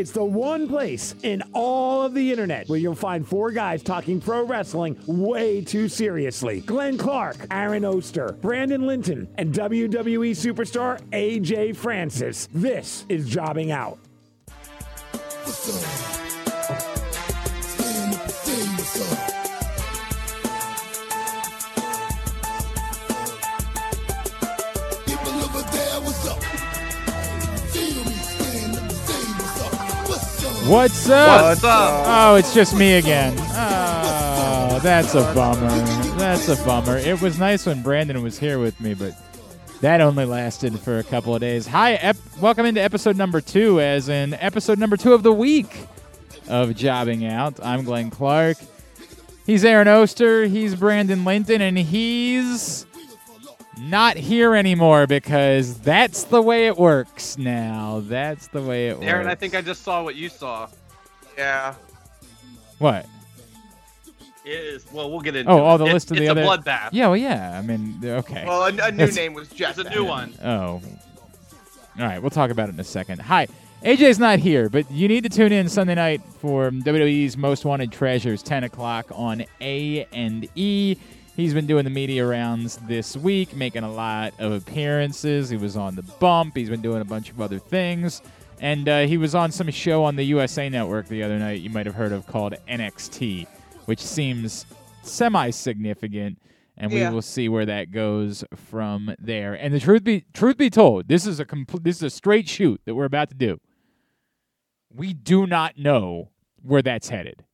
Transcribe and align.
It's 0.00 0.12
the 0.12 0.24
one 0.24 0.66
place 0.66 1.14
in 1.24 1.42
all 1.52 2.02
of 2.02 2.14
the 2.14 2.30
internet 2.30 2.66
where 2.70 2.78
you'll 2.78 2.94
find 2.94 3.28
four 3.28 3.50
guys 3.50 3.82
talking 3.82 4.18
pro 4.18 4.46
wrestling 4.46 4.98
way 5.06 5.60
too 5.60 5.90
seriously. 5.90 6.62
Glenn 6.62 6.96
Clark, 6.96 7.36
Aaron 7.50 7.84
Oster, 7.84 8.34
Brandon 8.40 8.86
Linton, 8.86 9.28
and 9.36 9.52
WWE 9.52 10.30
superstar 10.30 10.98
AJ 11.10 11.76
Francis. 11.76 12.48
This 12.54 13.04
is 13.10 13.28
Jobbing 13.28 13.72
Out. 13.72 13.98
What's 30.70 31.08
up? 31.08 31.42
What's 31.42 31.64
up? 31.64 32.04
Oh, 32.06 32.36
it's 32.36 32.54
just 32.54 32.76
me 32.76 32.92
again. 32.94 33.34
Oh, 33.36 34.78
that's 34.80 35.16
a 35.16 35.22
bummer. 35.34 35.68
That's 36.16 36.48
a 36.48 36.54
bummer. 36.64 36.96
It 36.96 37.20
was 37.20 37.40
nice 37.40 37.66
when 37.66 37.82
Brandon 37.82 38.22
was 38.22 38.38
here 38.38 38.60
with 38.60 38.80
me, 38.80 38.94
but 38.94 39.14
that 39.80 40.00
only 40.00 40.24
lasted 40.26 40.78
for 40.78 41.00
a 41.00 41.02
couple 41.02 41.34
of 41.34 41.40
days. 41.40 41.66
Hi, 41.66 41.94
ep- 41.94 42.16
welcome 42.40 42.66
into 42.66 42.80
episode 42.80 43.16
number 43.16 43.40
two, 43.40 43.80
as 43.80 44.08
in 44.08 44.34
episode 44.34 44.78
number 44.78 44.96
two 44.96 45.12
of 45.12 45.24
the 45.24 45.32
week 45.32 45.88
of 46.48 46.76
Jobbing 46.76 47.26
Out. 47.26 47.58
I'm 47.60 47.82
Glenn 47.82 48.08
Clark. 48.10 48.56
He's 49.46 49.64
Aaron 49.64 49.88
Oster. 49.88 50.44
He's 50.44 50.76
Brandon 50.76 51.24
Linton, 51.24 51.60
and 51.62 51.76
he's 51.78 52.86
not 53.80 54.16
here 54.16 54.54
anymore 54.54 55.06
because 55.06 55.78
that's 55.80 56.24
the 56.24 56.42
way 56.42 56.66
it 56.66 56.76
works 56.76 57.38
now. 57.38 58.02
That's 58.04 58.48
the 58.48 58.62
way 58.62 58.88
it 58.88 58.96
works. 58.98 59.06
Aaron, 59.06 59.26
I 59.28 59.34
think 59.34 59.54
I 59.54 59.62
just 59.62 59.82
saw 59.82 60.02
what 60.02 60.16
you 60.16 60.28
saw. 60.28 60.68
Yeah. 61.38 61.74
What? 62.78 63.06
It 64.44 64.50
is 64.52 64.86
well, 64.92 65.10
we'll 65.10 65.20
get 65.20 65.36
into. 65.36 65.50
Oh, 65.50 65.56
it. 65.56 65.60
oh, 65.60 65.76
the 65.78 65.84
It's- 65.84 65.94
list 65.94 66.10
of 66.10 66.16
the 66.16 66.24
it's 66.24 66.30
other. 66.30 66.42
a 66.42 66.46
bloodbath. 66.46 66.90
Yeah, 66.92 67.08
well, 67.08 67.16
yeah. 67.16 67.58
I 67.58 67.62
mean, 67.62 67.98
okay. 68.02 68.44
Well, 68.46 68.62
a, 68.64 68.68
a 68.68 68.72
new 68.72 68.78
That's- 68.98 69.16
name 69.16 69.34
was 69.34 69.48
Jeff. 69.48 69.76
There's 69.76 69.86
a 69.88 69.90
new 69.90 70.04
one. 70.04 70.34
Oh. 70.42 70.80
All 71.98 72.06
right, 72.06 72.20
we'll 72.20 72.30
talk 72.30 72.50
about 72.50 72.68
it 72.68 72.74
in 72.74 72.80
a 72.80 72.84
second. 72.84 73.20
Hi. 73.22 73.46
AJ's 73.82 74.18
not 74.18 74.38
here, 74.38 74.68
but 74.68 74.90
you 74.90 75.08
need 75.08 75.22
to 75.24 75.30
tune 75.30 75.52
in 75.52 75.66
Sunday 75.68 75.94
night 75.94 76.20
for 76.40 76.70
WWE's 76.70 77.36
Most 77.38 77.64
Wanted 77.64 77.90
Treasures, 77.90 78.42
10 78.42 78.64
o'clock 78.64 79.06
on 79.14 79.44
A 79.62 80.06
and 80.12 80.46
E. 80.54 80.96
He's 81.40 81.54
been 81.54 81.66
doing 81.66 81.84
the 81.84 81.90
media 81.90 82.26
rounds 82.26 82.76
this 82.86 83.16
week, 83.16 83.56
making 83.56 83.82
a 83.82 83.90
lot 83.90 84.34
of 84.38 84.52
appearances. 84.52 85.48
He 85.48 85.56
was 85.56 85.74
on 85.74 85.94
the 85.94 86.02
bump. 86.02 86.54
He's 86.54 86.68
been 86.68 86.82
doing 86.82 87.00
a 87.00 87.04
bunch 87.06 87.30
of 87.30 87.40
other 87.40 87.58
things. 87.58 88.20
And 88.60 88.86
uh, 88.86 89.00
he 89.06 89.16
was 89.16 89.34
on 89.34 89.50
some 89.50 89.70
show 89.70 90.04
on 90.04 90.16
the 90.16 90.22
USA 90.24 90.68
Network 90.68 91.08
the 91.08 91.22
other 91.22 91.38
night 91.38 91.62
you 91.62 91.70
might 91.70 91.86
have 91.86 91.94
heard 91.94 92.12
of 92.12 92.26
called 92.26 92.54
NXT, 92.68 93.46
which 93.86 94.00
seems 94.00 94.66
semi 95.02 95.48
significant. 95.48 96.38
And 96.76 96.92
Yeah. 96.92 97.08
we 97.08 97.14
will 97.14 97.22
see 97.22 97.48
where 97.48 97.64
that 97.64 97.90
goes 97.90 98.44
from 98.54 99.14
there. 99.18 99.54
And 99.54 99.72
the 99.72 99.80
truth 99.80 100.04
be 100.04 100.26
truth 100.34 100.58
be 100.58 100.68
told, 100.68 101.08
this 101.08 101.26
is 101.26 101.40
a 101.40 101.46
complete 101.46 101.84
this 101.84 101.96
is 101.96 102.02
a 102.02 102.10
straight 102.10 102.50
shoot 102.50 102.82
that 102.84 102.94
we're 102.94 103.06
about 103.06 103.30
to 103.30 103.34
do. 103.34 103.60
We 104.94 105.14
do 105.14 105.46
not 105.46 105.78
know 105.78 106.32
where 106.62 106.82
that's 106.82 107.08
headed. 107.08 107.44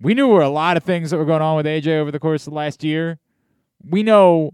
We 0.00 0.14
knew 0.14 0.28
were 0.28 0.42
a 0.42 0.48
lot 0.48 0.76
of 0.76 0.84
things 0.84 1.10
that 1.10 1.18
were 1.18 1.24
going 1.24 1.42
on 1.42 1.56
with 1.56 1.66
AJ 1.66 1.98
over 1.98 2.10
the 2.10 2.20
course 2.20 2.46
of 2.46 2.52
the 2.52 2.56
last 2.56 2.84
year. 2.84 3.18
We 3.84 4.02
know 4.02 4.52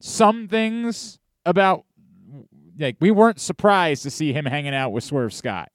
some 0.00 0.48
things 0.48 1.18
about 1.44 1.84
like 2.78 2.96
we 3.00 3.10
weren't 3.10 3.40
surprised 3.40 4.02
to 4.04 4.10
see 4.10 4.32
him 4.32 4.46
hanging 4.46 4.74
out 4.74 4.90
with 4.90 5.04
Swerve 5.04 5.32
Scott. 5.32 5.70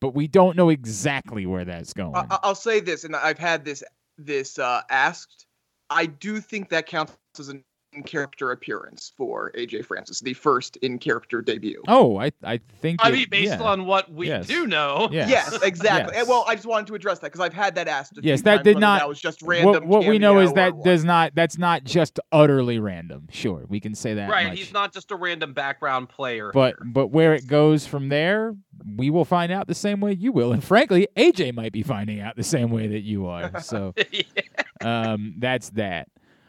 But 0.00 0.14
we 0.14 0.26
don't 0.26 0.56
know 0.56 0.68
exactly 0.68 1.46
where 1.46 1.64
that's 1.64 1.92
going. 1.92 2.26
I'll 2.30 2.54
say 2.54 2.80
this, 2.80 3.04
and 3.04 3.16
I've 3.16 3.38
had 3.38 3.64
this 3.64 3.82
this 4.18 4.58
uh, 4.58 4.82
asked. 4.90 5.46
I 5.88 6.06
do 6.06 6.40
think 6.40 6.68
that 6.70 6.86
counts 6.86 7.16
as 7.38 7.48
an 7.48 7.64
in-character 7.96 8.52
appearance 8.52 9.12
for 9.16 9.50
AJ 9.56 9.84
Francis, 9.84 10.20
the 10.20 10.34
first 10.34 10.76
in-character 10.76 11.40
debut. 11.42 11.82
oh, 11.88 12.18
I 12.18 12.30
I 12.44 12.60
think 12.80 13.04
I 13.04 13.08
it- 13.08 13.12
mean, 13.12 13.26
based 13.30 13.58
yeah. 13.58 13.62
on 13.62 13.86
what 13.86 14.12
we 14.12 14.28
Yes. 14.28 14.46
do 14.46 14.66
know. 14.66 15.08
Yes. 15.10 15.30
Yes, 15.30 15.62
exactly. 15.62 16.12
Yes. 16.14 16.22
And, 16.22 16.28
Well, 16.28 16.44
I 16.46 16.54
just 16.54 16.66
wanted 16.66 16.86
to 16.88 16.94
address 16.94 17.18
that 17.20 17.28
because 17.32 17.40
I've 17.40 17.54
had 17.54 17.74
that 17.76 17.88
asked. 17.88 18.18
A 18.18 18.20
Yes, 18.22 18.40
few 18.40 18.44
that 18.44 18.54
times, 18.56 18.64
did 18.64 18.78
not- 18.78 19.00
That 19.00 19.08
was 19.08 19.20
just 19.20 19.40
random. 19.42 19.86
what, 19.88 20.04
what 20.04 20.06
we 20.08 20.18
know 20.18 20.38
is 20.40 20.52
that 20.52 20.72
does 20.84 21.04
not 21.04 21.34
that's 21.34 21.56
not 21.58 21.84
just 21.84 22.20
utterly 22.32 22.78
random. 22.78 23.28
Sure, 23.30 23.64
we 23.68 23.80
can 23.80 23.94
say 23.94 24.14
that. 24.14 24.28
Right, 24.30 24.48
much. 24.48 24.58
he's 24.58 24.72
not 24.72 24.92
just 24.92 25.10
a 25.10 25.16
random 25.16 25.52
background 25.54 26.08
player. 26.08 26.50
But 26.52 26.76
here. 26.78 26.86
but 26.92 27.06
where 27.08 27.34
it 27.34 27.46
goes 27.46 27.86
from 27.86 28.08
there, 28.10 28.54
we 28.96 29.08
will 29.10 29.24
find 29.24 29.50
out 29.50 29.66
the 29.68 29.74
same 29.74 30.00
way 30.00 30.12
you 30.12 30.32
will, 30.32 30.52
and 30.52 30.62
frankly, 30.62 31.08
AJ 31.16 31.52
might 31.54 31.72
be 31.72 31.82
finding 31.82 32.20
out 32.20 32.36
the 32.36 32.44
same 32.44 32.70
way 32.70 32.86
that 32.88 33.00
you 33.02 33.26
are. 33.26 33.60
So 33.60 33.94
um, 34.82 35.34
that's 35.38 35.70
that. 35.70 36.08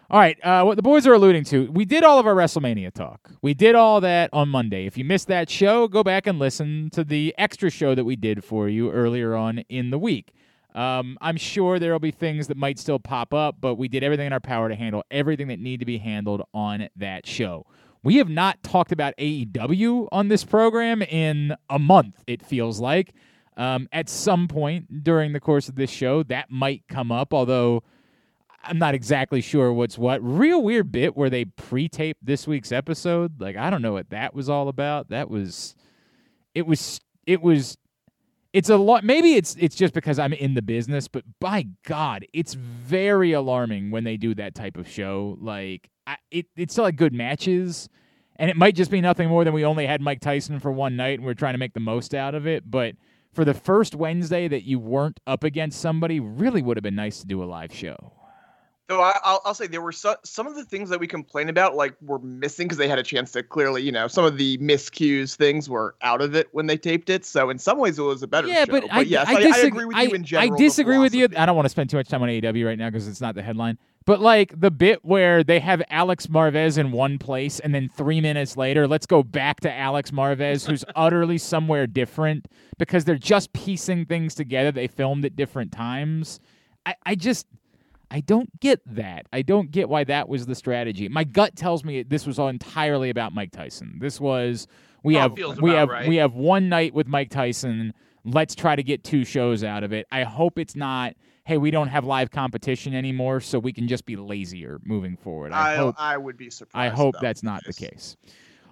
All 0.10 0.22
right, 0.22 0.38
uh, 0.42 0.64
what 0.64 0.78
the 0.78 0.82
boys 0.82 1.06
are 1.06 1.14
alluding 1.14 1.44
to, 1.46 1.70
we 1.70 1.84
did 1.84 2.06
all 2.06 2.18
of 2.18 2.26
our 2.26 2.34
WrestleMania 2.34 2.94
talk. 2.94 3.30
We 3.42 3.54
did 3.54 3.76
all 3.76 4.00
that 4.00 4.30
on 4.32 4.48
Monday. 4.48 4.86
If 4.86 4.98
you 4.98 5.04
missed 5.04 5.28
that 5.28 5.50
show, 5.50 5.90
go 5.90 6.02
back 6.02 6.28
and 6.28 6.40
listen 6.40 6.90
to 6.92 7.04
the 7.04 7.36
extra 7.38 7.70
show 7.70 7.94
that 7.94 8.06
we 8.06 8.16
did 8.16 8.42
for 8.42 8.70
you 8.70 8.90
earlier 8.90 9.36
on 9.36 9.60
in 9.68 9.90
the 9.90 10.00
week. 10.00 10.32
Um, 10.74 11.18
I'm 11.20 11.36
sure 11.36 11.78
there 11.78 11.92
will 11.92 12.00
be 12.00 12.12
things 12.12 12.48
that 12.48 12.56
might 12.56 12.80
still 12.80 13.00
pop 13.00 13.34
up, 13.34 13.58
but 13.60 13.76
we 13.76 13.90
did 13.90 14.02
everything 14.02 14.28
in 14.28 14.32
our 14.32 14.40
power 14.40 14.70
to 14.70 14.76
handle 14.76 15.04
everything 15.12 15.50
that 15.50 15.60
needed 15.60 15.82
to 15.82 15.86
be 15.86 15.98
handled 15.98 16.42
on 16.54 16.88
that 16.96 17.28
show. 17.28 17.66
We 18.02 18.16
have 18.16 18.30
not 18.30 18.64
talked 18.64 18.94
about 18.94 19.14
AEW 19.18 20.08
on 20.14 20.30
this 20.30 20.46
program 20.46 21.02
in 21.02 21.54
a 21.70 21.80
month, 21.80 22.24
it 22.28 22.46
feels 22.46 22.80
like. 22.80 23.14
Um, 23.58 23.90
at 23.92 24.08
some 24.08 24.48
point 24.48 25.04
during 25.04 25.34
the 25.34 25.42
course 25.42 25.68
of 25.68 25.76
this 25.76 25.90
show, 25.90 26.24
that 26.24 26.50
might 26.50 26.88
come 26.88 27.12
up, 27.12 27.34
although 27.34 27.84
I'm 28.68 28.78
not 28.78 28.94
exactly 28.94 29.42
sure 29.42 29.72
what's 29.72 29.98
what. 29.98 30.22
Real 30.24 30.62
weird 30.62 30.92
bit 30.92 31.16
where 31.16 31.30
they 31.30 31.46
pre-taped 31.46 32.26
this 32.26 32.48
week's 32.48 32.72
episode. 32.72 33.40
Like 33.40 33.56
I 33.56 33.70
don't 33.70 33.82
know 33.82 33.94
what 33.94 34.10
that 34.10 34.34
was 34.34 34.50
all 34.50 34.68
about. 34.68 35.10
That 35.10 35.30
was 35.30 35.76
it 36.54 36.66
was 36.66 37.00
it 37.26 37.42
was 37.42 37.78
it's 38.54 38.70
a 38.70 38.78
lot 38.78 39.04
maybe 39.04 39.36
it's 39.36 39.56
it's 39.60 39.76
just 39.76 39.94
because 39.94 40.20
I'm 40.20 40.34
in 40.34 40.54
the 40.54 40.62
business, 40.62 41.08
but 41.08 41.24
by 41.40 41.68
god, 41.86 42.26
it's 42.34 42.54
very 42.54 43.32
alarming 43.32 43.92
when 43.92 44.04
they 44.04 44.18
do 44.18 44.36
that 44.36 44.56
type 44.56 44.78
of 44.78 44.88
show. 44.88 45.38
Like 45.40 45.90
I, 46.06 46.18
it 46.32 46.48
it's 46.56 46.74
still 46.74 46.84
like 46.84 46.96
good 46.96 47.14
matches 47.14 47.90
and 48.38 48.50
it 48.50 48.58
might 48.58 48.76
just 48.76 48.92
be 48.92 49.02
nothing 49.02 49.30
more 49.30 49.44
than 49.44 49.54
we 49.54 49.66
only 49.66 49.88
had 49.88 50.02
Mike 50.02 50.22
Tyson 50.22 50.60
for 50.60 50.72
one 50.72 50.96
night 50.96 51.20
and 51.20 51.26
we're 51.26 51.34
trying 51.34 51.54
to 51.54 51.60
make 51.60 51.74
the 51.74 51.80
most 51.80 52.14
out 52.14 52.36
of 52.36 52.46
it, 52.46 52.70
but 52.70 52.96
for 53.34 53.46
the 53.46 53.54
first 53.54 53.96
Wednesday 53.96 54.48
that 54.48 54.64
you 54.64 54.80
weren't 54.80 55.20
up 55.28 55.44
against 55.44 55.80
somebody, 55.80 56.20
really 56.20 56.62
would 56.62 56.78
have 56.78 56.84
been 56.84 56.96
nice 56.96 57.20
to 57.20 57.28
do 57.28 57.44
a 57.44 57.46
live 57.46 57.74
show. 57.74 58.17
So 58.90 59.02
I, 59.02 59.18
I'll, 59.24 59.42
I'll 59.44 59.54
say 59.54 59.68
there 59.68 59.82
were 59.82 59.92
so, 59.92 60.16
some 60.24 60.48
of 60.48 60.56
the 60.56 60.64
things 60.64 60.90
that 60.90 61.00
we 61.00 61.08
complained 61.08 61.50
about, 61.50 61.76
like 61.76 61.94
were 62.02 62.20
missing 62.20 62.68
because 62.68 62.78
they 62.78 62.88
had 62.88 62.98
a 62.98 63.04
chance 63.04 63.34
to 63.34 63.44
clearly, 63.44 63.82
you 63.82 63.92
know, 63.92 64.08
some 64.08 64.24
of 64.24 64.38
the 64.38 64.58
miscues 64.60 65.36
things 65.36 65.70
were 65.70 65.96
out 66.02 66.22
of 66.22 66.36
it 66.36 66.48
when 66.54 66.68
they 66.68 66.78
taped 66.78 67.10
it. 67.10 67.26
So 67.26 67.50
in 67.50 67.60
some 67.60 67.80
ways, 67.80 68.00
it 68.00 68.04
was 68.04 68.24
a 68.24 68.28
better 68.28 68.48
yeah, 68.48 68.64
show. 68.64 68.72
but, 68.72 68.86
I, 68.90 69.02
yes, 69.02 69.28
I, 69.28 69.34
I, 69.34 69.44
disag- 69.44 69.68
agree 69.68 69.86
with 69.86 69.98
you 69.98 70.10
in 70.12 70.22
I- 70.22 70.26
general. 70.26 70.54
I 70.54 70.58
disagree 70.58 70.98
with 71.00 71.14
you. 71.14 71.28
I 71.36 71.46
don't 71.46 71.56
want 71.58 71.66
to 71.66 71.70
spend 71.70 71.90
too 71.90 71.98
much 71.98 72.08
time 72.08 72.24
on 72.24 72.30
AEW 72.30 72.66
right 72.66 72.78
now 72.78 72.90
because 72.90 73.10
it's 73.10 73.20
not 73.20 73.36
the 73.36 73.44
headline. 73.44 73.78
But 74.06 74.22
like 74.22 74.58
the 74.58 74.72
bit 74.72 75.04
where 75.04 75.44
they 75.44 75.60
have 75.60 75.84
Alex 75.90 76.28
Marvez 76.28 76.78
in 76.78 76.94
one 76.94 77.18
place 77.18 77.60
and 77.60 77.76
then 77.76 77.90
three 77.90 78.22
minutes 78.22 78.56
later, 78.56 78.88
let's 78.88 79.06
go 79.06 79.22
back 79.22 79.60
to 79.62 79.74
Alex 79.74 80.12
Marvez, 80.12 80.66
who's 80.66 80.86
utterly 80.96 81.38
somewhere 81.38 81.88
different 81.88 82.48
because 82.78 83.04
they're 83.04 83.18
just 83.18 83.52
piecing 83.52 84.06
things 84.06 84.34
together. 84.34 84.72
They 84.72 84.88
filmed 84.88 85.26
at 85.26 85.36
different 85.36 85.74
times. 85.74 86.40
I, 86.86 86.96
I 87.06 87.16
just. 87.16 87.48
I 88.10 88.22
don't 88.22 88.60
get 88.60 88.82
that. 88.86 89.26
I 89.34 89.42
don't 89.42 89.72
get 89.72 89.90
why 89.90 90.04
that 90.06 90.30
was 90.30 90.46
the 90.46 90.56
strategy. 90.56 91.08
My 91.10 91.24
gut 91.24 91.56
tells 91.56 91.84
me 91.84 92.04
this 92.04 92.26
was 92.26 92.40
all 92.40 92.48
entirely 92.48 93.10
about 93.10 93.34
Mike 93.34 93.52
Tyson. 93.52 93.98
This 94.00 94.20
was 94.20 94.68
we 95.04 95.16
it 95.16 95.20
have 95.20 95.34
we 95.62 95.72
have 95.72 95.90
right. 95.90 96.08
we 96.08 96.18
have 96.18 96.34
one 96.34 96.70
night 96.70 96.94
with 96.94 97.08
Mike 97.08 97.30
Tyson. 97.30 97.94
Let's 98.24 98.56
try 98.56 98.76
to 98.76 98.84
get 98.84 99.04
two 99.04 99.24
shows 99.24 99.64
out 99.64 99.84
of 99.84 99.94
it. 99.94 100.06
I 100.12 100.24
hope 100.24 100.60
it's 100.60 100.76
not. 100.76 101.16
Hey, 101.46 101.58
we 101.58 101.72
don't 101.72 101.88
have 101.88 102.04
live 102.04 102.30
competition 102.30 102.94
anymore, 102.94 103.40
so 103.40 103.58
we 103.58 103.72
can 103.72 103.88
just 103.88 104.06
be 104.06 104.18
lazier 104.18 104.82
moving 104.84 105.16
forward. 105.16 105.54
I, 105.54 105.74
I, 105.74 105.76
hope 105.78 105.96
I 105.98 106.18
would 106.18 106.36
be 106.36 106.50
surprised. 106.50 106.92
I 106.92 106.94
hope 106.94 107.16
that's 107.22 107.42
not 107.42 107.64
the 107.66 107.72
case. 107.72 108.18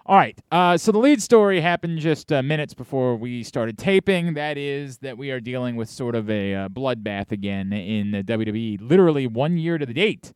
All 0.07 0.18
right. 0.18 0.40
Uh, 0.52 0.78
so 0.78 0.92
the 0.92 1.00
lead 1.00 1.19
story 1.19 1.62
happened 1.62 1.98
just 1.98 2.31
uh, 2.31 2.44
minutes 2.44 2.75
before 2.75 3.16
we 3.16 3.42
started 3.42 3.75
taping. 3.75 4.36
That 4.36 4.56
is 4.56 5.00
that 5.00 5.18
we 5.18 5.31
are 5.31 5.40
dealing 5.40 5.75
with 5.78 5.90
sort 5.90 6.13
of 6.13 6.30
a 6.30 6.54
uh, 6.54 6.69
bloodbath 6.69 7.31
again 7.31 7.74
in 7.74 8.12
the 8.12 8.22
WWE. 8.22 8.78
Literally 8.88 9.25
one 9.25 9.57
year 9.57 9.80
to 9.80 9.86
the 9.86 9.96
date 9.96 10.31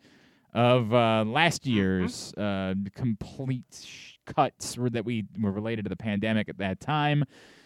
of 0.55 0.91
uh, 0.91 1.23
last 1.23 1.67
year's 1.67 2.33
uh, 2.33 2.73
complete 2.95 3.63
sh- 3.85 4.13
cuts 4.25 4.75
that 4.91 5.05
we 5.05 5.25
were 5.39 5.51
related 5.51 5.85
to 5.85 5.89
the 5.89 5.95
pandemic 5.95 6.49
at 6.49 6.57
that 6.57 6.79
time. 6.79 7.23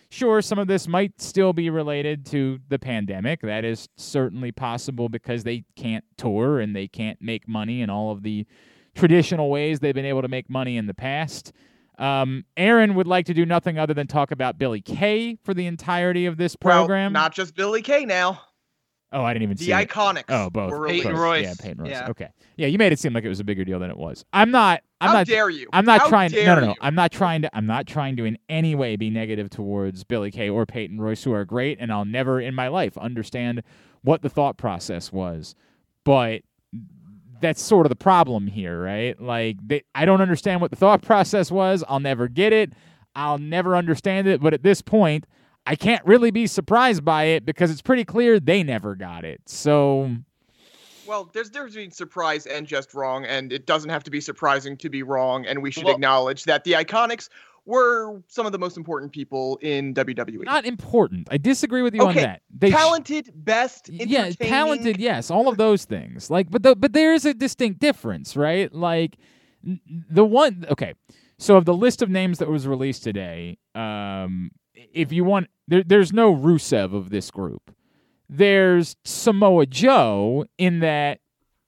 Sure, 0.09 0.41
some 0.41 0.59
of 0.59 0.67
this 0.67 0.89
might 0.89 1.21
still 1.21 1.53
be 1.53 1.69
related 1.69 2.25
to 2.25 2.59
the 2.67 2.77
pandemic. 2.77 3.39
That 3.39 3.63
is 3.63 3.88
certainly 3.95 4.51
possible 4.51 5.07
because 5.07 5.45
they 5.45 5.63
can't 5.77 6.03
tour 6.17 6.59
and 6.59 6.75
they 6.75 6.89
can't 6.89 7.21
make 7.21 7.47
money 7.47 7.81
in 7.81 7.89
all 7.89 8.11
of 8.11 8.23
the 8.23 8.45
traditional 8.94 9.49
ways 9.49 9.79
they've 9.79 9.95
been 9.95 10.03
able 10.03 10.21
to 10.21 10.27
make 10.27 10.49
money 10.49 10.75
in 10.75 10.85
the 10.88 10.94
past. 10.94 11.53
Um, 12.00 12.45
Aaron 12.57 12.95
would 12.95 13.07
like 13.07 13.25
to 13.28 13.34
do 13.34 13.45
nothing 13.45 13.78
other 13.78 13.94
than 13.94 14.07
talk 14.07 14.31
about 14.31 14.57
Billy 14.57 14.81
Kay 14.81 15.38
for 15.44 15.54
the 15.54 15.66
entirety 15.68 16.25
of 16.25 16.38
this 16.38 16.56
Well, 16.62 16.80
program. 16.86 17.13
not 17.13 17.34
just 17.34 17.56
Billy 17.56 17.81
Kay 17.81 18.06
now. 18.06 18.42
oh, 19.12 19.24
I 19.24 19.34
didn't 19.34 19.44
even 19.44 19.57
The 19.57 19.66
see. 19.66 19.72
The 19.72 19.86
iconics. 19.86 20.24
Oh, 20.30 20.50
both. 20.50 20.88
Peyton 20.88 21.12
both. 21.12 21.22
Royce. 21.22 21.44
Yeah, 21.44 21.54
Peyton 21.60 21.84
Royce. 21.84 21.92
Yeah. 21.92 22.07
Okay. 22.10 22.30
Yeah, 22.57 22.68
you 22.68 22.78
made 22.78 22.92
it 22.92 23.00
seem 23.00 23.13
like 23.13 23.24
it 23.24 23.30
was 23.30 23.40
a 23.40 23.44
bigger 23.44 23.63
deal 23.63 23.80
than 23.80 23.90
it 23.92 23.98
was. 23.98 24.25
I'm 24.34 24.50
not. 24.51 24.81
I'm 25.01 25.10
How 25.10 25.13
not. 25.18 25.28
dare 25.28 25.50
you? 25.50 25.68
I'm 25.74 25.86
not 25.86 26.01
How 26.01 26.10
trying 26.10 26.30
to. 26.31 26.45
No, 26.45 26.56
no, 26.56 26.62
no. 26.62 26.68
you? 26.69 26.75
I'm 26.81 26.95
not 26.95 27.12
trying 27.12 27.42
to. 27.44 27.56
I'm 27.56 27.66
not 27.66 27.86
trying 27.88 28.16
to 28.18 28.25
in 28.25 28.38
any 28.50 28.74
way 28.75 28.95
be 28.95 29.10
negative 29.10 29.50
towards 29.50 30.04
Billy 30.04 30.31
Kay 30.31 30.50
or 30.50 30.66
Peyton 30.66 31.00
Royce, 31.01 31.24
who 31.24 31.31
are 31.34 31.45
great, 31.45 31.78
and 31.80 31.92
I'll 31.92 32.06
never 32.06 32.40
in 32.42 32.56
my 32.56 32.69
life 32.69 32.98
understand 32.98 33.62
what 34.01 34.22
the 34.22 34.30
thought 34.30 34.57
process 34.57 35.12
was. 35.12 35.56
But 36.06 36.42
that's 37.44 37.62
sort 37.62 37.86
of 37.86 37.90
the 37.90 37.95
problem 37.95 38.48
here, 38.48 38.81
right? 38.81 39.19
Like, 39.22 39.57
they, 39.66 39.84
I 39.94 40.06
don't 40.06 40.22
understand 40.22 40.62
what 40.62 40.72
the 40.72 40.78
thought 40.78 41.04
process 41.04 41.51
was. 41.51 41.84
I'll 41.88 42.00
never 42.00 42.28
get 42.28 42.51
it. 42.54 42.74
I'll 43.16 43.38
never 43.38 43.75
understand 43.75 44.28
it. 44.28 44.42
But 44.42 44.56
at 44.56 44.63
this 44.63 44.81
point, 44.81 45.28
I 45.68 45.75
can't 45.75 46.04
really 46.06 46.31
be 46.31 46.48
surprised 46.48 47.06
by 47.06 47.25
it 47.25 47.45
because 47.45 47.69
it's 47.69 47.81
pretty 47.81 48.06
clear 48.06 48.40
they 48.40 48.63
never 48.63 48.95
got 48.95 49.24
it. 49.25 49.42
So, 49.45 50.10
Well, 51.06 51.30
there's 51.34 51.50
difference 51.50 51.75
between 51.75 51.92
surprise 51.92 52.45
and 52.48 52.66
just 52.66 52.94
wrong, 52.94 53.25
and 53.25 53.54
it 53.54 53.66
doesn't 53.68 53.90
have 53.90 54.04
to 54.06 54.12
be 54.12 54.22
surprising 54.22 54.75
to 54.78 54.90
be 54.90 55.04
wrong. 55.04 55.45
And 55.45 55.62
we 55.62 55.69
should 55.69 55.84
Well- 55.84 55.94
acknowledge 55.94 56.45
that 56.45 56.63
the 56.63 56.72
Iconics 56.74 57.30
were 57.65 58.21
some 58.27 58.45
of 58.45 58.51
the 58.51 58.60
most 58.60 58.75
important 58.77 59.12
people 59.12 59.57
in 59.62 59.94
WWE. 59.94 60.44
not 60.44 60.65
important. 60.65 61.27
I 61.31 61.38
disagree 61.38 61.81
with 61.81 61.95
you 61.95 62.06
on 62.06 62.15
that. 62.15 62.42
They 62.56 62.69
sh- 62.69 62.74
talented, 62.74 63.31
best, 63.33 63.89
yeah 63.89 64.30
talented 64.31 65.00
yes 65.00 65.31
all 65.31 65.48
of 65.48 65.57
those 65.57 65.86
things 65.86 66.30
like 66.30 66.50
but 66.51 66.63
the, 66.63 66.75
but 66.75 66.94
there 66.94 67.13
is 67.13 67.25
a 67.25 67.33
distinct 67.33 67.80
difference 67.80 68.36
right 68.36 68.74
like 68.74 69.18
the 70.10 70.25
one 70.25 70.65
okay 70.69 70.94
so 71.38 71.56
of 71.56 71.65
the 71.65 71.74
list 71.74 72.01
of 72.01 72.10
names 72.10 72.39
that 72.39 72.50
was 72.50 72.68
released 72.68 73.04
today 73.04 73.57
um 73.75 74.51
if 74.74 75.12
you 75.12 75.24
want 75.24 75.48
there, 75.68 75.83
there's 75.83 76.12
no 76.12 76.36
rusev 76.36 76.94
of 76.94 77.09
this 77.09 77.31
group 77.31 77.74
there's 78.30 78.95
samoa 79.04 79.66
joe 79.66 80.45
in 80.57 80.80
that 80.80 81.19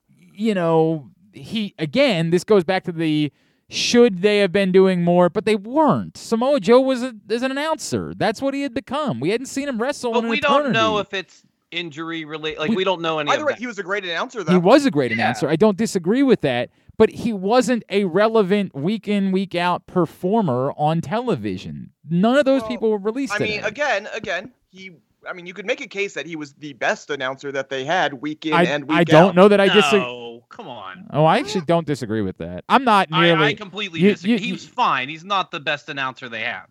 you 0.07 0.53
know 0.53 1.09
he 1.33 1.73
again 1.79 2.29
this 2.31 2.43
goes 2.43 2.63
back 2.63 2.83
to 2.83 2.91
the 2.91 3.31
should 3.75 4.21
they 4.21 4.39
have 4.39 4.51
been 4.51 4.71
doing 4.71 5.03
more 5.03 5.29
but 5.29 5.45
they 5.45 5.55
weren't 5.55 6.17
samoa 6.17 6.59
joe 6.59 6.79
was 6.79 7.03
a, 7.03 7.13
as 7.29 7.41
an 7.41 7.51
announcer 7.51 8.13
that's 8.15 8.41
what 8.41 8.53
he 8.53 8.61
had 8.61 8.73
become 8.73 9.19
we 9.19 9.29
hadn't 9.29 9.47
seen 9.47 9.67
him 9.67 9.81
wrestle 9.81 10.11
But 10.13 10.19
in 10.19 10.25
an 10.25 10.29
we 10.31 10.39
don't 10.39 10.71
know 10.71 10.97
if 10.99 11.13
it's 11.13 11.43
injury 11.71 12.23
related. 12.23 12.59
Like 12.59 12.69
We- 12.69 12.77
we, 12.77 12.83
don't 12.85 13.01
know 13.01 13.19
any 13.19 13.29
Either 13.31 13.41
of 13.41 13.47
way, 13.47 13.55
he 13.57 13.67
was 13.67 13.77
a 13.79 13.83
great 13.83 14.05
announcer, 14.05 14.43
though. 14.45 14.53
He 14.53 14.57
was 14.57 14.85
a 14.85 14.91
great 14.91 15.11
Yeah. 15.11 15.15
announcer. 15.15 15.49
I 15.49 15.57
don't 15.57 15.75
disagree 15.75 16.23
with 16.23 16.39
that, 16.41 16.69
but 16.97 17.09
he 17.09 17.33
wasn't 17.33 17.83
a 17.89 18.05
relevant 18.05 18.73
week 18.73 19.09
in 19.09 19.33
week 19.33 19.55
out 19.55 19.85
performer 19.85 20.71
on 20.77 21.01
television. 21.01 21.91
None 22.09 22.37
of 22.37 22.45
those 22.45 22.61
Well, 22.61 22.69
people 22.69 22.91
were 22.91 22.97
released. 22.97 23.33
I 23.33 23.39
mean, 23.39 23.63
again, 23.65 24.07
again, 24.13 24.53
he. 24.69 24.91
I 25.27 25.33
mean, 25.33 25.45
you 25.45 25.53
could 25.53 25.65
make 25.65 25.81
a 25.81 25.87
case 25.87 26.13
that 26.13 26.25
he 26.25 26.35
was 26.35 26.53
the 26.53 26.73
best 26.73 27.09
announcer 27.09 27.51
that 27.51 27.69
they 27.69 27.83
had 27.85 28.13
week 28.15 28.45
in 28.45 28.53
I, 28.53 28.63
and 28.63 28.85
week 28.85 28.95
out. 28.95 28.99
I 28.99 29.03
don't 29.03 29.29
out. 29.29 29.35
know 29.35 29.47
that 29.47 29.59
I 29.59 29.67
disagree. 29.67 29.99
No, 29.99 30.43
come 30.49 30.67
on. 30.67 31.07
Oh, 31.11 31.25
I 31.25 31.37
actually 31.39 31.65
don't 31.65 31.87
disagree 31.87 32.21
with 32.21 32.37
that. 32.37 32.63
I'm 32.69 32.83
not 32.83 33.07
I, 33.11 33.21
nearly. 33.21 33.45
I 33.47 33.53
completely 33.53 33.99
you- 33.99 34.11
disagree. 34.11 34.33
you- 34.33 34.39
he 34.39 34.51
was 34.51 34.65
fine. 34.65 35.09
He's 35.09 35.23
not 35.25 35.51
the 35.51 35.59
best 35.59 35.89
announcer 35.89 36.29
they 36.29 36.41
have. 36.41 36.67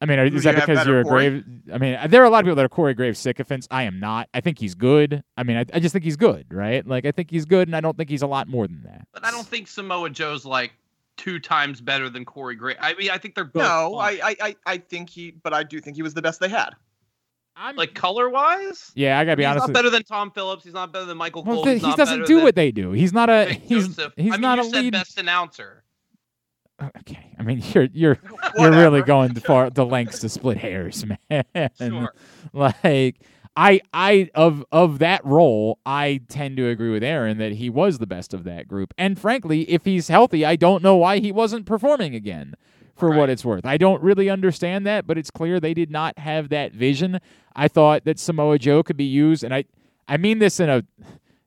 I 0.00 0.04
mean, 0.04 0.18
is 0.18 0.42
that 0.42 0.56
because 0.56 0.84
you're 0.84 1.00
a 1.00 1.04
Corey? 1.04 1.30
grave? 1.30 1.44
I 1.72 1.78
mean, 1.78 1.96
there 2.08 2.22
are 2.22 2.24
a 2.24 2.30
lot 2.30 2.40
of 2.40 2.44
people 2.44 2.56
that 2.56 2.64
are 2.64 2.68
Corey 2.68 2.92
Graves 2.92 3.20
sycophants. 3.20 3.68
I 3.70 3.84
am 3.84 4.00
not. 4.00 4.28
I 4.34 4.40
think 4.40 4.58
he's 4.58 4.74
good. 4.74 5.22
I 5.36 5.44
mean, 5.44 5.56
I, 5.56 5.64
I 5.72 5.78
just 5.78 5.92
think 5.92 6.04
he's 6.04 6.16
good, 6.16 6.46
right? 6.50 6.84
Like, 6.84 7.06
I 7.06 7.12
think 7.12 7.30
he's 7.30 7.44
good, 7.44 7.68
and 7.68 7.76
I 7.76 7.80
don't 7.80 7.96
think 7.96 8.10
he's 8.10 8.22
a 8.22 8.26
lot 8.26 8.48
more 8.48 8.66
than 8.66 8.82
that. 8.82 9.06
But 9.12 9.24
I 9.24 9.30
don't 9.30 9.46
think 9.46 9.68
Samoa 9.68 10.10
Joe's 10.10 10.44
like 10.44 10.72
two 11.16 11.38
times 11.38 11.80
better 11.80 12.10
than 12.10 12.24
Corey 12.24 12.56
Gray. 12.56 12.74
I 12.80 12.94
mean, 12.94 13.10
I 13.10 13.18
think 13.18 13.36
they're 13.36 13.44
both 13.44 13.62
No, 13.62 13.94
I, 13.96 14.34
I, 14.40 14.56
I 14.66 14.78
think 14.78 15.08
he, 15.08 15.30
but 15.30 15.54
I 15.54 15.62
do 15.62 15.78
think 15.80 15.94
he 15.94 16.02
was 16.02 16.14
the 16.14 16.22
best 16.22 16.40
they 16.40 16.48
had. 16.48 16.70
I'm 17.56 17.76
like 17.76 17.94
color 17.94 18.30
wise. 18.30 18.92
yeah, 18.94 19.18
I 19.18 19.24
gotta 19.24 19.36
be 19.36 19.42
he's 19.42 19.48
honest. 19.50 19.62
not 19.62 19.68
with 19.68 19.74
better 19.74 19.90
than 19.90 20.02
Tom 20.04 20.30
Phillips. 20.30 20.64
He's 20.64 20.72
not 20.74 20.92
better 20.92 21.04
than 21.04 21.16
Michael 21.18 21.44
Well, 21.44 21.56
Cole. 21.56 21.66
he's 21.66 21.82
he 21.82 21.88
not 21.88 21.96
doesn't 21.98 22.26
do 22.26 22.36
than 22.36 22.44
what 22.44 22.54
they 22.54 22.70
do. 22.72 22.92
He's 22.92 23.12
not 23.12 23.28
a. 23.28 23.44
He's 23.52 23.88
Joseph. 23.88 24.12
he's 24.16 24.32
I 24.32 24.36
mean, 24.36 24.40
not 24.42 24.58
you 24.58 24.64
a 24.64 24.70
said 24.70 24.84
lead. 24.84 24.92
best 24.92 25.18
announcer. 25.18 25.84
Okay, 27.00 27.32
I 27.38 27.42
mean 27.44 27.62
you're 27.72 27.88
you're 27.92 28.18
you're 28.58 28.70
really 28.72 29.02
going 29.02 29.34
far 29.34 29.70
the 29.70 29.84
lengths 29.86 30.18
to 30.20 30.28
split 30.28 30.56
hairs, 30.58 31.04
man. 31.30 31.70
Sure. 31.78 32.12
Like 32.52 33.20
I 33.54 33.80
I 33.92 34.30
of 34.34 34.64
of 34.72 34.98
that 34.98 35.24
role, 35.24 35.78
I 35.86 36.22
tend 36.28 36.56
to 36.56 36.66
agree 36.68 36.90
with 36.90 37.04
Aaron 37.04 37.38
that 37.38 37.52
he 37.52 37.70
was 37.70 37.98
the 37.98 38.06
best 38.06 38.34
of 38.34 38.44
that 38.44 38.66
group. 38.66 38.94
And 38.98 39.18
frankly, 39.18 39.62
if 39.70 39.84
he's 39.84 40.08
healthy, 40.08 40.44
I 40.44 40.56
don't 40.56 40.82
know 40.82 40.96
why 40.96 41.18
he 41.18 41.30
wasn't 41.30 41.66
performing 41.66 42.14
again. 42.16 42.54
For 42.96 43.10
what 43.10 43.30
it's 43.30 43.44
worth, 43.44 43.66
I 43.66 43.78
don't 43.78 44.02
really 44.02 44.30
understand 44.30 44.86
that, 44.86 45.06
but 45.06 45.18
it's 45.18 45.30
clear 45.30 45.58
they 45.58 45.74
did 45.74 45.90
not 45.90 46.18
have 46.18 46.50
that 46.50 46.72
vision. 46.72 47.18
I 47.56 47.66
thought 47.66 48.04
that 48.04 48.18
Samoa 48.18 48.58
Joe 48.58 48.82
could 48.82 48.96
be 48.96 49.04
used, 49.04 49.42
and 49.42 49.54
I 49.54 49.64
I 50.06 50.16
mean 50.16 50.38
this 50.38 50.60
in 50.60 50.68
a 50.68 50.82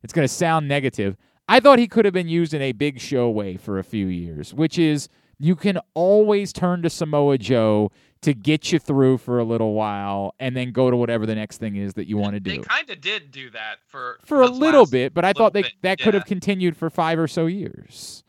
it's 0.03 0.13
going 0.13 0.27
to 0.27 0.33
sound 0.33 0.67
negative. 0.67 1.17
I 1.47 1.59
thought 1.59 1.79
he 1.79 1.87
could 1.87 2.05
have 2.05 2.13
been 2.13 2.27
used 2.27 2.53
in 2.53 2.61
a 2.61 2.71
big 2.71 2.99
show 2.99 3.29
way 3.29 3.57
for 3.57 3.79
a 3.79 3.83
few 3.83 4.07
years, 4.07 4.53
which 4.53 4.77
is 4.79 5.07
you 5.39 5.55
can 5.55 5.79
always 5.93 6.51
turn 6.51 6.81
to 6.81 6.89
Samoa 6.89 7.37
Joe 7.37 7.91
to 8.21 8.33
get 8.33 8.71
you 8.71 8.79
through 8.79 9.19
for 9.19 9.37
a 9.37 9.43
little 9.43 9.73
while 9.73 10.33
and 10.39 10.57
then 10.57 10.71
go 10.71 10.89
to 10.89 10.97
whatever 10.97 11.25
the 11.25 11.35
next 11.35 11.57
thing 11.57 11.75
is 11.75 11.93
that 11.93 12.07
you 12.07 12.17
want 12.17 12.33
to 12.33 12.39
do. 12.39 12.51
They 12.51 12.57
kind 12.57 12.89
of 12.89 12.99
did 12.99 13.31
do 13.31 13.51
that 13.51 13.77
for 13.85 14.19
For 14.25 14.41
a 14.41 14.47
little 14.47 14.87
bit, 14.87 15.13
but 15.13 15.23
I 15.23 15.33
thought 15.33 15.53
they 15.53 15.61
bit, 15.61 15.73
that 15.83 15.99
could 15.99 16.13
yeah. 16.13 16.21
have 16.21 16.27
continued 16.27 16.75
for 16.75 16.89
5 16.89 17.19
or 17.19 17.27
so 17.27 17.45
years. 17.45 18.23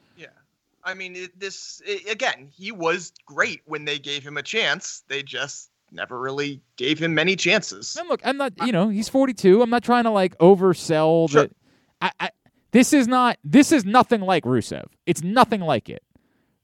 I 0.87 0.95
mean, 0.95 1.17
it, 1.17 1.39
this 1.39 1.83
i 1.87 2.01
again, 2.11 2.49
he 2.51 2.73
was 2.73 3.13
great 3.27 3.61
when 3.67 3.85
they 3.85 3.99
gave 3.99 4.23
him 4.23 4.37
a 4.37 4.43
chance. 4.43 5.03
They 5.09 5.23
just 5.23 5.71
never 5.93 6.19
really 6.19 6.63
gave 6.77 6.99
him 6.99 7.15
many 7.15 7.37
chances. 7.37 7.97
And 7.99 8.09
look, 8.09 8.21
I'm 8.25 8.37
not, 8.37 8.53
you 8.65 8.73
know, 8.73 8.89
he's 8.89 9.09
42. 9.09 9.63
I'm 9.63 9.71
not 9.71 9.83
trying 9.83 10.05
to 10.05 10.11
like 10.11 10.39
oversell 10.39 11.31
Sure. 11.31 11.43
that. 11.43 11.53
I, 12.01 12.11
I, 12.21 12.31
this 12.71 12.93
is 12.93 13.09
not, 13.09 13.39
this 13.45 13.73
is 13.73 13.85
nothing 13.85 14.21
like 14.21 14.45
Rusev. 14.45 14.87
It's 15.07 15.23
nothing 15.23 15.61
like 15.61 15.89
it. 15.89 16.03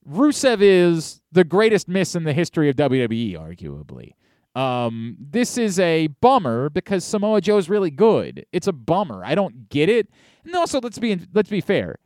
Rusev 0.09 0.59
is 0.61 1.21
the 1.33 1.45
greatest 1.45 1.89
miss 1.89 2.15
in 2.15 2.25
the 2.25 2.33
history 2.33 2.69
of 2.69 2.77
WWE, 2.77 3.35
arguably. 3.35 4.13
Um, 4.55 5.17
this 5.19 5.57
is 5.57 5.79
a 5.79 6.09
bummer 6.09 6.69
because 6.69 7.05
Samoa 7.05 7.41
Joe's 7.41 7.69
really 7.69 7.91
good. 7.91 8.45
It's 8.53 8.67
a 8.67 8.73
bummer. 8.73 9.25
I 9.25 9.35
don't 9.35 9.69
get 9.69 9.89
it. 9.89 10.09
And 10.45 10.55
also, 10.55 10.81
let's 10.81 10.99
be 10.99 11.19
let's 11.33 11.49
be 11.49 11.61
fair. 11.63 11.97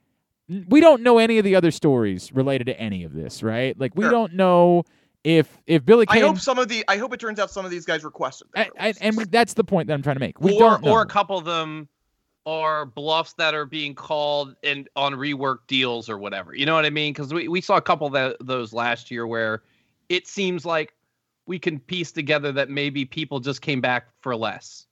N- 0.51 0.67
We 0.69 0.81
don't 0.81 1.03
know 1.03 1.19
any 1.19 1.39
of 1.39 1.45
the 1.45 1.55
other 1.55 1.71
stories 1.71 2.33
related 2.33 2.65
to 2.69 2.81
any 2.81 3.05
of 3.05 3.13
this, 3.13 3.43
right? 3.43 3.79
Like 3.79 3.95
we 3.95 4.05
Sure. 4.05 4.11
don't 4.11 4.35
know 4.35 4.85
if 5.25 5.59
if 5.67 5.85
Billy 5.85 6.07
I 6.09 6.21
hope 6.21 6.39
some 6.39 6.59
of 6.59 6.69
the. 6.69 6.85
I 6.89 6.99
hope 6.99 7.13
it 7.13 7.21
turns 7.21 7.39
out 7.41 7.51
some 7.51 7.65
of 7.65 7.71
these 7.71 7.85
guys 7.85 8.05
requested. 8.05 8.49
I, 8.55 8.63
their 8.65 8.71
I, 8.79 8.95
and 9.01 9.17
we, 9.17 9.25
that's 9.25 9.55
the 9.55 9.65
point 9.65 9.89
that 9.89 9.95
I'm 9.95 10.03
trying 10.03 10.17
to 10.17 10.21
make. 10.21 10.41
We 10.41 10.55
or 10.55 10.59
don't 10.61 10.85
know. 10.85 10.93
or 10.93 11.03
a 11.03 11.07
couple 11.07 11.37
of 11.37 11.45
them 11.45 11.89
are 12.47 12.87
bluffs 12.87 13.33
that 13.33 13.55
are 13.55 13.67
being 13.67 13.93
called 13.93 14.55
and 14.63 14.89
on 14.95 15.15
rework 15.15 15.59
deals 15.67 16.09
or 16.09 16.17
whatever. 16.17 16.55
You 16.55 16.65
know 16.65 16.75
what 16.77 16.87
I 16.87 16.91
mean? 16.91 17.13
Because 17.13 17.35
we, 17.35 17.49
we 17.49 17.61
saw 17.61 17.77
a 17.77 17.81
couple 17.83 18.07
of 18.07 18.13
tho- 18.13 18.37
those 18.41 18.73
last 18.73 19.11
year 19.11 19.27
where 19.27 19.65
it 20.09 20.29
seems 20.29 20.65
like 20.65 20.95
we 21.47 21.59
can 21.59 21.81
piece 21.81 22.13
together 22.13 22.53
that 22.53 22.71
maybe 22.71 23.05
people 23.05 23.41
just 23.41 23.63
came 23.63 23.81
back 23.81 24.07
for 24.21 24.37
less 24.37 24.87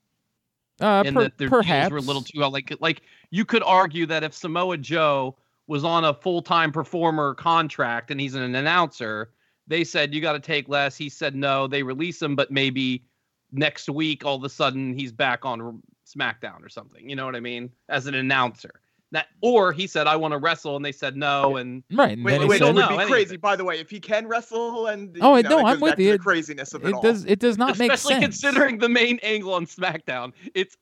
uh, 0.80 1.04
and 1.06 1.14
per- 1.14 1.23
that 1.23 1.38
their 1.38 1.49
deals 1.49 1.62
perhaps 1.64 1.92
were 1.92 1.99
a 1.99 2.00
little 2.00 2.23
too 2.23 2.40
like 2.40 2.73
like 2.80 3.02
you 3.30 3.44
could 3.44 3.62
argue 3.62 4.06
that 4.06 4.25
if 4.25 4.34
Samoa 4.34 4.76
Joe 4.76 5.37
was 5.66 5.85
on 5.85 6.04
a 6.04 6.12
full 6.14 6.42
time 6.42 6.73
performer 6.73 7.35
contract 7.35 8.11
and 8.11 8.21
he's 8.21 8.35
an 8.35 8.54
announcer, 8.54 9.30
they 9.66 9.85
said 9.85 10.14
you 10.14 10.21
got 10.21 10.33
to 10.35 10.40
take 10.40 10.68
less. 10.68 10.97
He 10.97 11.09
said 11.09 11.35
no. 11.35 11.66
They 11.66 11.83
release 11.83 12.21
him, 12.21 12.37
but 12.37 12.50
maybe 12.50 13.04
next 13.52 13.88
week 13.88 14.25
all 14.25 14.37
of 14.37 14.44
a 14.44 14.49
sudden 14.49 14.92
he's 14.92 15.12
back 15.12 15.44
on 15.44 15.83
SmackDown 16.06 16.62
or 16.62 16.68
something. 16.68 17.09
You 17.09 17.16
know 17.16 17.25
what 17.25 17.37
I 17.37 17.40
mean? 17.40 17.71
As 17.88 18.06
an 18.06 18.14
announcer. 18.14 18.80
That 19.12 19.28
or 19.42 19.73
he 19.73 19.87
said 19.87 20.09
I 20.09 20.16
want 20.16 20.33
to 20.33 20.38
wrestle 20.38 20.75
and 20.75 20.85
they 20.85 20.90
said 20.90 21.16
no 21.16 21.56
and 21.56 21.85
right. 21.92 22.16
And 22.16 22.25
Wait, 22.25 22.33
then 22.33 22.40
wait, 22.40 22.49
wait, 22.49 22.59
said- 22.59 22.68
it 22.68 22.75
would 22.75 22.88
be 22.88 22.94
anything. 22.94 23.09
crazy. 23.12 23.37
By 23.37 23.54
the 23.54 23.62
way, 23.64 23.78
if 23.78 23.88
he 23.88 24.00
can 24.00 24.26
wrestle 24.26 24.88
and 24.88 25.16
Oh, 25.21 25.33
you 25.37 25.38
I 25.38 25.42
know, 25.42 25.49
know, 25.50 25.59
it 25.61 25.71
I'm 25.71 25.80
with 25.80 25.99
you. 26.00 26.12
The 26.12 26.18
craziness 26.18 26.75
of 26.75 26.85
it, 26.85 26.88
it 26.88 26.94
all. 26.94 27.00
does 27.00 27.25
it 27.25 27.38
does 27.38 27.56
not 27.56 27.78
make 27.78 27.90
sense. 27.92 28.00
especially 28.02 28.21
considering 28.23 28.78
the 28.78 28.88
main 28.88 29.21
angle 29.23 29.54
on 29.54 29.66
SmackDown. 29.66 30.33
It's 30.54 30.76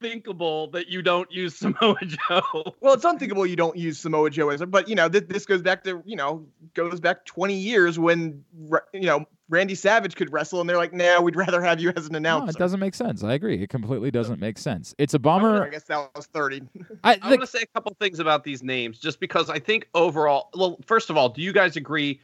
unthinkable 0.00 0.68
that 0.68 0.88
you 0.88 1.02
don't 1.02 1.30
use 1.30 1.56
Samoa 1.58 1.98
Joe. 2.02 2.74
Well, 2.80 2.94
it's 2.94 3.04
unthinkable 3.04 3.46
you 3.46 3.56
don't 3.56 3.76
use 3.76 3.98
Samoa 3.98 4.30
Joe 4.30 4.50
as, 4.50 4.62
but 4.62 4.88
you 4.88 4.94
know, 4.94 5.08
this, 5.08 5.22
this 5.28 5.46
goes 5.46 5.62
back 5.62 5.84
to 5.84 6.02
you 6.04 6.16
know 6.16 6.46
goes 6.74 7.00
back 7.00 7.24
20 7.24 7.54
years 7.54 7.98
when 7.98 8.44
Ra- 8.58 8.80
you 8.92 9.02
know 9.06 9.26
Randy 9.48 9.74
Savage 9.74 10.16
could 10.16 10.32
wrestle, 10.32 10.60
and 10.60 10.68
they're 10.68 10.76
like, 10.76 10.92
"Nah, 10.92 11.20
we'd 11.20 11.36
rather 11.36 11.62
have 11.62 11.80
you 11.80 11.92
as 11.96 12.06
an 12.06 12.12
no, 12.12 12.16
announcer." 12.18 12.50
it 12.50 12.58
doesn't 12.58 12.80
make 12.80 12.94
sense. 12.94 13.22
I 13.22 13.34
agree. 13.34 13.62
It 13.62 13.70
completely 13.70 14.10
doesn't 14.10 14.40
make 14.40 14.58
sense. 14.58 14.94
It's 14.98 15.14
a 15.14 15.18
bummer. 15.18 15.64
I 15.64 15.68
guess 15.68 15.84
that 15.84 16.10
was 16.14 16.26
30. 16.26 16.62
I, 17.04 17.12
I 17.12 17.14
look, 17.14 17.22
want 17.22 17.40
to 17.42 17.46
say 17.46 17.62
a 17.62 17.66
couple 17.66 17.94
things 18.00 18.18
about 18.18 18.44
these 18.44 18.62
names, 18.62 18.98
just 18.98 19.20
because 19.20 19.50
I 19.50 19.58
think 19.58 19.88
overall, 19.94 20.50
well, 20.54 20.78
first 20.84 21.10
of 21.10 21.16
all, 21.16 21.28
do 21.28 21.42
you 21.42 21.52
guys 21.52 21.76
agree? 21.76 22.20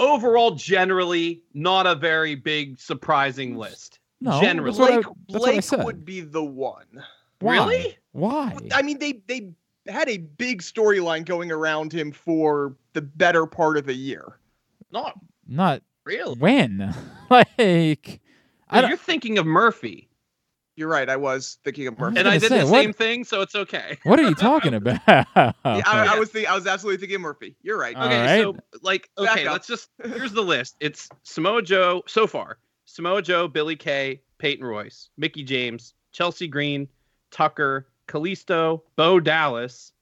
Overall, 0.00 0.52
generally, 0.52 1.42
not 1.54 1.86
a 1.86 1.94
very 1.94 2.34
big 2.34 2.80
surprising 2.80 3.56
list. 3.56 4.00
No, 4.20 4.40
generally. 4.40 4.70
that's 4.70 4.78
what 4.78 5.16
Blake, 5.28 5.56
I 5.56 5.60
Blake 5.76 5.84
would 5.86 6.04
be 6.04 6.20
the 6.20 6.42
one. 6.44 7.04
Why? 7.40 7.54
Really? 7.56 7.96
Why? 8.12 8.56
I 8.72 8.82
mean, 8.82 8.98
they 8.98 9.20
they 9.26 9.52
had 9.88 10.08
a 10.08 10.18
big 10.18 10.62
storyline 10.62 11.24
going 11.24 11.50
around 11.50 11.92
him 11.92 12.12
for 12.12 12.76
the 12.92 13.02
better 13.02 13.46
part 13.46 13.76
of 13.76 13.88
a 13.88 13.94
year. 13.94 14.38
Not 14.92 15.18
Not 15.46 15.82
really. 16.04 16.36
when. 16.36 16.94
like 17.30 18.20
I 18.68 18.88
You're 18.88 18.96
thinking 18.96 19.38
of 19.38 19.46
Murphy, 19.46 20.08
You're 20.76 20.88
right. 20.88 21.08
I 21.08 21.16
was 21.16 21.58
thinking 21.64 21.86
of 21.86 21.98
Murphy. 21.98 22.18
and 22.18 22.28
I 22.28 22.38
did 22.38 22.48
say, 22.50 22.58
the 22.60 22.66
what- 22.66 22.82
same 22.82 22.92
thing, 22.92 23.24
so 23.24 23.40
it's 23.40 23.54
okay. 23.54 23.98
what 24.02 24.18
are 24.20 24.28
you 24.28 24.34
talking 24.34 24.74
about? 24.80 25.00
Yeah, 25.08 25.24
I, 25.64 26.14
I 26.14 26.18
was 26.18 26.28
thinking, 26.30 26.50
I 26.50 26.54
was 26.54 26.66
absolutely 26.66 26.98
thinking 26.98 27.16
of 27.16 27.22
Murphy. 27.22 27.56
You're 27.62 27.78
right. 27.78 27.96
Okay, 27.96 28.20
right. 28.20 28.42
so 28.42 28.56
like, 28.82 29.08
okay, 29.16 29.46
up. 29.46 29.52
let's 29.54 29.66
just 29.66 29.88
here's 30.04 30.32
the 30.32 30.42
list. 30.42 30.76
It's 30.80 31.08
Samoa 31.22 31.62
Joe 31.62 32.02
so 32.06 32.26
far. 32.26 32.58
Samoa 32.92 33.22
Joe, 33.22 33.46
Billy 33.48 33.76
Kay, 33.76 34.20
Peyton 34.38 34.64
Royce, 34.64 35.10
Mickie 35.16 35.44
James, 35.44 35.94
Chelsea 36.12 36.48
Green, 36.48 36.88
Tucker, 37.30 37.86
Kalisto, 38.08 38.82
Bo 38.96 39.20
Dallas, 39.20 39.92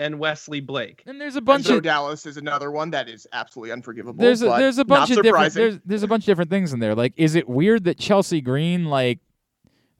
and 0.00 0.18
Wesley 0.18 0.60
Blake. 0.60 1.04
and 1.06 1.20
there's 1.20 1.36
a 1.36 1.38
And 1.38 1.46
bunch 1.46 1.66
so 1.66 1.76
of 1.76 1.84
Dallas 1.84 2.26
is 2.26 2.36
another 2.36 2.72
one 2.72 2.90
that 2.90 3.08
is 3.08 3.28
absolutely 3.32 3.70
unforgivable. 3.72 4.20
there's 4.20 4.42
a, 4.42 4.46
but 4.46 4.58
there's 4.58 4.78
a 4.78 4.84
bunch 4.84 5.10
of 5.10 5.22
different 5.22 5.54
there's 5.54 5.78
there's 5.84 6.02
a 6.02 6.08
bunch 6.08 6.24
of 6.24 6.26
different 6.26 6.50
things 6.50 6.72
in 6.72 6.80
there. 6.80 6.96
Like, 6.96 7.12
is 7.16 7.36
it 7.36 7.48
weird 7.48 7.84
that 7.84 7.98
Chelsea 7.98 8.40
Green 8.40 8.86
like 8.86 9.20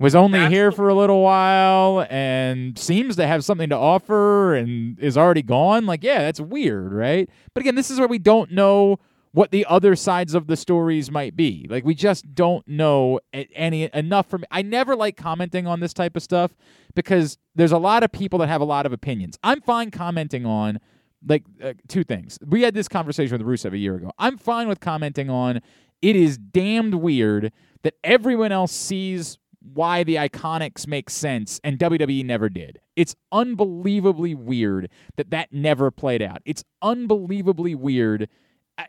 was 0.01 0.17
only 0.17 0.41
That's 0.41 0.53
here 0.53 0.71
the- 0.71 0.77
for 0.77 0.89
a 0.89 0.95
little 0.95 1.21
while 1.23 2.05
and 2.11 2.77
seems 2.77 3.15
to 3.17 3.27
have 3.29 3.45
something 3.45 3.69
to 3.69 3.77
offer 3.77 4.57
and 4.57 4.99
is 4.99 5.17
already 5.17 5.43
gone? 5.43 5.87
Like, 5.87 6.03
yeah, 6.03 6.19
that's 6.23 6.41
weird, 6.41 6.93
right? 6.93 7.31
But 7.55 7.61
again, 7.61 7.77
this 7.77 7.89
is 7.89 8.01
where 8.01 8.09
we 8.09 8.19
don't 8.19 8.51
know 8.51 8.99
what 9.33 9.51
the 9.51 9.65
other 9.67 9.97
sides 9.97 10.35
of 10.35 10.47
the 10.47 10.57
stories 10.57 11.11
might 11.11 11.35
be. 11.35 11.67
Like, 11.69 11.85
we 11.85 11.95
just 11.95 12.35
don't 12.35 12.67
know 12.69 13.21
any 13.33 13.89
enough 13.95 14.27
from. 14.29 14.45
I 14.51 14.63
never 14.63 14.95
like 14.95 15.17
commenting 15.17 15.67
on 15.67 15.81
this 15.81 15.93
type 15.95 16.17
of 16.17 16.23
stuff 16.23 16.55
because 16.95 17.39
there's 17.55 17.73
a 17.73 17.79
lot 17.79 18.03
of 18.03 18.13
people 18.13 18.39
that 18.41 18.49
have 18.49 18.61
a 18.61 18.67
lot 18.67 18.87
of 18.87 18.93
opinions. 18.93 19.39
I'm 19.43 19.61
fine 19.61 19.91
commenting 19.91 20.47
on 20.47 20.81
like 21.27 21.45
uh, 21.63 21.75
two 21.89 22.05
things. 22.05 22.39
We 22.47 22.63
had 22.63 22.75
this 22.75 22.89
conversation 22.89 23.39
with 23.39 23.47
Rusev 23.47 23.73
a 23.73 23.79
year 23.79 23.97
ago. 23.97 24.11
I'm 24.19 24.39
fine 24.39 24.69
with 24.69 24.81
commenting 24.81 25.31
on 25.31 25.61
it 26.01 26.17
is 26.17 26.37
damned 26.37 26.97
weird 26.97 27.53
that 27.83 27.95
everyone 28.03 28.53
else 28.53 28.73
sees 28.73 29.39
why 29.61 30.03
the 30.03 30.17
iconics 30.17 30.87
make 30.89 31.09
sense 31.09 31.61
and 31.63 31.79
WWE 31.79 32.25
never 32.25 32.49
did. 32.49 32.81
It's 32.97 33.15
unbelievably 33.31 34.35
weird 34.35 34.91
that 35.17 35.31
that 35.31 35.53
never 35.53 35.91
played 35.93 36.21
out. 36.21 36.43
It's 36.45 36.65
unbelievably 36.83 37.77
weird. 37.77 38.29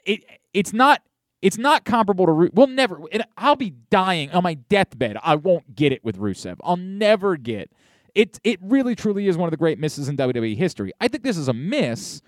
It 0.06 0.24
it's 0.54 0.74
not 0.74 1.02
it's 1.42 1.58
not 1.58 1.84
comparable 1.84 2.25
to 2.25 2.32
Ru- 2.32 2.50
we'll 2.54 2.68
never 2.68 3.02
and 3.12 3.25
I'll 3.38 3.56
be 3.56 3.72
dying 3.90 4.32
on 4.32 4.44
my 4.44 4.56
deathbed. 4.56 5.18
I 5.24 5.36
won't 5.36 5.75
get 5.75 5.92
it 5.92 6.04
with 6.04 6.18
Rusev. 6.18 6.58
I'll 6.63 6.78
never 6.78 7.38
get 7.38 7.70
it. 8.16 8.40
It 8.44 8.60
really 8.62 8.96
truly 8.96 9.28
is 9.28 9.38
one 9.38 9.48
of 9.48 9.52
the 9.52 9.58
great 9.58 9.80
misses 9.80 10.08
in 10.08 10.18
WWE 10.18 10.56
history. 10.56 10.92
I 11.02 11.08
think 11.08 11.24
this 11.24 11.38
is 11.38 11.48
a 11.48 11.54
miss, 11.54 12.22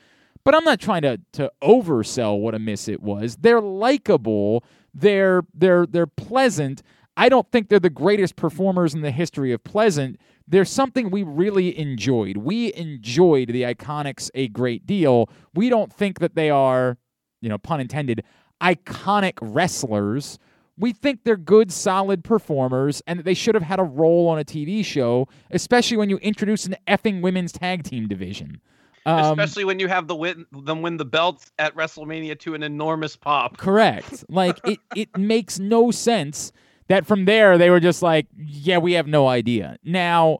but 0.43 0.55
I'm 0.55 0.63
not 0.63 0.79
trying 0.79 1.03
to 1.03 1.19
to 1.33 1.51
oversell 1.61 2.39
what 2.39 2.55
a 2.55 2.59
miss 2.59 2.87
it 2.87 3.01
was. 3.01 3.37
They're 3.37 3.61
likable. 3.61 4.63
They're 4.93 5.43
they're 5.53 5.85
they're 5.85 6.07
pleasant. 6.07 6.81
I 7.17 7.29
don't 7.29 7.49
think 7.51 7.69
they're 7.69 7.79
the 7.79 7.89
greatest 7.89 8.35
performers 8.35 8.93
in 8.93 9.01
the 9.01 9.11
history 9.11 9.53
of 9.53 9.63
pleasant. 9.63 10.19
There's 10.47 10.69
something 10.69 11.09
we 11.09 11.23
really 11.23 11.77
enjoyed. 11.77 12.37
We 12.37 12.73
enjoyed 12.73 13.49
the 13.49 13.63
Iconics 13.63 14.29
a 14.35 14.47
great 14.49 14.85
deal. 14.85 15.29
We 15.53 15.69
don't 15.69 15.91
think 15.91 16.19
that 16.19 16.35
they 16.35 16.49
are, 16.49 16.97
you 17.45 17.49
know, 17.49 17.59
pun 17.59 17.79
intended, 17.79 18.23
iconic 18.59 19.33
wrestlers. 19.39 20.39
We 20.77 20.91
think 20.91 21.23
they're 21.23 21.37
good, 21.37 21.71
solid 21.71 22.23
performers 22.23 23.03
and 23.05 23.19
that 23.19 23.23
they 23.23 23.35
should 23.35 23.53
have 23.53 23.63
had 23.63 23.79
a 23.79 23.83
role 23.83 24.27
on 24.27 24.39
a 24.39 24.43
TV 24.43 24.83
show, 24.83 25.27
especially 25.51 25.95
when 25.95 26.09
you 26.09 26.17
introduce 26.17 26.65
an 26.65 26.75
effing 26.87 27.21
women's 27.21 27.51
tag 27.51 27.83
team 27.83 28.07
division. 28.07 28.59
Um, 29.05 29.39
Especially 29.39 29.63
when 29.63 29.79
you 29.79 29.87
have 29.87 30.07
the 30.07 30.15
win 30.15 30.47
them 30.51 30.81
win 30.81 30.97
the 30.97 31.05
belts 31.05 31.51
at 31.59 31.75
WrestleMania 31.75 32.39
to 32.39 32.55
an 32.55 32.63
enormous 32.63 33.15
pop. 33.15 33.57
Correct. 33.57 34.25
Like 34.27 34.59
it, 34.65 34.79
it 34.95 35.15
makes 35.15 35.59
no 35.59 35.91
sense 35.91 36.51
that 36.87 37.05
from 37.05 37.25
there 37.25 37.59
they 37.59 37.69
were 37.69 37.79
just 37.79 38.01
like, 38.01 38.25
yeah, 38.35 38.79
we 38.79 38.93
have 38.93 39.05
no 39.05 39.27
idea. 39.27 39.77
Now, 39.83 40.39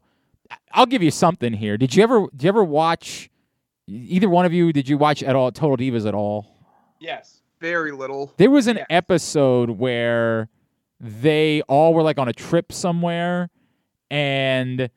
I'll 0.71 0.87
give 0.87 1.03
you 1.03 1.11
something 1.11 1.53
here. 1.53 1.77
Did 1.77 1.95
you 1.95 2.01
ever 2.01 2.25
did 2.31 2.43
you 2.43 2.49
ever 2.49 2.63
watch 2.63 3.29
either 3.87 4.27
one 4.27 4.47
of 4.47 4.53
you 4.53 4.73
did 4.73 4.89
you 4.89 4.97
watch 4.97 5.21
at 5.21 5.35
all 5.35 5.51
Total 5.51 5.77
Divas 5.77 6.07
at 6.07 6.15
all? 6.15 6.54
Yes. 7.05 7.41
Very 7.61 7.91
little. 7.91 8.33
There 8.37 8.49
was 8.51 8.67
an 8.67 8.77
Yes. 8.77 8.85
episode 8.89 9.69
where 9.71 10.49
they 10.99 11.61
all 11.69 11.93
were 11.93 12.03
like 12.03 12.17
on 12.17 12.27
a 12.27 12.33
trip 12.33 12.71
somewhere 12.73 13.49
and 14.11 14.89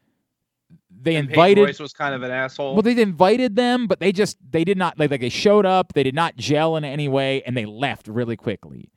they 1.01 1.15
And 1.17 1.29
Peyton 1.29 1.31
invited 1.31 1.63
Royce 1.65 1.79
was 1.81 1.93
kind 1.93 2.15
of 2.15 2.23
an 2.23 2.31
asshole. 2.31 2.75
well, 2.75 2.83
they 2.83 3.01
invited 3.01 3.55
them, 3.57 3.87
but 3.87 4.01
they 4.01 4.11
just 4.13 4.37
they 4.51 4.65
did 4.65 4.77
not 4.77 4.99
like 4.99 5.11
like 5.11 5.21
they 5.21 5.29
showed 5.29 5.65
up, 5.67 5.93
they 5.93 6.03
did 6.03 6.15
not 6.15 6.37
gel 6.37 6.77
in 6.77 6.85
any 6.85 7.09
way, 7.09 7.43
and 7.43 7.57
they 7.57 7.65
left 7.67 8.09
really 8.09 8.37
quickly. 8.37 8.91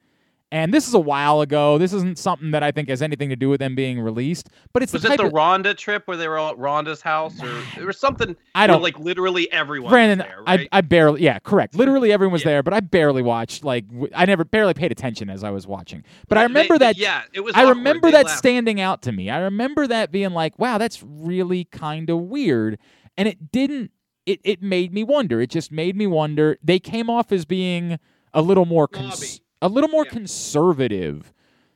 And 0.54 0.74
this 0.74 0.86
is 0.86 0.94
a 0.94 1.00
while 1.00 1.40
ago. 1.40 1.78
This 1.78 1.94
isn't 1.94 2.18
something 2.20 2.52
that 2.52 2.62
I 2.62 2.72
think 2.72 2.90
has 2.90 3.02
anything 3.02 3.30
to 3.30 3.38
do 3.38 3.48
with 3.48 3.60
them 3.62 3.74
being 3.74 4.02
released. 4.02 4.50
But 4.74 4.84
it's 4.84 4.92
was 4.92 5.04
the 5.04 5.14
it 5.14 5.18
the 5.18 5.28
of 5.28 5.32
Rhonda 5.32 5.78
trip 5.78 6.06
where 6.10 6.18
they 6.18 6.28
were 6.28 6.38
all 6.38 6.52
at 6.52 6.58
Rhonda's 6.58 7.02
house, 7.02 7.42
or 7.42 7.50
there 7.78 7.86
was 7.88 7.98
something? 7.98 8.36
I 8.54 8.68
don't 8.68 8.82
like 8.82 9.00
literally 9.00 9.50
everyone. 9.52 9.86
was 9.86 9.92
Brandon, 9.92 10.18
there, 10.18 10.44
right? 10.46 10.68
I, 10.74 10.80
I 10.80 10.82
barely, 10.82 11.22
yeah, 11.24 11.40
correct. 11.40 11.76
Literally 11.76 12.12
everyone 12.12 12.34
was 12.34 12.42
Yeah. 12.44 12.52
there, 12.52 12.64
but 12.64 12.74
I 12.74 12.82
barely 12.82 13.22
watched. 13.22 13.64
Like, 13.64 13.86
I 14.14 14.26
never 14.26 14.44
barely 14.44 14.74
paid 14.74 14.92
attention 14.92 15.30
as 15.30 15.44
I 15.44 15.52
was 15.52 15.68
watching. 15.68 16.04
But 16.28 16.38
I 16.38 16.44
remember 16.44 16.78
they- 16.78 16.86
that. 16.88 16.98
Yeah, 16.98 17.22
it 17.34 17.40
was. 17.42 17.56
I 17.56 17.62
awkward. 17.64 17.78
remember 17.78 18.12
They 18.12 18.24
that 18.24 18.30
standing 18.30 18.82
out 18.82 19.02
to 19.04 19.12
me. 19.14 19.30
I 19.30 19.40
remember 19.40 19.88
that 19.88 20.12
being 20.12 20.32
like, 20.32 20.60
wow, 20.60 20.78
that's 20.78 21.02
really 21.04 21.64
kind 21.66 22.10
of 22.10 22.20
weird. 22.24 22.78
And 23.18 23.28
it 23.28 23.52
didn't, 23.52 23.92
it, 24.26 24.40
it 24.44 24.62
made 24.62 24.94
me 24.94 25.04
wonder. 25.04 25.40
It 25.42 25.50
just 25.50 25.72
made 25.72 25.96
me 25.96 26.08
wonder. 26.08 26.58
They 26.64 26.80
came 26.80 27.10
off 27.10 27.32
as 27.32 27.46
being 27.46 28.00
a 28.34 28.42
little 28.42 28.66
more, 28.66 28.88
cons-. 28.88 29.41
A 29.62 29.70
little 29.70 29.90
more 29.90 30.06
Yeah. 30.06 30.12
conservative 30.12 31.34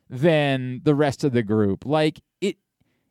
than 0.08 0.80
the 0.84 0.94
rest 0.94 1.24
of 1.24 1.32
the 1.32 1.42
group. 1.42 1.84
Like, 1.84 2.20
it, 2.40 2.56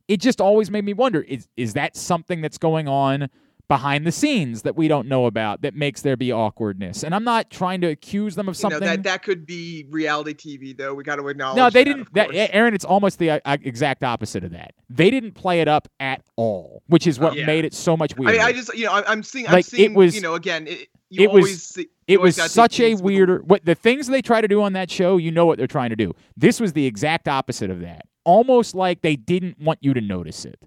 it 0.08 0.22
just 0.22 0.40
always 0.40 0.72
made 0.72 0.86
me 0.86 0.94
wonder 0.94 1.22
is, 1.22 1.48
is 1.58 1.74
that 1.74 1.96
something 1.96 2.42
that's 2.42 2.58
going 2.58 2.88
on 2.88 3.30
behind 3.68 4.06
the 4.06 4.12
scenes 4.12 4.62
that 4.62 4.76
we 4.78 4.88
don't 4.88 5.08
know 5.08 5.26
about 5.26 5.62
that 5.64 5.74
makes 5.76 6.02
there 6.04 6.16
be 6.16 6.32
awkwardness? 6.32 7.04
And 7.04 7.14
I'm 7.16 7.24
not 7.24 7.50
trying 7.50 7.82
to 7.82 7.88
accuse 7.88 8.36
them 8.36 8.48
of 8.48 8.56
You 8.56 8.70
know, 8.70 8.70
something. 8.76 8.88
that 8.88 9.04
that 9.04 9.24
could 9.24 9.46
be 9.46 9.86
reality 9.90 10.34
TV 10.34 10.78
though. 10.78 10.94
We 10.94 11.04
got 11.04 11.16
to 11.18 11.28
acknowledge. 11.28 11.58
No, 11.58 11.70
they 11.70 11.84
that, 11.84 11.90
didn't. 11.90 12.14
That. 12.14 12.54
Aaron, 12.56 12.74
it's 12.74 12.86
almost 12.86 13.18
the 13.20 13.32
uh, 13.32 13.58
exact 13.64 14.04
opposite 14.04 14.44
of 14.44 14.52
that. 14.52 14.74
They 14.90 15.10
didn't 15.10 15.32
play 15.34 15.62
it 15.62 15.68
up 15.68 15.88
at 16.00 16.22
all, 16.38 16.84
which 16.88 17.08
is 17.08 17.20
what 17.20 17.36
Yeah. 17.36 17.46
made 17.48 17.66
it 17.66 17.74
so 17.74 17.98
much 17.98 18.14
I, 18.18 18.20
weirder. 18.22 18.40
I 18.42 18.54
just 18.54 18.74
you 18.78 18.86
know 18.86 18.92
I, 18.94 19.12
I'm 19.12 19.24
seeing 19.24 19.48
I'm 19.48 19.54
Like, 19.54 19.66
it 19.66 19.70
seeing 19.72 19.94
was- 19.96 20.16
you 20.16 20.22
know 20.22 20.36
again 20.36 20.68
it, 20.68 20.88
it 21.12 21.32
was- 21.32 21.64
see, 21.64 21.88
it 22.08 22.20
was 22.22 22.36
such 22.36 22.80
a 22.80 22.96
weirder. 22.96 23.42
What 23.46 23.66
the 23.66 23.76
things 23.76 24.08
they 24.08 24.22
try 24.22 24.42
to 24.42 24.48
do 24.48 24.62
on 24.62 24.74
that 24.74 24.90
show, 24.92 25.18
you 25.18 25.32
know 25.32 25.46
what 25.46 25.58
they're 25.58 25.68
trying 25.68 25.90
to 25.90 25.96
do. 25.96 26.14
This 26.38 26.60
was 26.60 26.74
the 26.74 26.86
exact 26.86 27.28
opposite 27.28 27.70
of 27.70 27.80
that. 27.82 28.06
Almost 28.24 28.76
like 28.76 29.02
they 29.02 29.16
didn't 29.16 29.60
want 29.60 29.80
you 29.82 29.94
to 29.94 30.02
notice 30.02 30.46
it. 30.46 30.60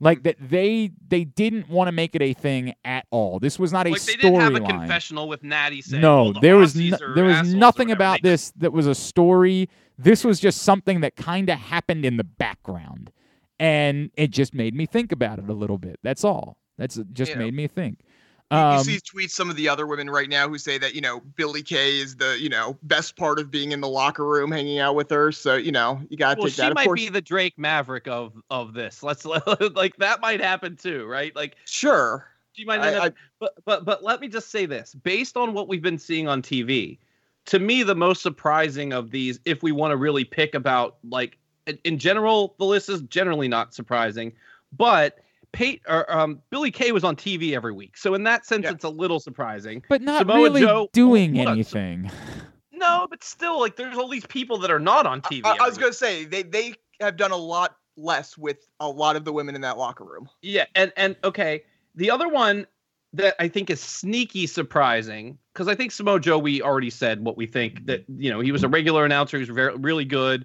Like 0.00 0.24
that 0.24 0.36
they 0.40 0.90
they 1.08 1.24
didn't 1.24 1.68
want 1.68 1.88
to 1.88 1.92
make 1.92 2.14
it 2.16 2.22
a 2.22 2.32
thing 2.34 2.74
at 2.84 3.06
all. 3.10 3.38
This 3.38 3.58
was 3.58 3.72
not 3.72 3.86
a 3.86 3.90
Like 3.90 4.02
they 4.02 4.16
didn't 4.16 4.40
have 4.40 4.54
a 4.54 4.60
storyline. 4.60 4.68
confessional 4.80 5.28
with 5.28 5.42
Natty 5.44 5.80
saying, 5.82 6.02
No, 6.02 6.24
"Well, 6.24 6.32
the 6.34 6.40
there 6.40 6.56
was 6.56 6.74
no, 6.74 6.96
there 7.14 7.24
was 7.24 7.54
nothing 7.54 7.90
about 7.92 8.20
They 8.22 8.30
this 8.30 8.50
that 8.56 8.72
was 8.72 8.86
a 8.88 8.94
story. 8.94 9.68
This 9.96 10.24
was 10.24 10.40
just 10.40 10.62
something 10.62 11.00
that 11.00 11.14
kind 11.14 11.48
of 11.48 11.58
happened 11.58 12.04
in 12.04 12.16
the 12.16 12.24
background, 12.24 13.12
and 13.60 14.10
it 14.16 14.30
just 14.32 14.52
made 14.54 14.74
me 14.74 14.86
think 14.86 15.12
about 15.12 15.38
it 15.38 15.48
a 15.48 15.52
little 15.54 15.78
bit. 15.78 16.00
That's 16.02 16.24
all. 16.24 16.58
That's 16.76 16.98
just 17.12 17.32
Yeah. 17.32 17.38
made 17.38 17.54
me 17.54 17.68
think. 17.68 18.00
You, 18.54 18.64
you 18.70 18.78
Um, 18.78 18.84
see 18.84 18.98
tweets 18.98 19.30
some 19.30 19.50
of 19.50 19.56
the 19.56 19.68
other 19.68 19.86
women 19.86 20.10
right 20.10 20.28
now 20.28 20.48
who 20.48 20.58
say 20.58 20.78
that 20.78 20.94
you 20.94 21.00
know 21.00 21.20
Billy 21.36 21.62
Kay 21.62 21.98
is 22.00 22.16
the 22.16 22.38
you 22.40 22.48
know 22.48 22.78
best 22.82 23.16
part 23.16 23.38
of 23.38 23.50
being 23.50 23.72
in 23.72 23.80
the 23.80 23.88
locker 23.88 24.24
room, 24.26 24.50
hanging 24.52 24.78
out 24.78 24.94
with 24.94 25.10
her. 25.10 25.32
So 25.32 25.56
you 25.56 25.72
know 25.72 26.00
you 26.08 26.16
gotta 26.16 26.38
Well, 26.38 26.48
take 26.48 26.54
she 26.54 26.60
that. 26.62 26.72
Of 26.72 26.76
might 26.76 26.86
course, 26.86 27.00
be 27.00 27.08
the 27.08 27.20
Drake 27.22 27.58
Maverick 27.58 28.06
of 28.08 28.32
of 28.50 28.74
this. 28.74 29.02
Let's 29.02 29.24
like 29.74 29.96
that 29.96 30.20
might 30.20 30.40
happen 30.40 30.76
too, 30.76 31.06
right? 31.06 31.34
Like 31.34 31.56
sure. 31.64 32.26
she 32.52 32.64
might 32.64 32.80
I, 32.80 32.94
up 32.94 33.02
I, 33.04 33.12
but 33.40 33.54
but 33.64 33.84
but 33.84 34.04
let 34.04 34.20
me 34.20 34.28
just 34.28 34.50
say 34.50 34.66
this 34.66 34.94
based 34.94 35.36
on 35.36 35.54
what 35.54 35.68
we've 35.68 35.82
been 35.82 35.98
seeing 35.98 36.28
on 36.28 36.42
TV 36.42 36.98
to 37.46 37.58
me 37.58 37.82
the 37.82 37.94
most 37.94 38.22
surprising 38.22 38.92
of 38.92 39.10
these 39.10 39.40
if 39.44 39.62
we 39.62 39.72
want 39.72 39.92
to 39.92 39.96
really 39.96 40.24
pick 40.24 40.54
about 40.54 40.96
like 41.08 41.38
in 41.84 41.98
general 41.98 42.54
the 42.58 42.64
list 42.64 42.88
is 42.88 43.02
generally 43.02 43.48
not 43.48 43.74
surprising 43.74 44.32
but 44.72 45.18
Pate 45.54 45.82
or 45.88 46.10
um, 46.14 46.40
Billy 46.50 46.70
Kay 46.70 46.92
was 46.92 47.04
on 47.04 47.16
TV 47.16 47.54
every 47.54 47.72
week 47.72 47.96
so 47.96 48.14
in 48.14 48.24
that 48.24 48.44
sense 48.44 48.64
Yeah. 48.64 48.72
it's 48.72 48.84
a 48.84 48.88
little 48.88 49.20
surprising 49.20 49.82
but 49.88 50.02
not 50.02 50.20
Samoa 50.20 50.42
really 50.42 50.60
Joe- 50.60 50.88
doing 50.92 51.34
hold 51.34 51.48
anything. 51.48 52.10
no 52.72 53.06
but 53.08 53.22
still 53.24 53.60
like 53.60 53.76
there's 53.76 53.96
all 53.96 54.08
these 54.08 54.26
people 54.26 54.58
that 54.58 54.70
are 54.70 54.80
not 54.80 55.06
on 55.06 55.20
TV 55.22 55.42
I, 55.44 55.50
I 55.50 55.52
every 55.54 55.64
was 55.66 55.74
week. 55.76 55.80
gonna 55.80 55.92
say 55.92 56.24
they 56.24 56.42
they 56.42 56.74
have 57.00 57.16
done 57.16 57.30
a 57.30 57.36
lot 57.36 57.76
less 57.96 58.36
with 58.36 58.58
a 58.80 58.88
lot 58.88 59.14
of 59.16 59.24
the 59.24 59.32
women 59.32 59.54
in 59.54 59.60
that 59.60 59.78
locker 59.78 60.04
room. 60.04 60.28
Yeah, 60.42 60.64
and 60.74 60.92
and 60.96 61.14
okay, 61.22 61.62
the 61.94 62.10
other 62.10 62.28
one 62.28 62.66
that 63.12 63.36
I 63.38 63.46
think 63.46 63.70
is 63.70 63.80
sneaky 63.80 64.48
surprising 64.48 65.38
because 65.52 65.68
I 65.68 65.76
think 65.76 65.92
Samoa 65.92 66.18
Joe 66.18 66.38
we 66.38 66.60
already 66.60 66.90
said 66.90 67.24
what 67.24 67.36
we 67.36 67.46
think 67.46 67.86
that 67.86 68.04
you 68.08 68.30
know 68.32 68.40
he 68.40 68.50
was 68.50 68.64
a 68.64 68.68
regular 68.68 69.04
announcer, 69.04 69.36
he 69.36 69.42
was 69.42 69.48
very 69.48 69.76
really 69.76 70.04
good. 70.04 70.44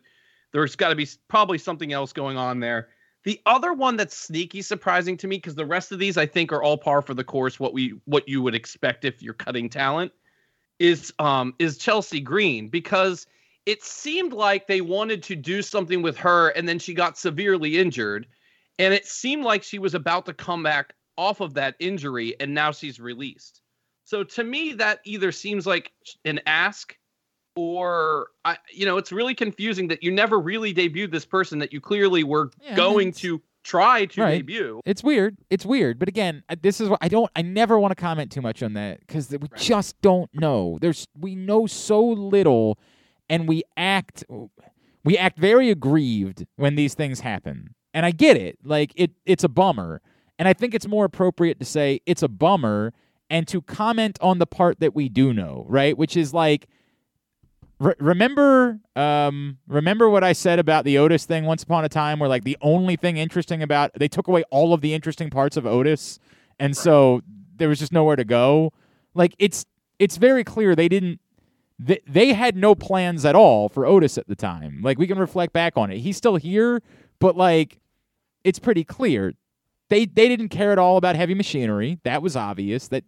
There's 0.53 0.75
got 0.75 0.89
to 0.89 0.95
be 0.95 1.07
probably 1.27 1.57
something 1.57 1.91
else 1.93 2.13
going 2.13 2.37
on 2.37 2.59
there. 2.59 2.89
The 3.25 3.41
other 3.45 3.73
one 3.73 3.97
that's 3.97 4.17
sneaky 4.17 4.61
surprising 4.61 5.17
to 5.17 5.27
me 5.27 5.37
because 5.37 5.55
the 5.55 5.65
rest 5.65 5.91
of 5.91 5.99
these 5.99 6.17
I 6.17 6.25
think 6.25 6.51
are 6.51 6.63
all 6.63 6.77
par 6.77 7.01
for 7.01 7.13
the 7.13 7.23
course 7.23 7.59
what 7.59 7.73
we 7.73 7.99
what 8.05 8.27
you 8.29 8.41
would 8.41 8.55
expect 8.55 9.05
if 9.05 9.21
you're 9.21 9.33
cutting 9.33 9.69
talent 9.69 10.11
is 10.79 11.13
um 11.19 11.53
is 11.59 11.77
Chelsea 11.77 12.21
Green 12.21 12.69
because 12.69 13.27
it 13.65 13.83
seemed 13.83 14.33
like 14.33 14.67
they 14.67 14.81
wanted 14.81 15.21
to 15.23 15.35
do 15.35 15.61
something 15.61 16.01
with 16.01 16.17
her 16.17 16.49
and 16.49 16.67
then 16.67 16.79
she 16.79 16.93
got 16.93 17.17
severely 17.17 17.77
injured 17.77 18.25
and 18.79 18.93
it 18.93 19.05
seemed 19.05 19.43
like 19.43 19.63
she 19.63 19.79
was 19.79 19.93
about 19.93 20.25
to 20.25 20.33
come 20.33 20.63
back 20.63 20.93
off 21.17 21.41
of 21.41 21.53
that 21.55 21.75
injury 21.79 22.33
and 22.39 22.53
now 22.53 22.71
she's 22.71 22.99
released. 22.99 23.61
So 24.05 24.23
to 24.23 24.43
me 24.43 24.73
that 24.73 25.01
either 25.03 25.33
seems 25.33 25.67
like 25.67 25.91
an 26.23 26.39
ask 26.45 26.97
or 27.55 28.27
I, 28.45 28.57
you 28.71 28.85
know 28.85 28.97
it's 28.97 29.11
really 29.11 29.35
confusing 29.35 29.87
that 29.89 30.03
you 30.03 30.11
never 30.11 30.39
really 30.39 30.73
debuted 30.73 31.11
this 31.11 31.25
person 31.25 31.59
that 31.59 31.73
you 31.73 31.81
clearly 31.81 32.23
were 32.23 32.51
Yeah, 32.63 32.75
going 32.75 33.11
to 33.13 33.41
try 33.63 34.05
to 34.05 34.21
Right. 34.21 34.37
debut. 34.37 34.79
It's 34.85 35.03
weird. 35.03 35.37
It's 35.49 35.65
weird. 35.65 35.99
But 35.99 36.07
again, 36.07 36.43
uh, 36.49 36.55
this 36.61 36.79
is 36.79 36.87
what 36.89 36.99
I 37.01 37.07
don't. 37.09 37.29
I 37.35 37.41
never 37.41 37.77
want 37.79 37.91
to 37.91 37.95
comment 37.95 38.31
too 38.31 38.41
much 38.41 38.63
on 38.63 38.73
that 38.73 38.99
because 39.01 39.29
we 39.31 39.37
Right. 39.37 39.55
just 39.57 39.99
don't 40.01 40.29
know. 40.33 40.77
There's 40.81 41.07
we 41.17 41.35
know 41.35 41.67
so 41.67 42.03
little, 42.05 42.79
and 43.29 43.47
we 43.47 43.63
act 43.75 44.23
we 45.03 45.17
act 45.17 45.37
very 45.37 45.69
aggrieved 45.69 46.45
when 46.55 46.75
these 46.75 46.93
things 46.93 47.19
happen. 47.21 47.75
And 47.93 48.05
I 48.05 48.11
get 48.11 48.37
it. 48.37 48.59
Like 48.63 48.93
it, 48.95 49.11
it's 49.25 49.43
a 49.43 49.49
bummer. 49.49 50.01
And 50.37 50.47
I 50.47 50.53
think 50.53 50.73
it's 50.73 50.87
more 50.87 51.03
appropriate 51.05 51.59
to 51.59 51.65
say 51.65 51.99
it's 52.05 52.23
a 52.23 52.27
bummer 52.29 52.93
and 53.29 53.47
to 53.49 53.61
comment 53.61 54.17
on 54.21 54.39
the 54.39 54.47
part 54.47 54.79
that 54.79 54.95
we 54.95 55.09
do 55.09 55.33
know, 55.33 55.65
right? 55.67 55.97
Which 55.97 56.15
is 56.15 56.33
like. 56.33 56.67
Re- 57.79 57.93
remember 57.99 58.79
um 58.95 59.57
remember 59.67 60.09
what 60.09 60.23
I 60.23 60.33
said 60.33 60.59
about 60.59 60.83
the 60.83 60.97
Otis 60.97 61.25
thing 61.25 61.45
once 61.45 61.63
upon 61.63 61.85
a 61.85 61.89
time 61.89 62.19
where 62.19 62.27
like 62.27 62.43
the 62.43 62.57
only 62.61 62.97
thing 62.97 63.17
interesting 63.17 63.63
about 63.63 63.91
they 63.95 64.09
took 64.09 64.27
away 64.27 64.43
all 64.51 64.73
of 64.73 64.81
the 64.81 64.93
interesting 64.93 65.29
parts 65.29 65.55
of 65.55 65.65
Otis 65.65 66.19
and 66.59 66.75
so 66.75 67.21
there 67.55 67.69
was 67.69 67.79
just 67.79 67.93
nowhere 67.93 68.17
to 68.17 68.25
go. 68.25 68.73
Like 69.13 69.33
it's 69.39 69.65
it's 69.97 70.17
very 70.17 70.43
clear 70.43 70.75
they 70.75 70.89
didn't 70.89 71.21
they, 71.77 72.01
they 72.05 72.33
had 72.33 72.57
no 72.57 72.75
plans 72.75 73.23
at 73.23 73.35
all 73.35 73.69
for 73.69 73.85
Otis 73.85 74.17
at 74.17 74.27
the 74.27 74.35
time. 74.35 74.81
Like 74.81 74.97
we 74.97 75.07
can 75.07 75.17
reflect 75.17 75.53
back 75.53 75.77
on 75.77 75.89
it. 75.89 75.99
He's 75.99 76.17
still 76.17 76.35
here 76.35 76.81
but 77.19 77.37
like 77.37 77.79
it's 78.43 78.59
pretty 78.59 78.83
clear. 78.83 79.35
They 79.89 80.05
they 80.05 80.27
didn't 80.27 80.49
care 80.49 80.73
at 80.73 80.79
all 80.79 80.97
about 80.97 81.15
heavy 81.15 81.33
machinery. 81.33 81.99
That 82.03 82.21
was 82.21 82.35
obvious 82.35 82.89
that 82.89 83.05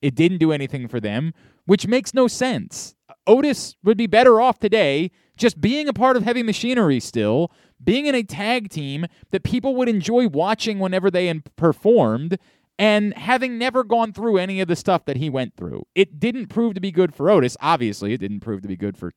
it 0.00 0.14
didn't 0.14 0.38
do 0.38 0.52
anything 0.52 0.86
for 0.86 1.00
them 1.00 1.32
which 1.64 1.86
makes 1.86 2.12
no 2.14 2.28
sense 2.28 2.94
Otis 3.26 3.76
would 3.82 3.96
be 3.96 4.06
better 4.06 4.40
off 4.40 4.58
today 4.58 5.10
just 5.36 5.60
being 5.60 5.88
a 5.88 5.92
part 5.92 6.16
of 6.16 6.22
heavy 6.22 6.42
machinery 6.42 7.00
still, 7.00 7.50
being 7.82 8.06
in 8.06 8.14
a 8.14 8.22
tag 8.22 8.68
team 8.68 9.06
that 9.30 9.42
people 9.42 9.74
would 9.76 9.88
enjoy 9.88 10.28
watching 10.28 10.78
whenever 10.78 11.10
they 11.10 11.32
performed, 11.56 12.38
and 12.78 13.14
having 13.14 13.58
never 13.58 13.84
gone 13.84 14.12
through 14.12 14.38
any 14.38 14.60
of 14.60 14.68
the 14.68 14.76
stuff 14.76 15.04
that 15.04 15.16
he 15.16 15.30
went 15.30 15.56
through. 15.56 15.84
It 15.94 16.18
didn't 16.18 16.46
prove 16.46 16.74
to 16.74 16.80
be 16.80 16.90
good 16.90 17.14
for 17.14 17.30
Otis. 17.30 17.56
Obviously, 17.60 18.12
it 18.12 18.18
didn't 18.18 18.40
prove 18.40 18.62
to 18.62 18.68
be 18.68 18.76
good 18.76 18.96
for 18.96 19.12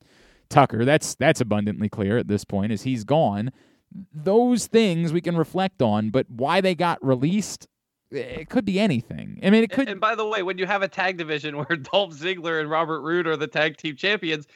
Tucker. 0.49 0.85
That's 0.85 1.15
that's 1.15 1.41
abundantly 1.41 1.89
clear 1.89 2.17
at 2.17 2.27
this 2.27 2.43
point 2.43 2.71
as 2.71 2.83
he's 2.83 3.03
gone. 3.03 3.51
Those 4.13 4.67
things 4.67 5.13
we 5.13 5.21
can 5.21 5.37
reflect 5.37 5.81
on, 5.81 6.09
but 6.09 6.29
why 6.29 6.61
they 6.61 6.75
got 6.75 7.03
released, 7.03 7.67
it 8.11 8.49
could 8.49 8.65
be 8.65 8.79
anything. 8.79 9.39
I 9.43 9.49
mean, 9.49 9.63
it 9.63 9.71
could 9.71 9.89
And 9.89 9.99
by 9.99 10.15
the 10.15 10.25
way, 10.25 10.43
when 10.43 10.57
you 10.57 10.65
have 10.65 10.81
a 10.81 10.87
tag 10.87 11.17
division 11.17 11.57
where 11.65 11.77
Dolph 11.77 12.13
Ziggler 12.13 12.59
and 12.59 12.69
Robert 12.69 13.01
Roode 13.01 13.27
are 13.27 13.37
the 13.37 13.47
tag 13.47 13.77
team 13.77 13.95
champions, 13.95 14.47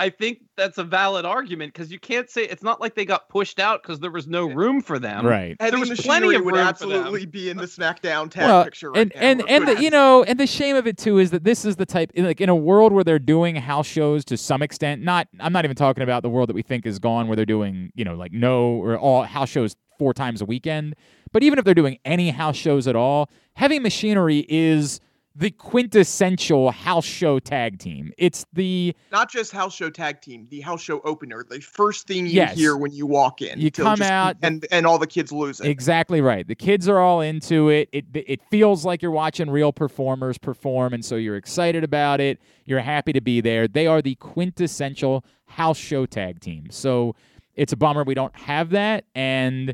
I 0.00 0.10
think 0.10 0.42
that's 0.56 0.78
a 0.78 0.84
valid 0.84 1.24
argument 1.24 1.72
because 1.74 1.90
you 1.90 1.98
can't 1.98 2.30
say 2.30 2.44
it's 2.44 2.62
not 2.62 2.80
like 2.80 2.94
they 2.94 3.04
got 3.04 3.28
pushed 3.28 3.58
out 3.58 3.82
because 3.82 3.98
there 3.98 4.12
was 4.12 4.28
no 4.28 4.46
room 4.46 4.80
for 4.80 5.00
them. 5.00 5.26
right. 5.26 5.56
Heavy 5.58 5.76
was 5.76 5.88
Machinery 5.88 6.20
plenty 6.20 6.34
of 6.36 6.44
would 6.44 6.54
room 6.54 6.74
for 6.74 6.86
them. 6.86 6.92
absolutely 7.00 7.26
be 7.26 7.50
in 7.50 7.56
the 7.56 7.64
SmackDown 7.64 8.30
tag 8.30 8.46
well, 8.46 8.64
picture 8.64 8.92
right 8.92 9.00
and 9.00 9.12
now. 9.12 9.20
and 9.20 9.48
and 9.48 9.68
the, 9.68 9.82
you 9.82 9.90
know, 9.90 10.22
and 10.22 10.38
the 10.38 10.46
shame 10.46 10.76
of 10.76 10.86
it 10.86 10.98
too 10.98 11.18
is 11.18 11.32
that 11.32 11.42
this 11.42 11.64
is 11.64 11.76
the 11.76 11.86
type 11.86 12.12
like 12.16 12.40
in 12.40 12.48
a 12.48 12.54
world 12.54 12.92
where 12.92 13.02
they're 13.02 13.18
doing 13.18 13.56
house 13.56 13.88
shows 13.88 14.24
to 14.26 14.36
some 14.36 14.62
extent. 14.62 15.02
Not 15.02 15.26
I'm 15.40 15.52
not 15.52 15.64
even 15.64 15.76
talking 15.76 16.04
about 16.04 16.22
the 16.22 16.30
world 16.30 16.48
that 16.48 16.54
we 16.54 16.62
think 16.62 16.86
is 16.86 17.00
gone, 17.00 17.26
where 17.26 17.34
they're 17.34 17.44
doing 17.44 17.90
you 17.96 18.04
know 18.04 18.14
like 18.14 18.30
no 18.30 18.66
or 18.66 18.96
all 18.96 19.24
house 19.24 19.48
shows 19.48 19.74
four 19.98 20.14
times 20.14 20.40
a 20.40 20.44
weekend. 20.44 20.94
But 21.32 21.42
even 21.42 21.58
if 21.58 21.64
they're 21.64 21.74
doing 21.74 21.98
any 22.04 22.30
house 22.30 22.56
shows 22.56 22.86
at 22.86 22.96
all, 22.96 23.30
Heavy 23.54 23.78
Machinery 23.78 24.46
is 24.48 25.00
the 25.36 25.50
quintessential 25.52 26.72
house 26.72 27.04
show 27.04 27.38
tag 27.38 27.78
team. 27.78 28.12
It's 28.18 28.44
the 28.52 28.92
not 29.12 29.30
just 29.30 29.52
house 29.52 29.72
show 29.72 29.88
tag 29.88 30.20
team, 30.20 30.48
the 30.50 30.60
house 30.62 30.82
show 30.82 31.00
opener, 31.04 31.44
the 31.48 31.60
first 31.60 32.08
thing 32.08 32.26
you 32.26 32.32
Yes. 32.32 32.56
hear 32.56 32.76
when 32.76 32.90
you 32.92 33.06
walk 33.06 33.40
in. 33.40 33.60
You 33.60 33.70
come 33.70 33.98
just- 33.98 34.10
out- 34.10 34.36
and 34.42 34.66
and 34.72 34.84
all 34.84 34.98
the 34.98 35.06
kids 35.06 35.30
lose 35.30 35.60
it. 35.60 35.68
Exactly 35.68 36.20
right. 36.20 36.46
The 36.48 36.56
kids 36.56 36.88
are 36.88 36.98
all 36.98 37.20
into 37.20 37.68
it. 37.68 37.88
It 37.92 38.06
it 38.14 38.40
feels 38.50 38.84
like 38.84 39.00
you're 39.00 39.12
watching 39.12 39.48
real 39.48 39.72
performers 39.72 40.38
perform, 40.38 40.92
and 40.92 41.04
so 41.04 41.14
you're 41.14 41.36
excited 41.36 41.84
about 41.84 42.20
it. 42.20 42.40
You're 42.64 42.80
happy 42.80 43.12
to 43.12 43.20
be 43.20 43.40
there. 43.40 43.68
They 43.68 43.86
are 43.86 44.02
the 44.02 44.16
quintessential 44.16 45.24
house 45.46 45.78
show 45.78 46.04
tag 46.04 46.40
team. 46.40 46.66
So 46.70 47.14
it's 47.54 47.72
a 47.72 47.76
bummer 47.76 48.02
we 48.02 48.14
don't 48.14 48.34
have 48.36 48.70
that, 48.70 49.04
and 49.14 49.72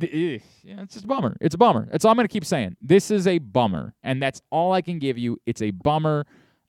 Eh, 0.00 0.38
yeah, 0.62 0.82
it's 0.82 0.94
just 0.94 1.04
a 1.04 1.08
bummer. 1.08 1.36
It's 1.40 1.54
a 1.54 1.58
bummer. 1.58 1.88
That's 1.90 2.04
all 2.04 2.10
I'm 2.10 2.16
going 2.16 2.28
to 2.28 2.32
keep 2.32 2.44
saying. 2.44 2.76
This 2.80 3.10
is 3.10 3.26
a 3.26 3.38
bummer, 3.38 3.94
and 4.02 4.22
that's 4.22 4.40
all 4.50 4.72
I 4.72 4.80
can 4.80 4.98
give 4.98 5.18
you. 5.18 5.38
It's 5.46 5.62
a 5.62 5.70
bummer. 5.70 6.26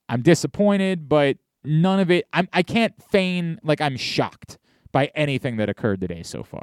I'm 0.08 0.22
disappointed, 0.22 1.08
but 1.08 1.38
none 1.64 2.00
of 2.00 2.10
it. 2.10 2.26
I'm. 2.32 2.48
I 2.52 2.62
can't 2.62 2.94
feign 3.10 3.58
like 3.62 3.80
I'm 3.80 3.96
shocked 3.96 4.58
by 4.92 5.10
anything 5.14 5.56
that 5.56 5.68
occurred 5.68 6.00
today 6.00 6.22
so 6.22 6.42
far. 6.42 6.62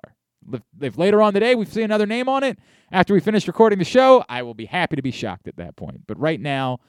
If 0.80 0.98
later 0.98 1.22
on 1.22 1.34
today 1.34 1.54
we 1.54 1.66
see 1.66 1.84
another 1.84 2.08
name 2.08 2.28
on 2.28 2.44
it 2.44 2.58
after 2.92 3.14
we 3.14 3.20
finish 3.20 3.48
recording 3.48 3.80
the 3.80 3.86
show, 3.86 4.24
I 4.28 4.42
will 4.42 4.54
be 4.56 4.66
happy 4.66 4.96
to 4.96 5.02
be 5.02 5.12
shocked 5.12 5.48
at 5.48 5.58
that 5.58 5.76
point. 5.76 6.08
But 6.08 6.20
right 6.20 6.40
now, 6.40 6.80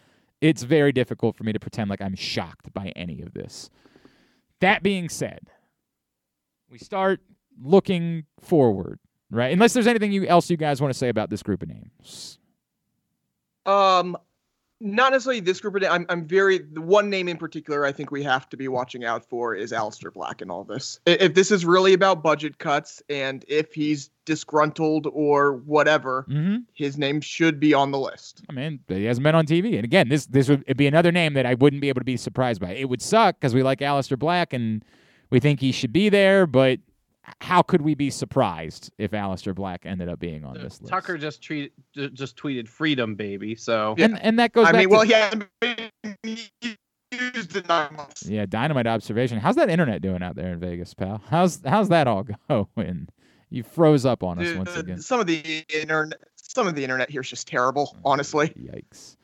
it's 0.40 0.62
very 0.62 0.92
difficult 0.92 1.36
for 1.36 1.44
me 1.44 1.52
to 1.52 1.60
pretend 1.60 1.90
like 1.90 2.00
I'm 2.00 2.14
shocked 2.14 2.72
by 2.72 2.92
any 2.96 3.22
of 3.22 3.34
this. 3.34 3.70
That 4.60 4.82
being 4.82 5.08
said, 5.08 5.50
we 6.70 6.78
start 6.78 7.20
looking 7.62 8.24
forward, 8.40 8.98
right? 9.32 9.52
Unless 9.52 9.72
there's 9.72 9.88
anything 9.88 10.12
you, 10.12 10.26
else 10.26 10.48
you 10.50 10.56
guys 10.56 10.80
want 10.80 10.92
to 10.92 10.98
say 10.98 11.08
about 11.08 11.30
this 11.30 11.42
group 11.42 11.62
of 11.62 11.68
names. 11.68 12.38
Um, 13.66 14.16
not 14.80 15.12
necessarily 15.12 15.38
this 15.38 15.60
group 15.60 15.76
of. 15.76 15.82
names. 15.82 15.92
I'm 15.94 16.06
I'm 16.08 16.26
very 16.26 16.58
the 16.58 16.80
one 16.80 17.08
name 17.08 17.28
in 17.28 17.36
particular 17.36 17.84
I 17.86 17.92
think 17.92 18.10
we 18.10 18.20
have 18.24 18.48
to 18.48 18.56
be 18.56 18.66
watching 18.66 19.04
out 19.04 19.24
for 19.24 19.54
is 19.54 19.70
Aleister 19.70 20.12
Black 20.12 20.42
in 20.42 20.50
all 20.50 20.64
this. 20.64 20.98
If 21.06 21.34
this 21.34 21.52
is 21.52 21.64
really 21.64 21.92
about 21.92 22.24
budget 22.24 22.58
cuts 22.58 23.00
and 23.08 23.44
if 23.46 23.72
he's 23.72 24.10
disgruntled 24.24 25.06
or 25.12 25.52
whatever, 25.58 26.26
Mm-hmm. 26.28 26.56
his 26.72 26.98
name 26.98 27.20
should 27.20 27.60
be 27.60 27.72
on 27.74 27.92
the 27.92 27.98
list. 28.00 28.42
I 28.50 28.52
mean, 28.52 28.80
he 28.88 29.04
hasn't 29.04 29.22
been 29.22 29.36
on 29.36 29.46
TV. 29.46 29.76
And 29.76 29.84
again, 29.84 30.08
this 30.08 30.26
this 30.26 30.48
would 30.48 30.64
be 30.76 30.88
another 30.88 31.12
name 31.12 31.34
that 31.34 31.46
I 31.46 31.54
wouldn't 31.54 31.80
be 31.80 31.88
able 31.88 32.00
to 32.00 32.04
be 32.04 32.16
surprised 32.16 32.60
by. 32.60 32.72
It 32.72 32.88
would 32.88 33.02
suck 33.02 33.36
because 33.36 33.54
we 33.54 33.62
like 33.62 33.78
Aleister 33.78 34.18
Black 34.18 34.52
and 34.52 34.84
we 35.30 35.38
think 35.38 35.60
he 35.60 35.70
should 35.70 35.92
be 35.92 36.08
there, 36.08 36.44
but 36.48 36.80
how 37.40 37.62
could 37.62 37.82
we 37.82 37.94
be 37.94 38.10
surprised 38.10 38.90
if 38.98 39.12
Aleister 39.12 39.54
Black 39.54 39.82
ended 39.84 40.08
up 40.08 40.18
being 40.18 40.44
on 40.44 40.54
this 40.54 40.80
list? 40.80 40.88
Tucker 40.88 41.16
just 41.18 41.42
tweeted 41.42 41.70
just 42.14 42.36
tweeted 42.36 42.68
freedom, 42.68 43.14
baby. 43.14 43.54
So 43.54 43.94
and 43.98 44.20
and 44.20 44.38
that 44.38 44.52
goes 44.52 44.66
I 44.66 44.72
mean, 44.72 44.82
to 44.82 44.86
well, 44.88 45.02
he 45.02 45.12
hasn't 45.12 45.48
been 45.60 45.90
used 47.12 47.56
in 47.56 47.64
nine 47.68 47.94
months. 47.94 48.26
yeah, 48.26 48.46
dynamite 48.46 48.86
observation. 48.86 49.38
How's 49.38 49.56
that 49.56 49.70
internet 49.70 50.02
doing 50.02 50.22
out 50.22 50.34
there 50.34 50.52
in 50.52 50.58
Vegas, 50.60 50.94
pal? 50.94 51.22
How's 51.28 51.60
how's 51.64 51.88
that 51.90 52.06
all 52.06 52.24
going? 52.48 53.08
You 53.50 53.62
froze 53.62 54.06
up 54.06 54.22
on 54.22 54.38
us 54.38 54.46
Dude, 54.46 54.58
once 54.58 54.76
again. 54.76 55.00
Some 55.00 55.20
of 55.20 55.26
the 55.26 55.64
internet, 55.68 56.18
some 56.36 56.66
of 56.66 56.74
the 56.74 56.82
internet 56.82 57.10
here 57.10 57.20
is 57.20 57.28
just 57.28 57.46
terrible. 57.46 57.94
Oh, 57.98 58.12
honestly, 58.12 58.48
Yikes. 58.48 59.16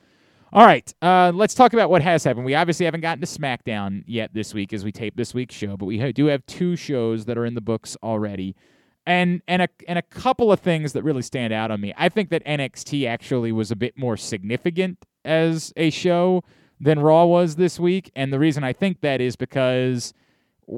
All 0.51 0.65
right, 0.65 0.95
uh, 1.03 1.31
let's 1.35 1.53
talk 1.53 1.75
about 1.75 1.91
what 1.91 2.01
has 2.01 2.25
happened. 2.25 2.47
We 2.47 2.55
obviously 2.55 2.87
haven't 2.87 3.03
gotten 3.03 3.21
to 3.21 3.27
SmackDown 3.27 4.03
yet 4.07 4.33
this 4.33 4.55
week 4.55 4.73
as 4.73 4.83
we 4.83 4.91
tape 4.91 5.15
this 5.15 5.35
week's 5.35 5.55
show, 5.55 5.77
but 5.77 5.85
we 5.85 6.13
do 6.13 6.25
have 6.27 6.45
two 6.47 6.75
shows 6.75 7.27
that 7.27 7.37
are 7.37 7.45
in 7.45 7.55
the 7.55 7.61
books 7.61 7.99
already, 8.03 8.57
and 9.05 9.43
and 9.47 9.61
a 9.61 9.69
and 9.87 9.99
a 9.99 10.03
couple 10.03 10.51
of 10.51 10.61
things 10.61 10.95
that 10.95 11.03
really 11.03 11.21
stand 11.21 11.53
out 11.53 11.71
on 11.71 11.83
me. 11.83 11.93
I 11.99 12.09
think 12.09 12.31
that 12.31 12.43
NXT 12.47 13.07
actually 13.07 13.53
was 13.53 13.71
a 13.71 13.77
bit 13.77 13.99
more 13.99 14.17
significant 14.17 15.05
as 15.23 15.71
a 15.77 15.91
show 15.91 16.43
than 16.81 16.99
Raw 16.99 17.27
was 17.27 17.57
this 17.57 17.79
week, 17.79 18.11
and 18.17 18.33
the 18.33 18.39
reason 18.39 18.65
I 18.65 18.73
think 18.73 19.03
that 19.03 19.21
is 19.21 19.37
because 19.37 20.15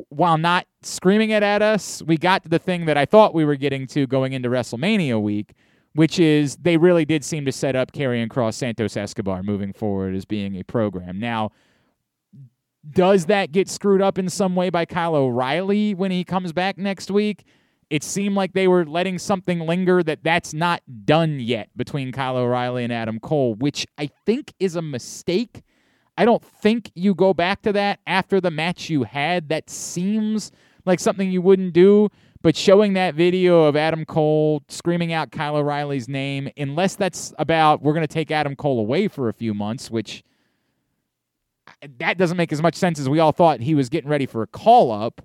while 0.09 0.37
not 0.37 0.67
screaming 0.83 1.31
it 1.31 1.45
at 1.45 1.63
us, 1.63 2.03
we 2.03 2.17
got 2.17 2.43
to 2.43 2.49
the 2.49 2.59
thing 2.59 2.87
that 2.87 2.97
I 2.97 3.05
thought 3.05 3.35
we 3.35 3.45
were 3.45 3.57
getting 3.57 3.87
to 3.89 4.09
going 4.09 4.33
into 4.33 4.49
WrestleMania 4.49 5.23
week, 5.23 5.55
which 5.95 6.19
is 6.19 6.57
they 6.57 6.77
really 6.77 7.05
did 7.05 7.25
seem 7.25 7.45
to 7.45 7.53
set 7.53 7.75
up 7.75 7.93
Karrion 7.93 8.29
Kross 8.29 8.55
Santos 8.55 8.97
Escobar 8.97 9.43
moving 9.43 9.73
forward 9.73 10.15
as 10.15 10.25
being 10.25 10.57
a 10.57 10.63
program. 10.63 11.19
Now, 11.19 11.51
does 12.89 13.27
that 13.27 13.53
get 13.53 13.69
screwed 13.69 14.01
up 14.01 14.19
in 14.19 14.29
some 14.29 14.55
way 14.57 14.71
by 14.71 14.87
Kyle 14.87 15.15
O'Reilly 15.15 15.95
when 15.95 16.11
he 16.11 16.25
comes 16.25 16.53
back 16.53 16.79
next 16.79 17.11
week? 17.11 17.45
It 17.91 18.05
seemed 18.05 18.37
like 18.37 18.53
they 18.53 18.69
were 18.69 18.87
letting 18.87 19.19
something 19.19 19.61
linger 19.61 20.03
that 20.05 20.23
that's 20.23 20.55
not 20.55 20.81
done 21.05 21.41
yet 21.41 21.69
between 21.77 22.13
Kyle 22.13 22.37
O'Reilly 22.37 22.85
and 22.85 22.93
Adam 22.93 23.19
Cole, 23.19 23.57
which 23.57 23.85
I 23.99 24.09
think 24.25 24.55
is 24.61 24.77
a 24.77 24.83
mistake. 24.83 25.63
I 26.17 26.25
don't 26.25 26.43
think 26.45 26.93
you 26.95 27.15
go 27.15 27.35
back 27.35 27.63
to 27.63 27.73
that 27.73 27.99
after 28.07 28.41
the 28.41 28.51
match 28.51 28.91
you 28.91 29.03
had. 29.03 29.49
That 29.49 29.69
seems 29.69 30.53
like 30.87 31.01
something 31.01 31.31
you 31.31 31.43
wouldn't 31.43 31.73
do. 31.73 32.09
But 32.43 32.57
showing 32.57 32.95
that 32.95 33.15
video 33.15 33.65
of 33.65 33.77
Adam 33.77 34.05
Cole 34.07 34.63
screaming 34.69 35.13
out 35.13 35.31
Kyle 35.31 35.57
O'Reilly's 35.57 36.09
name, 36.09 36.51
unless 36.57 36.97
that's 36.97 37.35
about 37.39 37.83
we're 37.83 37.93
going 37.93 38.07
to 38.07 38.13
take 38.13 38.31
Adam 38.31 38.57
Cole 38.57 38.79
away 38.81 39.09
for 39.09 39.29
a 39.29 39.35
few 39.35 39.53
months, 39.53 39.91
which 39.91 40.23
that 41.99 42.17
doesn't 42.17 42.39
make 42.39 42.53
as 42.53 42.63
much 42.63 42.75
sense 42.77 42.99
as 42.99 43.09
we 43.09 43.19
all 43.19 43.33
thought 43.33 43.61
he 43.61 43.75
was 43.75 43.91
getting 43.91 44.09
ready 44.09 44.27
for 44.27 44.43
a 44.43 44.47
call 44.47 44.91
up. 44.91 45.21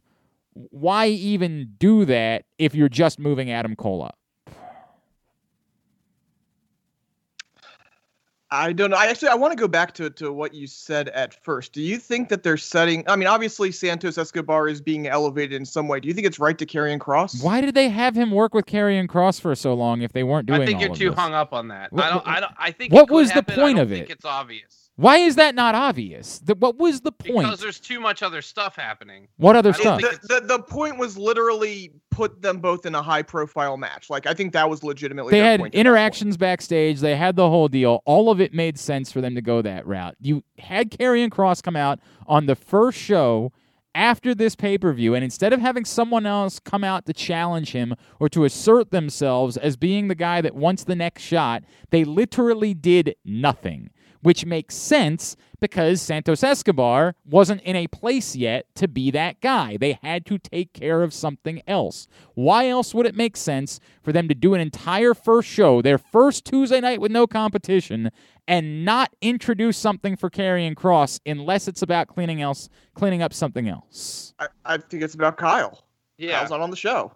Why 0.54 1.08
even 1.08 1.74
do 1.80 2.06
that 2.06 2.46
if 2.58 2.76
you're 2.76 2.90
just 2.90 3.18
moving 3.18 3.50
Adam 3.50 3.76
Cole 3.76 4.04
up? 4.04 4.18
I 8.52 8.74
don't 8.74 8.92
know. 8.92 8.98
I 8.98 9.08
actually 9.08 9.30
I 9.30 9.36
want 9.36 9.52
to 9.52 9.58
go 9.58 9.68
back 9.68 9.94
to 9.96 10.10
to 10.12 10.32
what 10.32 10.54
you 10.54 10.68
said 10.68 11.10
at 11.10 11.34
first. 11.44 11.74
Do 11.74 11.82
you 11.82 11.98
think 11.98 12.30
that 12.30 12.44
they're 12.44 12.58
setting? 12.58 13.04
I 13.08 13.16
mean, 13.16 13.28
obviously 13.28 13.72
Santos 13.72 14.18
Escobar 14.18 14.68
is 14.68 14.82
being 14.82 15.08
elevated 15.08 15.54
in 15.54 15.66
some 15.66 15.88
way. 15.88 16.00
Do 16.00 16.08
you 16.08 16.14
think 16.14 16.28
it's 16.28 16.40
right 16.40 16.58
to 16.58 16.66
Karrion 16.66 17.00
Kross? 17.00 17.44
Why 17.44 17.60
did 17.62 17.74
they 17.74 17.90
have 17.90 18.16
him 18.16 18.32
work 18.32 18.54
with 18.54 18.66
Karrion 18.66 19.08
Kross 19.08 19.42
for 19.42 19.56
so 19.56 19.74
long 19.74 20.02
if 20.02 20.14
they 20.14 20.24
weren't 20.24 20.46
doing? 20.48 20.62
I 20.62 20.66
think 20.66 20.80
you're 20.80 20.92
of 20.92 20.98
too 20.98 21.10
this? 21.10 21.20
hung 21.20 21.34
up 21.34 21.54
on 21.54 21.70
that. 21.70 21.92
What- 21.92 22.04
I 22.04 22.10
don't. 22.10 22.28
I 22.28 22.40
don't. 22.40 22.54
I 22.58 22.72
think. 22.72 22.94
what 22.94 23.04
it 23.04 23.08
could 23.08 23.16
was 23.16 23.28
the 23.30 23.34
happen. 23.36 23.54
I 23.60 23.64
point 23.64 23.78
don't 23.78 23.84
of 23.84 23.90
think 23.90 24.10
it? 24.10 24.14
It's 24.14 24.26
obvious 24.26 24.85
Why 24.98 25.18
is 25.18 25.36
that 25.36 25.56
not 25.56 25.76
obvious? 25.76 26.40
The, 26.40 26.56
what 26.56 26.78
was 26.78 27.02
the 27.02 27.12
point? 27.12 27.46
because 27.46 27.60
there's 27.60 27.80
too 27.80 28.00
much 28.00 28.24
other 28.24 28.42
stuff 28.42 28.78
happening. 28.78 29.28
what 29.38 29.56
other 29.56 29.72
I 29.72 29.74
stuff? 29.74 30.02
The, 30.02 30.20
the 30.24 30.58
the 30.58 30.60
point 30.64 30.98
was 30.98 31.18
literally 31.18 31.92
put 32.12 32.42
them 32.42 32.60
both 32.60 32.86
in 32.86 32.96
a 32.96 33.02
high 33.02 33.22
profile 33.22 33.76
match. 33.76 34.10
Like 34.10 34.26
I 34.26 34.34
think 34.34 34.54
that 34.54 34.70
was 34.70 34.84
legitimately. 34.84 35.32
They 35.32 35.40
their 35.40 35.52
had 35.52 35.60
point 35.60 35.74
at 35.74 35.78
that 35.78 35.80
interactions 35.80 36.38
backstage. 36.38 37.02
They 37.02 37.16
had 37.16 37.36
the 37.36 37.50
whole 37.50 37.68
deal. 37.68 38.02
All 38.06 38.32
of 38.32 38.40
it 38.40 38.54
made 38.54 38.80
sense 38.80 39.12
for 39.12 39.20
them 39.20 39.36
to 39.36 39.42
go 39.42 39.62
that 39.62 39.86
route. 39.86 40.16
You 40.22 40.44
had 40.60 40.92
Karrion 40.92 41.30
Kross 41.30 41.62
come 41.62 41.76
out 41.76 42.00
on 42.26 42.46
the 42.46 42.56
first 42.56 42.98
show 42.98 43.52
after 43.94 44.34
this 44.34 44.56
pay 44.56 44.78
per 44.78 44.94
view, 44.94 45.14
and 45.14 45.26
instead 45.26 45.52
of 45.52 45.60
having 45.60 45.84
someone 45.84 46.26
else 46.26 46.60
come 46.60 46.86
out 46.86 47.06
to 47.08 47.14
challenge 47.14 47.72
him 47.72 47.96
or 48.20 48.30
to 48.30 48.46
assert 48.46 48.92
themselves 48.92 49.58
as 49.58 49.76
being 49.76 50.08
the 50.08 50.16
guy 50.16 50.40
that 50.40 50.56
wants 50.56 50.86
the 50.86 50.96
next 50.96 51.24
shot, 51.24 51.64
they 51.90 52.06
literally 52.06 52.74
did 52.74 53.16
nothing. 53.26 53.90
Which 54.26 54.44
makes 54.44 54.74
sense 54.74 55.36
because 55.60 56.02
Santos 56.02 56.44
Escobar 56.44 57.14
wasn't 57.26 57.62
in 57.62 57.76
a 57.76 57.86
place 57.86 58.36
yet 58.36 58.66
to 58.74 58.88
be 58.88 59.12
that 59.12 59.40
guy. 59.40 59.78
They 59.78 60.00
had 60.02 60.26
to 60.26 60.40
take 60.40 60.74
care 60.74 61.04
of 61.04 61.14
something 61.14 61.62
else. 61.68 62.08
Why 62.34 62.68
else 62.68 62.96
would 62.96 63.06
it 63.06 63.14
make 63.14 63.38
sense 63.38 63.80
for 64.02 64.12
them 64.12 64.28
to 64.28 64.34
do 64.34 64.56
an 64.56 64.62
entire 64.62 65.14
first 65.14 65.48
show, 65.48 65.80
their 65.80 66.00
first 66.00 66.44
Tuesday 66.44 66.82
night 66.82 67.00
with 67.00 67.12
no 67.12 67.28
competition, 67.28 68.10
and 68.48 68.84
not 68.84 69.12
introduce 69.22 69.78
something 69.78 70.16
for 70.16 70.32
Karrion 70.32 70.74
Kross 70.74 71.20
unless 71.24 71.68
it's 71.68 71.84
about 71.84 72.08
cleaning 72.08 72.42
else 72.42 72.68
cleaning 72.96 73.22
up 73.22 73.32
something 73.32 73.70
else? 73.70 74.34
I, 74.40 74.48
I 74.66 74.78
think 74.78 75.04
it's 75.04 75.14
about 75.14 75.38
Kyle. 75.38 75.86
Yeah. 76.18 76.40
Kyle's 76.40 76.50
not 76.50 76.62
on 76.62 76.72
the 76.72 76.76
show. 76.76 77.12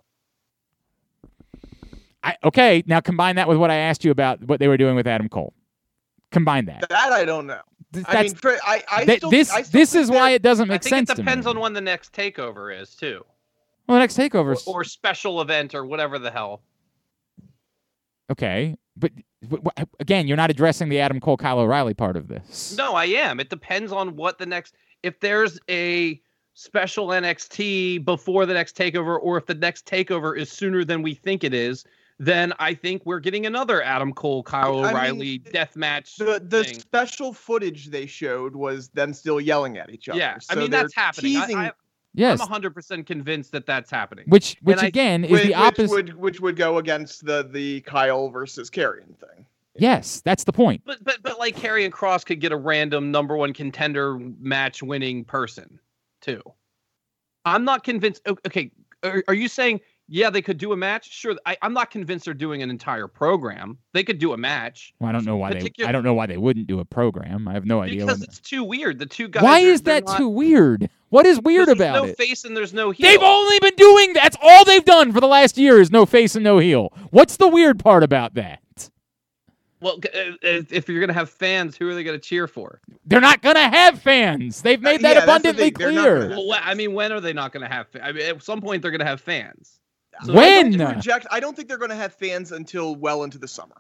I, 2.22 2.36
okay, 2.44 2.84
now 2.86 3.00
combine 3.00 3.38
that 3.38 3.48
with 3.48 3.58
what 3.58 3.72
I 3.72 3.78
asked 3.78 4.06
you 4.06 4.12
about 4.12 4.44
what 4.44 4.60
they 4.60 4.68
were 4.68 4.78
doing 4.78 4.96
with 4.96 5.08
Adam 5.08 5.28
Cole. 5.28 5.56
Combine 6.32 6.66
that. 6.66 6.88
That 6.90 7.12
I 7.12 7.26
don't 7.26 7.48
know. 7.48 7.62
Th- 7.94 8.06
I 8.08 8.24
mean, 8.24 8.36
for, 8.36 8.56
I, 8.66 8.84
I 8.92 9.06
that- 9.06 9.18
still, 9.18 9.32
this. 9.32 9.52
I 9.52 9.64
This 9.64 9.96
is 9.96 10.12
why 10.12 10.32
it 10.32 10.42
doesn't 10.42 10.70
I 10.70 10.74
make 10.76 10.84
think 10.84 10.96
sense 10.96 11.10
it 11.10 11.16
depends 11.16 11.48
on 11.48 11.60
when 11.60 11.74
the 11.74 11.82
next 11.82 12.14
takeover 12.14 12.78
is 12.78 12.96
too, 12.96 13.26
well, 13.88 13.96
the 13.96 14.00
next 14.00 14.18
takeover. 14.18 14.56
or, 14.68 14.82
or 14.82 14.84
special 14.84 15.42
event 15.42 15.74
or 15.74 15.86
whatever 15.86 16.20
the 16.20 16.30
hell. 16.30 16.62
Okay, 18.32 18.76
but, 18.96 19.12
again, 20.00 20.28
you're 20.28 20.38
not 20.38 20.52
addressing 20.52 20.90
the 20.90 21.00
Adam 21.00 21.20
Cole 21.20 21.38
Kyle 21.38 21.60
O'Reilly 21.60 21.96
part 21.96 22.16
of 22.16 22.28
this. 22.28 22.76
No, 22.78 22.94
I 22.94 23.06
am. 23.06 23.40
It 23.40 23.50
depends 23.50 23.92
on 23.92 24.16
what 24.16 24.38
the 24.38 24.46
next. 24.46 24.76
If 25.02 25.20
there's 25.20 25.60
a 25.70 26.22
special 26.54 27.08
NXT 27.08 28.06
before 28.06 28.46
the 28.46 28.54
next 28.54 28.78
takeover, 28.78 29.18
or 29.20 29.38
if 29.38 29.46
the 29.48 29.56
next 29.56 29.88
takeover 29.88 30.38
is 30.38 30.52
sooner 30.52 30.84
than 30.84 31.02
we 31.02 31.14
think 31.16 31.44
it 31.44 31.54
is, 31.54 31.86
then 32.20 32.54
I 32.60 32.74
think 32.74 33.06
we're 33.06 33.22
getting 33.22 33.46
another 33.46 33.82
Adam 33.82 34.14
Cole 34.14 34.44
Kyle 34.44 34.80
I 34.84 34.88
mean, 34.88 34.96
O'Reilly 34.96 35.38
death 35.38 35.76
match. 35.76 36.18
The 36.18 36.42
the 36.46 36.66
thing. 36.66 36.80
special 36.80 37.34
footage 37.34 37.88
they 37.88 38.06
showed 38.06 38.56
was 38.56 38.90
them 38.90 39.14
still 39.14 39.40
yelling 39.40 39.78
at 39.78 39.90
each 39.90 40.10
other. 40.10 40.20
Yeah, 40.20 40.38
I 40.50 40.56
mean 40.56 40.70
that's 40.70 40.94
happening. 40.94 41.38
I, 41.38 41.40
Teasing, 41.42 41.58
I, 41.58 41.72
Yes, 42.16 42.42
I'm 42.42 42.48
100% 42.48 43.06
convinced 43.06 43.52
that 43.52 43.68
that's 43.68 43.92
happening. 43.92 44.26
which 44.28 44.58
which 44.64 44.80
I- 44.80 44.88
again 44.88 45.24
is 45.24 45.32
which, 45.32 45.44
the 45.44 45.50
which 45.50 45.58
opposite. 45.58 45.90
would 45.92 46.14
which 46.16 46.40
would 46.42 46.56
go 46.56 46.78
against 46.80 47.26
the 47.26 47.48
the 47.50 47.82
Kyle 47.82 48.30
versus 48.30 48.70
Karrion 48.70 49.16
thing. 49.18 49.46
Yes, 49.78 50.20
that's 50.22 50.44
the 50.44 50.52
point. 50.52 50.82
But 50.86 51.04
but 51.04 51.22
but 51.22 51.40
like 51.40 51.56
Karrion 51.56 51.92
Kross 51.92 52.26
could 52.26 52.42
get 52.42 52.52
a 52.52 52.58
random 52.58 53.12
number 53.12 53.38
one 53.38 53.54
contender 53.54 54.18
match 54.40 54.84
winning 54.84 55.24
person 55.24 55.80
too. 56.20 56.42
I'm 57.46 57.64
not 57.64 57.84
convinced. 57.84 58.22
Okay, 58.28 58.72
are, 59.04 59.24
are 59.28 59.34
you 59.34 59.48
saying 59.48 59.80
yeah 60.10 60.30
they 60.30 60.42
could 60.42 60.58
do 60.58 60.74
a 60.74 60.78
match? 60.78 61.12
Sure. 61.12 61.36
I, 61.46 61.56
I'm 61.62 61.74
not 61.74 61.92
convinced 61.92 62.26
they're 62.26 62.34
doing 62.34 62.62
an 62.62 62.70
entire 62.70 63.08
program. 63.08 63.78
They 63.94 64.04
could 64.04 64.20
do 64.20 64.34
a 64.34 64.38
match 64.38 64.94
Well, 65.00 65.10
I 65.10 65.12
don't 65.14 65.26
know 65.26 65.38
why 65.38 65.54
they. 65.54 65.72
I 65.86 65.92
don't 65.92 66.04
know 66.04 66.14
why 66.14 66.26
they 66.26 66.38
wouldn't 66.38 66.68
do 66.68 66.80
a 66.80 66.86
program. 66.86 67.48
I 67.48 67.54
have 67.54 67.66
no 67.66 67.82
idea. 67.82 68.06
because 68.06 68.22
it's 68.24 68.40
too 68.40 68.64
weird. 68.64 69.00
The 69.00 69.06
two 69.06 69.28
guys. 69.28 69.44
why 69.44 69.64
are- 69.64 69.68
is 69.68 69.84
that 69.84 70.06
not- 70.06 70.18
too 70.18 70.28
weird? 70.30 70.90
What 71.10 71.26
is 71.26 71.40
weird 71.42 71.70
about 71.70 72.04
there's 72.04 72.12
it? 72.14 72.20
No 72.20 72.26
face 72.26 72.46
and 72.46 72.56
there's 72.56 72.74
no 72.74 72.92
heel. 72.92 73.08
They've 73.10 73.22
only 73.22 73.60
been 73.60 73.76
doing 73.76 74.14
that's 74.14 74.38
all 74.42 74.64
they've 74.66 74.86
done 74.86 75.12
for 75.12 75.20
the 75.20 75.28
last 75.28 75.58
year 75.58 75.80
is 75.82 75.90
no 75.92 76.06
face 76.06 76.36
and 76.36 76.44
no 76.44 76.60
heel. 76.60 76.94
What's 77.10 77.38
the 77.38 77.48
weird 77.48 77.80
part 77.80 78.04
about 78.04 78.36
that? 78.36 78.60
Well, 79.82 79.96
uh, 80.04 80.36
if 80.42 80.74
if 80.74 80.90
you're 80.90 81.00
gonna 81.00 81.14
have 81.14 81.30
fans, 81.30 81.78
who 81.78 81.90
are 81.90 81.96
they 81.96 82.04
gonna 82.04 82.20
cheer 82.20 82.48
for? 82.48 82.82
They're 83.06 83.22
not 83.22 83.42
gonna 83.42 83.70
have 83.70 84.00
fans. 84.02 84.62
They've 84.62 84.82
made 84.82 85.02
that 85.02 85.16
yeah, 85.16 85.20
the 85.22 85.24
abundantly 85.24 85.72
not 85.72 85.76
clear. 85.76 86.30
Well, 86.30 86.60
I 86.62 86.74
mean, 86.74 86.94
when 86.94 87.12
are 87.12 87.22
they 87.22 87.34
not 87.34 87.54
gonna 87.54 87.70
have? 87.70 87.88
Fa- 87.88 88.06
I 88.06 88.12
mean, 88.12 88.26
at 88.26 88.44
some 88.44 88.62
point 88.62 88.82
they're 88.82 88.92
gonna 88.92 89.06
have 89.06 89.22
fans. 89.22 89.80
So- 90.26 90.34
When? 90.34 90.74
I 90.74 90.78
don't 90.78 90.94
project. 90.94 91.28
I 91.32 91.40
don't 91.40 91.56
think 91.56 91.68
they're 91.70 91.78
going 91.78 91.90
to 91.92 91.96
have 91.96 92.14
fans 92.14 92.52
until 92.52 92.96
well 92.96 93.24
into 93.24 93.38
the 93.38 93.48
summer. 93.48 93.76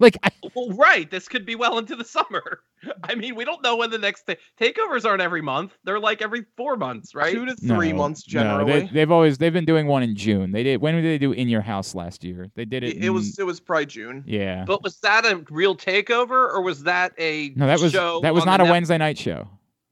Like 0.00 0.18
I, 0.24 0.30
Well, 0.56 0.70
right. 0.70 1.08
This 1.08 1.28
could 1.28 1.46
be 1.46 1.54
well 1.54 1.78
into 1.78 1.94
the 1.94 2.04
summer. 2.04 2.60
I 3.04 3.14
mean, 3.14 3.36
we 3.36 3.44
don't 3.44 3.62
know 3.62 3.76
when 3.76 3.90
the 3.90 3.98
next 3.98 4.24
ta- 4.24 4.34
takeovers 4.60 5.04
aren't 5.04 5.22
every 5.22 5.40
month. 5.40 5.78
They're 5.84 6.00
like 6.00 6.20
every 6.20 6.46
four 6.56 6.76
months, 6.76 7.14
right? 7.14 7.32
Two 7.32 7.46
to 7.46 7.54
three 7.54 7.92
no, 7.92 7.98
months 7.98 8.24
no, 8.26 8.32
generally. 8.42 8.72
they, 8.80 8.86
they've 8.92 9.10
always 9.12 9.38
they've 9.38 9.52
been 9.52 9.64
doing 9.64 9.86
one 9.86 10.02
in 10.02 10.16
June. 10.16 10.50
They 10.50 10.64
did. 10.64 10.80
When 10.80 10.96
did 10.96 11.04
they 11.04 11.18
do 11.18 11.30
in 11.30 11.48
your 11.48 11.60
house 11.60 11.94
last 11.94 12.24
year? 12.24 12.50
They 12.56 12.64
did 12.64 12.82
it. 12.82 12.96
it, 12.96 13.04
it 13.04 13.10
was 13.10 13.38
in- 13.38 13.44
it 13.44 13.46
was 13.46 13.60
probably 13.60 13.86
June. 13.86 14.24
Yeah. 14.26 14.64
But 14.66 14.82
was 14.82 14.98
that 15.00 15.24
a 15.24 15.44
real 15.48 15.76
takeover, 15.76 16.52
or 16.52 16.60
was 16.60 16.82
that 16.82 17.12
a 17.16 17.50
No, 17.54 17.68
that 17.68 17.78
was 17.78 17.92
show 17.92 18.18
that 18.22 18.34
was 18.34 18.44
not 18.44 18.60
a 18.60 18.64
net- 18.64 18.72
Wednesday 18.72 18.98
night 18.98 19.16
show. 19.16 19.48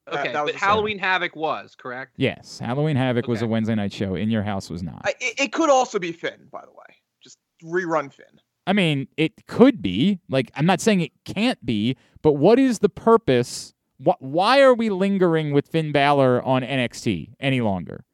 That- 0.07 0.15
Okay, 0.21 0.33
that 0.33 0.43
was 0.43 0.49
but 0.51 0.55
the 0.55 0.59
same. 0.59 0.69
Halloween 0.69 0.99
Havoc 0.99 1.37
was 1.37 1.75
correct. 1.77 2.15
Yes, 2.17 2.59
Halloween 2.59 2.97
Havoc 2.97 3.29
was 3.29 3.41
a 3.43 3.47
Wednesday 3.47 3.75
night 3.77 3.93
show. 3.93 4.15
In 4.17 4.31
your 4.31 4.43
house 4.43 4.69
was 4.69 4.83
not. 4.83 5.01
I, 5.05 5.11
it, 5.21 5.41
it 5.41 5.53
could 5.53 5.71
also 5.71 5.99
be 5.99 6.11
Finn, 6.13 6.49
by 6.51 6.63
the 6.63 6.71
way. 6.73 6.97
Just 7.23 7.39
rerun 7.63 8.13
Finn. 8.13 8.27
I 8.67 8.73
mean, 8.73 9.07
it 9.17 9.47
could 9.47 9.81
be. 9.83 10.19
Like, 10.29 10.51
I'm 10.57 10.67
not 10.67 10.81
saying 10.81 11.01
it 11.03 11.13
can't 11.25 11.65
be, 11.65 11.97
but 12.23 12.33
what 12.33 12.59
is 12.59 12.81
the 12.81 12.89
purpose? 12.89 13.75
Wh- 14.05 14.21
why 14.21 14.61
are 14.61 14.75
we 14.75 14.91
lingering 14.91 15.53
with 15.53 15.69
Finn 15.69 15.93
Balor 15.93 16.43
on 16.43 16.63
NXT 16.63 17.35
any 17.41 17.61
longer? 17.61 18.05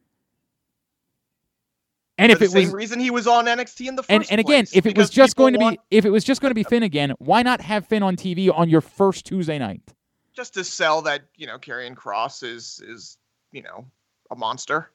And 2.18 2.32
if 2.32 2.38
For 2.38 2.44
it 2.44 2.46
the 2.48 2.52
same 2.52 2.64
was, 2.64 2.74
reason 2.74 2.98
he 2.98 3.10
was 3.10 3.26
on 3.26 3.46
NXT 3.46 3.88
in 3.88 3.96
the 3.96 4.02
first 4.02 4.10
and, 4.10 4.26
and 4.30 4.40
again, 4.40 4.64
place, 4.64 4.74
if 4.76 4.86
it 4.86 4.96
was 4.96 5.08
just 5.08 5.36
people 5.36 5.44
going 5.44 5.52
to 5.54 5.58
be, 5.58 5.64
want- 5.64 5.80
if 5.90 6.04
it 6.04 6.10
was 6.10 6.24
just 6.24 6.40
going 6.40 6.50
to 6.50 6.54
be 6.54 6.64
Finn 6.64 6.82
again, 6.82 7.12
why 7.18 7.42
not 7.42 7.60
have 7.60 7.86
Finn 7.86 8.02
on 8.02 8.16
TV 8.16 8.50
on 8.52 8.68
your 8.68 8.80
first 8.80 9.24
Tuesday 9.24 9.58
night? 9.58 9.94
Just 10.38 10.54
to 10.54 10.62
sell 10.62 11.02
that 11.02 11.22
you 11.36 11.46
know 11.48 11.58
Karrion 11.58 11.96
Cross 11.96 12.44
is 12.44 12.80
is 12.86 13.18
you 13.50 13.60
know 13.62 13.84
a 14.30 14.36
monster. 14.36 14.90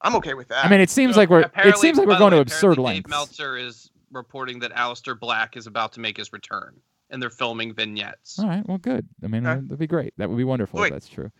I'm 0.00 0.14
okay 0.16 0.32
with 0.34 0.46
that. 0.48 0.64
I 0.64 0.70
mean, 0.70 0.80
it 0.80 0.88
seems 0.88 1.14
So 1.14 1.20
like 1.20 1.28
we're, 1.28 1.50
it 1.56 1.76
seems 1.76 1.98
like 1.98 2.06
we're 2.06 2.14
the 2.14 2.18
going 2.20 2.30
to 2.30 2.36
way, 2.38 2.42
absurd 2.42 2.78
lengths. 2.78 3.06
Dave 3.06 3.10
Meltzer 3.10 3.58
is 3.58 3.90
reporting 4.12 4.60
that 4.60 4.72
Aleister 4.72 5.18
Black 5.18 5.56
is 5.58 5.66
about 5.66 5.92
to 5.94 6.00
make 6.00 6.16
his 6.16 6.32
return, 6.32 6.76
and 7.10 7.20
they're 7.20 7.28
filming 7.30 7.74
vignettes. 7.74 8.38
All 8.38 8.46
right. 8.46 8.66
Well, 8.66 8.78
good. 8.78 9.06
I 9.22 9.26
mean, 9.26 9.44
Okay. 9.46 9.60
that'd 9.60 9.78
be 9.78 9.86
great. 9.88 10.14
That 10.16 10.30
would 10.30 10.38
be 10.38 10.44
wonderful. 10.44 10.80
Wait. 10.80 10.86
If 10.86 10.92
that's 10.94 11.08
true. 11.08 11.30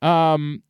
Um, 0.00 0.62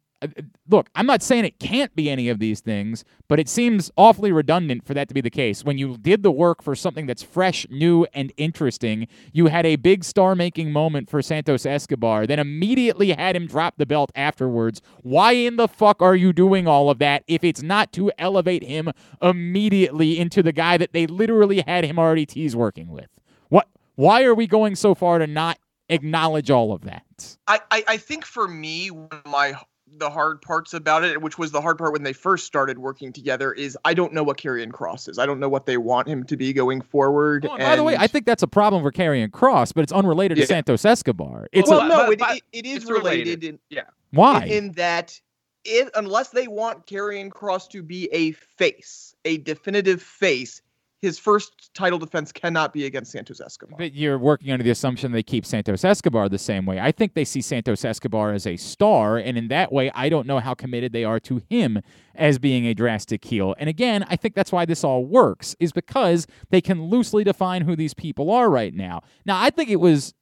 look, 0.69 0.89
I'm 0.95 1.07
not 1.07 1.23
saying 1.23 1.45
it 1.45 1.59
can't 1.59 1.95
be 1.95 2.09
any 2.09 2.29
of 2.29 2.39
these 2.39 2.61
things, 2.61 3.05
but 3.29 3.39
it 3.39 3.49
seems 3.49 3.91
awfully 3.97 4.33
redundant 4.33 4.87
for 4.87 4.95
that 4.95 5.09
to 5.09 5.15
be 5.15 5.21
the 5.21 5.31
case. 5.31 5.65
When 5.65 5.79
you 5.79 5.97
did 5.99 6.23
the 6.23 6.31
work 6.31 6.63
for 6.63 6.75
something 6.75 7.07
that's 7.07 7.23
fresh, 7.23 7.67
new, 7.71 8.07
and 8.15 8.33
interesting, 8.37 9.09
you 9.33 9.47
had 9.47 9.67
a 9.67 9.77
big 9.77 10.05
star-making 10.05 10.73
moment 10.73 11.11
for 11.11 11.21
Santos 11.23 11.67
Escobar, 11.67 12.27
then 12.27 12.39
immediately 12.39 13.13
had 13.13 13.37
him 13.37 13.47
drop 13.47 13.75
the 13.77 13.87
belt 13.87 14.11
afterwards. 14.15 14.81
Why 15.03 15.33
in 15.33 15.57
the 15.57 15.69
fuck 15.69 16.01
are 16.01 16.17
you 16.17 16.33
doing 16.33 16.67
all 16.67 16.91
of 16.91 16.99
that 16.99 17.23
if 17.27 17.45
it's 17.45 17.63
not 17.63 17.93
to 17.93 18.11
elevate 18.19 18.63
him 18.63 18.91
immediately 19.21 20.19
into 20.19 20.43
the 20.43 20.53
guy 20.53 20.77
that 20.79 20.93
they 20.93 21.07
literally 21.07 21.63
had 21.67 21.85
him 21.85 21.99
already 21.99 22.27
tease 22.27 22.57
working 22.57 22.89
with? 22.89 23.09
What? 23.49 23.69
Why 23.95 24.25
are 24.25 24.35
we 24.35 24.47
going 24.47 24.77
so 24.77 24.95
far 24.95 25.19
to 25.19 25.27
not 25.27 25.59
acknowledge 25.89 26.51
all 26.51 26.73
of 26.73 26.83
that? 26.83 27.37
I, 27.47 27.61
I 27.71 27.85
I 27.89 27.97
think 27.97 28.25
for 28.25 28.49
me, 28.49 28.91
my 29.25 29.55
the 29.89 30.11
hard 30.11 30.43
parts 30.43 30.75
about 30.75 31.05
it, 31.05 31.23
which 31.23 31.39
was 31.39 31.53
the 31.53 31.61
hard 31.61 31.79
part 31.79 31.93
when 31.93 32.03
they 32.03 32.13
first 32.13 32.47
started 32.47 32.79
working 32.79 33.13
together, 33.13 33.53
is 33.53 33.79
I 33.85 33.95
don't 33.95 34.13
know 34.13 34.23
what 34.23 34.37
Karrion 34.39 34.71
Kross 34.71 35.09
is. 35.09 35.19
I 35.19 35.27
don't 35.27 35.39
know 35.41 35.49
what 35.49 35.67
they 35.67 35.77
want 35.77 36.09
him 36.09 36.25
to 36.25 36.37
be 36.37 36.53
going 36.53 36.81
forward. 36.81 37.47
Oh, 37.49 37.55
and 37.55 37.63
by 37.63 37.77
the 37.77 37.85
way, 37.85 37.97
I 37.97 38.07
think 38.07 38.27
that's 38.27 38.43
a 38.43 38.49
problem 38.49 38.83
for 38.83 38.91
Karrion 38.93 39.29
Kross, 39.31 39.73
but 39.73 39.83
it's 39.83 39.93
unrelated 39.93 40.39
Yeah. 40.39 40.45
to 40.45 40.49
Santos 40.49 40.85
Escobar. 40.85 41.49
It's 41.53 41.71
well, 41.71 41.83
a, 41.83 41.89
no, 41.89 42.17
but- 42.17 42.37
it, 42.37 42.43
it, 42.53 42.67
it 42.67 42.67
is 42.67 42.85
related. 42.87 43.43
related, 43.43 43.59
in, 43.71 43.83
why? 44.11 44.45
in, 44.45 44.51
in 44.53 44.73
that 44.73 45.21
if 45.65 45.89
unless 45.95 46.29
they 46.31 46.49
want 46.49 46.87
Karrion 46.87 47.29
Kross 47.31 47.69
to 47.71 47.83
be 47.83 48.09
a 48.13 48.33
face, 48.33 49.15
a 49.25 49.39
definitive 49.39 50.03
face, 50.03 50.63
his 51.03 51.19
first 51.19 51.75
title 51.75 51.99
defense 51.99 52.33
cannot 52.33 52.73
be 52.73 52.87
against 52.87 53.13
Santos 53.13 53.41
Escobar. 53.41 53.77
But 53.79 53.95
you're 53.95 54.19
working 54.19 54.51
under 54.51 54.65
the 54.65 54.71
assumption 54.71 55.13
they 55.13 55.23
keep 55.23 55.45
Santos 55.45 55.85
Escobar 55.85 56.29
the 56.29 56.39
same 56.39 56.65
way. 56.65 56.81
I 56.81 56.91
think 56.91 57.15
they 57.15 57.25
see 57.25 57.43
Santos 57.43 57.85
Escobar 57.85 58.33
as 58.33 58.47
a 58.47 58.57
star, 58.57 59.19
and 59.19 59.37
in 59.37 59.49
that 59.49 59.73
way, 59.73 59.91
I 59.95 60.09
don't 60.09 60.27
know 60.27 60.41
how 60.41 60.55
committed 60.55 60.93
they 60.93 61.05
are 61.05 61.21
to 61.21 61.43
him 61.51 61.83
as 62.15 62.39
being 62.39 62.67
a 62.67 62.75
drastic 62.75 63.25
heel. 63.25 63.55
And 63.59 63.69
again, 63.69 64.07
I 64.09 64.17
think 64.17 64.35
that's 64.35 64.53
why 64.53 64.65
this 64.65 64.85
all 64.85 65.05
works, 65.05 65.55
is 65.61 65.73
because 65.73 66.27
they 66.51 66.61
can 66.61 66.85
loosely 66.85 67.25
define 67.25 67.63
who 67.63 67.77
these 67.77 67.95
people 67.95 68.31
are 68.31 68.49
right 68.49 68.73
now. 68.73 69.03
Now, 69.25 69.41
I 69.41 69.51
think 69.51 69.69
it 69.69 69.81
was 69.81 70.15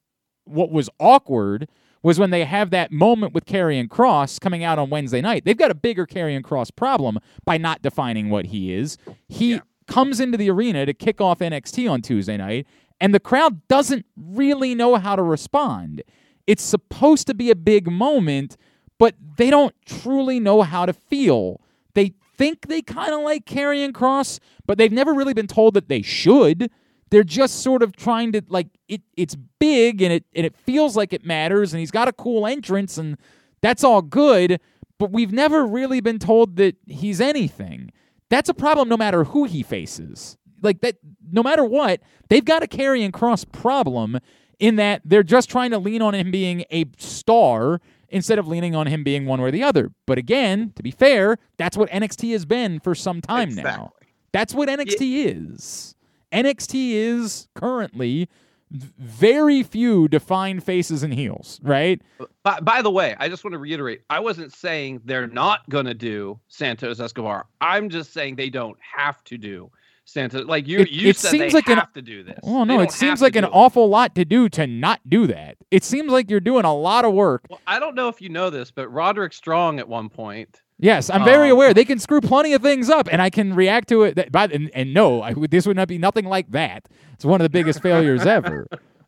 what 0.43 0.71
was 0.71 0.89
awkward 0.99 1.69
was 2.03 2.19
when 2.19 2.29
they 2.29 2.45
have 2.45 2.69
that 2.69 2.91
moment 2.91 3.33
with 3.33 3.45
Karrion 3.45 3.87
Kross 3.87 4.39
coming 4.39 4.63
out 4.63 4.77
on 4.77 4.91
Wednesday 4.91 5.21
night. 5.21 5.43
They've 5.43 5.57
got 5.57 5.71
a 5.71 5.75
bigger 5.75 6.05
Karrion 6.05 6.43
Kross 6.43 6.69
problem 6.75 7.17
by 7.45 7.57
not 7.57 7.81
defining 7.81 8.29
what 8.29 8.47
he 8.47 8.71
is. 8.73 8.99
He 9.27 9.53
Yeah. 9.53 9.61
Comes 9.87 10.19
into 10.19 10.37
the 10.37 10.49
arena 10.49 10.85
to 10.85 10.93
kick 10.93 11.21
off 11.21 11.39
NXT 11.39 11.89
on 11.89 12.01
Tuesday 12.01 12.37
night, 12.37 12.67
and 12.99 13.13
the 13.13 13.19
crowd 13.19 13.67
doesn't 13.67 14.05
really 14.15 14.73
know 14.73 14.95
how 14.95 15.15
to 15.15 15.23
respond. 15.23 16.03
It's 16.47 16.63
supposed 16.63 17.27
to 17.27 17.33
be 17.33 17.51
a 17.51 17.55
big 17.55 17.89
moment, 17.89 18.57
but 18.97 19.15
they 19.37 19.49
don't 19.49 19.75
truly 19.85 20.39
know 20.39 20.61
how 20.61 20.85
to 20.85 20.93
feel. 20.93 21.61
They 21.93 22.13
think 22.37 22.67
they 22.67 22.81
kind 22.81 23.13
of 23.13 23.21
like 23.21 23.45
Karrion 23.45 23.91
Kross, 23.91 24.39
but 24.65 24.77
they've 24.77 24.91
never 24.91 25.13
really 25.13 25.33
been 25.33 25.47
told 25.47 25.73
that 25.75 25.87
they 25.87 26.01
should. 26.01 26.69
They're 27.09 27.23
just 27.23 27.61
sort 27.61 27.83
of 27.83 27.95
trying 27.95 28.31
to 28.33 28.41
like 28.47 28.67
it. 28.87 29.01
It's 29.15 29.35
big 29.59 30.01
and 30.01 30.11
it 30.11 30.25
and 30.35 30.45
it 30.45 30.55
feels 30.55 30.97
like 30.97 31.13
it 31.13 31.25
matters, 31.25 31.73
and 31.73 31.79
he's 31.79 31.91
got 31.91 32.07
a 32.07 32.13
cool 32.13 32.47
entrance, 32.47 32.97
and 32.97 33.17
that's 33.61 33.83
all 33.83 34.01
good. 34.01 34.59
But 34.97 35.11
we've 35.11 35.31
never 35.31 35.65
really 35.65 36.01
been 36.01 36.19
told 36.19 36.55
that 36.57 36.75
he's 36.87 37.21
anything. 37.21 37.91
That's 38.29 38.49
a 38.49 38.53
problem 38.53 38.89
no 38.89 38.97
matter 38.97 39.23
who 39.23 39.45
he 39.45 39.63
faces. 39.63 40.37
Like 40.61 40.81
that, 40.81 40.97
no 41.31 41.43
matter 41.43 41.63
what, 41.63 42.01
they've 42.29 42.43
got 42.43 42.63
a 42.63 42.67
Karrion 42.67 43.11
Kross 43.11 43.49
problem 43.51 44.19
in 44.59 44.77
that 44.77 45.01
they're 45.05 45.23
just 45.23 45.49
trying 45.49 45.71
to 45.71 45.77
lean 45.77 46.01
on 46.01 46.15
him 46.15 46.31
being 46.31 46.63
a 46.71 46.85
star 46.97 47.81
instead 48.09 48.39
of 48.39 48.47
leaning 48.47 48.75
on 48.75 48.87
him 48.87 49.03
being 49.03 49.25
one 49.25 49.41
way 49.41 49.49
or 49.49 49.51
the 49.51 49.63
other. 49.63 49.91
But 50.05 50.17
again, 50.17 50.71
to 50.75 50.83
be 50.83 50.91
fair, 50.91 51.37
that's 51.57 51.75
what 51.77 51.89
NXT 51.89 52.31
has 52.31 52.45
been 52.45 52.79
for 52.79 52.95
some 52.95 53.21
time 53.21 53.53
now. 53.53 53.91
That's 54.31 54.53
what 54.53 54.69
NXT 54.69 55.25
is. 55.25 55.95
NXT 56.31 56.91
is 56.91 57.47
currently 57.55 58.29
very 58.71 59.63
few 59.63 60.07
defined 60.07 60.63
faces 60.63 61.03
and 61.03 61.13
heels, 61.13 61.59
right? 61.63 62.01
By, 62.43 62.59
by 62.59 62.81
the 62.81 62.91
way, 62.91 63.15
I 63.19 63.29
just 63.29 63.43
want 63.43 63.53
to 63.53 63.57
reiterate 63.59 64.01
I 64.09 64.19
wasn't 64.19 64.53
saying 64.53 65.01
they're 65.05 65.27
not 65.27 65.67
going 65.69 65.85
to 65.85 65.93
do 65.93 66.39
Santos 66.47 66.99
Escobar. 66.99 67.45
I'm 67.61 67.89
just 67.89 68.11
saying 68.13 68.35
they 68.35 68.49
don't 68.49 68.77
have 68.97 69.23
to 69.25 69.37
do 69.37 69.69
Santos. 70.05 70.45
Like 70.45 70.67
you, 70.67 70.79
It- 70.79 70.91
you 70.91 71.09
it 71.09 71.17
said 71.17 71.31
seems 71.31 71.53
they 71.53 71.57
like 71.57 71.67
an- 71.69 71.77
have 71.77 71.93
to 71.93 72.01
do 72.01 72.23
this. 72.23 72.39
Oh 72.43 72.65
They 72.65 72.75
no, 72.75 72.81
it 72.81 72.91
seems 72.91 73.21
like 73.21 73.35
an 73.35 73.43
it. 73.45 73.49
awful 73.53 73.87
lot 73.89 74.15
to 74.15 74.25
do 74.25 74.49
to 74.49 74.67
not 74.67 74.99
do 75.07 75.25
that. 75.27 75.57
It 75.71 75.83
seems 75.83 76.11
like 76.11 76.29
you're 76.29 76.39
doing 76.39 76.65
a 76.65 76.75
lot 76.75 77.05
of 77.05 77.13
work. 77.13 77.45
Well, 77.49 77.61
I 77.67 77.79
don't 77.79 77.95
know 77.95 78.07
if 78.09 78.21
you 78.21 78.29
know 78.29 78.49
this, 78.49 78.71
but 78.71 78.87
Roderick 78.89 79.33
Strong 79.33 79.79
at 79.79 79.87
one 79.87 80.09
point. 80.09 80.61
Yes, 80.77 81.09
I'm 81.09 81.23
very 81.23 81.49
Um, 81.49 81.53
aware 81.53 81.73
they 81.73 81.85
can 81.85 81.99
screw 81.99 82.19
plenty 82.19 82.53
of 82.53 82.61
things 82.61 82.89
up, 82.89 83.07
and 83.11 83.21
I 83.21 83.29
can 83.29 83.53
react 83.55 83.87
to 83.89 84.03
it. 84.03 84.15
That, 84.15 84.31
but 84.31 84.51
and, 84.51 84.69
and 84.73 84.93
no, 84.93 85.21
I, 85.21 85.33
this 85.33 85.65
would 85.65 85.77
not 85.77 85.87
be 85.87 85.97
nothing 85.97 86.25
like 86.25 86.51
that. 86.51 86.87
It's 87.13 87.23
one 87.23 87.39
of 87.39 87.45
the 87.45 87.49
biggest 87.49 87.81
failures 87.81 88.25
ever. 88.25 88.67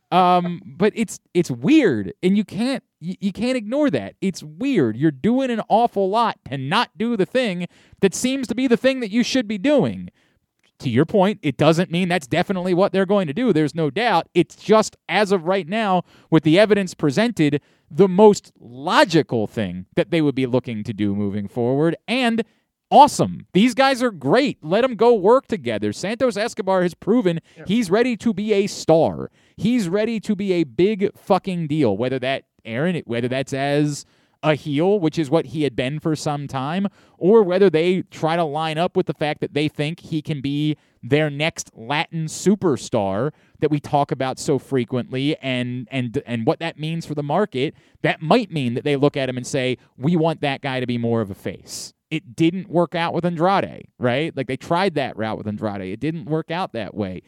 Um, 0.10 0.62
but 0.65 0.93
it's 0.95 1.19
it's 1.34 1.51
weird, 1.51 2.13
and 2.23 2.38
you 2.38 2.45
can't 2.45 2.82
you, 3.01 3.15
you 3.19 3.34
can't 3.34 3.58
ignore 3.58 3.89
that. 3.89 4.15
It's 4.21 4.41
weird. 4.41 4.95
You're 4.95 5.12
doing 5.12 5.49
an 5.51 5.62
awful 5.67 6.10
lot 6.10 6.38
to 6.49 6.58
not 6.58 6.91
do 6.97 7.17
the 7.17 7.25
thing 7.25 7.67
that 7.99 8.15
seems 8.15 8.47
to 8.47 8.56
be 8.56 8.67
the 8.67 8.77
thing 8.77 9.01
that 9.01 9.12
you 9.12 9.21
should 9.21 9.47
be 9.47 9.58
doing. 9.58 10.10
To 10.79 10.89
your 10.89 11.05
point, 11.05 11.39
it 11.41 11.57
doesn't 11.57 11.89
mean 11.89 12.07
that's 12.07 12.27
definitely 12.27 12.73
what 12.73 12.93
they're 12.93 13.05
going 13.05 13.27
to 13.27 13.33
do. 13.33 13.51
There's 13.51 13.73
no 13.73 13.89
doubt. 13.89 14.29
It's 14.35 14.55
just 14.55 14.95
as 15.09 15.31
of 15.31 15.45
right 15.45 15.67
now, 15.67 16.03
with 16.29 16.43
the 16.43 16.59
evidence 16.59 16.93
presented, 16.93 17.61
the 17.89 18.07
most 18.07 18.51
logical 18.59 19.47
thing 19.47 19.87
that 19.95 20.11
they 20.11 20.21
would 20.21 20.35
be 20.35 20.45
looking 20.45 20.83
to 20.83 20.93
do 20.93 21.15
moving 21.15 21.47
forward. 21.47 21.95
And 22.07 22.43
awesome. 22.91 23.47
These 23.53 23.73
guys 23.73 24.03
are 24.03 24.11
great. 24.11 24.63
Let 24.63 24.81
them 24.81 24.95
go 24.95 25.13
work 25.13 25.47
together. 25.47 25.91
Santos 25.93 26.37
Escobar 26.37 26.83
has 26.83 26.93
proven 26.93 27.39
he's 27.65 27.89
ready 27.89 28.15
to 28.17 28.33
be 28.33 28.53
a 28.53 28.67
star. 28.67 29.31
He's 29.55 29.89
ready 29.89 30.19
to 30.21 30.35
be 30.35 30.53
a 30.53 30.63
big 30.63 31.09
fucking 31.17 31.67
deal. 31.67 31.97
Whether 31.97 32.19
that 32.19 32.43
Aaron, 32.65 33.01
whether 33.05 33.27
that's 33.27 33.53
as 33.53 34.05
a 34.43 34.56
heel, 34.56 35.00
which 35.00 35.17
is 35.17 35.30
what 35.30 35.47
he 35.47 35.63
had 35.63 35.76
been 35.76 36.00
for 36.00 36.15
some 36.15 36.47
time, 36.47 36.88
or 37.17 37.43
whether 37.43 37.69
they 37.69 38.04
try 38.04 38.36
to 38.36 38.43
line 38.43 38.78
up 38.78 38.95
with 38.95 39.06
the 39.06 39.13
fact 39.13 39.41
that 39.41 39.54
they 39.54 39.67
think 39.67 40.00
he 40.00 40.21
can 40.21 40.41
be 40.41 40.78
their 41.02 41.30
next 41.30 41.71
Latin 41.76 42.26
superstar 42.26 43.32
that 43.60 43.71
we 43.71 43.80
talk 43.80 44.12
about 44.12 44.39
so 44.39 44.60
frequently 44.60 45.36
and 45.38 45.88
and 45.91 46.21
and 46.26 46.45
what 46.45 46.60
that 46.60 46.80
means 46.80 47.06
for 47.06 47.15
the 47.15 47.23
market, 47.23 47.73
that 48.02 48.21
might 48.21 48.52
mean 48.52 48.73
that 48.73 48.84
they 48.84 48.95
look 48.95 49.17
at 49.17 49.30
him 49.30 49.38
and 49.38 49.47
say, 49.47 49.78
"We 49.97 50.15
want 50.15 50.41
that 50.41 50.62
guy 50.62 50.80
to 50.80 50.88
be 50.88 50.97
more 50.97 51.21
of 51.21 51.32
a 51.32 51.36
face." 51.36 51.93
It 52.10 52.36
didn't 52.36 52.69
work 52.69 52.95
out 52.95 53.13
with 53.13 53.26
Andrade, 53.26 53.88
right? 54.00 54.36
Like 54.36 54.47
they 54.47 54.58
tried 54.58 54.95
that 54.95 55.17
route 55.17 55.38
with 55.38 55.47
Andrade. 55.47 55.82
It 55.82 56.00
didn't 56.00 56.26
work 56.26 56.52
out 56.52 56.71
that 56.73 56.93
way. 56.93 57.21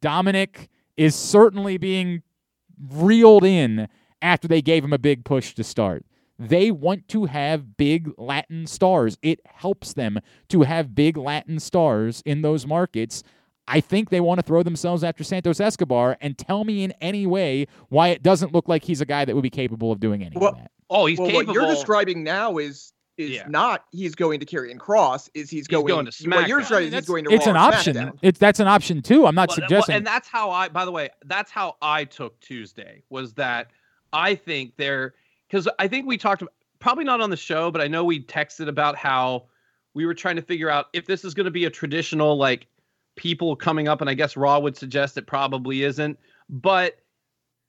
Dominic 0.00 0.68
is 0.96 1.14
certainly 1.14 1.78
being 1.78 2.22
reeled 2.90 3.44
in 3.44 3.88
after 4.20 4.46
they 4.46 4.60
gave 4.60 4.84
him 4.84 4.92
a 4.92 4.98
big 4.98 5.24
push 5.24 5.54
to 5.54 5.64
start. 5.64 6.04
They 6.40 6.70
want 6.70 7.06
to 7.08 7.26
have 7.26 7.76
big 7.76 8.10
Latin 8.16 8.66
stars. 8.66 9.18
It 9.22 9.40
helps 9.44 9.92
them 9.92 10.18
to 10.48 10.62
have 10.62 10.94
big 10.94 11.16
Latin 11.18 11.60
stars 11.60 12.22
in 12.24 12.40
those 12.42 12.66
markets. 12.66 13.22
I 13.68 13.80
think 13.80 14.08
they 14.08 14.20
want 14.20 14.40
to 14.40 14.42
throw 14.42 14.62
themselves 14.62 15.04
after 15.04 15.22
Santos 15.22 15.60
Escobar 15.60 16.16
and 16.20 16.36
tell 16.38 16.64
me 16.64 16.82
in 16.82 16.92
any 17.00 17.26
way 17.26 17.66
why 17.90 18.08
it 18.08 18.22
doesn't 18.22 18.52
look 18.52 18.68
like 18.68 18.82
he's 18.84 19.00
a 19.02 19.06
guy 19.06 19.24
that 19.26 19.34
would 19.34 19.42
be 19.42 19.50
capable 19.50 19.92
of 19.92 20.00
doing 20.00 20.22
any 20.24 20.36
Well, 20.36 20.48
of 20.52 20.56
that. 20.56 20.70
Oh, 20.88 21.06
he's 21.06 21.18
well, 21.18 21.28
capable. 21.30 21.54
what 21.54 21.54
you're 21.54 21.72
describing 21.74 22.24
now 22.24 22.56
is 22.58 22.92
is 23.18 23.32
Yeah. 23.32 23.44
not 23.48 23.84
he's 23.92 24.14
going 24.14 24.40
to 24.40 24.46
Karrion 24.46 24.78
Kross. 24.78 25.28
Is 25.34 25.50
he's 25.50 25.66
going, 25.66 25.84
going 25.86 26.06
to 26.06 26.10
What 26.30 26.48
you're 26.48 26.60
SmackDown. 26.60 26.60
describing 26.62 26.84
I 26.84 26.86
is 26.86 26.92
mean, 26.92 27.00
he's 27.02 27.06
going 27.06 27.24
to 27.26 27.34
It's 27.34 27.46
an 27.46 27.56
option. 27.56 27.96
SmackDown. 27.96 28.18
It's 28.22 28.38
that's 28.38 28.60
an 28.60 28.66
option 28.66 29.02
too. 29.02 29.26
I'm 29.26 29.34
not 29.34 29.50
Well, 29.50 29.56
that- 29.56 29.60
well, 29.60 29.68
suggesting. 29.68 29.96
and 29.96 30.06
that's 30.06 30.26
how 30.26 30.50
I. 30.50 30.68
By 30.70 30.86
the 30.86 30.90
way, 30.90 31.10
that's 31.26 31.50
how 31.50 31.76
I 31.82 32.04
took 32.04 32.40
Tuesday. 32.40 33.02
Was 33.10 33.34
that 33.34 33.72
I 34.12 34.36
think 34.36 34.72
they're 34.78 35.12
because 35.50 35.68
I 35.78 35.88
think 35.88 36.06
we 36.06 36.16
talked 36.16 36.42
probably 36.78 37.04
not 37.04 37.20
on 37.20 37.30
the 37.30 37.36
show, 37.36 37.70
but 37.70 37.80
I 37.80 37.88
know 37.88 38.04
we 38.04 38.22
texted 38.22 38.68
about 38.68 38.96
how 38.96 39.46
we 39.94 40.06
were 40.06 40.14
trying 40.14 40.36
to 40.36 40.42
figure 40.42 40.70
out 40.70 40.86
if 40.92 41.06
this 41.06 41.24
is 41.24 41.34
going 41.34 41.46
to 41.46 41.50
be 41.50 41.64
a 41.64 41.70
traditional 41.70 42.36
like 42.36 42.68
people 43.16 43.56
coming 43.56 43.88
up, 43.88 44.00
and 44.00 44.08
I 44.08 44.14
guess 44.14 44.36
Raw 44.36 44.58
would 44.60 44.76
suggest 44.76 45.16
it 45.16 45.26
probably 45.26 45.82
isn't, 45.82 46.18
but. 46.48 46.96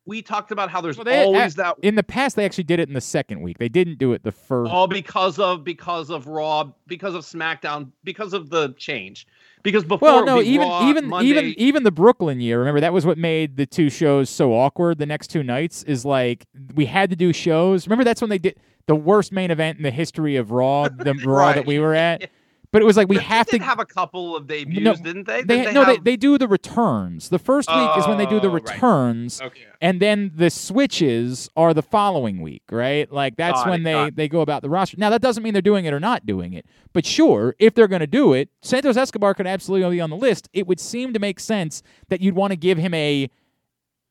We 0.06 0.22
talked 0.24 0.52
about 0.52 0.70
how 0.72 0.82
there's 0.82 0.98
Well, 0.98 1.06
they- 1.06 1.22
uh, 1.22 1.26
always 1.26 1.56
that 1.56 1.76
in 1.84 1.96
the 1.96 2.04
past, 2.04 2.36
they 2.36 2.44
actually 2.46 2.64
did 2.64 2.80
it 2.80 2.88
in 2.88 2.94
the 2.96 3.02
second 3.02 3.42
week. 3.42 3.60
They 3.60 3.70
didn't 3.70 3.98
do 4.00 4.14
it 4.14 4.24
the 4.24 4.32
first. 4.32 4.72
all 4.72 4.88
because 4.88 5.38
of 5.38 5.64
because 5.64 6.10
of 6.10 6.28
Raw, 6.28 6.72
because 6.88 7.14
of 7.14 7.24
SmackDown, 7.24 7.92
because 8.04 8.34
of 8.34 8.50
the 8.50 8.74
change. 8.78 9.28
Because 9.64 9.84
before 9.84 10.24
Well, 10.24 10.26
no, 10.26 10.42
even 10.42 10.68
Raw, 10.68 10.90
even 10.90 11.08
Monday, 11.08 11.30
even 11.30 11.46
even 11.58 11.84
the 11.84 11.92
Brooklyn 11.92 12.40
year. 12.42 12.58
Remember 12.60 12.80
that 12.82 12.94
was 12.94 13.06
what 13.06 13.20
made 13.20 13.58
the 13.58 13.68
two 13.68 13.92
shows 13.92 14.28
so 14.30 14.54
awkward. 14.54 14.98
The 14.98 15.06
next 15.06 15.28
two 15.28 15.44
nights 15.44 15.84
is 15.84 16.04
like 16.04 16.46
we 16.74 16.86
had 16.88 17.12
to 17.12 17.16
do 17.16 17.32
shows. 17.32 17.86
Remember 17.86 18.04
that's 18.04 18.22
when 18.22 18.32
they 18.32 18.40
did 18.40 18.58
the 18.88 18.96
worst 18.96 19.32
main 19.32 19.52
event 19.52 19.78
in 19.78 19.84
the 19.84 19.92
history 19.92 20.36
of 20.36 20.50
Raw, 20.50 20.90
the 20.90 21.14
Raw 21.26 21.54
that 21.54 21.68
we 21.68 21.78
were 21.78 21.94
at. 21.94 22.30
But 22.72 22.82
it 22.82 22.86
was 22.86 22.96
like 22.96 23.10
we 23.10 23.18
They 23.18 23.24
have 23.24 23.48
to 23.48 23.60
have 23.60 23.80
a 23.82 23.86
couple 23.86 24.34
of 24.34 24.48
debuts, 24.48 24.80
No, 24.82 24.94
didn't 24.96 25.26
they? 25.28 25.44
They, 25.44 25.64
Did 25.66 25.74
no, 25.74 25.84
they, 25.84 25.96
have- 25.96 26.04
they 26.06 26.16
do 26.16 26.38
the 26.38 26.48
returns. 26.48 27.28
The 27.28 27.38
first 27.38 27.68
week 27.70 27.90
is 27.98 28.08
when 28.08 28.18
they 28.18 28.26
do 28.26 28.40
the 28.40 28.48
Oh, 28.48 28.54
right. 28.54 28.64
returns, 28.64 29.42
Okay. 29.42 29.64
and 29.82 30.00
then 30.02 30.32
the 30.34 30.50
switches 30.50 31.50
are 31.58 31.74
the 31.74 31.82
following 31.82 32.40
week, 32.42 32.64
right? 32.72 33.12
Like 33.12 33.36
that's 33.36 33.62
Got 33.64 33.70
when 33.72 33.82
it, 33.82 33.84
they 33.84 34.10
they 34.24 34.28
go 34.30 34.40
about 34.40 34.62
the 34.62 34.70
roster. 34.70 34.96
Now 34.98 35.10
that 35.10 35.22
doesn't 35.22 35.44
mean 35.44 35.52
they're 35.52 35.62
doing 35.62 35.84
it 35.84 35.94
or 35.94 36.00
not 36.00 36.26
doing 36.26 36.54
it, 36.54 36.66
but 36.94 37.06
sure, 37.06 37.56
if 37.60 37.74
they're 37.76 37.90
going 37.90 38.00
to 38.00 38.08
do 38.08 38.32
it, 38.32 38.48
Santos 38.62 38.96
Escobar 38.96 39.34
could 39.34 39.48
absolutely 39.48 39.98
be 39.98 40.02
on 40.02 40.10
the 40.10 40.16
list. 40.16 40.48
It 40.54 40.66
would 40.66 40.80
seem 40.80 41.12
to 41.12 41.20
make 41.20 41.42
sense 41.42 41.84
that 42.08 42.22
you'd 42.22 42.36
want 42.36 42.52
to 42.52 42.58
give 42.58 42.78
him 42.78 42.94
a, 42.94 43.30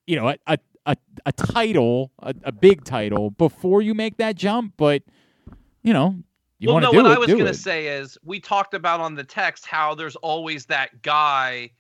you 0.07 0.17
know, 0.17 0.29
a 0.29 0.37
a 0.47 0.59
a, 0.87 0.97
a 1.25 1.33
title, 1.33 2.11
a, 2.23 2.35
a 2.45 2.53
big 2.53 2.85
title 2.85 3.31
before 3.31 3.81
you 3.81 3.95
make 3.95 4.19
that 4.19 4.35
jump. 4.37 4.75
But 4.77 5.03
you 5.83 5.95
know, 5.95 6.17
you 6.61 6.69
well, 6.69 6.75
want 6.75 6.85
no, 6.85 6.93
do 6.93 6.97
what 6.99 7.11
it, 7.11 7.15
I 7.15 7.19
was 7.19 7.29
gonna 7.29 7.55
say 7.55 7.89
is 7.89 8.19
we 8.23 8.39
talked 8.39 8.75
about 8.75 9.01
on 9.01 9.15
the 9.15 9.25
text 9.25 9.67
how 9.67 9.95
there's 9.95 10.15
always 10.17 10.67
that 10.67 11.03
guy 11.03 11.71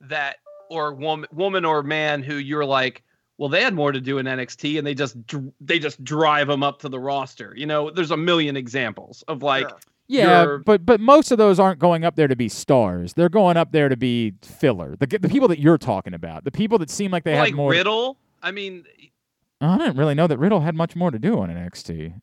that 0.00 0.36
or 0.70 0.94
woman, 0.94 1.28
woman 1.32 1.64
or 1.64 1.82
man 1.82 2.22
who 2.22 2.36
you're 2.36 2.64
like, 2.64 3.02
well, 3.36 3.50
they 3.50 3.62
had 3.62 3.74
more 3.74 3.92
to 3.92 4.00
do 4.00 4.16
in 4.18 4.24
NXT 4.26 4.78
and 4.78 4.86
they 4.86 4.94
just 4.94 5.26
dr- 5.26 5.52
they 5.60 5.78
just 5.78 6.02
drive 6.02 6.46
them 6.46 6.62
up 6.62 6.80
to 6.80 6.88
the 6.88 6.98
roster. 6.98 7.52
You 7.54 7.66
know, 7.66 7.90
there's 7.90 8.10
a 8.10 8.16
million 8.16 8.56
examples 8.56 9.22
of 9.28 9.42
like, 9.42 9.68
Sure. 9.68 9.78
Yeah, 10.08 10.42
you're- 10.42 10.62
but 10.64 10.84
but 10.84 11.00
most 11.00 11.30
of 11.30 11.38
those 11.38 11.60
aren't 11.60 11.78
going 11.78 12.04
up 12.04 12.16
there 12.16 12.26
to 12.26 12.34
be 12.34 12.48
stars. 12.48 13.12
They're 13.12 13.28
going 13.28 13.56
up 13.56 13.70
there 13.70 13.88
to 13.88 13.96
be 13.96 14.32
filler. 14.42 14.96
The 14.98 15.06
the 15.06 15.28
people 15.28 15.46
that 15.48 15.60
you're 15.60 15.78
talking 15.78 16.14
about, 16.14 16.44
the 16.44 16.50
people 16.50 16.78
that 16.78 16.90
seem 16.90 17.12
like 17.12 17.22
they 17.24 17.38
like 17.38 17.54
more. 17.54 17.70
Like 17.70 17.78
Riddle. 17.78 18.16
I 18.42 18.50
mean, 18.50 18.84
I 19.60 19.76
didn't 19.78 19.98
really 19.98 20.14
know 20.14 20.26
that 20.26 20.38
Riddle 20.38 20.60
had 20.60 20.74
much 20.74 20.96
more 20.96 21.10
to 21.10 21.18
do 21.18 21.38
on 21.38 21.48
NXT. 21.50 22.14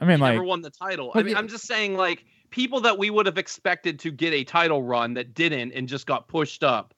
I 0.00 0.04
mean, 0.06 0.16
he 0.16 0.22
like, 0.22 0.32
never 0.34 0.44
won 0.44 0.62
the 0.62 0.70
title. 0.70 1.12
I 1.14 1.22
mean, 1.22 1.32
yeah. 1.32 1.38
I'm 1.38 1.48
just 1.48 1.66
saying 1.66 1.96
like 1.96 2.24
people 2.50 2.80
that 2.80 2.96
we 2.98 3.10
would 3.10 3.26
have 3.26 3.38
expected 3.38 3.98
to 4.00 4.10
get 4.10 4.32
a 4.32 4.44
title 4.44 4.82
run 4.82 5.14
that 5.14 5.34
didn't 5.34 5.72
and 5.72 5.86
just 5.88 6.06
got 6.06 6.26
pushed 6.28 6.64
up. 6.64 6.94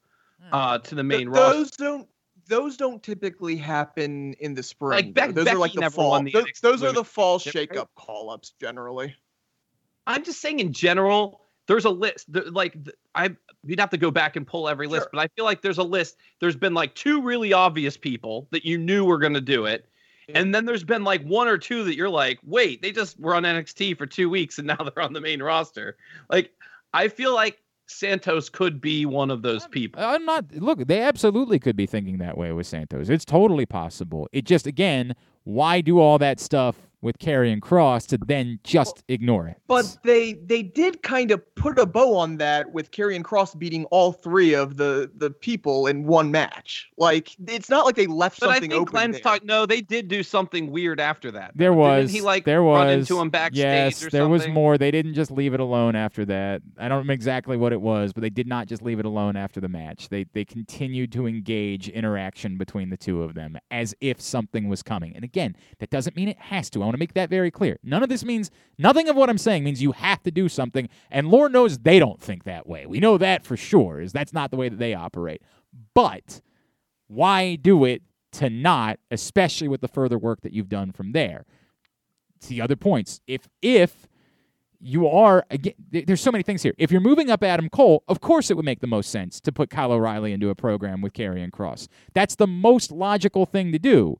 uh, 0.52 0.76
to 0.78 0.94
the 0.96 1.04
main 1.04 1.20
Th- 1.20 1.28
roster. 1.28 1.52
those 1.58 1.70
don't 1.72 2.08
those 2.48 2.76
don't 2.76 3.00
typically 3.02 3.54
happen 3.56 4.34
in 4.40 4.54
the 4.54 4.62
spring. 4.62 4.90
Like, 5.06 5.14
Beck- 5.14 5.34
though. 5.34 5.44
those 5.44 5.54
are 5.54 5.58
like 5.58 5.72
the 5.72 5.88
fall. 5.90 6.10
won 6.10 6.24
the 6.24 6.32
those, 6.32 6.44
those 6.60 6.82
are 6.82 6.92
the 6.92 7.04
fall 7.04 7.38
shakeup 7.38 7.86
call 7.94 8.28
ups 8.30 8.52
generally. 8.60 9.14
I'm 10.06 10.24
just 10.24 10.40
saying 10.40 10.58
in 10.58 10.72
general, 10.72 11.42
there's 11.68 11.84
a 11.84 11.90
list. 11.90 12.32
there- 12.32 12.50
Like 12.50 12.72
th- 12.84 12.96
I, 13.14 13.36
you'd 13.64 13.78
have 13.78 13.90
to 13.90 13.96
go 13.98 14.10
back 14.10 14.34
and 14.34 14.44
pull 14.44 14.68
every 14.68 14.88
list, 14.88 15.02
Sure. 15.04 15.10
but 15.12 15.20
I 15.20 15.28
feel 15.36 15.44
like 15.44 15.62
there's 15.62 15.78
a 15.78 15.82
list. 15.84 16.16
There's 16.40 16.56
been 16.56 16.74
like 16.74 16.94
two 16.96 17.22
really 17.22 17.52
obvious 17.52 17.96
people 17.96 18.48
that 18.50 18.64
you 18.64 18.78
knew 18.78 19.04
were 19.04 19.18
going 19.18 19.34
to 19.34 19.40
do 19.40 19.66
it, 19.66 19.82
Yeah. 19.84 19.88
And 20.28 20.54
then 20.54 20.64
there's 20.64 20.84
been 20.84 21.04
like 21.04 21.22
one 21.24 21.48
or 21.48 21.58
two 21.58 21.84
that 21.84 21.96
you're 21.96 22.08
like, 22.08 22.38
wait, 22.44 22.82
they 22.82 22.92
just 22.92 23.18
were 23.18 23.34
on 23.34 23.42
NXT 23.42 23.96
for 23.98 24.06
two 24.06 24.30
weeks 24.30 24.58
and 24.58 24.66
now 24.68 24.76
they're 24.76 25.02
on 25.02 25.12
the 25.12 25.20
main 25.20 25.42
roster. 25.42 25.96
Like 26.30 26.52
I 26.92 27.08
feel 27.08 27.34
like 27.34 27.58
Santos 27.86 28.48
could 28.48 28.80
be 28.80 29.06
one 29.06 29.30
of 29.30 29.42
those 29.42 29.66
people. 29.68 30.02
I'm 30.02 30.24
not. 30.24 30.44
Look, 30.52 30.86
they 30.86 31.00
absolutely 31.00 31.58
could 31.58 31.76
be 31.76 31.86
thinking 31.86 32.18
that 32.18 32.38
way 32.38 32.52
with 32.52 32.66
Santos. 32.66 33.08
It's 33.08 33.24
totally 33.24 33.66
possible. 33.66 34.28
It 34.32 34.44
just 34.44 34.66
again, 34.66 35.14
why 35.44 35.80
do 35.80 35.98
all 35.98 36.18
that 36.18 36.40
stuff 36.40 36.76
with 37.02 37.18
Karrion 37.18 37.60
Kross 37.60 38.06
to 38.08 38.18
then 38.18 38.58
just 38.64 39.02
ignore 39.08 39.48
it? 39.48 39.58
But 39.66 39.98
they 40.04 40.34
they 40.34 40.62
did 40.62 41.02
kind 41.02 41.30
of 41.30 41.54
put 41.54 41.78
a 41.78 41.86
bow 41.86 42.16
on 42.16 42.38
that 42.38 42.72
with 42.72 42.90
Karrion 42.90 43.22
Kross 43.22 43.58
beating 43.58 43.84
all 43.86 44.12
three 44.12 44.54
of 44.54 44.76
the 44.76 45.10
the 45.16 45.30
people 45.30 45.86
in 45.86 46.04
one 46.06 46.30
match. 46.30 46.90
Like 46.96 47.36
it's 47.48 47.68
not 47.68 47.84
like 47.84 47.96
they 47.96 48.06
left 48.06 48.40
But 48.40 48.48
I 48.50 48.54
something 48.54 48.70
think 48.70 48.80
open. 48.80 48.92
Glenn's 48.92 49.14
there. 49.16 49.22
talk. 49.22 49.44
No, 49.44 49.66
they 49.66 49.80
did 49.80 50.08
do 50.08 50.22
something 50.22 50.70
weird 50.70 51.00
after 51.00 51.30
that. 51.32 51.52
There 51.54 51.70
Didn't 51.70 51.78
was 51.78 52.10
he 52.10 52.20
like 52.20 52.44
there 52.44 52.62
run 52.62 52.88
into 52.88 53.20
him 53.20 53.30
backstage 53.30 53.62
yes 53.62 54.04
or 54.04 54.10
there 54.10 54.28
was 54.28 54.46
more 54.48 54.78
they 54.78 54.90
didn't 54.90 55.14
just 55.14 55.30
leave 55.30 55.54
it 55.54 55.60
alone 55.60 55.96
after 55.96 56.24
that 56.24 56.62
i 56.78 56.88
don't 56.88 56.98
remember 56.98 57.12
exactly 57.12 57.56
what 57.56 57.72
it 57.72 57.80
was 57.80 58.12
but 58.12 58.20
they 58.20 58.30
did 58.30 58.46
not 58.46 58.66
just 58.66 58.82
leave 58.82 58.98
it 58.98 59.04
alone 59.04 59.36
after 59.36 59.60
the 59.60 59.68
match 59.68 60.08
they 60.08 60.24
they 60.32 60.44
continued 60.44 61.12
to 61.12 61.26
engage 61.26 61.88
interaction 61.88 62.56
between 62.58 62.90
the 62.90 62.96
two 62.96 63.22
of 63.22 63.34
them 63.34 63.58
as 63.70 63.94
if 64.00 64.20
something 64.20 64.68
was 64.68 64.82
coming 64.82 65.14
and 65.14 65.24
again 65.24 65.56
that 65.78 65.90
doesn't 65.90 66.16
mean 66.16 66.28
it 66.28 66.38
has 66.38 66.70
to 66.70 66.82
i 66.82 66.90
want 66.92 66.94
to 66.94 66.98
make 66.98 67.14
that 67.14 67.30
very 67.30 67.50
clear 67.50 67.78
none 67.82 68.02
of 68.02 68.08
this 68.08 68.24
means 68.24 68.50
nothing 68.78 69.08
of 69.08 69.16
what 69.16 69.30
i'm 69.30 69.38
saying 69.38 69.64
means 69.64 69.82
you 69.82 69.92
have 69.92 70.22
to 70.22 70.30
do 70.30 70.48
something 70.48 70.88
and 71.10 71.28
lord 71.28 71.52
knows 71.52 71.78
they 71.78 71.98
don't 71.98 72.20
think 72.20 72.44
that 72.44 72.66
way 72.66 72.86
we 72.86 73.00
know 73.00 73.18
that 73.18 73.44
for 73.44 73.56
sure 73.56 74.00
is 74.00 74.12
that's 74.12 74.32
not 74.32 74.50
the 74.50 74.56
way 74.56 74.68
that 74.68 74.78
they 74.78 74.94
operate 74.94 75.42
but 75.94 76.40
why 77.08 77.54
do 77.56 77.84
it 77.84 78.02
to 78.32 78.48
not 78.48 78.98
especially 79.10 79.68
with 79.68 79.80
the 79.80 79.88
further 79.88 80.18
work 80.18 80.40
that 80.42 80.52
you've 80.52 80.68
done 80.68 80.90
from 80.92 81.12
there 81.12 81.44
to 82.42 82.48
the 82.48 82.60
other 82.60 82.76
points. 82.76 83.20
If 83.26 83.48
if 83.62 84.08
you 84.80 85.06
are 85.08 85.46
again, 85.50 85.74
there's 85.90 86.20
so 86.20 86.32
many 86.32 86.42
things 86.42 86.62
here. 86.62 86.74
If 86.76 86.90
you're 86.90 87.00
moving 87.00 87.30
up 87.30 87.42
Adam 87.42 87.68
Cole, 87.68 88.02
of 88.08 88.20
course 88.20 88.50
it 88.50 88.56
would 88.56 88.64
make 88.64 88.80
the 88.80 88.86
most 88.86 89.10
sense 89.10 89.40
to 89.40 89.52
put 89.52 89.70
Kyle 89.70 89.92
O'Reilly 89.92 90.32
into 90.32 90.50
a 90.50 90.54
program 90.54 91.00
with 91.00 91.12
Karrion 91.12 91.50
Kross. 91.50 91.88
That's 92.14 92.36
the 92.36 92.46
most 92.46 92.90
logical 92.90 93.46
thing 93.46 93.72
to 93.72 93.78
do. 93.78 94.18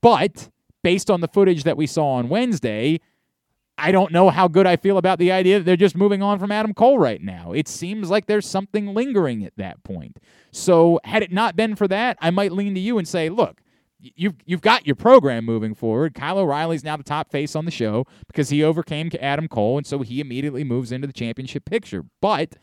But 0.00 0.50
based 0.82 1.10
on 1.10 1.20
the 1.20 1.28
footage 1.28 1.64
that 1.64 1.76
we 1.76 1.86
saw 1.86 2.12
on 2.14 2.28
Wednesday, 2.28 3.00
I 3.78 3.90
don't 3.90 4.12
know 4.12 4.30
how 4.30 4.48
good 4.48 4.66
I 4.66 4.76
feel 4.76 4.98
about 4.98 5.18
the 5.18 5.32
idea 5.32 5.58
that 5.58 5.64
they're 5.64 5.76
just 5.76 5.96
moving 5.96 6.22
on 6.22 6.38
from 6.38 6.52
Adam 6.52 6.74
Cole 6.74 6.98
right 6.98 7.20
now. 7.20 7.52
It 7.52 7.68
seems 7.68 8.10
like 8.10 8.26
there's 8.26 8.46
something 8.46 8.94
lingering 8.94 9.44
at 9.44 9.56
that 9.56 9.82
point. 9.82 10.18
So, 10.50 11.00
had 11.04 11.22
it 11.22 11.32
not 11.32 11.56
been 11.56 11.74
for 11.74 11.88
that, 11.88 12.18
I 12.20 12.30
might 12.30 12.52
lean 12.52 12.74
to 12.74 12.80
you 12.80 12.98
and 12.98 13.08
say, 13.08 13.28
look, 13.28 13.62
you've 13.98 14.34
you've 14.44 14.60
got 14.60 14.86
your 14.86 14.96
program 14.96 15.44
moving 15.44 15.74
forward. 15.74 16.14
Kyle 16.14 16.38
O'Reilly's 16.38 16.84
now 16.84 16.96
the 16.96 17.02
top 17.02 17.30
face 17.30 17.56
on 17.56 17.64
the 17.64 17.70
show 17.70 18.06
because 18.26 18.50
he 18.50 18.62
overcame 18.62 19.10
Adam 19.20 19.48
Cole, 19.48 19.78
and 19.78 19.86
so 19.86 20.00
he 20.00 20.20
immediately 20.20 20.64
moves 20.64 20.92
into 20.92 21.06
the 21.06 21.12
championship 21.12 21.64
picture. 21.64 22.04
But 22.20 22.56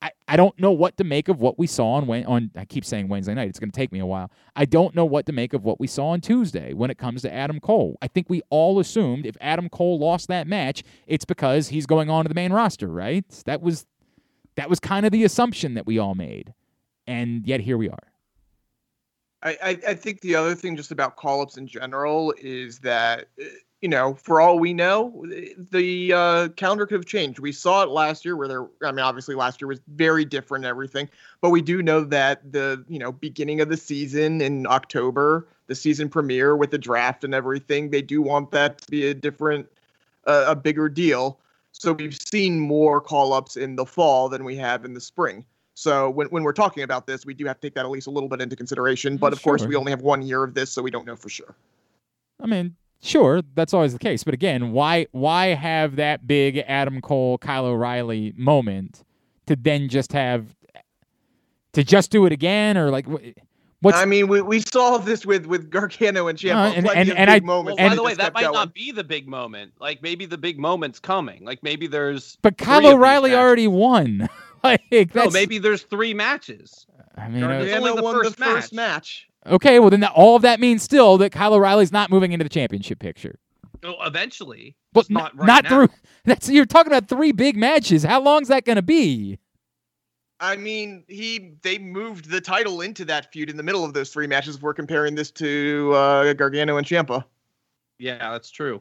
I, 0.00 0.10
I 0.28 0.36
don't 0.36 0.58
know 0.60 0.70
what 0.70 0.96
to 0.98 1.04
make 1.04 1.28
of 1.28 1.40
what 1.40 1.58
we 1.58 1.66
saw 1.66 1.94
on 1.94 2.08
on 2.24 2.50
I 2.56 2.64
keep 2.64 2.84
saying 2.84 3.08
Wednesday 3.08 3.34
night. 3.34 3.48
It's 3.48 3.58
going 3.58 3.70
to 3.70 3.76
take 3.76 3.90
me 3.90 3.98
a 3.98 4.06
while. 4.06 4.30
I 4.54 4.64
don't 4.64 4.94
know 4.94 5.04
what 5.04 5.26
to 5.26 5.32
make 5.32 5.52
of 5.54 5.64
what 5.64 5.80
we 5.80 5.86
saw 5.86 6.08
on 6.08 6.20
Tuesday 6.20 6.72
when 6.72 6.90
it 6.90 6.98
comes 6.98 7.22
to 7.22 7.32
Adam 7.32 7.58
Cole. 7.58 7.96
I 8.00 8.08
think 8.08 8.30
we 8.30 8.42
all 8.50 8.78
assumed 8.78 9.26
if 9.26 9.36
Adam 9.40 9.68
Cole 9.68 9.98
lost 9.98 10.28
that 10.28 10.46
match, 10.46 10.84
it's 11.06 11.24
because 11.24 11.68
he's 11.68 11.86
going 11.86 12.10
on 12.10 12.24
to 12.24 12.28
the 12.28 12.34
main 12.34 12.52
roster, 12.52 12.88
right? 12.88 13.24
That 13.46 13.60
was 13.60 13.86
that 14.56 14.70
was 14.70 14.80
kind 14.80 15.06
of 15.06 15.12
the 15.12 15.24
assumption 15.24 15.74
that 15.74 15.86
we 15.86 15.98
all 15.98 16.14
made. 16.14 16.54
And 17.06 17.46
yet 17.46 17.60
here 17.60 17.78
we 17.78 17.88
are. 17.88 18.12
I, 19.42 19.56
I, 19.62 19.78
I 19.88 19.94
think 19.94 20.20
the 20.20 20.34
other 20.34 20.54
thing 20.54 20.76
just 20.76 20.90
about 20.90 21.16
call 21.16 21.40
ups 21.40 21.56
in 21.56 21.66
general 21.66 22.34
is 22.38 22.80
that, 22.80 23.28
uh, 23.40 23.44
you 23.80 23.88
know, 23.88 24.14
for 24.14 24.40
all 24.40 24.58
we 24.58 24.72
know, 24.72 25.24
the 25.70 26.12
uh, 26.12 26.48
calendar 26.48 26.86
could 26.86 26.96
have 26.96 27.06
changed. 27.06 27.38
We 27.38 27.52
saw 27.52 27.82
it 27.82 27.90
last 27.90 28.24
year 28.24 28.36
where 28.36 28.48
there, 28.48 28.66
I 28.82 28.90
mean, 28.90 29.04
obviously 29.04 29.36
last 29.36 29.60
year 29.60 29.68
was 29.68 29.80
very 29.88 30.24
different 30.24 30.64
and 30.64 30.70
everything, 30.70 31.08
but 31.40 31.50
we 31.50 31.62
do 31.62 31.82
know 31.82 32.02
that 32.04 32.52
the, 32.52 32.84
you 32.88 32.98
know, 32.98 33.12
beginning 33.12 33.60
of 33.60 33.68
the 33.68 33.76
season 33.76 34.40
in 34.40 34.66
October, 34.66 35.46
the 35.68 35.76
season 35.76 36.08
premiere 36.08 36.56
with 36.56 36.72
the 36.72 36.78
draft 36.78 37.22
and 37.22 37.34
everything, 37.34 37.90
they 37.90 38.02
do 38.02 38.20
want 38.20 38.50
that 38.50 38.80
to 38.80 38.90
be 38.90 39.06
a 39.06 39.14
different, 39.14 39.68
uh, 40.26 40.46
a 40.48 40.56
bigger 40.56 40.88
deal. 40.88 41.38
So 41.70 41.92
we've 41.92 42.18
seen 42.18 42.58
more 42.58 43.00
call 43.00 43.32
ups 43.32 43.56
in 43.56 43.76
the 43.76 43.86
fall 43.86 44.28
than 44.28 44.42
we 44.44 44.56
have 44.56 44.84
in 44.84 44.94
the 44.94 45.00
spring. 45.00 45.44
So 45.74 46.10
when, 46.10 46.26
when 46.28 46.42
we're 46.42 46.52
talking 46.52 46.82
about 46.82 47.06
this, 47.06 47.24
we 47.24 47.34
do 47.34 47.44
have 47.46 47.60
to 47.60 47.68
take 47.68 47.74
that 47.74 47.84
at 47.84 47.90
least 47.90 48.08
a 48.08 48.10
little 48.10 48.28
bit 48.28 48.40
into 48.40 48.56
consideration. 48.56 49.16
But 49.16 49.32
of 49.32 49.40
course, 49.40 49.64
we 49.64 49.76
only 49.76 49.92
have 49.92 50.02
one 50.02 50.22
year 50.22 50.42
of 50.42 50.54
this, 50.54 50.72
so 50.72 50.82
we 50.82 50.90
don't 50.90 51.06
know 51.06 51.14
for 51.14 51.28
sure. 51.28 51.54
I 52.40 52.46
mean, 52.46 52.74
sure, 53.02 53.42
that's 53.54 53.72
always 53.74 53.92
the 53.92 53.98
case. 53.98 54.24
But 54.24 54.34
again, 54.34 54.72
why 54.72 55.06
why 55.12 55.46
have 55.48 55.96
that 55.96 56.26
big 56.26 56.58
Adam 56.66 57.00
Cole, 57.00 57.38
Kyle 57.38 57.66
O'Reilly 57.66 58.32
moment 58.36 59.04
to 59.46 59.56
then 59.56 59.88
just 59.88 60.12
have 60.12 60.54
to 61.72 61.84
just 61.84 62.10
do 62.10 62.26
it 62.26 62.32
again 62.32 62.76
or 62.76 62.90
like 62.90 63.06
wh- 63.06 63.30
what's 63.80 63.96
I 63.98 64.04
mean, 64.04 64.28
we, 64.28 64.40
we 64.42 64.60
saw 64.60 64.98
this 64.98 65.24
with 65.26 65.46
with 65.46 65.70
Gargano 65.70 66.26
and 66.28 66.38
Ciampa. 66.38 66.70
Uh, 66.70 66.74
and- 66.74 66.86
and- 66.88 67.10
and 67.10 67.16
big 67.16 67.28
I- 67.28 67.38
Well, 67.46 67.62
moments. 67.62 67.80
by 67.82 67.94
the 67.94 68.02
way, 68.02 68.14
that 68.14 68.34
might 68.34 68.42
going. 68.42 68.52
not 68.54 68.74
be 68.74 68.90
the 68.92 69.04
big 69.04 69.28
moment. 69.28 69.72
Like 69.80 70.02
maybe 70.02 70.26
the 70.26 70.38
big 70.38 70.58
moment's 70.58 70.98
coming. 71.00 71.44
Like 71.44 71.62
maybe 71.62 71.86
there's. 71.86 72.36
but 72.42 72.58
Kyle 72.58 72.86
O'Reilly 72.86 73.34
already 73.34 73.68
won. 73.68 74.28
like 74.64 74.80
No, 74.90 75.04
that's 75.04 75.32
maybe 75.34 75.58
there's 75.58 75.82
three 75.82 76.14
matches. 76.14 76.86
I 77.16 77.28
mean, 77.28 77.42
Or 77.42 77.50
uh, 77.52 77.62
It's 77.62 77.72
only 77.74 77.90
Gargano 77.90 77.96
the 77.96 78.02
won 78.02 78.14
first 78.14 78.36
the 78.36 78.44
first 78.44 78.72
match. 78.72 79.28
Okay, 79.48 79.78
well 79.80 79.90
then 79.90 80.00
that, 80.00 80.12
all 80.14 80.36
of 80.36 80.42
that 80.42 80.60
means 80.60 80.82
still 80.82 81.18
that 81.18 81.32
Kyle 81.32 81.54
O'Reilly's 81.54 81.92
not 81.92 82.10
moving 82.10 82.32
into 82.32 82.44
the 82.44 82.48
championship 82.50 82.98
picture. 82.98 83.38
Oh, 83.82 83.94
eventually, 84.04 84.76
But 84.92 85.02
just 85.02 85.10
not 85.10 85.32
n- 85.32 85.38
right 85.38 85.46
not 85.46 85.64
now. 85.64 85.68
through 85.70 85.88
that's 86.24 86.48
you're 86.48 86.66
talking 86.66 86.92
about 86.92 87.08
three 87.08 87.32
big 87.32 87.56
matches. 87.56 88.02
How 88.02 88.20
long's 88.20 88.48
that 88.48 88.64
going 88.64 88.76
to 88.76 88.82
be? 88.82 89.38
I 90.40 90.56
mean, 90.56 91.04
he 91.08 91.54
they 91.62 91.78
moved 91.78 92.30
the 92.30 92.40
title 92.40 92.80
into 92.80 93.04
that 93.06 93.32
feud 93.32 93.50
in 93.50 93.56
the 93.56 93.62
middle 93.62 93.84
of 93.84 93.92
those 93.94 94.10
three 94.10 94.26
matches. 94.26 94.56
If 94.56 94.62
we're 94.62 94.74
comparing 94.74 95.14
this 95.14 95.30
to 95.32 95.92
uh, 95.94 96.32
Gargano 96.34 96.76
and 96.76 96.86
Ciampa. 96.86 97.24
Yeah, 97.98 98.30
that's 98.32 98.50
true. 98.50 98.80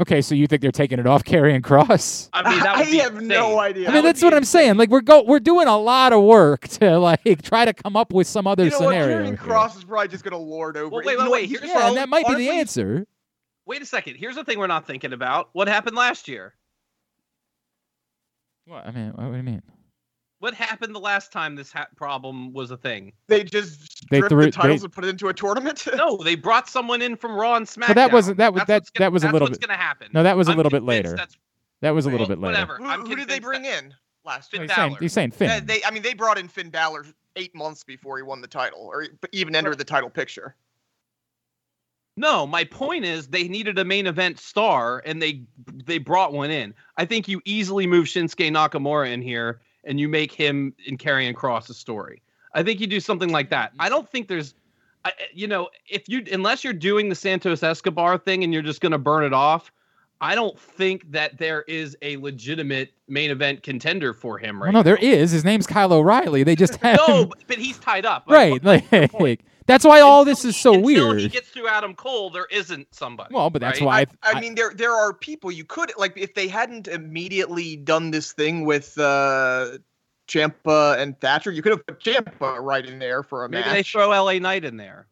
Okay, 0.00 0.22
so 0.22 0.34
you 0.34 0.46
think 0.46 0.62
they're 0.62 0.70
taking 0.70 0.98
it 0.98 1.06
off 1.06 1.24
Karrion 1.24 1.60
Kross? 1.60 2.28
I 2.32 2.48
mean, 2.48 2.60
that 2.60 2.76
I 2.76 2.80
would 2.80 2.90
be 2.90 2.98
have 2.98 3.20
no 3.20 3.58
idea. 3.58 3.88
I 3.88 3.92
mean, 3.92 4.04
that's 4.04 4.22
what 4.22 4.32
I'm 4.34 4.44
saying. 4.44 4.76
Like 4.76 4.90
we're 4.90 5.00
go 5.00 5.22
we're 5.22 5.40
doing 5.40 5.66
a 5.66 5.76
lot 5.76 6.12
of 6.12 6.22
work 6.22 6.68
to 6.68 6.98
like 7.24 7.42
try 7.42 7.64
to 7.64 7.72
come 7.72 7.96
up 7.96 8.12
with 8.12 8.26
some 8.26 8.46
other 8.46 8.64
You 8.64 8.70
know 8.70 8.78
scenario. 8.78 9.18
Karrion 9.18 9.26
here. 9.26 9.36
Cross 9.36 9.76
is 9.76 9.84
probably 9.84 10.08
just 10.08 10.24
gonna 10.24 10.38
lord 10.38 10.76
over. 10.76 10.88
Well, 10.88 11.04
wait, 11.04 11.18
wait, 11.18 11.30
wait, 11.30 11.48
here's 11.48 11.62
He's 11.62 11.70
Yeah, 11.70 11.88
and 11.88 11.96
that 11.96 12.08
might 12.08 12.26
be 12.26 12.34
the 12.34 12.50
answer. 12.50 13.06
Wait 13.66 13.82
a 13.82 13.86
second. 13.86 14.16
Here's 14.16 14.36
the 14.36 14.44
thing 14.44 14.58
we're 14.58 14.66
not 14.66 14.86
thinking 14.86 15.12
about. 15.12 15.50
What 15.52 15.68
happened 15.68 15.96
last 15.96 16.28
year? 16.28 16.54
What 18.66 18.86
I 18.86 18.90
mean, 18.92 19.10
what 19.10 19.30
do 19.30 19.36
you 19.36 19.42
mean? 19.42 19.62
What 20.40 20.54
happened 20.54 20.94
the 20.94 21.00
last 21.00 21.32
time 21.32 21.56
this 21.56 21.72
ha- 21.72 21.88
problem 21.96 22.52
was 22.52 22.70
a 22.70 22.76
thing? 22.76 23.12
They 23.26 23.42
just 23.42 24.08
They 24.10 24.20
threw- 24.20 24.44
the 24.46 24.50
titles 24.52 24.82
they- 24.82 24.84
and 24.84 24.92
put 24.92 25.04
it 25.04 25.08
into 25.08 25.28
a 25.28 25.34
tournament. 25.34 25.86
No, 25.96 26.16
they 26.18 26.36
brought 26.36 26.68
someone 26.68 27.02
in 27.02 27.16
from 27.16 27.32
Raw 27.32 27.56
and 27.56 27.66
SmackDown. 27.66 27.86
But 27.88 27.94
that 27.96 28.12
wasn't- 28.12 28.36
that 28.38 28.54
was- 28.54 28.62
that- 28.66 28.68
gonna- 28.68 29.04
that 29.04 29.12
was 29.12 29.22
a 29.24 29.26
that's 29.26 29.32
little 29.32 29.46
what's 29.48 29.58
bit- 29.58 29.66
gonna 29.68 29.78
happen. 29.78 30.08
No, 30.14 30.22
that 30.22 30.36
was 30.36 30.46
a 30.48 30.52
I'm 30.52 30.56
little 30.56 30.70
bit 30.70 30.84
later. 30.84 31.18
That 31.80 31.90
was 31.90 32.06
a 32.06 32.10
little 32.10 32.26
well, 32.26 32.36
bit 32.36 32.40
later. 32.40 32.66
Whatever. 32.66 32.76
who, 33.02 33.08
who 33.08 33.16
did 33.16 33.28
they 33.28 33.40
bring 33.40 33.62
that- 33.62 33.82
in 33.84 33.94
last 34.24 34.50
Finn 34.50 34.60
year? 34.62 34.68
He's 34.68 34.76
saying, 34.76 34.96
he's 35.00 35.12
saying 35.12 35.30
Finn. 35.32 35.50
Uh, 35.50 35.60
they, 35.64 35.82
I 35.84 35.90
mean, 35.90 36.02
they 36.02 36.14
brought 36.14 36.38
in 36.38 36.46
Finn 36.48 36.70
Balor 36.70 37.06
eight 37.36 37.54
months 37.54 37.82
before 37.82 38.16
he 38.16 38.22
won 38.22 38.40
the 38.40 38.48
title, 38.48 38.80
or 38.80 39.06
even 39.32 39.56
entered 39.56 39.78
the 39.78 39.84
title 39.84 40.10
picture. 40.10 40.54
No, 42.16 42.46
my 42.48 42.64
point 42.64 43.04
is 43.04 43.28
they 43.28 43.46
needed 43.46 43.78
a 43.78 43.84
main 43.84 44.06
event 44.08 44.40
star 44.40 45.02
and 45.06 45.22
they 45.22 45.42
they 45.84 45.98
brought 45.98 46.32
one 46.32 46.50
in. 46.50 46.74
I 46.96 47.04
think 47.04 47.28
you 47.28 47.40
easily 47.44 47.86
move 47.86 48.06
Shinsuke 48.06 48.50
Nakamura 48.50 49.12
in 49.12 49.22
here 49.22 49.60
and 49.84 49.98
you 50.00 50.08
make 50.08 50.32
him 50.32 50.74
in 50.86 50.98
Karrion 50.98 51.34
Kross 51.34 51.68
a 51.70 51.74
story. 51.74 52.22
I 52.54 52.62
think 52.62 52.80
you 52.80 52.86
do 52.86 53.00
something 53.00 53.30
like 53.30 53.50
that. 53.50 53.72
I 53.78 53.88
don't 53.88 54.08
think 54.08 54.28
there's 54.28 54.54
I, 55.04 55.12
you 55.32 55.46
know, 55.46 55.68
if 55.88 56.08
you 56.08 56.24
unless 56.32 56.64
you're 56.64 56.72
doing 56.72 57.08
the 57.08 57.14
Santos 57.14 57.62
Escobar 57.62 58.18
thing 58.18 58.42
and 58.44 58.52
you're 58.52 58.62
just 58.62 58.80
going 58.80 58.92
to 58.92 58.98
burn 58.98 59.24
it 59.24 59.32
off, 59.32 59.70
I 60.20 60.34
don't 60.34 60.58
think 60.58 61.12
that 61.12 61.38
there 61.38 61.62
is 61.62 61.96
a 62.02 62.16
legitimate 62.16 62.92
main 63.06 63.30
event 63.30 63.62
contender 63.62 64.12
for 64.12 64.38
him 64.38 64.60
right 64.60 64.72
well, 64.72 64.80
no, 64.80 64.82
there 64.82 64.98
now. 65.00 65.06
is. 65.08 65.30
His 65.30 65.44
name's 65.44 65.66
Kyle 65.66 65.92
O'Reilly. 65.92 66.42
They 66.42 66.56
just 66.56 66.76
have 66.76 66.98
No, 67.08 67.22
him- 67.22 67.32
but, 67.46 67.58
he's 67.58 67.78
tied 67.78 68.04
up. 68.06 68.24
Right. 68.28 68.62
what's? 68.62 68.82
Like 68.92 69.40
that's 69.68 69.84
why 69.84 70.00
all 70.00 70.22
Until 70.22 70.32
this 70.34 70.44
is 70.44 70.56
so 70.56 70.74
until 70.74 70.84
weird. 70.84 71.20
he 71.20 71.28
gets 71.28 71.48
through 71.50 71.68
Adam 71.68 71.94
Cole, 71.94 72.30
there 72.30 72.46
isn't 72.50 72.92
somebody. 72.92 73.32
well, 73.32 73.50
but 73.50 73.60
that's 73.60 73.80
right? 73.80 73.86
why 73.86 74.28
I, 74.28 74.32
I 74.36 74.40
mean, 74.40 74.56
there 74.56 74.72
there 74.74 74.92
are 74.92 75.12
people 75.14 75.52
you 75.52 75.64
could 75.64 75.92
like 75.96 76.14
if 76.16 76.34
they 76.34 76.48
hadn't 76.48 76.88
immediately 76.88 77.76
done 77.76 78.10
this 78.10 78.32
thing 78.32 78.64
with 78.64 78.98
uh, 78.98 79.78
Ciampa 80.26 80.98
and 80.98 81.18
Thatcher. 81.20 81.50
You 81.52 81.62
could 81.62 81.72
have 81.72 81.86
put 81.86 82.00
Ciampa 82.00 82.58
right 82.60 82.84
in 82.84 82.98
there 82.98 83.22
for 83.22 83.44
a 83.44 83.48
Maybe 83.48 83.62
match. 83.64 83.72
they 83.72 83.82
throw 83.84 84.08
LA 84.08 84.38
Knight 84.40 84.64
in 84.64 84.76
there. 84.76 85.06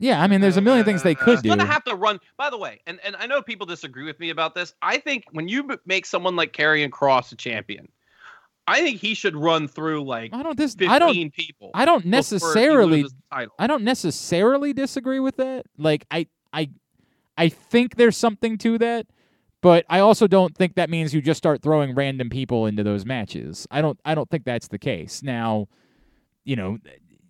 Yeah, 0.00 0.22
I 0.22 0.28
mean, 0.28 0.40
there's 0.40 0.56
a 0.56 0.60
million 0.60 0.84
things 0.84 1.02
they 1.02 1.16
could 1.16 1.34
He's 1.38 1.42
do. 1.42 1.48
gonna 1.48 1.64
have 1.66 1.82
to 1.84 1.94
run. 1.96 2.20
By 2.36 2.50
the 2.50 2.58
way, 2.58 2.80
and, 2.86 3.00
and 3.04 3.16
I 3.16 3.26
know 3.26 3.42
people 3.42 3.66
disagree 3.66 4.04
with 4.04 4.20
me 4.20 4.30
about 4.30 4.54
this. 4.54 4.72
I 4.80 4.98
think 4.98 5.24
when 5.32 5.48
you 5.48 5.68
make 5.86 6.06
someone 6.06 6.36
like 6.36 6.52
Karrion 6.52 6.90
Kross 6.90 7.32
a 7.32 7.36
champion, 7.36 7.88
I 8.68 8.82
think 8.82 9.00
he 9.00 9.14
should 9.14 9.34
run 9.34 9.66
through 9.66 10.04
like 10.04 10.34
I 10.34 10.42
don't 10.42 10.56
dis- 10.56 10.74
15 10.74 10.90
I 10.90 10.98
don't 10.98 11.32
people. 11.32 11.70
I 11.74 11.84
don't 11.84 12.04
necessarily 12.06 13.02
loses 13.02 13.14
the 13.14 13.36
title. 13.36 13.54
I 13.58 13.66
don't 13.66 13.82
necessarily 13.82 14.72
disagree 14.72 15.20
with 15.20 15.36
that. 15.36 15.66
Like 15.78 16.04
I 16.10 16.26
I 16.52 16.68
I 17.36 17.48
think 17.48 17.96
there's 17.96 18.16
something 18.16 18.58
to 18.58 18.78
that, 18.78 19.06
but 19.62 19.84
I 19.88 20.00
also 20.00 20.26
don't 20.26 20.54
think 20.56 20.74
that 20.74 20.90
means 20.90 21.14
you 21.14 21.22
just 21.22 21.38
start 21.38 21.62
throwing 21.62 21.94
random 21.94 22.28
people 22.28 22.66
into 22.66 22.82
those 22.82 23.06
matches. 23.06 23.66
I 23.70 23.80
don't 23.80 23.98
I 24.04 24.14
don't 24.14 24.28
think 24.28 24.44
that's 24.44 24.68
the 24.68 24.78
case. 24.78 25.22
Now, 25.22 25.68
you 26.44 26.56
know, 26.56 26.78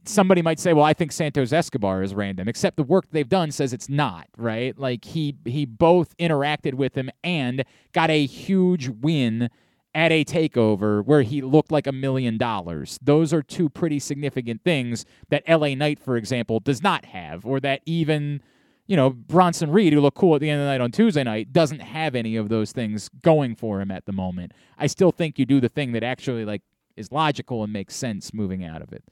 somebody 0.04 0.42
might 0.42 0.58
say, 0.58 0.72
"Well, 0.72 0.84
I 0.84 0.92
think 0.92 1.12
Santos 1.12 1.52
Escobar 1.52 2.02
is 2.02 2.14
random," 2.14 2.48
except 2.48 2.76
the 2.76 2.82
work 2.82 3.06
they've 3.12 3.28
done 3.28 3.52
says 3.52 3.72
it's 3.72 3.88
not, 3.88 4.26
right? 4.36 4.76
Like 4.76 5.04
he 5.04 5.36
he 5.44 5.66
both 5.66 6.16
interacted 6.18 6.74
with 6.74 6.96
him 6.96 7.10
and 7.22 7.64
got 7.92 8.10
a 8.10 8.26
huge 8.26 8.88
win 8.88 9.50
at 9.98 10.12
a 10.12 10.24
takeover 10.24 11.04
where 11.04 11.22
he 11.22 11.42
looked 11.42 11.72
like 11.72 11.88
a 11.88 11.92
million 11.92 12.38
dollars. 12.38 13.00
Those 13.02 13.32
are 13.32 13.42
two 13.42 13.68
pretty 13.68 13.98
significant 13.98 14.62
things 14.62 15.04
that 15.28 15.42
LA 15.48 15.74
Knight, 15.74 15.98
for 15.98 16.16
example, 16.16 16.60
does 16.60 16.84
not 16.84 17.06
have, 17.06 17.44
or 17.44 17.58
that 17.58 17.82
even, 17.84 18.40
you 18.86 18.94
know, 18.94 19.10
Bronson 19.10 19.72
Reed, 19.72 19.92
who 19.92 20.00
looked 20.00 20.16
cool 20.16 20.36
at 20.36 20.40
the 20.40 20.50
end 20.50 20.60
of 20.60 20.66
the 20.66 20.70
night 20.70 20.80
on 20.80 20.92
Tuesday 20.92 21.24
night, 21.24 21.52
doesn't 21.52 21.80
have 21.80 22.14
any 22.14 22.36
of 22.36 22.48
those 22.48 22.70
things 22.70 23.10
going 23.22 23.56
for 23.56 23.80
him 23.80 23.90
at 23.90 24.06
the 24.06 24.12
moment. 24.12 24.52
I 24.78 24.86
still 24.86 25.10
think 25.10 25.36
you 25.36 25.44
do 25.44 25.60
the 25.60 25.68
thing 25.68 25.90
that 25.90 26.04
actually 26.04 26.44
like 26.44 26.62
is 26.96 27.10
logical 27.10 27.64
and 27.64 27.72
makes 27.72 27.96
sense 27.96 28.32
moving 28.32 28.64
out 28.64 28.82
of 28.82 28.92
it. 28.92 29.02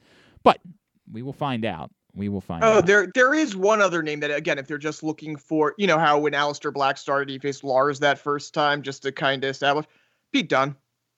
But 0.44 0.60
we 1.10 1.20
will 1.20 1.32
find 1.32 1.64
out. 1.64 1.90
We 2.14 2.28
will 2.28 2.40
find 2.40 2.62
out. 2.62 2.72
Oh, 2.72 2.78
out. 2.78 2.86
there 2.86 3.10
there 3.12 3.34
is 3.34 3.56
one 3.56 3.80
other 3.80 4.04
name 4.04 4.20
that 4.20 4.30
again, 4.30 4.56
if 4.56 4.68
they're 4.68 4.78
just 4.78 5.02
looking 5.02 5.34
for, 5.34 5.74
you 5.78 5.88
know, 5.88 5.98
how 5.98 6.20
when 6.20 6.32
Aleister 6.32 6.72
Black 6.72 6.96
started, 6.96 7.28
he 7.28 7.40
faced 7.40 7.64
Lars 7.64 7.98
that 7.98 8.20
first 8.20 8.54
time 8.54 8.82
just 8.82 9.02
to 9.02 9.10
kind 9.10 9.42
of 9.42 9.50
establish. 9.50 9.86
Pete 10.36 10.50
Dunne. 10.50 10.76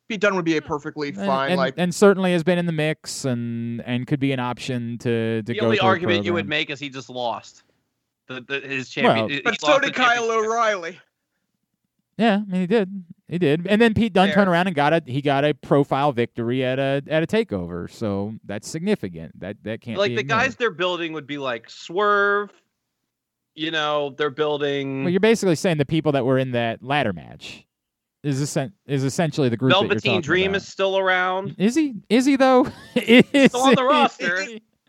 Pete 0.09 0.21
Dunne 0.21 0.37
would 0.37 0.45
be 0.45 0.57
a 0.57 0.61
hmm. 0.61 0.69
perfectly 0.69 1.11
fine 1.11 1.51
and, 1.51 1.59
like. 1.59 1.75
and 1.77 1.93
certainly 1.93 2.33
has 2.33 2.45
been 2.45 2.57
in 2.57 2.67
the 2.67 2.73
mix 2.73 3.25
and 3.25 3.83
and 3.83 4.07
could 4.07 4.21
be 4.21 4.31
an 4.31 4.39
option 4.39 4.97
to 4.99 5.43
to 5.43 5.53
the 5.53 5.59
go 5.59 5.67
only 5.67 5.81
argument 5.81 6.25
you 6.25 6.33
would 6.33 6.49
make 6.49 6.71
is 6.71 6.79
he 6.79 6.89
just 6.89 7.11
lost. 7.11 7.65
The, 8.29 8.43
the, 8.43 8.61
his 8.61 8.91
champion. 8.91 9.27
Well- 9.29 9.41
but 9.45 9.61
so 9.61 9.79
did 9.81 9.95
Kyle. 9.95 10.31
O'Reilly. 10.31 11.01
Yeah, 12.17 12.43
I 12.47 12.51
mean 12.51 12.61
he 12.61 12.67
did. 12.67 13.05
He 13.27 13.39
did. 13.39 13.67
And 13.67 13.81
then 13.81 13.93
Pete 13.93 14.13
Dunne 14.13 14.29
Fair. 14.29 14.37
turned 14.37 14.51
around 14.51 14.69
and 14.69 14.77
got 14.77 14.93
a 14.93 15.03
he 15.05 15.21
got 15.21 15.45
a 15.45 15.53
profile 15.53 16.13
victory 16.13 16.65
at 16.65 16.79
a 16.79 17.03
at 17.09 17.23
a 17.23 17.27
takeover. 17.27 17.91
So 17.91 18.35
that's 18.45 18.69
significant. 18.69 19.39
That 19.41 19.57
that 19.65 19.81
can't 19.81 19.99
Like 19.99 20.11
be 20.11 20.15
the 20.15 20.21
ignored. 20.21 20.45
guys 20.45 20.57
they're 20.57 20.71
building 20.71 21.13
would 21.13 21.27
be 21.27 21.39
like 21.39 21.69
Swerve. 21.69 22.51
You 23.55 23.73
know, 23.73 24.15
they're 24.17 24.31
building 24.31 25.03
Well, 25.03 25.11
you're 25.11 25.19
basically 25.19 25.57
saying 25.57 25.79
the 25.79 25.85
people 25.85 26.13
that 26.13 26.25
were 26.25 26.39
in 26.39 26.53
that 26.53 26.83
ladder 26.83 27.13
match 27.13 27.67
is 28.29 28.41
essen- 28.43 28.73
is 28.87 29.03
essentially 29.05 29.49
the 29.49 29.57
group. 29.57 29.73
that 29.73 29.81
you're 29.81 29.89
Velveteen 29.89 30.13
talking 30.13 30.21
Dream 30.23 30.51
about. 30.53 30.57
is 30.59 30.69
still 30.69 30.99
around. 30.99 31.57
Is 31.59 31.75
he? 31.75 31.95
Is 32.09 32.25
he 32.27 32.37
though? 32.37 32.67
is 32.95 33.51
Still 33.51 33.63
on 33.63 33.75
the 33.75 33.85
roster. 33.85 34.41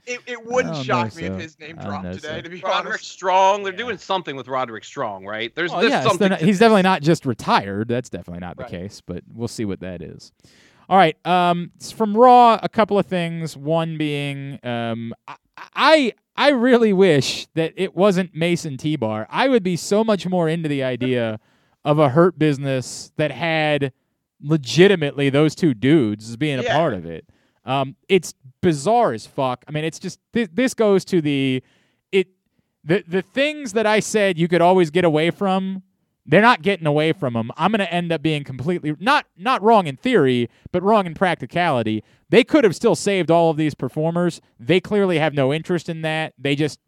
It, 0.06 0.22
it 0.26 0.44
wouldn't 0.44 0.76
shock 0.78 1.16
me 1.16 1.28
so. 1.28 1.34
if 1.36 1.40
his 1.40 1.60
name 1.60 1.78
I 1.80 1.84
don't 1.84 1.92
know 1.92 2.02
dropped 2.02 2.16
today, 2.24 2.36
so. 2.38 2.42
to 2.42 2.50
be 2.50 2.62
Roderick 2.62 2.86
honest. 2.94 3.12
Strong. 3.12 3.64
They're 3.64 3.74
Yeah. 3.74 3.78
doing 3.78 3.98
something 4.00 4.36
with 4.36 4.48
Roderick 4.48 4.84
Strong, 4.84 5.26
right? 5.26 5.54
There's, 5.54 5.70
Well, 5.70 5.82
there's 5.82 5.92
yes, 5.92 6.04
something. 6.04 6.30
not- 6.30 6.40
to 6.40 6.46
he's 6.46 6.56
this. 6.56 6.60
definitely 6.62 6.82
not 6.82 7.04
just 7.04 7.28
retired. 7.28 7.88
That's 7.90 8.10
definitely 8.10 8.40
not 8.40 8.58
the 8.58 8.64
case, 8.64 9.02
but 9.06 9.24
we'll 9.32 9.48
see 9.48 9.66
what 9.66 9.82
that 9.82 10.02
is. 10.02 10.32
All 10.90 10.98
right. 10.98 11.16
Um, 11.28 11.72
from 11.96 12.18
Raw, 12.18 12.58
a 12.64 12.70
couple 12.70 12.98
of 12.98 13.06
things. 13.06 13.56
One 13.56 14.00
being, 14.00 14.58
um, 14.66 15.14
I, 15.28 15.36
I 15.76 16.14
I 16.36 16.50
really 16.52 16.94
wish 16.94 17.46
that 17.54 17.74
it 17.76 17.96
wasn't 17.96 18.34
Mason 18.34 18.78
T 18.78 18.96
Bar. 18.96 19.28
I 19.30 19.48
would 19.48 19.62
be 19.62 19.76
so 19.76 20.04
much 20.04 20.26
more 20.26 20.50
into 20.50 20.68
the 20.70 20.82
idea 20.84 21.40
of 21.86 22.00
a 22.00 22.10
hurt 22.10 22.38
business 22.38 23.12
that 23.18 23.32
had 23.32 23.94
legitimately 24.42 25.30
those 25.30 25.56
two 25.56 25.74
dudes 25.74 26.30
as 26.30 26.38
being 26.38 26.60
a 26.60 26.64
Yeah. 26.64 26.76
part 26.78 26.94
of 26.94 27.06
it. 27.06 27.26
Um, 27.66 27.96
it's 28.08 28.34
bizarre 28.62 29.14
as 29.14 29.26
fuck. 29.26 29.64
I 29.68 29.72
mean, 29.72 29.84
it's 29.84 30.00
just 30.00 30.20
th- 30.34 30.50
this 30.54 30.74
goes 30.74 31.06
to 31.06 31.22
the 31.22 31.64
it 32.12 32.28
the 32.84 33.04
the 33.08 33.22
things 33.22 33.74
that 33.74 33.86
I 33.86 34.00
said 34.00 34.38
you 34.38 34.48
could 34.48 34.62
always 34.62 34.90
get 34.92 35.04
away 35.06 35.30
from. 35.32 35.84
They're 36.26 36.42
not 36.42 36.62
getting 36.62 36.86
away 36.86 37.12
from 37.12 37.34
them. 37.34 37.52
I'm 37.58 37.72
going 37.72 37.80
to 37.80 37.92
end 37.92 38.12
up 38.12 38.22
being 38.22 38.44
completely 38.44 38.96
not 39.00 39.26
not 39.38 39.62
wrong 39.64 39.88
in 39.88 39.96
theory, 39.98 40.50
but 40.72 40.84
wrong 40.84 41.06
in 41.06 41.14
practicality. 41.16 42.04
They 42.30 42.44
could 42.44 42.64
have 42.64 42.76
still 42.76 42.96
saved 42.96 43.32
all 43.32 43.50
of 43.50 43.58
these 43.58 43.74
performers. 43.74 44.40
They 44.60 44.80
clearly 44.80 45.18
have 45.20 45.34
no 45.34 45.52
interest 45.54 45.90
in 45.90 46.02
that. 46.04 46.34
They 46.38 46.56
just 46.56 46.80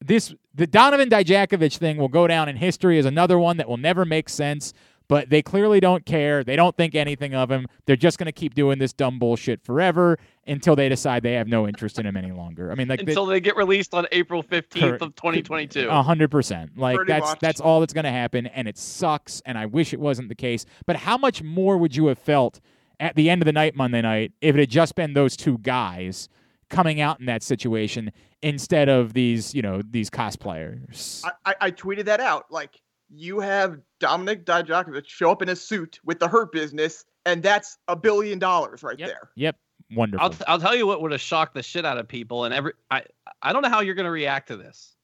this 0.00 0.34
the 0.54 0.66
Dominik 0.66 1.10
Dijakovic 1.10 1.76
thing 1.76 1.96
will 1.96 2.08
go 2.08 2.26
down 2.26 2.48
in 2.48 2.56
history 2.56 2.98
as 2.98 3.06
another 3.06 3.38
one 3.38 3.56
that 3.58 3.68
will 3.68 3.76
never 3.76 4.04
make 4.04 4.28
sense. 4.28 4.72
But 5.08 5.28
they 5.28 5.42
clearly 5.42 5.80
don't 5.80 6.06
care. 6.06 6.44
They 6.44 6.54
don't 6.54 6.76
think 6.76 6.94
anything 6.94 7.34
of 7.34 7.50
him. 7.50 7.66
They're 7.84 7.96
just 7.96 8.16
going 8.16 8.26
to 8.26 8.32
keep 8.32 8.54
doing 8.54 8.78
this 8.78 8.92
dumb 8.92 9.18
bullshit 9.18 9.60
forever 9.60 10.20
until 10.46 10.76
they 10.76 10.88
decide 10.88 11.24
they 11.24 11.32
have 11.32 11.48
no 11.48 11.66
interest 11.66 11.98
in 11.98 12.06
him 12.06 12.16
any 12.16 12.30
longer. 12.30 12.70
I 12.70 12.76
mean, 12.76 12.86
like 12.86 13.00
until 13.00 13.26
they 13.26 13.40
get 13.40 13.56
released 13.56 13.92
on 13.92 14.06
April 14.12 14.40
15th 14.40 14.78
Correct. 14.80 15.02
of 15.02 15.16
2022. 15.16 15.88
a 15.88 16.00
hundred 16.00 16.30
percent. 16.30 16.78
Like 16.78 16.94
Pretty 16.94 17.10
that's 17.10 17.26
much. 17.26 17.40
that's 17.40 17.60
all 17.60 17.80
that's 17.80 17.92
gonna 17.92 18.12
happen, 18.12 18.46
and 18.46 18.68
it 18.68 18.78
sucks. 18.78 19.42
And 19.46 19.58
I 19.58 19.66
wish 19.66 19.92
it 19.92 19.98
wasn't 19.98 20.28
the 20.28 20.36
case. 20.36 20.64
But 20.86 20.94
how 20.94 21.18
much 21.18 21.42
more 21.42 21.76
would 21.76 21.96
you 21.96 22.06
have 22.06 22.18
felt 22.20 22.60
at 23.00 23.16
the 23.16 23.28
end 23.30 23.42
of 23.42 23.46
the 23.46 23.52
night 23.52 23.74
Monday 23.74 24.02
night 24.02 24.30
if 24.40 24.54
it 24.54 24.60
had 24.60 24.70
just 24.70 24.94
been 24.94 25.14
those 25.14 25.36
two 25.36 25.58
guys 25.58 26.28
coming 26.70 27.00
out 27.00 27.20
in 27.20 27.26
that 27.26 27.42
situation 27.42 28.10
instead 28.42 28.88
of 28.88 29.12
these, 29.12 29.54
you 29.54 29.60
know, 29.62 29.82
these 29.90 30.08
cosplayers? 30.08 31.22
I, 31.24 31.30
I, 31.50 31.54
I 31.66 31.70
tweeted 31.70 32.06
that 32.06 32.20
out. 32.20 32.46
Like, 32.50 32.80
you 33.12 33.40
have 33.40 33.80
Dominik 34.00 34.44
Dijakovic 34.44 35.06
show 35.06 35.30
up 35.30 35.42
in 35.42 35.48
a 35.48 35.56
suit 35.56 36.00
with 36.04 36.20
the 36.20 36.28
Hurt 36.28 36.52
Business, 36.52 37.04
and 37.26 37.42
that's 37.42 37.76
a 37.88 37.96
billion 37.96 38.38
dollars 38.38 38.82
right 38.82 38.98
Yep. 38.98 39.08
there. 39.08 39.30
Yep, 39.34 39.56
wonderful. 39.94 40.24
I'll, 40.24 40.30
t- 40.30 40.44
I'll 40.46 40.60
tell 40.60 40.76
you 40.76 40.86
what 40.86 41.02
would 41.02 41.12
have 41.12 41.20
shocked 41.20 41.54
the 41.54 41.62
shit 41.62 41.84
out 41.84 41.98
of 41.98 42.06
people, 42.08 42.44
and 42.44 42.54
every 42.54 42.72
I 42.90 43.02
I 43.42 43.52
don't 43.52 43.62
know 43.62 43.68
how 43.68 43.80
you're 43.80 43.94
going 43.96 44.04
to 44.04 44.10
react 44.12 44.48
to 44.48 44.56
this, 44.56 44.94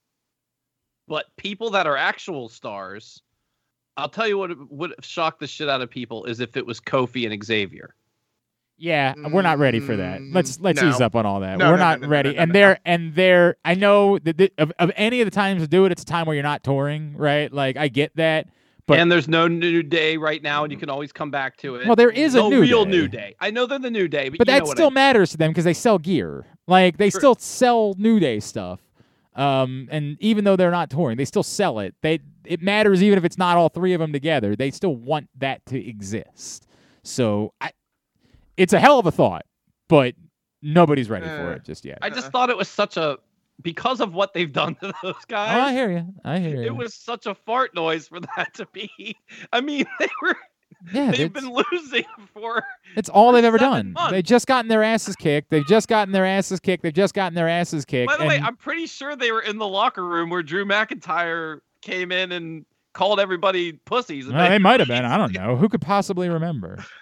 but 1.08 1.26
people 1.36 1.70
that 1.70 1.86
are 1.86 1.96
actual 1.96 2.48
stars, 2.48 3.22
I'll 3.96 4.08
tell 4.08 4.28
you 4.28 4.38
what 4.38 4.50
would 4.70 4.90
have 4.96 5.04
shocked 5.04 5.40
the 5.40 5.46
shit 5.48 5.68
out 5.68 5.82
of 5.82 5.90
people 5.90 6.24
is 6.26 6.38
if 6.40 6.56
it 6.56 6.64
was 6.64 6.80
Kofi 6.80 7.30
and 7.30 7.44
Xavier. 7.44 7.94
Yeah, 8.78 9.14
we're 9.32 9.42
not 9.42 9.58
ready 9.58 9.80
for 9.80 9.96
that. 9.96 10.20
Let's 10.32 10.58
Mm, 10.58 10.64
let's 10.64 10.82
no. 10.82 10.88
ease 10.90 11.00
up 11.00 11.14
on 11.16 11.24
all 11.24 11.40
that. 11.40 11.58
No, 11.58 11.66
we're 11.66 11.70
no, 11.72 11.76
no, 11.76 11.84
not 11.84 12.00
no, 12.00 12.06
no, 12.06 12.10
ready. 12.10 12.28
no, 12.30 12.34
no, 12.36 12.42
and 12.42 12.48
no. 12.50 12.52
they're 12.52 12.78
and 12.84 13.14
they're 13.14 13.56
I 13.64 13.74
know 13.74 14.18
that 14.18 14.36
the, 14.36 14.52
of, 14.58 14.70
of 14.78 14.92
any 14.96 15.20
of 15.22 15.26
the 15.26 15.30
times 15.30 15.62
to 15.62 15.68
do 15.68 15.84
it, 15.86 15.92
it's 15.92 16.02
a 16.02 16.06
time 16.06 16.26
where 16.26 16.34
you're 16.34 16.42
not 16.42 16.62
touring, 16.62 17.16
right? 17.16 17.50
Like 17.52 17.76
I 17.76 17.88
get 17.88 18.14
that. 18.16 18.48
But- 18.86 19.00
and 19.00 19.10
there's 19.10 19.26
no 19.28 19.48
new 19.48 19.82
day 19.82 20.16
right 20.16 20.40
now, 20.42 20.62
and 20.62 20.72
you 20.72 20.78
can 20.78 20.88
always 20.90 21.10
come 21.10 21.30
back 21.30 21.56
to 21.58 21.74
it. 21.76 21.86
Well, 21.86 21.96
there 21.96 22.10
is 22.10 22.34
a 22.34 22.38
no 22.38 22.50
new 22.50 22.60
real 22.60 22.84
day. 22.84 22.90
new 22.90 23.08
day. 23.08 23.34
I 23.40 23.50
know 23.50 23.66
they're 23.66 23.80
the 23.80 23.90
new 23.90 24.06
day, 24.06 24.28
but, 24.28 24.38
but 24.38 24.46
you 24.46 24.52
that 24.52 24.58
know 24.60 24.64
what 24.66 24.70
I 24.70 24.74
still 24.76 24.90
mean. 24.90 24.94
matters 24.94 25.30
to 25.30 25.36
them 25.38 25.50
because 25.50 25.64
they 25.64 25.74
sell 25.74 25.98
gear. 25.98 26.46
Like 26.68 26.96
they 26.98 27.10
True. 27.10 27.18
still 27.20 27.34
sell 27.36 27.94
New 27.98 28.20
Day 28.20 28.38
stuff. 28.40 28.80
Um, 29.34 29.88
and 29.90 30.16
even 30.20 30.44
though 30.44 30.56
they're 30.56 30.70
not 30.70 30.88
touring, 30.90 31.16
they 31.16 31.24
still 31.24 31.42
sell 31.42 31.78
it. 31.80 31.94
They 32.02 32.20
it 32.44 32.62
matters 32.62 33.02
even 33.02 33.18
if 33.18 33.24
it's 33.24 33.36
not 33.38 33.56
all 33.56 33.68
three 33.68 33.92
of 33.92 34.00
them 34.00 34.12
together. 34.12 34.54
They 34.56 34.70
still 34.70 34.94
want 34.96 35.28
that 35.38 35.64
to 35.66 35.84
exist. 35.88 36.66
So 37.02 37.52
I, 37.60 37.70
it's 38.56 38.72
a 38.72 38.80
hell 38.80 38.98
of 38.98 39.06
a 39.06 39.10
thought, 39.12 39.44
but 39.88 40.14
nobody's 40.62 41.08
ready 41.10 41.26
for 41.26 41.52
Uh, 41.52 41.56
it 41.56 41.64
just 41.64 41.84
yet. 41.84 41.98
I 42.02 42.10
just 42.10 42.30
thought 42.30 42.50
it 42.50 42.56
was 42.56 42.68
such 42.68 42.96
a 42.96 43.18
because 43.62 44.00
of 44.00 44.12
what 44.14 44.34
they've 44.34 44.52
done 44.52 44.74
to 44.76 44.92
those 45.02 45.24
guys. 45.28 45.56
oh, 45.56 45.60
I 45.60 45.72
hear 45.72 45.90
you. 45.90 46.06
I 46.24 46.38
hear 46.38 46.56
you. 46.62 46.66
it 46.66 46.76
was 46.76 46.94
such 46.94 47.26
a 47.26 47.34
fart 47.34 47.74
noise 47.74 48.08
for 48.08 48.20
that 48.20 48.52
to 48.54 48.66
be. 48.72 49.16
I 49.52 49.60
mean, 49.60 49.86
they 49.98 50.08
were 50.22 50.36
yeah, 50.92 51.10
they've 51.10 51.32
been 51.32 51.50
losing 51.72 52.04
for 52.34 52.62
it's 52.96 53.08
all 53.08 53.32
they've 53.32 53.44
ever 53.44 53.58
done. 53.58 53.92
months. 53.92 54.10
They've 54.12 54.24
just 54.24 54.46
gotten 54.46 54.68
their 54.68 54.82
asses 54.82 55.16
kicked. 55.16 55.50
They've 55.50 55.66
just 55.66 55.88
gotten 55.88 56.12
their 56.12 56.26
asses 56.26 56.60
kicked. 56.60 56.82
They've 56.82 56.92
just 56.92 57.14
gotten 57.14 57.34
their 57.34 57.48
asses 57.48 57.84
kicked. 57.84 58.08
By 58.08 58.16
the 58.18 58.26
way, 58.26 58.38
I'm 58.38 58.56
pretty 58.56 58.86
sure 58.86 59.16
they 59.16 59.32
were 59.32 59.40
in 59.40 59.58
the 59.58 59.66
locker 59.66 60.06
room 60.06 60.28
where 60.30 60.42
Drew 60.42 60.64
McIntyre 60.66 61.60
came 61.80 62.12
in 62.12 62.32
and 62.32 62.66
called 62.92 63.20
everybody 63.20 63.72
pussies. 63.72 64.26
and 64.26 64.36
well, 64.36 64.48
they 64.48 64.58
might 64.58 64.80
have 64.80 64.88
been. 64.88 65.04
I 65.04 65.16
don't 65.16 65.32
know. 65.32 65.56
Who 65.56 65.68
could 65.68 65.80
possibly 65.82 66.28
remember? 66.28 66.84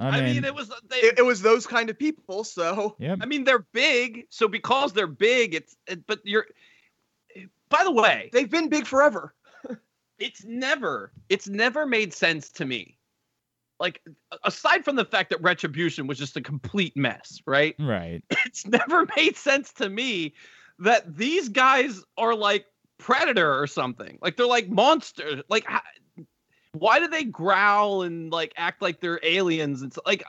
I 0.00 0.08
I 0.08 0.20
mean, 0.20 0.34
mean, 0.34 0.44
it 0.44 0.54
was 0.54 0.68
they, 0.88 0.96
It, 0.96 1.18
it 1.18 1.22
was 1.22 1.42
those 1.42 1.66
kind 1.66 1.90
of 1.90 1.98
people, 1.98 2.44
so 2.44 2.96
yep. 2.98 3.18
I 3.20 3.26
mean, 3.26 3.44
they're 3.44 3.66
big, 3.72 4.26
so 4.30 4.48
because 4.48 4.92
they're 4.92 5.06
big, 5.06 5.54
it's 5.54 5.76
it, 5.86 6.06
but 6.06 6.20
you're. 6.24 6.46
By 7.68 7.84
the 7.84 7.92
way, 7.92 8.30
they've 8.32 8.48
been 8.48 8.68
big 8.68 8.86
forever. 8.86 9.34
it's 10.18 10.44
never 10.44 11.12
it's 11.28 11.48
never 11.48 11.86
made 11.86 12.12
sense 12.14 12.50
to 12.52 12.64
me. 12.64 12.96
Like 13.80 14.00
aside 14.42 14.84
from 14.84 14.96
the 14.96 15.04
fact 15.04 15.30
that 15.30 15.40
Retribution 15.42 16.06
was 16.06 16.18
just 16.18 16.36
a 16.36 16.40
complete 16.40 16.96
mess, 16.96 17.40
right? 17.46 17.74
Right. 17.80 18.22
It's 18.46 18.66
never 18.66 19.06
made 19.16 19.36
sense 19.36 19.72
to 19.74 19.88
me 19.88 20.34
that 20.80 21.16
these 21.16 21.48
guys 21.48 22.02
are 22.16 22.34
like 22.34 22.66
Predator 22.98 23.60
or 23.60 23.66
something. 23.66 24.18
Like 24.22 24.36
they're 24.36 24.46
like 24.46 24.68
monsters. 24.68 25.42
Like 25.48 25.64
how, 25.66 25.80
why 26.72 26.98
do 27.00 27.08
they 27.08 27.24
growl 27.24 28.02
and 28.02 28.30
like 28.32 28.52
act 28.56 28.82
like 28.82 29.00
they're 29.00 29.20
aliens? 29.22 29.82
It's 29.82 29.98
like 30.06 30.22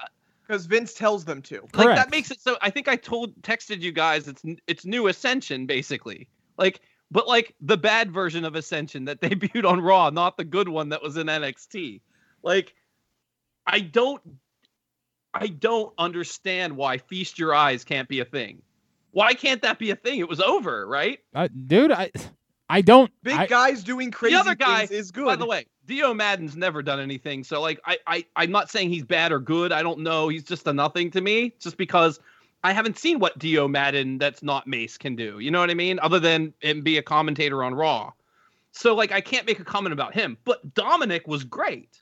because 0.47 0.65
Vince 0.65 0.93
tells 0.95 1.25
them 1.25 1.41
to. 1.43 1.61
like 1.61 1.71
Correct. 1.73 1.95
that 1.97 2.09
makes 2.11 2.31
it 2.31 2.41
so 2.41 2.57
i 2.61 2.69
think 2.71 2.87
i 2.87 2.95
told 2.95 3.39
texted 3.43 3.81
you 3.81 3.91
guys 3.91 4.27
it's 4.27 4.41
it's 4.67 4.83
new 4.83 5.07
ascension 5.07 5.67
basically 5.67 6.27
like 6.57 6.81
but 7.11 7.27
like 7.27 7.53
the 7.61 7.77
bad 7.77 8.11
version 8.11 8.43
of 8.45 8.55
ascension 8.55 9.05
that 9.05 9.21
debuted 9.21 9.63
on 9.69 9.79
raw 9.79 10.09
not 10.09 10.37
the 10.37 10.43
good 10.43 10.67
one 10.67 10.89
that 10.89 11.03
was 11.03 11.17
in 11.17 11.27
nxt 11.27 12.01
like 12.41 12.73
i 13.67 13.79
don't 13.79 14.21
i 15.35 15.45
don't 15.47 15.93
understand 15.99 16.75
why 16.75 16.97
feast 16.97 17.37
your 17.37 17.53
eyes 17.53 17.83
can't 17.83 18.09
be 18.09 18.19
a 18.19 18.25
thing 18.25 18.59
why 19.11 19.35
can't 19.35 19.61
that 19.61 19.77
be 19.77 19.91
a 19.91 19.95
thing 19.95 20.19
it 20.19 20.27
was 20.27 20.41
over 20.41 20.87
right 20.87 21.19
Uh, 21.35 21.47
dude, 21.67 21.91
I 21.91 22.11
I 22.71 22.81
don't. 22.81 23.11
Big 23.23 23.33
I, 23.35 23.47
guys 23.47 23.83
doing 23.83 24.11
crazy 24.11 24.35
the 24.35 24.39
other 24.39 24.53
guy, 24.53 24.85
things 24.85 24.91
is 24.91 25.11
good. 25.11 25.25
by 25.25 25.35
the 25.35 25.45
way 25.47 25.65
dio 25.89 26.13
maddin's 26.13 26.55
never 26.55 26.81
done 26.81 26.99
anything 26.99 27.43
so 27.43 27.59
like 27.59 27.79
I, 27.85 27.97
I 28.05 28.25
i'm 28.35 28.51
not 28.51 28.69
saying 28.69 28.89
he's 28.89 29.03
bad 29.03 29.31
or 29.31 29.39
good 29.39 29.71
i 29.71 29.81
don't 29.81 29.99
know 29.99 30.27
he's 30.27 30.43
just 30.43 30.67
a 30.67 30.73
nothing 30.73 31.11
to 31.11 31.21
me 31.21 31.53
just 31.59 31.77
because 31.77 32.19
I 32.63 32.73
haven't 32.73 32.97
seen 32.97 33.19
what 33.19 33.39
Dio 33.39 33.67
Maddin 33.67 34.17
that's 34.17 34.43
not 34.43 34.67
Mace 34.67 34.97
can 34.97 35.15
do. 35.15 35.39
You 35.39 35.49
know 35.49 35.59
what 35.59 35.69
I 35.69 35.75
mean? 35.75 35.97
Other 36.01 36.19
than 36.19 36.53
him 36.59 36.81
be 36.81 36.97
a 36.97 37.01
commentator 37.01 37.63
on 37.63 37.73
Raw. 37.73 38.11
So 38.71 38.95
like 38.95 39.11
I 39.11 39.21
can't 39.21 39.45
make 39.45 39.59
a 39.59 39.63
comment 39.63 39.93
about 39.93 40.13
him. 40.13 40.37
But 40.43 40.73
Dominic 40.73 41.27
was 41.27 41.43
great. 41.43 42.01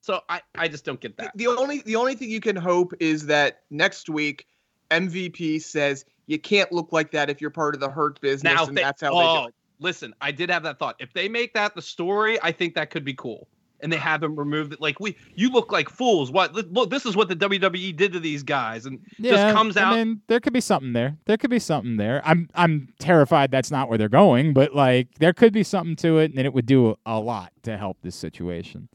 So 0.00 0.20
I, 0.28 0.40
I 0.56 0.68
just 0.68 0.84
don't 0.84 1.00
get 1.00 1.16
that. 1.16 1.32
the 1.36 1.46
only 1.46 1.82
the 1.82 1.96
only 1.96 2.14
thing 2.14 2.30
you 2.30 2.40
can 2.40 2.56
hope 2.56 2.92
is 3.00 3.26
that 3.26 3.62
next 3.70 4.08
week 4.08 4.46
MVP 4.90 5.62
says 5.62 6.04
you 6.26 6.38
can't 6.38 6.70
look 6.72 6.92
like 6.92 7.10
that 7.12 7.30
if 7.30 7.40
you're 7.40 7.50
part 7.50 7.74
of 7.74 7.80
the 7.80 7.90
hurt 7.90 8.20
business, 8.20 8.54
Now 8.54 8.66
and 8.66 8.76
they- 8.76 8.82
that's 8.82 9.00
how 9.00 9.10
they 9.10 9.26
oh, 9.26 9.42
do 9.42 9.48
it. 9.48 9.54
Listen, 9.82 10.14
I 10.20 10.32
did 10.32 10.50
have 10.50 10.62
that 10.62 10.78
thought. 10.78 10.96
If 10.98 11.12
they 11.12 11.28
make 11.28 11.54
that 11.54 11.74
the 11.74 11.82
story, 11.82 12.38
I 12.42 12.52
think 12.52 12.74
that 12.74 12.90
could 12.90 13.04
be 13.04 13.14
cool. 13.14 13.48
And 13.80 13.92
they 13.92 13.96
have 13.96 14.22
him 14.22 14.38
removed 14.38 14.72
it. 14.72 14.80
Like 14.80 15.00
we, 15.00 15.16
you 15.34 15.50
look 15.50 15.72
like 15.72 15.88
fools. 15.88 16.30
What? 16.30 16.54
Look, 16.54 16.68
look, 16.70 16.90
this 16.90 17.04
is 17.04 17.16
what 17.16 17.28
the 17.28 17.34
WWE 17.34 17.96
did 17.96 18.12
to 18.12 18.20
these 18.20 18.44
guys, 18.44 18.86
and 18.86 19.00
yeah, 19.18 19.32
just 19.32 19.56
comes 19.56 19.76
out. 19.76 19.94
I 19.94 20.04
mean, 20.04 20.20
there 20.28 20.38
could 20.38 20.52
be 20.52 20.60
something 20.60 20.92
there. 20.92 21.16
There 21.24 21.36
could 21.36 21.50
be 21.50 21.58
something 21.58 21.96
there. 21.96 22.22
I'm 22.24 22.48
I'm 22.54 22.94
terrified 23.00 23.50
that's 23.50 23.72
not 23.72 23.88
where 23.88 23.98
they're 23.98 24.08
going, 24.08 24.52
but 24.52 24.72
like 24.72 25.08
there 25.18 25.32
could 25.32 25.52
be 25.52 25.64
something 25.64 25.96
to 25.96 26.18
it, 26.18 26.30
and 26.30 26.46
it 26.46 26.54
would 26.54 26.66
do 26.66 26.94
a 27.04 27.18
lot 27.18 27.52
to 27.64 27.76
help 27.76 27.98
this 28.02 28.14
situation. 28.14 28.88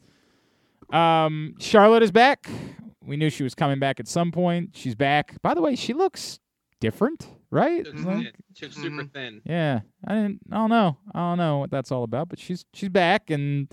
Um, 0.90 1.54
Charlotte 1.58 2.02
is 2.02 2.10
back. 2.10 2.48
We 3.04 3.16
knew 3.16 3.30
she 3.30 3.42
was 3.42 3.54
coming 3.54 3.78
back 3.78 4.00
at 4.00 4.08
some 4.08 4.32
point. 4.32 4.70
She's 4.72 4.94
back. 4.94 5.40
By 5.42 5.52
the 5.52 5.60
way, 5.60 5.76
she 5.76 5.92
looks 5.92 6.40
different, 6.80 7.28
right? 7.50 7.86
She 7.86 7.92
Like- 7.92 8.16
thin. 8.24 8.32
She 8.54 8.64
looks 8.66 8.76
super 8.76 9.04
thin. 9.04 9.40
Yeah, 9.44 9.80
I 10.06 10.14
didn't. 10.14 10.40
I 10.50 10.56
don't 10.56 10.70
know. 10.70 10.98
I 11.14 11.18
don't 11.18 11.38
know 11.38 11.58
what 11.58 11.70
that's 11.70 11.92
all 11.92 12.02
about. 12.04 12.28
But 12.28 12.38
she's 12.38 12.64
she's 12.72 12.88
back, 12.88 13.30
and 13.30 13.72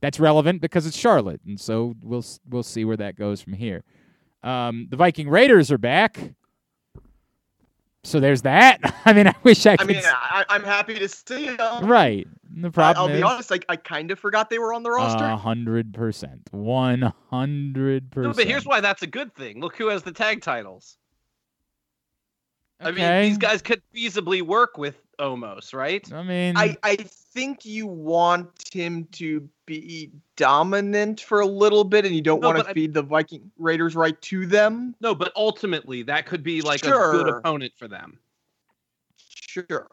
that's 0.00 0.18
relevant 0.20 0.60
because 0.60 0.86
it's 0.86 0.96
Charlotte, 0.96 1.40
and 1.46 1.58
so 1.60 1.94
we'll 2.02 2.24
we'll 2.48 2.62
see 2.62 2.84
where 2.84 2.96
that 2.96 3.16
goes 3.16 3.40
from 3.40 3.52
here. 3.54 3.84
Um, 4.42 4.88
the 4.90 4.96
Viking 4.96 5.28
Raiders 5.30 5.70
are 5.72 5.78
back, 5.78 6.34
so 8.02 8.20
there's 8.20 8.42
that. 8.42 8.78
I 9.06 9.12
mean, 9.12 9.26
I 9.26 9.34
wish 9.42 9.64
I 9.66 9.76
Could... 9.76 9.90
I 9.90 9.92
mean, 9.94 10.02
I, 10.04 10.44
am 10.50 10.62
happy 10.62 10.98
to 10.98 11.08
see 11.08 11.56
them. 11.56 11.86
right. 11.86 12.26
The 12.56 12.70
problem 12.70 13.02
I'll 13.10 13.12
is 13.12 13.18
be 13.18 13.22
honest, 13.22 13.50
Like, 13.50 13.64
I 13.68 13.74
kind 13.76 14.10
of 14.12 14.18
forgot 14.20 14.48
they 14.48 14.60
were 14.60 14.72
on 14.72 14.82
the 14.84 14.90
roster. 14.90 15.26
hundred 15.26 15.92
percent, 15.92 16.42
One 16.52 17.12
hundred 17.30 18.10
percent. 18.12 18.36
but 18.36 18.46
here's 18.46 18.64
why 18.64 18.80
that's 18.80 19.02
a 19.02 19.08
good 19.08 19.34
thing. 19.34 19.60
Look 19.60 19.76
who 19.76 19.88
has 19.88 20.02
the 20.04 20.12
tag 20.12 20.40
titles. 20.42 20.96
I 22.84 22.90
mean, 22.92 23.22
these 23.22 23.38
guys 23.38 23.62
could 23.62 23.82
feasibly 23.94 24.42
work 24.42 24.76
with 24.78 24.96
Omos, 25.18 25.72
right? 25.74 26.10
I 26.12 26.22
mean, 26.22 26.56
I, 26.56 26.76
I 26.82 26.96
think 26.96 27.64
you 27.64 27.86
want 27.86 28.50
him 28.72 29.04
to 29.12 29.48
be 29.66 30.10
dominant 30.36 31.20
for 31.20 31.40
a 31.40 31.46
little 31.46 31.84
bit, 31.84 32.04
and 32.04 32.14
you 32.14 32.20
don't 32.20 32.40
No, 32.40 32.48
want 32.48 32.58
but 32.58 32.64
to 32.64 32.70
I- 32.70 32.74
feed 32.74 32.92
the 32.94 33.02
Viking 33.02 33.50
Raiders 33.58 33.94
right 33.96 34.20
to 34.22 34.46
them. 34.46 34.94
No, 35.00 35.14
but 35.14 35.32
ultimately 35.36 36.02
that 36.02 36.26
could 36.26 36.42
be 36.42 36.60
like 36.62 36.84
a 36.84 36.90
good 36.90 37.28
opponent 37.28 37.72
for 37.76 37.88
them. 37.88 38.18
Sure. 39.16 39.88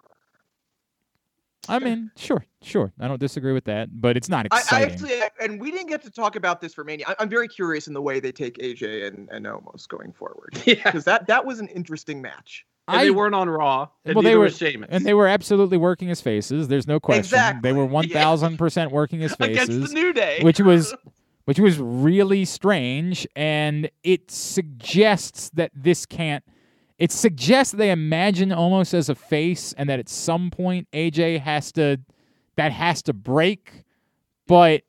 I 1.69 1.77
mean, 1.77 2.09
sure, 2.17 2.43
sure. 2.63 2.91
I 2.99 3.07
don't 3.07 3.19
disagree 3.19 3.53
with 3.53 3.65
that, 3.65 3.89
but 4.01 4.17
it's 4.17 4.27
not 4.27 4.47
I, 4.49 4.61
I 4.71 4.81
actually, 4.81 5.21
and 5.39 5.61
we 5.61 5.69
didn't 5.69 5.89
get 5.89 6.01
to 6.03 6.09
talk 6.09 6.35
about 6.35 6.59
this 6.59 6.73
for 6.73 6.83
Mania. 6.83 7.05
I, 7.07 7.15
I'm 7.19 7.29
very 7.29 7.47
curious 7.47 7.87
in 7.87 7.93
the 7.93 8.01
way 8.01 8.19
they 8.19 8.31
take 8.31 8.57
AJ 8.57 9.05
and, 9.07 9.29
and 9.31 9.45
Omos 9.45 9.87
going 9.87 10.11
forward, 10.11 10.57
Yeah. 10.65 10.75
because 10.83 11.03
that 11.05 11.27
that 11.27 11.45
was 11.45 11.59
an 11.59 11.67
interesting 11.67 12.19
match. 12.19 12.65
And 12.87 12.97
I- 12.99 13.03
they 13.05 13.11
weren't 13.11 13.35
on 13.35 13.49
Raw. 13.49 13.87
And 14.05 14.15
Well, 14.15 14.23
they 14.23 14.35
were- 14.35 14.49
Sheamus. 14.49 14.89
And 14.91 15.05
they 15.05 15.13
were 15.13 15.27
absolutely 15.27 15.77
working 15.77 16.09
as 16.09 16.19
faces. 16.21 16.67
There's 16.67 16.87
no 16.87 16.99
question. 16.99 17.37
They 17.61 17.71
were 17.73 17.83
Exactly. 17.83 17.93
one 17.93 18.09
thousand 18.09 18.57
percent 18.57 18.91
working 18.91 19.23
as 19.23 19.35
faces. 19.35 19.69
against 19.69 19.93
the 19.93 19.99
New 20.01 20.13
Day. 20.13 20.39
which 20.41 20.59
was 20.59 20.93
which 21.45 21.59
was 21.59 21.77
really 21.79 22.45
strange, 22.45 23.27
and 23.35 23.89
it 24.03 24.29
suggests 24.31 25.49
that 25.51 25.71
this 25.75 26.05
can't. 26.05 26.43
It 26.97 27.11
suggests 27.11 27.73
they 27.73 27.89
imagine 27.91 28.49
Omos 28.49 28.93
as 28.93 29.09
a 29.09 29.15
face, 29.15 29.73
and 29.73 29.89
that 29.89 29.99
at 29.99 30.07
some 30.09 30.51
point 30.51 30.87
AJ 30.93 31.39
has 31.39 31.71
to 31.73 31.97
that 32.57 32.71
has 32.71 33.01
to 33.03 33.13
break. 33.13 33.83
But 34.47 34.83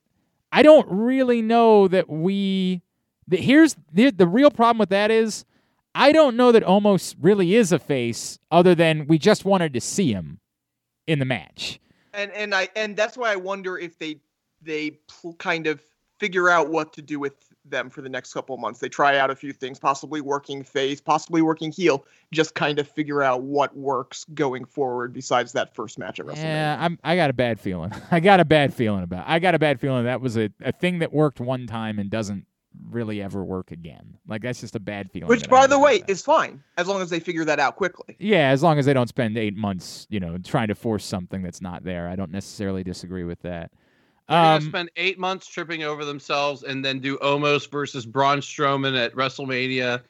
I 0.50 0.62
don't 0.62 0.86
really 0.90 1.40
know 1.42 1.88
that 1.88 2.08
we. 2.10 2.82
The, 3.28 3.36
here's 3.38 3.76
the 3.92 4.10
the 4.10 4.26
real 4.26 4.50
problem 4.50 4.78
with 4.78 4.90
that 4.90 5.10
is 5.10 5.44
I 5.94 6.12
don't 6.12 6.36
know 6.36 6.52
that 6.52 6.64
Omos 6.64 7.14
really 7.20 7.54
is 7.54 7.72
a 7.72 7.78
face, 7.78 8.38
other 8.50 8.74
than 8.74 9.06
we 9.06 9.18
just 9.18 9.44
wanted 9.44 9.74
to 9.74 9.80
see 9.80 10.12
him 10.12 10.40
in 11.06 11.18
the 11.18 11.24
match. 11.24 11.80
and 12.14 12.30
and 12.32 12.54
I 12.54 12.68
and 12.76 12.96
that's 12.96 13.16
why 13.16 13.32
I 13.32 13.36
wonder 13.36 13.78
if 13.78 13.98
they 13.98 14.20
they 14.62 14.92
pl- 15.08 15.34
kind 15.34 15.66
of 15.66 15.82
figure 16.18 16.48
out 16.48 16.70
what 16.70 16.92
to 16.92 17.02
do 17.02 17.18
with 17.18 17.34
them 17.64 17.90
for 17.90 18.00
the 18.00 18.08
next 18.08 18.32
couple 18.32 18.54
of 18.54 18.60
months. 18.60 18.80
They 18.80 18.88
try 18.88 19.18
out 19.18 19.30
a 19.30 19.34
few 19.34 19.52
things, 19.52 19.78
possibly 19.78 20.20
working 20.20 20.62
face, 20.62 21.00
possibly 21.00 21.42
working 21.42 21.72
heel, 21.72 22.04
just 22.32 22.54
kind 22.54 22.78
of 22.78 22.88
figure 22.88 23.22
out 23.22 23.42
what 23.42 23.76
works 23.76 24.24
going 24.34 24.64
forward 24.64 25.12
besides 25.12 25.52
that 25.52 25.74
first 25.74 25.98
match 25.98 26.20
at 26.20 26.26
WrestleMania. 26.26 26.42
Yeah, 26.42 26.76
I'm. 26.80 26.98
I 27.04 27.16
got 27.16 27.30
a 27.30 27.32
bad 27.32 27.60
feeling. 27.60 27.92
I 28.10 28.20
got 28.20 28.40
a 28.40 28.44
bad 28.44 28.72
feeling 28.72 29.02
about. 29.02 29.24
I 29.26 29.38
got 29.38 29.54
a 29.54 29.58
bad 29.58 29.80
feeling 29.80 30.04
that 30.04 30.20
was 30.20 30.36
a, 30.36 30.50
a 30.60 30.72
thing 30.72 31.00
that 31.00 31.12
worked 31.12 31.40
one 31.40 31.66
time 31.66 31.98
and 31.98 32.10
doesn't 32.10 32.46
really 32.90 33.22
ever 33.22 33.44
work 33.44 33.70
again. 33.70 34.16
Like 34.26 34.42
that's 34.42 34.60
just 34.60 34.74
a 34.76 34.80
bad 34.80 35.10
feeling. 35.10 35.28
Which, 35.28 35.48
by 35.48 35.66
the 35.66 35.78
way, 35.78 35.98
that. 35.98 36.10
is 36.10 36.22
fine 36.22 36.62
as 36.76 36.86
long 36.88 37.00
as 37.02 37.10
they 37.10 37.20
figure 37.20 37.44
that 37.44 37.58
out 37.58 37.76
quickly. 37.76 38.16
yeah, 38.18 38.48
as 38.50 38.62
long 38.62 38.78
as 38.78 38.86
they 38.86 38.94
don't 38.94 39.08
spend 39.08 39.36
eight 39.38 39.56
months, 39.56 40.06
you 40.10 40.20
know, 40.20 40.38
trying 40.38 40.68
to 40.68 40.74
force 40.74 41.04
something 41.04 41.42
that's 41.42 41.60
not 41.60 41.84
there. 41.84 42.08
I 42.08 42.16
don't 42.16 42.30
necessarily 42.30 42.82
disagree 42.84 43.24
with 43.24 43.40
that. 43.42 43.70
They're 44.28 44.38
gonna 44.38 44.56
Um, 44.56 44.62
spend 44.62 44.90
eight 44.96 45.18
months 45.18 45.46
tripping 45.46 45.82
over 45.82 46.04
themselves 46.04 46.62
and 46.62 46.84
then 46.84 47.00
do 47.00 47.18
Omos 47.18 47.70
versus 47.70 48.06
Braun 48.06 48.38
Strowman 48.38 48.96
at 48.96 49.14
WrestleMania, 49.14 50.00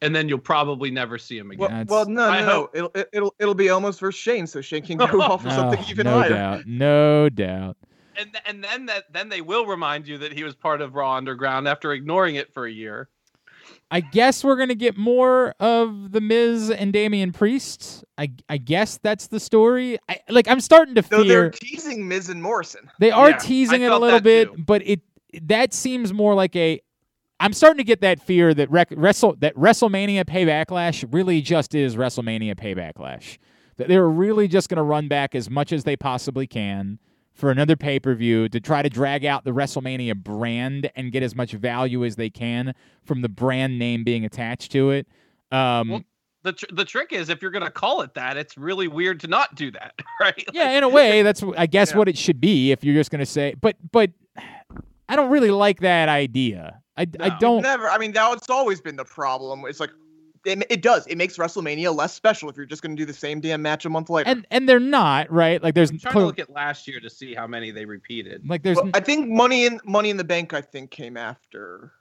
and 0.00 0.16
then 0.16 0.28
you'll 0.28 0.38
probably 0.38 0.90
never 0.90 1.18
see 1.18 1.36
him 1.38 1.50
again. 1.50 1.86
Well, 1.86 2.04
well 2.04 2.08
no, 2.08 2.28
I 2.28 2.40
no, 2.40 2.46
no. 2.46 2.70
It'll, 2.72 2.92
it'll 3.12 3.34
it'll 3.38 3.54
be 3.54 3.66
Omos 3.66 4.00
versus 4.00 4.18
Shane, 4.18 4.46
so 4.46 4.60
Shane 4.60 4.82
can 4.84 4.96
go 4.96 5.04
off 5.20 5.42
for 5.42 5.50
something 5.50 5.80
no, 5.80 5.86
even 5.90 6.04
no 6.06 6.18
higher. 6.18 6.28
doubt, 6.30 6.66
no 6.66 7.28
doubt. 7.28 7.76
And 8.18 8.36
and 8.46 8.64
then 8.64 8.86
that 8.86 9.04
then 9.12 9.28
they 9.28 9.40
will 9.40 9.66
remind 9.66 10.06
you 10.08 10.18
that 10.18 10.32
he 10.32 10.44
was 10.44 10.54
part 10.54 10.80
of 10.80 10.94
Raw 10.94 11.14
Underground 11.16 11.68
after 11.68 11.92
ignoring 11.92 12.34
it 12.34 12.52
for 12.52 12.66
a 12.66 12.70
year. 12.72 13.08
I 13.90 14.00
guess 14.00 14.44
we're 14.44 14.56
gonna 14.56 14.74
get 14.74 14.96
more 14.98 15.54
of 15.60 16.12
the 16.12 16.20
Miz 16.20 16.70
and 16.70 16.92
Damian 16.92 17.32
Priest. 17.32 18.04
I 18.18 18.30
I 18.48 18.58
guess 18.58 18.98
that's 19.02 19.28
the 19.28 19.40
story. 19.40 19.98
I 20.08 20.20
like. 20.28 20.48
I'm 20.48 20.60
starting 20.60 20.94
to 20.96 21.02
Though 21.02 21.24
they're 21.24 21.50
teasing 21.50 22.06
Miz 22.08 22.28
and 22.28 22.42
Morrison. 22.42 22.90
they 22.98 23.10
are 23.10 23.30
Yeah, 23.30 23.38
teasing 23.38 23.82
I 23.82 23.86
it 23.86 23.92
a 23.92 23.98
little 23.98 24.20
bit, 24.20 24.54
too. 24.54 24.62
but 24.66 24.82
it 24.86 25.00
that 25.42 25.72
seems 25.72 26.12
more 26.12 26.34
like 26.34 26.54
a. 26.56 26.80
I'm 27.40 27.52
starting 27.52 27.78
to 27.78 27.84
get 27.84 28.00
that 28.00 28.20
fear 28.20 28.52
that 28.54 28.68
rec- 28.70 28.92
wrestle 28.96 29.36
that 29.38 29.54
WrestleMania 29.54 30.24
Paybacklash 30.24 31.06
really 31.12 31.40
just 31.40 31.74
is 31.74 31.94
WrestleMania 31.96 32.56
Paybacklash. 32.56 33.38
That 33.76 33.88
they're 33.88 34.08
really 34.08 34.48
just 34.48 34.68
gonna 34.68 34.82
run 34.82 35.08
back 35.08 35.34
as 35.34 35.48
much 35.48 35.72
as 35.72 35.84
they 35.84 35.96
possibly 35.96 36.46
can 36.46 36.98
for 37.38 37.50
another 37.52 37.76
pay 37.76 38.00
per 38.00 38.14
view 38.14 38.48
to 38.48 38.58
try 38.60 38.82
to 38.82 38.90
drag 38.90 39.24
out 39.24 39.44
the 39.44 39.52
WrestleMania 39.52 40.16
brand 40.16 40.90
and 40.96 41.12
get 41.12 41.22
as 41.22 41.34
much 41.36 41.52
value 41.52 42.04
as 42.04 42.16
they 42.16 42.28
can 42.28 42.74
from 43.04 43.22
the 43.22 43.28
brand 43.28 43.78
name 43.78 44.02
being 44.02 44.24
attached 44.24 44.72
to 44.72 44.90
it. 44.90 45.06
Um, 45.52 45.88
Well, 45.88 46.02
the 46.42 46.52
tr- 46.52 46.66
the 46.72 46.84
trick 46.84 47.12
is 47.12 47.28
if 47.28 47.40
you're 47.40 47.52
gonna 47.52 47.70
call 47.70 48.02
it 48.02 48.14
that, 48.14 48.36
it's 48.36 48.58
really 48.58 48.88
weird 48.88 49.20
to 49.20 49.28
not 49.28 49.54
do 49.54 49.70
that, 49.70 49.94
right? 50.20 50.44
yeah, 50.52 50.70
in 50.72 50.82
a 50.82 50.88
way, 50.88 51.22
that's 51.26 51.42
I 51.56 51.66
guess 51.66 51.92
Yeah. 51.92 51.98
what 51.98 52.08
it 52.08 52.18
should 52.18 52.40
be 52.40 52.72
if 52.72 52.82
you're 52.82 52.94
just 52.94 53.10
gonna 53.12 53.24
say. 53.24 53.54
But 53.60 53.76
but 53.92 54.10
I 55.08 55.14
don't 55.16 55.30
really 55.30 55.50
like 55.52 55.80
that 55.80 56.08
idea. 56.08 56.80
I, 56.96 57.06
I 57.20 57.38
don't. 57.38 57.62
Never. 57.62 57.88
I 57.88 57.96
mean, 57.98 58.10
that's 58.12 58.50
always 58.50 58.80
been 58.80 58.96
the 58.96 59.04
problem. 59.04 59.62
It's 59.68 59.78
like 59.78 59.90
it, 60.48 60.66
it 60.70 60.82
does. 60.82 61.06
It 61.06 61.16
makes 61.16 61.36
WrestleMania 61.36 61.94
less 61.94 62.14
special 62.14 62.48
if 62.48 62.56
you're 62.56 62.66
just 62.66 62.82
going 62.82 62.96
to 62.96 63.00
do 63.00 63.06
the 63.06 63.12
same 63.12 63.40
damn 63.40 63.62
match 63.62 63.84
a 63.84 63.88
month 63.88 64.10
later. 64.10 64.28
And 64.30 64.46
and 64.50 64.68
they're 64.68 64.80
not 64.80 65.30
right. 65.30 65.62
Like 65.62 65.74
there's 65.74 65.90
I'm 65.90 65.98
trying 65.98 66.12
clear- 66.12 66.22
to 66.22 66.26
look 66.26 66.38
at 66.38 66.50
last 66.50 66.88
year 66.88 67.00
to 67.00 67.10
see 67.10 67.34
how 67.34 67.46
many 67.46 67.70
they 67.70 67.84
repeated. 67.84 68.48
like 68.48 68.62
there's 68.62 68.76
Well, 68.76 68.90
I 68.94 69.00
think 69.00 69.28
Money 69.28 69.66
in 69.66 69.80
Money 69.84 70.10
in 70.10 70.16
the 70.16 70.24
Bank. 70.24 70.52
I 70.54 70.60
think 70.60 70.90
came 70.90 71.16
after 71.16 71.92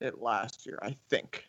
it 0.00 0.20
last 0.20 0.66
year. 0.66 0.78
I 0.82 0.96
think. 1.08 1.44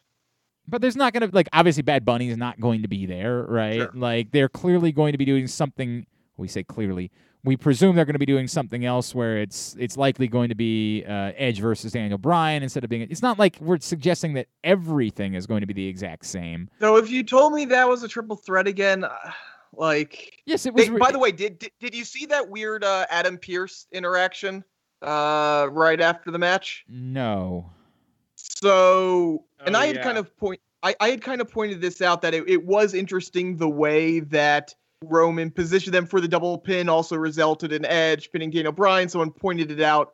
but 0.68 0.82
there's 0.82 0.96
not 0.96 1.14
gonna 1.14 1.30
like 1.32 1.48
obviously 1.54 1.84
Bad 1.84 2.06
Bunny 2.06 2.30
is 2.30 2.38
not 2.38 2.60
going 2.60 2.82
to 2.82 2.88
be 2.88 3.06
there, 3.06 3.44
right? 3.44 3.76
Sure. 3.76 3.92
Like 3.94 4.32
they're 4.32 4.50
clearly 4.50 4.92
going 4.92 5.12
to 5.14 5.18
be 5.18 5.26
doing 5.26 5.48
something. 5.48 6.06
We 6.38 6.48
say 6.48 6.64
clearly. 6.64 7.12
We 7.44 7.58
presume 7.58 7.96
they're 7.96 8.06
going 8.06 8.14
to 8.14 8.20
be 8.20 8.26
doing 8.26 8.48
something 8.48 8.86
else 8.86 9.16
where 9.16 9.38
it's 9.38 9.76
it's 9.80 9.98
likely 9.98 10.28
going 10.28 10.50
to 10.50 10.56
be 10.56 11.04
uh, 11.06 11.32
Edge 11.36 11.60
versus 11.60 11.92
Daniel 11.94 12.18
Bryan 12.20 12.62
instead 12.62 12.84
of 12.84 12.90
being. 12.90 13.02
It's 13.10 13.24
not 13.24 13.40
like 13.40 13.58
we're 13.60 13.80
suggesting 13.80 14.34
that 14.34 14.48
everything 14.64 15.34
is 15.34 15.48
going 15.48 15.62
to 15.62 15.68
be 15.68 15.74
the 15.74 15.88
exact 15.88 16.26
same. 16.26 16.70
So 16.80 16.98
if 16.98 17.10
you 17.10 17.24
told 17.24 17.54
me 17.54 17.66
that 17.66 17.90
was 17.90 18.04
a 18.04 18.08
triple 18.08 18.36
threat 18.36 18.68
again, 18.68 19.04
uh, 19.04 19.10
like 19.74 20.42
Yes, 20.46 20.66
it 20.66 20.74
was. 20.74 20.88
they, 20.88 20.98
by 20.98 21.12
the 21.12 21.18
way, 21.20 21.32
did, 21.32 21.58
did 21.58 21.72
did 21.80 21.96
you 21.96 22.04
see 22.04 22.28
that 22.28 22.48
weird 22.50 22.84
uh, 22.84 23.08
Adam 23.10 23.38
Pearce 23.40 23.88
interaction 23.92 24.64
uh, 25.02 25.68
right 25.72 26.00
after 26.00 26.30
the 26.30 26.38
match? 26.40 26.86
no. 26.88 27.72
So, 28.36 29.46
and 29.66 29.76
Oh, 29.76 29.80
I 29.80 29.88
had 29.88 30.02
kind 30.02 30.18
of 30.18 30.36
point, 30.38 30.60
I, 30.84 30.96
I 31.00 31.10
had 31.10 31.22
kind 31.22 31.42
of 31.42 31.52
pointed 31.52 31.82
this 31.82 32.02
out 32.02 32.22
that 32.22 32.34
it, 32.34 32.48
it 32.48 32.66
was 32.66 32.94
interesting 32.94 33.58
the 33.58 33.70
way 33.70 34.20
that 34.20 34.74
Roman 35.04 35.50
positioned 35.50 35.94
them 35.94 36.06
for 36.06 36.22
the 36.22 36.28
double 36.28 36.58
pin 36.58 36.88
also 36.88 37.16
resulted 37.16 37.72
in 37.72 37.86
Edge 37.86 38.32
pinning 38.32 38.52
Daniel 38.52 38.72
Bryan. 38.72 39.10
Someone 39.10 39.32
pointed 39.32 39.72
it 39.72 39.82
out 39.82 40.14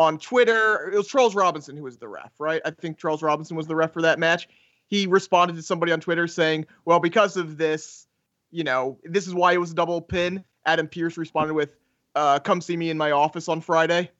on 0.00 0.18
Twitter. 0.18 0.90
It 0.92 0.96
was 0.96 1.06
Charles 1.06 1.34
Robinson 1.34 1.76
who 1.76 1.84
was 1.84 1.98
the 1.98 2.08
ref, 2.08 2.32
right? 2.38 2.60
I 2.64 2.70
think 2.70 2.98
Charles 2.98 3.22
Robinson 3.22 3.56
was 3.56 3.66
the 3.66 3.76
ref 3.76 3.92
for 3.92 4.02
that 4.02 4.18
match. 4.18 4.48
He 4.86 5.06
responded 5.06 5.56
to 5.56 5.62
somebody 5.62 5.92
on 5.92 6.00
Twitter 6.00 6.26
saying, 6.26 6.66
"Well, 6.84 7.00
because 7.00 7.36
of 7.36 7.56
this, 7.56 8.06
you 8.50 8.64
know, 8.64 8.98
this 9.04 9.26
is 9.26 9.34
why 9.34 9.52
it 9.52 9.58
was 9.58 9.72
a 9.72 9.74
double 9.74 10.00
pin." 10.00 10.44
Adam 10.66 10.88
Pearce 10.88 11.16
responded 11.16 11.54
with, 11.54 11.70
uh, 12.14 12.38
"Come 12.40 12.60
see 12.60 12.76
me 12.76 12.90
in 12.90 12.98
my 12.98 13.12
office 13.12 13.48
on 13.48 13.60
Friday." 13.60 14.10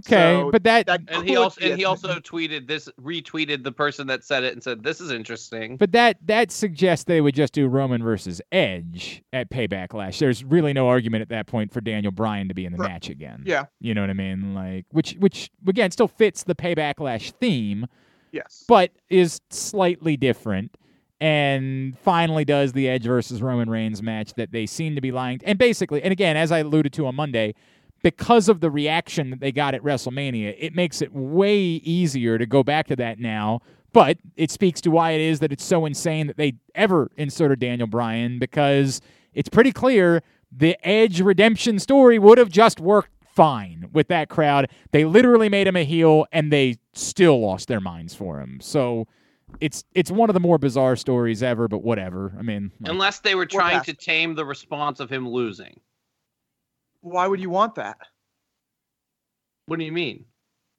Okay, 0.00 0.40
So 0.42 0.50
but 0.50 0.62
that, 0.64 0.86
that 0.86 1.00
And 1.08 1.26
he 1.26 1.36
also 1.36 1.60
and 1.60 1.78
he 1.78 1.84
also 1.84 2.20
tweeted 2.20 2.66
this, 2.66 2.88
retweeted 3.00 3.64
the 3.64 3.72
person 3.72 4.06
that 4.08 4.24
said 4.24 4.44
it, 4.44 4.52
and 4.52 4.62
said, 4.62 4.82
"This 4.82 5.00
is 5.00 5.10
interesting." 5.10 5.76
but 5.78 5.92
that 5.92 6.18
that 6.26 6.50
suggests 6.50 7.04
they 7.04 7.20
would 7.20 7.34
just 7.34 7.54
do 7.54 7.66
Roman 7.66 8.02
versus 8.02 8.42
Edge 8.52 9.22
at 9.32 9.50
Payback 9.50 9.94
Lash. 9.94 10.18
There's 10.18 10.44
really 10.44 10.72
no 10.74 10.88
argument 10.88 11.22
at 11.22 11.30
that 11.30 11.46
point 11.46 11.72
for 11.72 11.80
Daniel 11.80 12.12
Bryan 12.12 12.48
to 12.48 12.54
be 12.54 12.66
in 12.66 12.72
the 12.72 12.78
Right. 12.78 12.90
match 12.92 13.08
again. 13.08 13.42
Yeah. 13.46 13.64
You 13.80 13.94
know 13.94 14.02
what 14.02 14.10
I 14.10 14.14
mean? 14.14 14.54
Like 14.54 14.84
which 14.90 15.16
which 15.18 15.50
again 15.66 15.90
still 15.90 16.08
fits 16.08 16.44
the 16.44 16.54
Payback 16.54 17.00
Lash 17.00 17.32
theme, 17.32 17.86
Yes. 18.32 18.64
but 18.68 18.90
is 19.08 19.40
slightly 19.50 20.16
different. 20.18 20.76
And 21.18 21.98
finally 22.00 22.44
does 22.44 22.74
the 22.74 22.90
Edge 22.90 23.04
versus 23.04 23.40
Roman 23.40 23.70
Reigns 23.70 24.02
match 24.02 24.34
that 24.34 24.52
they 24.52 24.66
seem 24.66 24.94
to 24.96 25.00
be 25.00 25.10
lying. 25.12 25.40
And 25.44 25.58
basically, 25.58 26.02
and 26.02 26.12
again, 26.12 26.36
as 26.36 26.52
I 26.52 26.58
alluded 26.58 26.92
to 26.92 27.06
on 27.06 27.14
Monday, 27.14 27.54
because 28.02 28.48
of 28.48 28.60
the 28.60 28.70
reaction 28.70 29.30
that 29.30 29.40
they 29.40 29.52
got 29.52 29.74
at 29.74 29.82
WrestleMania, 29.82 30.54
it 30.58 30.74
makes 30.74 31.02
it 31.02 31.12
way 31.12 31.56
easier 31.56 32.38
to 32.38 32.46
go 32.46 32.62
back 32.62 32.86
to 32.88 32.96
that 32.96 33.18
now. 33.18 33.60
But 33.92 34.18
it 34.36 34.50
speaks 34.50 34.80
to 34.82 34.90
why 34.90 35.12
it 35.12 35.20
is 35.20 35.40
that 35.40 35.52
it's 35.52 35.64
so 35.64 35.86
insane 35.86 36.26
that 36.26 36.36
they 36.36 36.54
ever 36.74 37.10
inserted 37.16 37.60
Daniel 37.60 37.86
Bryan 37.86 38.38
because 38.38 39.00
it's 39.32 39.48
pretty 39.48 39.72
clear 39.72 40.22
the 40.52 40.76
Edge 40.86 41.20
redemption 41.20 41.78
story 41.78 42.18
would 42.18 42.38
have 42.38 42.50
just 42.50 42.78
worked 42.80 43.10
fine 43.34 43.88
with 43.92 44.08
that 44.08 44.28
crowd. 44.28 44.70
They 44.92 45.04
literally 45.04 45.48
made 45.48 45.66
him 45.66 45.76
a 45.76 45.84
heel 45.84 46.26
and 46.32 46.52
they 46.52 46.76
still 46.94 47.40
lost 47.40 47.68
their 47.68 47.80
minds 47.80 48.14
for 48.14 48.40
him. 48.40 48.58
So 48.60 49.06
it's 49.60 49.84
it's 49.94 50.10
one 50.10 50.30
of 50.30 50.34
the 50.34 50.40
more 50.40 50.58
bizarre 50.58 50.96
stories 50.96 51.42
ever, 51.42 51.68
but 51.68 51.82
whatever. 51.82 52.34
I 52.38 52.42
mean, 52.42 52.72
like, 52.80 52.90
Unless 52.90 53.20
they 53.20 53.34
were 53.34 53.46
trying 53.46 53.82
to 53.82 53.94
tame 53.94 54.34
the 54.34 54.44
response 54.44 55.00
of 55.00 55.10
him 55.10 55.28
losing. 55.28 55.80
Why 57.06 57.28
would 57.28 57.40
you 57.40 57.50
want 57.50 57.76
that? 57.76 57.98
What 59.66 59.78
do 59.78 59.84
you 59.84 59.92
mean? 59.92 60.24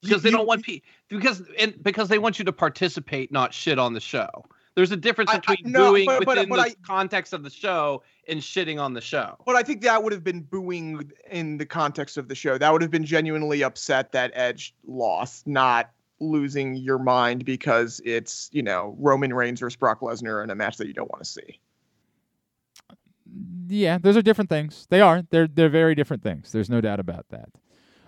You- 0.02 0.10
Because 0.10 0.24
they 0.24 0.30
you- 0.30 0.38
don't 0.38 0.46
want 0.48 0.66
pe- 0.66 0.82
because 1.08 1.42
and 1.58 1.82
because 1.82 2.10
they 2.10 2.20
want 2.20 2.38
you 2.38 2.46
to 2.46 2.52
participate, 2.54 3.32
not 3.32 3.54
shit 3.54 3.80
on 3.80 3.94
the 3.94 4.00
show. 4.02 4.28
There's 4.76 4.92
a 4.92 4.98
difference 4.98 5.32
I- 5.32 5.36
I- 5.36 5.40
between 5.40 5.72
no, 5.72 5.92
booing 5.92 6.06
but- 6.06 6.20
but- 6.20 6.28
within 6.36 6.50
but 6.50 6.56
the 6.58 6.62
I- 6.64 6.76
context 6.86 7.32
of 7.34 7.44
the 7.44 7.50
show 7.50 8.04
and 8.28 8.40
shitting 8.42 8.80
on 8.80 8.94
the 8.94 9.00
show. 9.02 9.38
But 9.46 9.56
I 9.56 9.64
think 9.64 9.82
that 9.84 10.04
would 10.04 10.12
have 10.12 10.24
been 10.24 10.42
booing 10.42 11.10
in 11.32 11.58
the 11.58 11.66
context 11.66 12.18
of 12.18 12.28
the 12.28 12.36
show. 12.36 12.58
That 12.58 12.72
would 12.74 12.82
have 12.82 12.92
been 12.92 13.06
genuinely 13.06 13.64
upset 13.64 14.12
that 14.12 14.32
Edge 14.36 14.76
lost, 14.86 15.48
not 15.48 15.92
losing 16.20 16.76
your 16.76 17.00
mind 17.00 17.46
because 17.46 18.02
it's, 18.04 18.50
you 18.52 18.62
know, 18.64 18.96
Roman 19.00 19.34
Reigns 19.34 19.62
versus 19.62 19.78
Brock 19.78 20.02
Lesnar 20.02 20.44
in 20.44 20.50
a 20.50 20.56
match 20.56 20.76
that 20.78 20.88
you 20.88 20.94
don't 20.94 21.10
want 21.10 21.24
to 21.24 21.30
see. 21.30 21.60
Yeah, 23.68 23.98
those 23.98 24.16
are 24.18 24.22
different 24.22 24.50
things. 24.50 24.88
They 24.90 25.02
are. 25.02 25.24
They're 25.30 25.48
they're 25.48 25.70
very 25.70 25.96
different 25.96 26.24
things. 26.24 26.52
There's 26.52 26.70
no 26.70 26.82
doubt 26.82 27.00
about 27.00 27.26
that. 27.30 27.50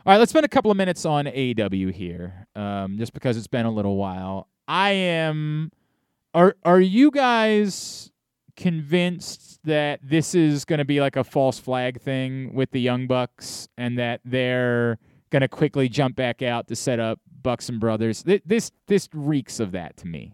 All 0.05 0.13
right, 0.13 0.17
let's 0.17 0.31
spend 0.31 0.45
a 0.45 0.49
couple 0.49 0.71
of 0.71 0.77
minutes 0.77 1.05
on 1.05 1.25
AEW 1.25 1.91
here, 1.93 2.47
um, 2.55 2.97
just 2.97 3.13
because 3.13 3.37
it's 3.37 3.47
been 3.47 3.65
a 3.65 3.71
little 3.71 3.97
while. 3.97 4.47
I 4.67 4.91
am. 4.91 5.71
Are 6.33 6.55
are 6.63 6.79
you 6.79 7.11
guys 7.11 8.11
convinced 8.55 9.59
that 9.63 9.99
this 10.03 10.35
is 10.35 10.65
going 10.65 10.79
to 10.79 10.85
be 10.85 10.99
like 11.01 11.15
a 11.15 11.23
false 11.23 11.59
flag 11.59 12.01
thing 12.01 12.53
with 12.53 12.71
the 12.71 12.79
Young 12.81 13.07
Bucks, 13.07 13.67
and 13.77 13.97
that 13.99 14.21
they're 14.23 14.97
going 15.31 15.41
to 15.41 15.47
quickly 15.47 15.89
jump 15.89 16.15
back 16.15 16.41
out 16.41 16.67
to 16.67 16.75
set 16.75 16.99
up 16.99 17.19
Bucks 17.41 17.69
and 17.69 17.79
Brothers? 17.79 18.23
Th- 18.23 18.41
This 18.45 18.71
this 18.87 19.09
reeks 19.13 19.59
of 19.59 19.71
that 19.73 19.97
to 19.97 20.07
me. 20.07 20.33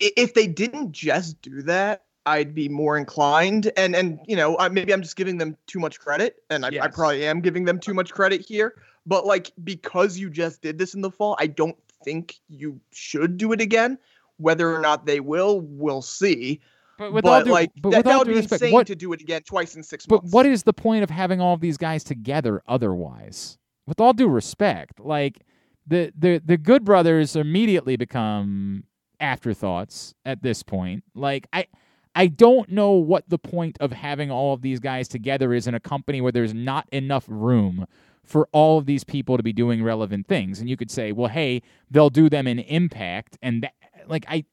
If 0.00 0.34
they 0.34 0.46
didn't 0.46 0.92
just 0.92 1.40
do 1.42 1.62
that, 1.62 2.04
I'd 2.26 2.54
be 2.54 2.68
more 2.68 2.96
inclined. 2.96 3.72
And 3.76 3.94
and 3.96 4.20
you 4.26 4.36
know, 4.36 4.58
I- 4.58 4.68
maybe 4.68 4.92
I'm 4.92 5.02
just 5.02 5.16
giving 5.16 5.38
them 5.38 5.56
too 5.66 5.80
much 5.80 5.98
credit, 6.00 6.42
and 6.50 6.64
I, 6.64 6.70
I 6.80 6.88
probably 6.88 7.26
am 7.26 7.40
giving 7.40 7.64
them 7.64 7.78
too 7.78 7.94
much 7.94 8.12
credit 8.12 8.40
here. 8.40 8.74
But 9.06 9.26
like 9.26 9.50
because 9.64 10.18
you 10.18 10.30
just 10.30 10.62
did 10.62 10.78
this 10.78 10.94
in 10.94 11.00
the 11.00 11.10
fall, 11.10 11.36
I 11.38 11.46
don't 11.48 11.76
think 12.04 12.40
you 12.48 12.80
should 12.92 13.36
do 13.36 13.52
it 13.52 13.60
again. 13.60 13.98
Whether 14.38 14.74
or 14.74 14.80
not 14.80 15.06
they 15.06 15.20
will, 15.20 15.60
we'll 15.60 16.02
see. 16.02 16.60
But 16.98 17.12
with 17.12 17.24
but 17.24 17.32
all 17.32 17.44
due, 17.44 17.50
like 17.50 17.70
but 17.80 17.90
that, 17.90 18.04
that 18.04 18.18
would 18.18 18.28
be 18.28 18.34
respect, 18.34 18.62
insane 18.62 18.72
what 18.72 18.86
to 18.86 18.94
do 18.94 19.12
it 19.12 19.20
again 19.20 19.42
twice 19.42 19.74
in 19.74 19.82
six 19.82 20.06
months. 20.08 20.30
But 20.30 20.36
what 20.36 20.46
is 20.46 20.62
the 20.62 20.72
point 20.72 21.02
of 21.02 21.10
having 21.10 21.40
all 21.40 21.54
of 21.54 21.60
these 21.60 21.76
guys 21.76 22.04
together 22.04 22.62
otherwise? 22.68 23.58
With 23.86 24.00
all 24.00 24.12
due 24.12 24.28
respect, 24.28 25.00
like 25.00 25.42
the 25.86 26.12
the 26.16 26.40
the 26.44 26.56
Good 26.56 26.84
Brothers 26.84 27.34
immediately 27.34 27.96
become 27.96 28.84
afterthoughts 29.18 30.14
at 30.24 30.42
this 30.42 30.62
point. 30.62 31.02
Like 31.14 31.48
I 31.52 31.66
I 32.14 32.26
don't 32.26 32.70
know 32.70 32.92
what 32.92 33.28
the 33.28 33.38
point 33.38 33.76
of 33.80 33.92
having 33.92 34.30
all 34.30 34.54
of 34.54 34.62
these 34.62 34.80
guys 34.80 35.08
together 35.08 35.54
is 35.54 35.66
in 35.66 35.74
a 35.74 35.80
company 35.80 36.20
where 36.20 36.32
there's 36.32 36.54
not 36.54 36.88
enough 36.92 37.24
room 37.28 37.86
for 38.24 38.48
all 38.52 38.78
of 38.78 38.86
these 38.86 39.04
people 39.04 39.36
to 39.36 39.42
be 39.42 39.52
doing 39.52 39.82
relevant 39.82 40.26
things. 40.26 40.60
And 40.60 40.68
you 40.68 40.76
could 40.76 40.90
say, 40.90 41.12
well, 41.12 41.28
hey, 41.28 41.62
they'll 41.90 42.10
do 42.10 42.28
them 42.28 42.46
in 42.46 42.58
impact 42.60 43.38
and 43.42 43.62
that, 43.62 43.74
like 44.06 44.24
I 44.28 44.44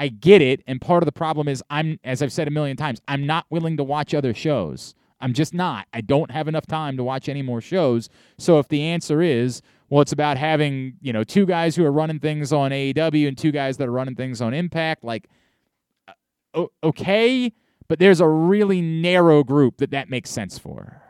I 0.00 0.08
get 0.08 0.40
it, 0.40 0.62
and 0.66 0.80
part 0.80 1.02
of 1.02 1.04
the 1.04 1.12
problem 1.12 1.46
is 1.46 1.62
I'm, 1.68 2.00
as 2.04 2.22
I've 2.22 2.32
said 2.32 2.48
a 2.48 2.50
million 2.50 2.74
times, 2.74 3.02
I'm 3.06 3.26
not 3.26 3.44
willing 3.50 3.76
to 3.76 3.84
watch 3.84 4.14
other 4.14 4.32
shows. 4.32 4.94
I'm 5.20 5.34
just 5.34 5.52
not. 5.52 5.88
I 5.92 6.00
don't 6.00 6.30
have 6.30 6.48
enough 6.48 6.66
time 6.66 6.96
to 6.96 7.04
watch 7.04 7.28
any 7.28 7.42
more 7.42 7.60
shows. 7.60 8.08
So 8.38 8.58
if 8.58 8.68
the 8.68 8.80
answer 8.80 9.20
is, 9.20 9.60
well, 9.90 10.00
it's 10.00 10.12
about 10.12 10.38
having 10.38 10.94
you 11.02 11.12
know 11.12 11.22
two 11.22 11.44
guys 11.44 11.76
who 11.76 11.84
are 11.84 11.92
running 11.92 12.18
things 12.18 12.50
on 12.50 12.70
AEW 12.70 13.28
and 13.28 13.36
two 13.36 13.52
guys 13.52 13.76
that 13.76 13.88
are 13.88 13.92
running 13.92 14.14
things 14.14 14.40
on 14.40 14.54
Impact, 14.54 15.04
like, 15.04 15.28
okay, 16.82 17.52
but 17.88 17.98
there's 17.98 18.20
a 18.20 18.28
really 18.28 18.80
narrow 18.80 19.42
group 19.44 19.78
that 19.78 19.90
that 19.90 20.08
makes 20.10 20.30
sense 20.30 20.58
for. 20.58 21.02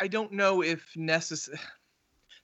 I 0.00 0.08
don't 0.08 0.32
know 0.32 0.62
if 0.62 0.96
necessary. 0.96 1.58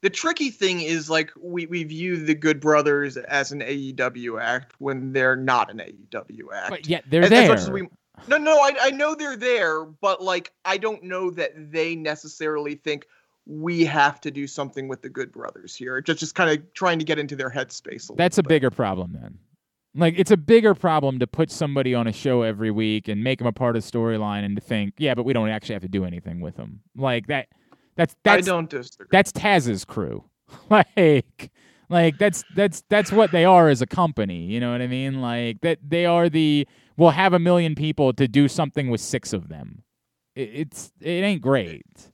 The 0.02 0.10
tricky 0.10 0.50
thing 0.50 0.82
is 0.82 1.08
like 1.08 1.32
we, 1.40 1.64
we 1.66 1.82
view 1.82 2.22
the 2.22 2.34
Good 2.34 2.60
Brothers 2.60 3.16
as 3.16 3.50
an 3.50 3.60
AEW 3.60 4.40
act 4.40 4.74
when 4.78 5.10
they're 5.12 5.34
not 5.36 5.70
an 5.70 5.78
AEW 5.78 6.42
act. 6.54 6.70
But 6.70 6.86
yet 6.86 7.04
they're 7.08 7.22
As- 7.24 7.30
there. 7.30 7.52
as 7.54 7.70
we- 7.70 7.88
no, 8.28 8.36
no, 8.36 8.58
I, 8.58 8.72
I 8.82 8.90
know 8.90 9.14
they're 9.14 9.38
there, 9.38 9.86
but 9.86 10.22
like 10.22 10.52
I 10.66 10.76
don't 10.76 11.02
know 11.02 11.30
that 11.30 11.52
they 11.72 11.96
necessarily 11.96 12.74
think 12.74 13.06
we 13.46 13.84
have 13.86 14.20
to 14.20 14.30
do 14.30 14.46
something 14.46 14.86
with 14.86 15.00
the 15.00 15.08
Good 15.08 15.32
Brothers 15.32 15.74
here. 15.74 16.00
Just 16.02 16.20
just 16.20 16.34
kind 16.34 16.50
of 16.50 16.72
trying 16.74 16.98
to 16.98 17.04
get 17.04 17.18
into 17.18 17.34
their 17.34 17.50
headspace. 17.50 18.10
A 18.10 18.14
That's 18.16 18.36
a 18.36 18.42
bit. 18.42 18.48
bigger 18.50 18.70
problem 18.70 19.16
then. 19.20 19.38
Like 19.96 20.14
it's 20.18 20.30
a 20.30 20.36
bigger 20.36 20.74
problem 20.74 21.18
to 21.20 21.26
put 21.26 21.50
somebody 21.50 21.94
on 21.94 22.06
a 22.06 22.12
show 22.12 22.42
every 22.42 22.70
week 22.70 23.08
and 23.08 23.24
make 23.24 23.38
them 23.38 23.46
a 23.46 23.52
part 23.52 23.76
of 23.76 23.82
the 23.82 23.90
storyline 23.90 24.44
and 24.44 24.54
to 24.56 24.62
think, 24.62 24.94
yeah, 24.98 25.14
but 25.14 25.24
we 25.24 25.32
don't 25.32 25.48
actually 25.48 25.74
have 25.74 25.82
to 25.82 25.88
do 25.88 26.04
anything 26.04 26.40
with 26.40 26.56
them. 26.56 26.80
Like 26.94 27.26
that. 27.28 27.48
That's 27.96 28.14
that's 28.22 28.46
I 28.46 28.50
don't 28.50 28.68
disagree. 28.68 29.06
that's 29.10 29.32
Taz's 29.32 29.84
crew. 29.84 30.24
like 30.70 31.50
like 31.88 32.18
that's 32.18 32.44
that's 32.54 32.82
that's 32.88 33.10
what 33.10 33.32
they 33.32 33.44
are 33.44 33.68
as 33.68 33.80
a 33.80 33.86
company. 33.86 34.44
You 34.44 34.60
know 34.60 34.72
what 34.72 34.82
I 34.82 34.86
mean? 34.86 35.20
Like 35.20 35.60
that 35.62 35.78
they 35.86 36.04
are 36.04 36.28
the 36.28 36.68
we'll 36.96 37.10
have 37.10 37.32
a 37.32 37.38
million 37.38 37.74
people 37.74 38.12
to 38.14 38.28
do 38.28 38.48
something 38.48 38.90
with 38.90 39.00
six 39.00 39.32
of 39.32 39.48
them. 39.48 39.82
It, 40.34 40.50
it's 40.52 40.92
it 41.00 41.08
ain't 41.24 41.40
great. 41.40 42.12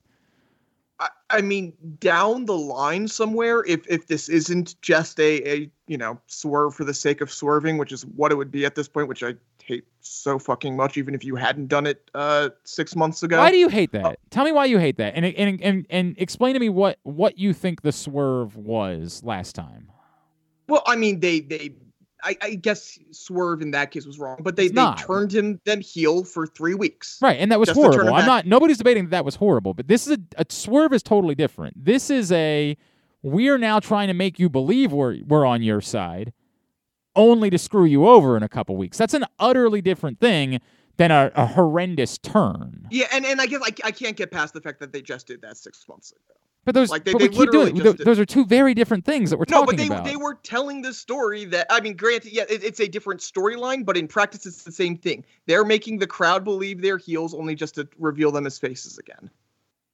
I, 1.33 1.41
mean, 1.41 1.72
down 1.99 2.45
the 2.45 2.57
line 2.57 3.09
somewhere, 3.09 3.64
if 3.66 3.87
if 3.89 4.07
this 4.07 4.28
isn't 4.28 4.80
just 4.83 5.18
a, 5.18 5.51
a 5.51 5.70
you 5.87 5.97
know 5.97 6.20
swerve 6.26 6.74
for 6.74 6.85
the 6.85 6.95
sake 6.95 7.20
of 7.20 7.33
swerving, 7.33 7.78
which 7.78 7.93
is 7.93 8.05
what 8.05 8.30
it 8.30 8.37
would 8.37 8.51
be 8.51 8.64
at 8.64 8.74
this 8.74 8.89
point, 8.89 9.09
which 9.09 9.22
I 9.22 9.35
hate 9.64 9.85
so 10.01 10.39
fucking 10.39 10.76
much, 10.76 10.97
even 10.97 11.14
if 11.14 11.24
you 11.24 11.37
hadn't 11.37 11.68
done 11.68 11.87
it 11.87 12.11
uh 12.14 12.51
six 12.64 12.95
months 12.95 13.22
ago. 13.22 13.39
Why 13.39 13.51
do 13.51 13.57
you 13.57 13.68
hate 13.68 13.93
that? 13.93 14.18
Tell 14.30 14.45
me 14.45 14.53
why 14.53 14.66
you 14.66 14.78
hate 14.78 14.99
that, 14.99 15.14
and 15.14 15.24
and 15.24 15.61
and 15.62 15.87
and 15.89 16.14
explain 16.18 16.55
to 16.55 16.61
me 16.61 16.68
what 16.68 16.99
what 17.03 17.39
you 17.39 17.53
think 17.53 17.83
the 17.83 17.93
swerve 17.93 18.57
was 18.57 19.22
last 19.24 19.55
time. 19.55 19.91
Well, 20.68 20.83
I 20.87 20.97
mean, 20.97 21.20
they 21.20 21.41
they 21.41 21.74
I, 22.23 22.37
I 22.41 22.55
guess 22.55 22.99
Swerve 23.11 23.62
in 23.62 23.73
that 23.73 23.91
case 23.91 24.07
was 24.07 24.18
wrong, 24.18 24.39
but 24.43 24.57
they, 24.57 24.64
It's 24.66 24.73
they 24.75 24.81
not. 24.81 24.99
turned 24.99 25.33
him 25.35 25.61
then 25.64 25.81
heel 25.81 26.25
for 26.25 26.47
three 26.47 26.75
weeks. 26.75 27.18
Right, 27.20 27.39
and 27.39 27.51
that 27.51 27.59
was 27.59 27.68
Just 27.68 27.81
to 27.81 27.83
turn 27.87 27.93
horrible. 27.93 28.14
I'm 28.14 28.27
not. 28.27 28.47
Nobody's 28.47 28.79
debating 28.79 29.05
that 29.05 29.11
that 29.11 29.25
was 29.25 29.37
horrible, 29.37 29.75
but 29.75 29.89
this 29.89 30.07
is 30.07 30.18
a, 30.37 30.43
a 30.43 30.45
swerve 30.49 30.93
is 30.93 31.03
totally 31.03 31.35
different. 31.35 31.85
This 31.85 32.11
is 32.11 32.31
a 32.33 32.77
we're 33.23 33.59
now 33.59 33.81
trying 33.81 34.09
to 34.09 34.14
make 34.14 34.39
you 34.39 34.49
believe 34.49 34.93
we're 34.93 35.18
we're 35.27 35.45
on 35.47 35.62
your 35.62 35.81
side, 35.81 36.33
only 37.16 37.51
to 37.51 37.59
screw 37.59 37.85
you 37.85 38.07
over 38.07 38.37
in 38.37 38.43
a 38.43 38.49
couple 38.49 38.77
weeks. 38.77 38.99
That's 38.99 39.14
an 39.14 39.25
utterly 39.39 39.81
different 39.83 40.20
thing 40.20 40.61
than 40.97 41.11
a, 41.11 41.31
a 41.35 41.47
horrendous 41.47 42.18
turn. 42.18 42.87
Yeah, 42.91 43.07
and, 43.12 43.25
and 43.25 43.41
I 43.41 43.47
guess 43.47 43.62
I, 43.64 43.73
I 43.85 43.91
can't 43.91 44.16
get 44.16 44.31
past 44.31 44.55
the 44.55 44.61
fact 44.61 44.81
that 44.81 44.93
they 44.93 45.03
just 45.03 45.27
did 45.27 45.43
that 45.43 45.57
six 45.57 45.85
months 45.89 46.12
ago. 46.12 46.39
But 46.64 46.76
those, 46.76 46.90
Like, 46.90 47.04
they- 47.04 47.12
but 47.12 47.18
they 47.18 47.28
keep 47.28 47.50
doing 47.50 47.74
th- 47.74 47.96
those 47.96 48.20
are 48.20 48.24
two 48.24 48.44
very 48.46 48.72
different 48.72 49.04
things 49.04 49.30
that 49.30 49.36
we're 49.36 49.46
No, 49.48 49.64
talking 49.64 49.74
about. 49.74 49.88
No, 49.88 49.88
but 49.88 49.94
they 49.94 49.94
about. 49.94 50.04
they 50.04 50.16
were 50.16 50.38
telling 50.44 50.80
the 50.82 50.94
story 50.94 51.44
that 51.46 51.66
I 51.70 51.80
mean, 51.80 51.96
granted, 51.96 52.32
yeah, 52.32 52.44
it, 52.48 52.62
it's 52.62 52.78
a 52.78 52.86
different 52.86 53.20
storyline, 53.20 53.84
but 53.84 53.96
in 53.96 54.06
practice, 54.06 54.46
it's 54.46 54.62
the 54.62 54.70
same 54.70 54.96
thing. 54.96 55.24
They're 55.46 55.64
making 55.64 55.98
the 55.98 56.06
crowd 56.06 56.44
believe 56.44 56.80
they're 56.80 56.98
heels 56.98 57.34
only 57.34 57.56
just 57.56 57.74
to 57.74 57.88
reveal 57.98 58.30
them 58.30 58.46
as 58.46 58.58
faces 58.58 58.98
again. 58.98 59.28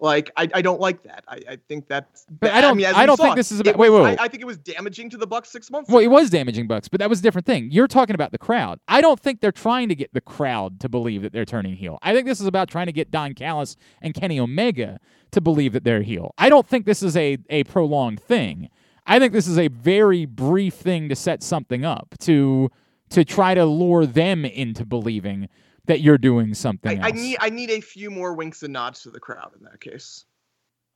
Like 0.01 0.31
I, 0.37 0.49
I 0.55 0.63
don't 0.63 0.81
like 0.81 1.03
that. 1.03 1.25
I, 1.27 1.41
I 1.49 1.59
think 1.69 1.89
that's. 1.89 2.25
But 2.41 2.53
I 2.53 2.61
don't- 2.61 2.77
mean, 2.77 2.87
I 2.87 3.05
don't 3.05 3.17
saw, 3.17 3.25
think 3.25 3.37
this 3.37 3.51
is 3.51 3.59
about- 3.61 3.77
wait, 3.77 3.91
was- 3.91 4.01
wait, 4.01 4.11
wait. 4.11 4.21
I, 4.21 4.25
I 4.25 4.29
think 4.29 4.43
it 4.43 4.47
was 4.47 4.57
damaging 4.59 5.11
to 5.11 5.17
the 5.17 5.27
Bucks 5.27 5.51
six 5.51 5.71
months. 5.73 5.91
Well, 5.91 5.99
it 6.03 6.07
was 6.07 6.31
damaging 6.31 6.69
Bucks, 6.69 6.87
but 6.89 7.01
that 7.01 7.11
was 7.11 7.19
a 7.19 7.23
different 7.23 7.47
thing. 7.47 7.71
You're 7.73 7.89
talking 7.89 8.15
about 8.15 8.31
the 8.31 8.39
crowd. 8.39 8.79
I 8.87 9.01
don't 9.01 9.19
think 9.19 9.41
they're 9.41 9.51
trying 9.51 9.89
to 9.89 9.97
get 9.97 10.13
the 10.15 10.21
crowd 10.21 10.79
to 10.81 10.89
believe 10.89 11.23
that 11.23 11.33
they're 11.33 11.45
turning 11.45 11.75
heel. 11.75 11.99
I 12.03 12.15
think 12.15 12.27
this 12.27 12.41
is 12.41 12.47
about 12.47 12.69
trying 12.69 12.87
to 12.87 12.93
get 12.93 13.11
Don 13.11 13.35
Callis 13.35 13.77
and 14.01 14.15
Kenny 14.15 14.39
Omega 14.39 15.01
to 15.33 15.41
believe 15.41 15.73
that 15.73 15.83
they're 15.83 16.03
heel. 16.03 16.33
I 16.39 16.49
don't 16.49 16.67
think 16.69 16.87
this 16.87 17.03
is 17.03 17.17
a, 17.17 17.39
a 17.51 17.65
prolonged 17.65 18.21
thing. 18.21 18.69
I 19.05 19.19
think 19.19 19.33
this 19.33 19.49
is 19.49 19.59
a 19.59 19.69
very 19.69 20.27
brief 20.27 20.75
thing 20.75 21.09
to 21.09 21.17
set 21.17 21.43
something 21.43 21.85
up 21.85 22.15
to 22.21 22.71
to 23.11 23.25
try 23.25 23.55
to 23.55 23.65
lure 23.65 24.05
them 24.07 24.45
into 24.45 24.85
believing 24.85 25.49
that 25.89 26.01
you're 26.01 26.19
doing 26.19 26.55
something 26.55 27.03
I, 27.03 27.09
I 27.09 27.11
need 27.11 27.37
I 27.41 27.51
need 27.51 27.71
a 27.71 27.81
few 27.81 28.11
more 28.11 28.35
winks 28.35 28.63
and 28.63 28.73
nods 28.73 29.03
to 29.03 29.11
the 29.11 29.19
crowd 29.21 29.51
in 29.59 29.65
that 29.65 29.81
case. 29.81 30.25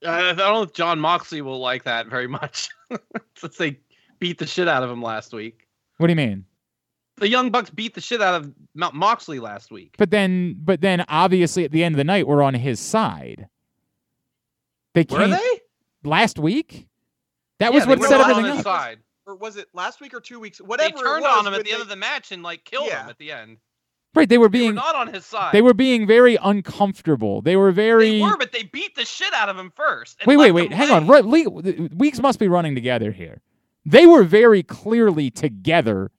I 0.06 0.30
I 0.30 0.32
don't 0.32 0.54
know 0.54 0.62
if 0.62 0.72
Jon 0.72 0.98
Moxley 1.00 1.42
will 1.42 1.58
like 1.60 1.82
that 1.84 2.06
very 2.06 2.26
much, 2.28 2.68
since 3.36 3.56
they 3.56 3.78
beat 4.20 4.38
the 4.38 4.46
shit 4.46 4.68
out 4.68 4.82
of 4.82 4.90
him 4.90 5.02
last 5.02 5.32
week. 5.34 5.66
what 5.98 6.06
do 6.06 6.12
you 6.12 6.16
mean? 6.16 6.44
The 7.16 7.28
Young 7.28 7.50
Bucks 7.50 7.68
beat 7.70 7.94
the 7.94 8.00
shit 8.00 8.22
out 8.22 8.34
of 8.40 8.52
Mount 8.74 8.94
Moxley 8.94 9.38
last 9.38 9.70
week. 9.70 9.94
But 9.98 10.10
then 10.10 10.56
but 10.58 10.80
then 10.80 11.04
obviously 11.08 11.64
at 11.64 11.72
the 11.72 11.84
end 11.84 11.94
of 11.94 11.98
the 11.98 12.04
night 12.04 12.26
we're 12.26 12.42
on 12.42 12.54
his 12.54 12.80
side. 12.80 13.48
They 14.94 15.06
Were 15.08 15.18
can't 15.18 15.32
they? 15.32 15.60
last 16.08 16.38
week? 16.38 16.88
That 17.58 17.72
Yeah, 17.72 17.78
was 17.78 17.86
what 17.86 17.98
were 17.98 18.06
set 18.08 18.20
on 18.20 18.30
everything 18.30 18.50
his 18.56 18.58
up. 18.60 18.64
side. 18.64 18.98
Or 19.26 19.36
was 19.36 19.56
it 19.56 19.68
last 19.72 20.00
week 20.00 20.14
or 20.14 20.20
two 20.20 20.40
weeks? 20.40 20.58
They 20.58 20.64
Whatever. 20.64 20.96
it 20.96 21.00
turned 21.00 21.22
was, 21.22 21.36
on 21.38 21.46
him 21.46 21.52
at 21.54 21.58
when 21.58 21.64
the 21.64 21.72
end 21.72 21.82
of 21.82 21.88
the 21.88 21.96
match 21.96 22.32
and 22.32 22.42
like 22.42 22.64
killed 22.64 22.88
Yeah. 22.88 23.04
him 23.04 23.10
at 23.10 23.18
the 23.18 23.30
end. 23.32 23.58
Right, 24.14 24.28
they 24.28 24.36
were 24.36 24.50
being 24.50 24.74
they 24.74 24.80
were 24.80 24.86
not 24.86 24.94
on 24.94 25.12
his 25.12 25.24
side. 25.24 25.52
they 25.52 25.62
were 25.62 25.72
being 25.72 26.06
very 26.06 26.36
uncomfortable. 26.42 27.40
They 27.40 27.56
were 27.56 27.72
very 27.72 28.18
They 28.18 28.20
were, 28.20 28.36
but 28.36 28.52
they 28.52 28.64
beat 28.64 28.94
the 28.94 29.06
shit 29.06 29.32
out 29.32 29.48
of 29.48 29.56
him 29.56 29.72
first. 29.74 30.18
Wait, 30.26 30.36
wait, 30.36 30.52
wait. 30.52 30.70
Hang 30.72 30.90
on. 30.90 31.06
Right, 31.06 31.24
le- 31.24 31.88
weeks 31.94 32.20
must 32.20 32.38
be 32.38 32.46
running 32.48 32.74
together 32.74 33.10
here. 33.12 33.40
They 33.86 34.06
were 34.06 34.22
very 34.22 34.62
clearly 34.62 35.30
together 35.30 36.10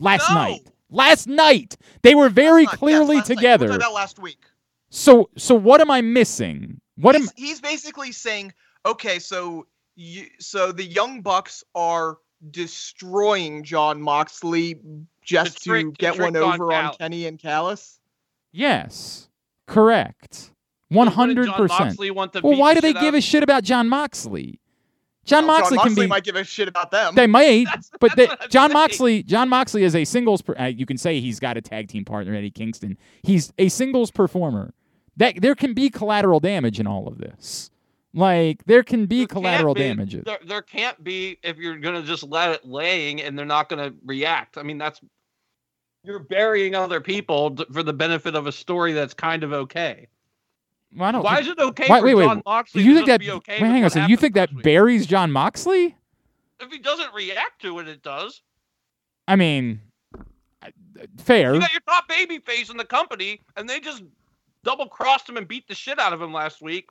last 0.00 0.28
No. 0.28 0.36
night. 0.36 0.60
Last 0.90 1.26
night. 1.26 1.76
They 2.02 2.14
were 2.14 2.28
very 2.28 2.62
yes, 2.62 2.74
clearly 2.76 3.16
night. 3.16 3.28
We're 3.28 3.34
together. 3.34 3.70
about 3.72 3.94
last 3.94 4.18
week. 4.20 4.44
So 4.90 5.30
so 5.36 5.54
what 5.54 5.80
am 5.80 5.90
I 5.90 6.02
missing? 6.02 6.80
What 6.96 7.16
am 7.16 7.22
he's, 7.22 7.32
he's 7.36 7.60
basically 7.60 8.12
saying, 8.12 8.52
okay, 8.86 9.18
so 9.18 9.66
you, 9.96 10.26
so 10.38 10.70
the 10.72 10.84
Young 10.84 11.20
Bucks 11.20 11.64
are 11.74 12.18
destroying 12.50 13.62
Jon 13.64 14.00
Moxley 14.00 14.80
just 15.22 15.58
To 15.62 15.70
trick- 15.70 15.86
to 15.86 15.90
to 15.92 15.96
get 15.96 16.18
one 16.18 16.32
trick 16.32 16.42
Don 16.42 16.54
over 16.54 16.72
on 16.72 16.94
Kenny 16.94 17.26
and 17.26 17.38
Callis. 17.38 17.98
Yes. 18.52 19.28
Correct. 19.66 20.50
One 20.88 21.06
hundred 21.06 21.46
John 21.46 21.56
percent. 21.56 21.80
Moxley 21.90 22.10
want 22.10 22.32
to 22.32 22.40
Well, 22.42 22.58
why 22.58 22.74
do 22.74 22.80
they 22.80 22.92
give 22.92 23.14
of- 23.14 23.14
a 23.14 23.20
shit 23.20 23.42
about 23.42 23.62
Jon 23.62 23.88
Moxley? 23.88 24.60
John 25.24 25.46
Well, 25.46 25.58
Moxley 25.58 25.76
John 25.76 25.84
can 25.84 25.90
Moxley 25.92 26.06
be 26.06 26.08
might 26.08 26.24
give 26.24 26.34
a 26.36 26.42
shit 26.44 26.66
about 26.66 26.90
them. 26.90 27.14
They 27.14 27.26
might, 27.28 27.64
That's- 27.66 27.90
but 28.00 28.16
that's 28.16 28.30
they, 28.40 28.48
John 28.48 28.70
saying. 28.70 28.72
Moxley, 28.72 29.22
Jon 29.22 29.48
Moxley 29.48 29.84
is 29.84 29.94
a 29.94 30.04
singles. 30.04 30.42
Per, 30.42 30.56
uh, 30.58 30.64
you 30.66 30.86
can 30.86 30.96
say 30.98 31.20
he's 31.20 31.38
got 31.38 31.56
a 31.56 31.60
tag 31.60 31.88
team 31.88 32.04
partner, 32.04 32.34
Eddie 32.34 32.50
Kingston. 32.50 32.98
He's 33.22 33.52
a 33.58 33.68
singles 33.68 34.10
performer. 34.10 34.74
That 35.16 35.40
there 35.40 35.54
can 35.54 35.74
be 35.74 35.90
collateral 35.90 36.40
damage 36.40 36.80
in 36.80 36.86
all 36.86 37.06
of 37.06 37.18
this. 37.18 37.70
Like 38.12 38.64
there 38.64 38.82
can 38.82 39.06
be 39.06 39.18
There 39.20 39.26
collateral 39.28 39.74
be- 39.74 39.82
damages. 39.82 40.24
There, 40.24 40.38
there 40.44 40.62
can't 40.62 41.02
be 41.04 41.38
if 41.42 41.58
you're 41.58 41.78
gonna 41.78 42.02
just 42.02 42.24
let 42.24 42.50
it 42.50 42.64
laying 42.64 43.22
and 43.22 43.38
they're 43.38 43.46
not 43.46 43.68
gonna 43.68 43.92
react. 44.04 44.58
I 44.58 44.62
mean, 44.64 44.78
that's 44.78 45.00
you're 46.02 46.18
burying 46.18 46.74
other 46.74 47.00
people 47.00 47.50
d- 47.50 47.66
for 47.72 47.82
the 47.82 47.92
benefit 47.92 48.34
of 48.34 48.46
a 48.46 48.52
story 48.52 48.92
that's 48.92 49.14
kind 49.14 49.44
of 49.44 49.52
okay. 49.52 50.08
Well, 50.96 51.08
I 51.08 51.12
don't 51.12 51.22
Why 51.22 51.36
think- 51.36 51.46
is 51.46 51.52
it 51.52 51.58
okay 51.60 51.86
why- 51.86 52.00
for 52.00 52.06
wait, 52.06 52.14
wait, 52.14 52.24
Jon 52.24 52.42
Moxley 52.44 52.82
you 52.82 52.94
think 52.94 53.06
that? 53.06 53.20
be 53.20 53.30
okay? 53.30 53.62
wait, 53.62 53.68
hang 53.68 53.82
on 53.82 53.84
a 53.84 53.90
second. 53.90 54.10
You 54.10 54.16
think 54.16 54.34
that 54.34 54.52
week? 54.52 54.64
buries 54.64 55.06
Jon 55.06 55.30
Moxley? 55.30 55.96
if 56.58 56.70
he 56.70 56.78
doesn't 56.78 57.14
react 57.14 57.62
to 57.62 57.78
it, 57.78 57.88
it 57.88 58.02
does. 58.02 58.42
I 59.28 59.36
mean, 59.36 59.80
fair. 61.18 61.54
You 61.54 61.60
got 61.60 61.72
your 61.72 61.80
top 61.82 62.08
baby 62.08 62.38
face 62.38 62.68
in 62.70 62.76
the 62.76 62.84
company, 62.84 63.40
and 63.56 63.68
they 63.70 63.80
just 63.80 64.02
double 64.64 64.86
crossed 64.86 65.28
him 65.28 65.36
and 65.36 65.46
beat 65.48 65.66
the 65.68 65.74
shit 65.74 65.98
out 65.98 66.12
of 66.12 66.20
him 66.20 66.32
last 66.32 66.60
week. 66.60 66.88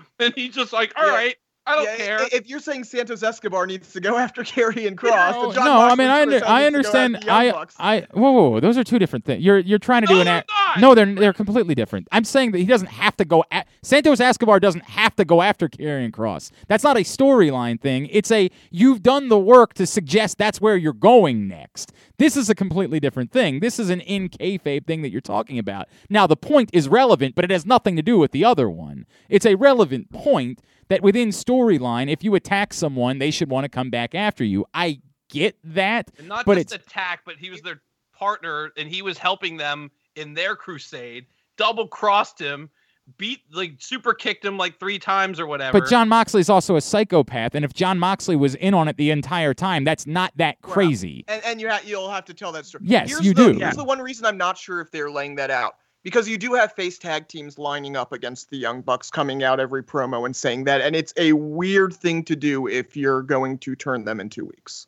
And 0.18 0.32
he's 0.34 0.54
just 0.54 0.72
like, 0.72 0.92
"All 0.96 1.06
right, 1.06 1.36
Yeah. 1.66 1.72
I 1.72 1.74
don't 1.76 1.84
Yeah, 1.84 1.96
care." 1.96 2.18
If 2.32 2.48
you're 2.48 2.60
saying 2.60 2.84
Santos 2.84 3.22
Escobar 3.22 3.66
needs 3.66 3.92
to 3.92 4.00
go 4.00 4.16
after 4.18 4.42
Karrion 4.42 4.94
Kross, 4.94 5.32
no, 5.32 5.42
then 5.46 5.54
John 5.56 5.64
no, 5.64 5.80
I 5.80 5.94
mean, 5.94 6.08
I, 6.08 6.22
under, 6.22 6.36
I 6.46 6.70
needs 6.70 6.86
to 6.86 6.92
go 6.92 6.98
understand. 6.98 7.16
after 7.16 7.30
I, 7.78 7.96
I, 7.96 8.06
whoa, 8.12 8.30
whoa, 8.30 8.48
whoa, 8.50 8.60
those 8.60 8.78
are 8.78 8.84
two 8.84 8.98
different 8.98 9.24
things. 9.24 9.42
You're, 9.44 9.58
you're 9.58 9.78
trying 9.78 10.02
to 10.02 10.06
do 10.06 10.20
an. 10.20 10.26
act. 10.28 10.50
not. 10.50 10.80
No, 10.80 10.94
they're 10.94 11.14
they're 11.14 11.32
completely 11.32 11.74
different. 11.74 12.08
I'm 12.12 12.24
saying 12.24 12.52
that 12.52 12.58
he 12.58 12.64
doesn't 12.66 12.88
have 12.88 13.16
to 13.18 13.24
go 13.24 13.44
at 13.50 13.66
Santos 13.82 14.20
Escobar 14.20 14.58
doesn't 14.60 14.84
have 14.84 15.14
to 15.16 15.24
go 15.24 15.42
after 15.42 15.68
Karrion 15.68 16.10
Kross. 16.10 16.50
That's 16.68 16.84
not 16.84 16.96
a 16.96 17.00
storyline 17.00 17.80
thing. 17.80 18.08
It's 18.10 18.30
a 18.30 18.50
you've 18.70 19.02
done 19.02 19.28
the 19.28 19.38
work 19.38 19.74
to 19.74 19.86
suggest 19.86 20.38
that's 20.38 20.60
where 20.60 20.76
you're 20.76 20.92
going 20.92 21.48
next. 21.48 21.92
This 22.18 22.36
is 22.36 22.48
a 22.48 22.54
completely 22.54 22.98
different 23.00 23.30
thing. 23.30 23.60
This 23.60 23.78
is 23.78 23.90
an 23.90 24.00
in 24.00 24.28
kayfabe 24.28 24.86
thing 24.86 25.02
that 25.02 25.10
you're 25.10 25.20
talking 25.20 25.58
about. 25.58 25.88
Now 26.08 26.26
the 26.26 26.36
point 26.36 26.70
is 26.72 26.88
relevant, 26.88 27.34
but 27.34 27.44
it 27.44 27.50
has 27.50 27.66
nothing 27.66 27.96
to 27.96 28.02
do 28.02 28.18
with 28.18 28.32
the 28.32 28.44
other 28.44 28.70
one. 28.70 29.06
It's 29.28 29.46
a 29.46 29.54
relevant 29.54 30.10
point 30.10 30.60
that 30.88 31.02
within 31.02 31.28
storyline, 31.28 32.10
if 32.10 32.24
you 32.24 32.34
attack 32.34 32.72
someone, 32.72 33.18
they 33.18 33.30
should 33.30 33.50
want 33.50 33.64
to 33.64 33.68
come 33.68 33.90
back 33.90 34.14
after 34.14 34.44
you. 34.44 34.64
I 34.72 35.00
get 35.28 35.56
that. 35.64 36.10
And 36.18 36.28
not 36.28 36.46
but 36.46 36.54
just 36.56 36.72
it's- 36.72 36.86
attack, 36.86 37.20
but 37.26 37.36
he 37.36 37.50
was 37.50 37.60
their 37.62 37.80
partner 38.16 38.70
and 38.76 38.88
he 38.88 39.02
was 39.02 39.18
helping 39.18 39.56
them 39.56 39.90
in 40.14 40.32
their 40.32 40.56
crusade. 40.56 41.26
Double 41.58 41.86
crossed 41.88 42.38
him, 42.38 42.70
beat 43.18 43.40
like 43.52 43.74
super 43.78 44.14
kicked 44.14 44.44
him 44.44 44.58
like 44.58 44.78
three 44.78 44.98
times 44.98 45.38
or 45.38 45.46
whatever. 45.46 45.80
But 45.80 45.88
Jon 45.88 46.08
Moxley's 46.08 46.48
also 46.48 46.76
a 46.76 46.80
psychopath, 46.80 47.54
and 47.54 47.64
if 47.64 47.72
Jon 47.72 47.98
Moxley 47.98 48.36
was 48.36 48.54
in 48.56 48.74
on 48.74 48.88
it 48.88 48.96
the 48.96 49.10
entire 49.10 49.54
time, 49.54 49.84
that's 49.84 50.06
not 50.06 50.32
that 50.36 50.60
crazy. 50.62 51.24
and 51.28 51.42
and 51.44 51.60
you 51.60 51.68
ha- 51.68 51.82
you'll 51.84 52.10
have 52.10 52.24
to 52.26 52.34
tell 52.34 52.52
that 52.52 52.66
story. 52.66 52.84
Yes, 52.86 53.08
here's 53.08 53.24
you 53.24 53.34
the, 53.34 53.52
do. 53.52 53.58
Here's 53.58 53.76
the 53.76 53.84
one 53.84 54.00
reason 54.00 54.26
I'm 54.26 54.38
not 54.38 54.58
sure 54.58 54.80
if 54.80 54.90
they're 54.90 55.10
laying 55.10 55.36
that 55.36 55.50
out 55.50 55.76
because 56.06 56.28
you 56.28 56.38
do 56.38 56.54
have 56.54 56.72
face 56.72 56.98
tag 56.98 57.26
teams 57.26 57.58
lining 57.58 57.96
up 57.96 58.12
against 58.12 58.50
the 58.50 58.56
Young 58.56 58.80
Bucks, 58.80 59.10
coming 59.10 59.42
out 59.42 59.58
every 59.58 59.82
promo 59.82 60.24
and 60.24 60.36
saying 60.36 60.62
that, 60.62 60.80
and 60.80 60.94
it's 60.94 61.12
a 61.16 61.32
weird 61.32 61.92
thing 61.94 62.22
to 62.24 62.36
do 62.36 62.68
if 62.68 62.96
you're 62.96 63.22
going 63.22 63.58
to 63.58 63.74
turn 63.74 64.04
them 64.04 64.20
in 64.20 64.28
two 64.28 64.44
weeks. 64.44 64.86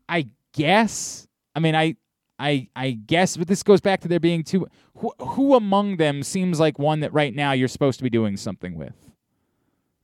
I 0.10 0.28
guess. 0.54 1.28
I 1.56 1.60
mean, 1.60 1.76
I, 1.76 1.96
I, 2.42 2.68
I 2.76 2.92
guess, 2.92 3.38
but 3.38 3.48
this 3.48 3.62
goes 3.62 3.82
back 3.82 4.02
to 4.02 4.08
there 4.08 4.20
being 4.20 4.44
two. 4.44 4.68
Who, 4.98 5.14
who 5.20 5.56
among 5.56 5.98
them 5.98 6.24
seems 6.24 6.60
like 6.60 6.80
one 6.80 7.00
that 7.02 7.14
right 7.14 7.36
now 7.36 7.52
you're 7.52 7.68
supposed 7.68 8.00
to 8.00 8.04
be 8.04 8.10
doing 8.10 8.36
something 8.36 8.76
with? 8.76 8.94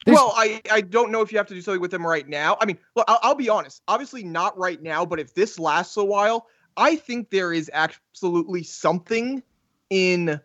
There's- 0.06 0.18
Well, 0.18 0.34
I, 0.38 0.62
I 0.72 0.82
don't 0.82 1.12
know 1.12 1.22
if 1.22 1.32
you 1.32 1.40
have 1.40 1.48
to 1.48 1.54
do 1.54 1.62
something 1.62 1.82
with 1.82 1.92
them 1.92 2.06
right 2.06 2.28
now. 2.28 2.56
I 2.62 2.66
mean, 2.66 2.78
well, 2.96 3.06
I'll, 3.08 3.20
I'll 3.24 3.36
be 3.36 3.50
honest. 3.50 3.82
Obviously, 3.88 4.24
not 4.24 4.58
right 4.58 4.82
now, 4.82 5.06
but 5.06 5.20
if 5.20 5.34
this 5.34 5.58
lasts 5.58 5.98
a 5.98 6.04
while, 6.04 6.48
I 6.78 6.96
think 6.96 7.32
there 7.32 7.52
is 7.52 7.72
absolutely 7.74 8.64
something 8.64 9.42
in 9.90 10.40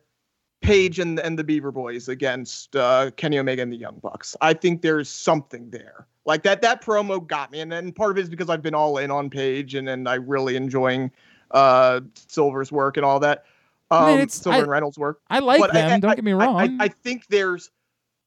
Page 0.63 0.99
and, 1.01 1.19
and 1.19 1.37
the 1.39 1.45
Beaver 1.45 1.73
Boys 1.73 2.09
against 2.09 2.77
uh, 2.77 3.11
Kenny 3.17 3.39
Omega 3.39 3.63
and 3.63 3.73
the 3.73 3.77
Young 3.77 3.99
Bucks. 4.01 4.37
I 4.41 4.55
think 4.55 4.81
there's 4.81 5.09
something 5.09 5.69
there. 5.71 6.07
Like 6.25 6.45
that 6.45 6.63
that 6.63 6.85
promo 6.85 7.27
got 7.27 7.51
me, 7.51 7.59
and, 7.61 7.73
and 7.73 7.95
part 7.95 8.13
of 8.13 8.19
it 8.19 8.21
is 8.23 8.29
because 8.29 8.49
I've 8.49 8.63
been 8.63 8.75
all 8.75 8.97
in 8.99 9.11
on 9.11 9.29
Page 9.29 9.75
and, 9.75 9.89
and 9.89 10.09
I 10.09 10.15
really 10.15 10.55
enjoying 10.55 11.11
uh, 11.53 12.01
Silver's 12.29 12.71
work 12.73 12.97
and 12.97 13.05
all 13.07 13.21
that. 13.21 13.45
Um, 13.91 14.05
I 14.05 14.07
mean, 14.13 14.15
it's- 14.21 14.35
Silver 14.35 14.57
I- 14.59 14.61
and 14.63 14.71
Reynolds' 14.71 14.99
work. 14.99 15.21
I 15.31 15.39
like 15.41 15.61
But 15.61 15.71
I- 15.71 15.81
them. 15.83 15.93
I- 15.93 16.01
don't 16.01 16.15
get 16.17 16.25
me 16.25 16.33
I- 16.33 16.37
wrong. 16.37 16.57
I, 16.81 16.85
I 16.85 16.89
think 16.89 17.27
there's 17.29 17.71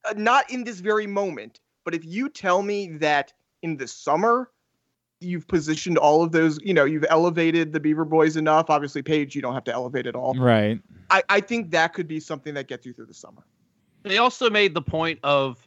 uh, 0.07 0.13
not 0.15 0.49
in 0.51 0.63
this 0.63 0.79
very 0.79 1.07
moment, 1.07 1.59
but 1.83 1.95
if 1.95 2.05
you 2.05 2.29
tell 2.29 2.61
me 2.61 2.97
that 2.97 3.33
in 3.63 3.77
the 3.77 3.87
summer 3.87 4.51
you've 5.21 5.47
positioned 5.47 5.97
all 5.97 6.21
of 6.21 6.31
those, 6.31 6.59
you 6.61 6.73
know, 6.73 6.83
you've 6.85 7.05
elevated 7.09 7.71
the 7.73 7.79
Beaver 7.79 8.05
Boys 8.05 8.35
enough. 8.35 8.69
Obviously, 8.69 9.01
Page, 9.01 9.33
you 9.33 9.41
don't 9.41 9.53
have 9.55 9.63
to 9.63 9.73
elevate 9.73 10.05
at 10.05 10.15
all. 10.15 10.35
right. 10.35 10.79
I, 11.09 11.23
I 11.29 11.39
think 11.39 11.71
that 11.71 11.93
could 11.93 12.07
be 12.07 12.19
something 12.19 12.53
that 12.53 12.67
gets 12.67 12.85
you 12.85 12.93
through 12.93 13.05
the 13.07 13.13
summer. 13.13 13.43
they 14.03 14.17
also 14.19 14.49
made 14.51 14.73
the 14.75 14.81
point 14.83 15.17
of 15.23 15.65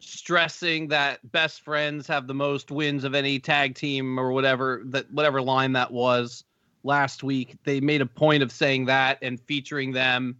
stressing 0.00 0.88
that 0.88 1.30
best 1.30 1.62
friends 1.62 2.06
have 2.06 2.26
the 2.26 2.34
most 2.34 2.70
wins 2.70 3.04
of 3.04 3.14
any 3.14 3.38
tag 3.38 3.74
team 3.74 4.18
or 4.18 4.32
whatever 4.32 4.82
that 4.86 5.10
whatever 5.12 5.40
line 5.40 5.72
that 5.72 5.90
was 5.90 6.44
last 6.82 7.22
week. 7.22 7.56
They 7.64 7.80
made 7.80 8.00
a 8.00 8.06
point 8.06 8.42
of 8.42 8.50
saying 8.50 8.86
that 8.86 9.18
and 9.22 9.40
featuring 9.40 9.92
them 9.92 10.36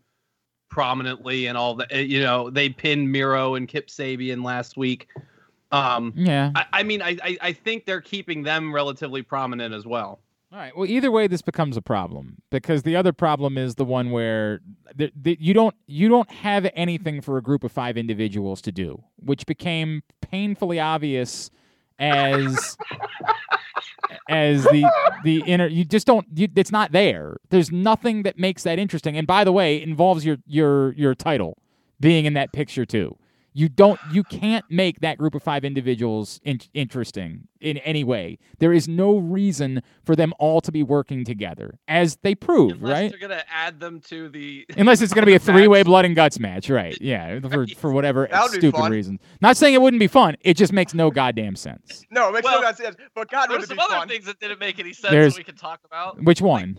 prominently 0.70 1.46
and 1.46 1.56
all 1.56 1.74
that. 1.76 1.92
You 1.92 2.22
know, 2.22 2.50
they 2.50 2.70
pinned 2.70 3.10
Miro 3.10 3.54
and 3.54 3.68
Kip 3.68 3.88
Sabian 3.88 4.42
last 4.42 4.76
week. 4.76 5.08
Um, 5.72 6.12
yeah. 6.16 6.50
I, 6.54 6.66
I 6.72 6.82
mean, 6.82 7.02
I, 7.02 7.16
I 7.22 7.38
I 7.40 7.52
think 7.52 7.84
they're 7.86 8.00
keeping 8.00 8.42
them 8.42 8.74
relatively 8.74 9.22
prominent 9.22 9.74
as 9.74 9.86
well. 9.86 10.20
All 10.52 10.58
right. 10.58 10.76
Well, 10.76 10.86
either 10.86 11.12
way, 11.12 11.28
this 11.28 11.42
becomes 11.42 11.76
a 11.76 11.82
problem 11.82 12.42
because 12.50 12.82
the 12.82 12.96
other 12.96 13.12
problem 13.12 13.56
is 13.56 13.76
the 13.76 13.84
one 13.84 14.10
where 14.10 14.60
the, 14.94 15.12
the, 15.14 15.36
you 15.40 15.54
don't 15.54 15.76
you 15.86 16.08
don't 16.08 16.28
have 16.30 16.68
anything 16.74 17.20
for 17.20 17.38
a 17.38 17.42
group 17.42 17.62
of 17.62 17.70
five 17.70 17.96
individuals 17.96 18.60
to 18.62 18.72
do, 18.72 19.00
which 19.16 19.46
became 19.46 20.02
painfully 20.20 20.80
obvious 20.80 21.52
as 22.00 22.76
as 24.28 24.64
the 24.64 24.90
the 25.22 25.44
inner. 25.46 25.68
You 25.68 25.84
just 25.84 26.04
don't. 26.04 26.26
You, 26.34 26.48
it's 26.56 26.72
not 26.72 26.90
there. 26.90 27.36
There's 27.50 27.70
nothing 27.70 28.24
that 28.24 28.36
makes 28.36 28.64
that 28.64 28.76
interesting. 28.76 29.16
And 29.16 29.28
by 29.28 29.44
the 29.44 29.52
way, 29.52 29.80
involves 29.80 30.24
your 30.24 30.38
your 30.46 30.94
your 30.94 31.14
title 31.14 31.58
being 32.00 32.24
in 32.24 32.32
that 32.32 32.52
picture 32.52 32.84
too. 32.84 33.16
You 33.52 33.68
don't. 33.68 33.98
You 34.12 34.22
can't 34.22 34.64
make 34.70 35.00
that 35.00 35.18
group 35.18 35.34
of 35.34 35.42
five 35.42 35.64
individuals 35.64 36.40
in- 36.44 36.60
interesting 36.72 37.48
in 37.60 37.78
any 37.78 38.04
way. 38.04 38.38
There 38.60 38.72
is 38.72 38.86
no 38.86 39.16
reason 39.18 39.82
for 40.04 40.14
them 40.14 40.32
all 40.38 40.60
to 40.60 40.70
be 40.70 40.82
working 40.84 41.24
together, 41.24 41.78
as 41.88 42.16
they 42.22 42.34
prove, 42.36 42.74
Unless 42.80 42.92
right? 42.92 43.10
they're 43.10 43.18
gonna 43.28 43.42
add 43.52 43.80
them 43.80 44.00
to 44.02 44.28
the. 44.28 44.64
Unless 44.76 45.02
it's 45.02 45.12
going 45.12 45.22
to 45.22 45.26
be 45.26 45.34
a 45.34 45.38
three-way 45.50 45.82
blood 45.82 46.04
and 46.04 46.14
guts 46.14 46.38
match, 46.38 46.70
right? 46.70 46.96
Yeah, 47.00 47.40
for 47.50 47.66
for 47.76 47.90
whatever 47.92 48.28
That 48.30 48.42
would 48.44 48.52
be 48.52 48.58
stupid 48.58 48.78
fun. 48.78 48.92
reason. 48.92 49.18
Not 49.40 49.56
saying 49.56 49.74
it 49.74 49.82
wouldn't 49.82 50.00
be 50.00 50.06
fun. 50.06 50.36
It 50.42 50.54
just 50.56 50.72
makes 50.72 50.94
no 50.94 51.10
goddamn 51.10 51.56
sense. 51.56 52.04
No, 52.10 52.28
it 52.28 52.32
makes 52.32 52.44
Well, 52.44 52.62
no 52.62 52.72
sense. 52.72 52.94
But 53.16 53.28
God, 53.30 53.48
There 53.50 53.58
would 53.58 53.66
some 53.66 53.76
be 53.78 53.82
other 53.82 53.94
fun? 53.94 54.08
things 54.08 54.26
that 54.26 54.38
didn't 54.38 54.60
make 54.60 54.78
any 54.78 54.92
sense 54.92 55.10
There's- 55.10 55.34
that 55.34 55.38
we 55.40 55.44
could 55.44 55.58
talk 55.58 55.80
about. 55.84 56.22
Which 56.22 56.40
one? 56.40 56.76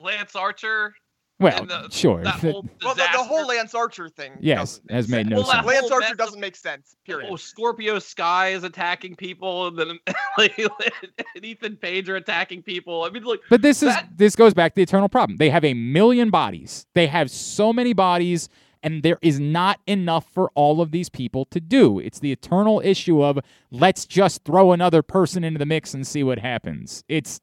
Lance 0.00 0.36
Archer. 0.36 0.94
Well, 1.40 1.64
the- 1.66 1.88
sure. 1.90 2.22
That 2.22 2.34
whole 2.36 2.64
Well, 2.82 2.94
the, 2.94 3.06
the 3.12 3.18
whole 3.24 3.46
Lance 3.46 3.74
Archer 3.74 4.08
thing. 4.08 4.32
Yes, 4.40 4.78
doesn't 4.78 4.90
has 4.90 5.08
made 5.08 5.16
sense. 5.26 5.30
no 5.30 5.36
Well, 5.38 5.46
sense. 5.46 5.66
Lance 5.66 5.90
Archer 5.90 6.14
doesn't 6.14 6.40
make 6.40 6.54
sense. 6.54 6.94
Period. 7.04 7.28
Oh, 7.30 7.36
Scorpio 7.36 7.98
Sky 7.98 8.48
is 8.50 8.62
attacking 8.62 9.16
people, 9.16 9.66
and 9.66 9.78
then 9.78 9.98
and 10.38 11.44
Ethan 11.44 11.76
Page 11.76 12.08
are 12.08 12.16
attacking 12.16 12.62
people. 12.62 13.02
I 13.02 13.10
mean, 13.10 13.24
look, 13.24 13.40
But 13.50 13.62
this 13.62 13.82
is 13.82 13.92
this 14.16 14.36
goes 14.36 14.54
back 14.54 14.72
to 14.72 14.76
the 14.76 14.82
eternal 14.82 15.08
problem. 15.08 15.38
They 15.38 15.50
have 15.50 15.64
a 15.64 15.74
million 15.74 16.30
bodies. 16.30 16.86
They 16.94 17.08
have 17.08 17.30
so 17.30 17.72
many 17.72 17.92
bodies, 17.94 18.48
and 18.84 19.02
there 19.02 19.18
is 19.20 19.40
not 19.40 19.80
enough 19.88 20.26
for 20.32 20.50
all 20.54 20.80
of 20.80 20.92
these 20.92 21.08
people 21.08 21.46
to 21.46 21.58
do. 21.60 21.98
It's 21.98 22.20
the 22.20 22.30
eternal 22.30 22.80
issue 22.84 23.22
of 23.24 23.40
let's 23.72 24.06
just 24.06 24.44
throw 24.44 24.70
another 24.70 25.02
person 25.02 25.42
into 25.42 25.58
the 25.58 25.66
mix 25.66 25.94
and 25.94 26.06
see 26.06 26.22
what 26.22 26.38
happens. 26.38 27.02
It's 27.08 27.40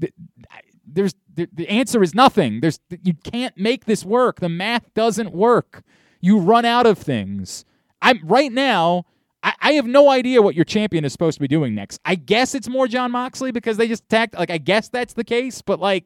th- 0.00 0.12
there's 0.92 1.14
the, 1.34 1.48
the 1.52 1.68
answer 1.68 2.02
is 2.02 2.14
nothing. 2.14 2.60
There's 2.60 2.80
you 3.02 3.14
can't 3.14 3.56
make 3.56 3.84
this 3.84 4.04
work. 4.04 4.40
The 4.40 4.48
math 4.48 4.92
doesn't 4.94 5.32
work. 5.32 5.82
You 6.20 6.38
run 6.38 6.64
out 6.64 6.86
of 6.86 6.98
things. 6.98 7.64
I'm 8.02 8.20
right 8.24 8.52
now. 8.52 9.04
I, 9.42 9.54
I 9.60 9.72
have 9.72 9.86
no 9.86 10.10
idea 10.10 10.42
what 10.42 10.54
your 10.54 10.64
champion 10.64 11.04
is 11.04 11.12
supposed 11.12 11.36
to 11.36 11.40
be 11.40 11.48
doing 11.48 11.74
next. 11.74 12.00
I 12.04 12.14
guess 12.14 12.54
it's 12.54 12.68
more 12.68 12.86
Jon 12.86 13.10
Moxley 13.10 13.52
because 13.52 13.76
they 13.76 13.88
just 13.88 14.04
attacked. 14.04 14.34
Like 14.34 14.50
I 14.50 14.58
guess 14.58 14.88
that's 14.88 15.14
the 15.14 15.24
case, 15.24 15.62
but 15.62 15.80
like. 15.80 16.04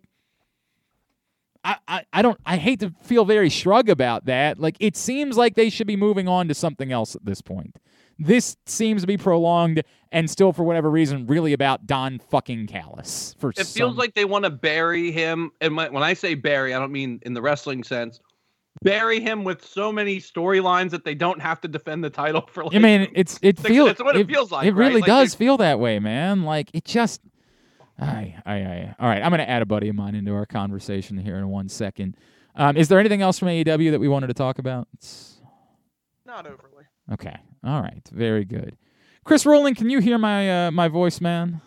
I, 1.66 1.76
I, 1.88 2.04
I 2.12 2.20
don't 2.20 2.38
I 2.44 2.58
hate 2.58 2.80
to 2.80 2.92
feel 3.00 3.24
very 3.24 3.48
shrug 3.48 3.88
about 3.88 4.26
that. 4.26 4.58
Like 4.58 4.76
it 4.80 4.98
seems 4.98 5.38
like 5.38 5.54
they 5.54 5.70
should 5.70 5.86
be 5.86 5.96
moving 5.96 6.28
on 6.28 6.46
to 6.48 6.54
something 6.54 6.92
else 6.92 7.16
at 7.16 7.24
this 7.24 7.40
point. 7.40 7.78
This 8.18 8.56
seems 8.66 9.02
to 9.02 9.06
be 9.06 9.16
prolonged 9.16 9.82
and 10.12 10.30
still 10.30 10.52
for 10.52 10.62
whatever 10.62 10.90
reason 10.90 11.26
really 11.26 11.52
about 11.52 11.86
Don 11.86 12.18
fucking 12.18 12.66
Callis. 12.68 13.34
For 13.38 13.50
it 13.50 13.66
feels 13.66 13.96
like 13.96 14.14
they 14.14 14.24
want 14.24 14.44
to 14.44 14.50
bury 14.50 15.10
him. 15.10 15.50
And 15.60 15.76
when 15.76 15.92
when 15.92 16.02
I 16.02 16.14
say 16.14 16.34
bury, 16.34 16.74
I 16.74 16.78
don't 16.78 16.92
mean 16.92 17.20
in 17.22 17.34
the 17.34 17.42
wrestling 17.42 17.82
sense. 17.82 18.20
Bury 18.82 19.20
him 19.20 19.44
with 19.44 19.64
so 19.64 19.92
many 19.92 20.18
storylines 20.18 20.90
that 20.90 21.04
they 21.04 21.14
don't 21.14 21.40
have 21.40 21.60
to 21.62 21.68
defend 21.68 22.02
the 22.04 22.10
title 22.10 22.42
for. 22.52 22.64
Like, 22.64 22.74
I 22.74 22.78
mean, 22.78 23.08
it's 23.14 23.38
it 23.42 23.58
feels 23.58 23.90
it's 23.90 24.02
what 24.02 24.16
it 24.16 24.26
feels 24.28 24.50
like, 24.52 24.66
It 24.66 24.74
really 24.74 25.00
Like, 25.00 25.06
does 25.06 25.34
they- 25.34 25.44
feel 25.44 25.56
that 25.58 25.78
way, 25.80 25.98
man. 25.98 26.42
Like 26.44 26.70
it 26.72 26.84
just. 26.84 27.20
I, 27.98 28.34
I, 28.44 28.54
I. 28.54 28.94
All 28.98 29.08
right, 29.08 29.22
I'm 29.22 29.30
gonna 29.30 29.44
add 29.44 29.62
a 29.62 29.66
buddy 29.66 29.88
of 29.88 29.94
mine 29.94 30.16
into 30.16 30.32
our 30.34 30.46
conversation 30.46 31.16
here 31.16 31.36
in 31.36 31.48
one 31.48 31.68
second. 31.68 32.16
Um, 32.56 32.76
is 32.76 32.88
there 32.88 32.98
anything 32.98 33.22
else 33.22 33.38
from 33.38 33.48
AEW 33.48 33.92
that 33.92 34.00
we 34.00 34.08
wanted 34.08 34.26
to 34.28 34.34
talk 34.34 34.58
about? 34.58 34.88
It's- 34.94 35.40
Not 36.26 36.46
overly. 36.46 36.84
okay. 37.12 37.36
All 37.64 37.80
right. 37.80 38.06
Very 38.12 38.44
good. 38.44 38.76
Chris 39.24 39.46
Rowling, 39.46 39.74
can 39.74 39.88
you 39.88 40.00
hear 40.00 40.18
my 40.18 40.66
uh, 40.66 40.70
my 40.70 40.88
voice, 40.88 41.20
man? 41.20 41.62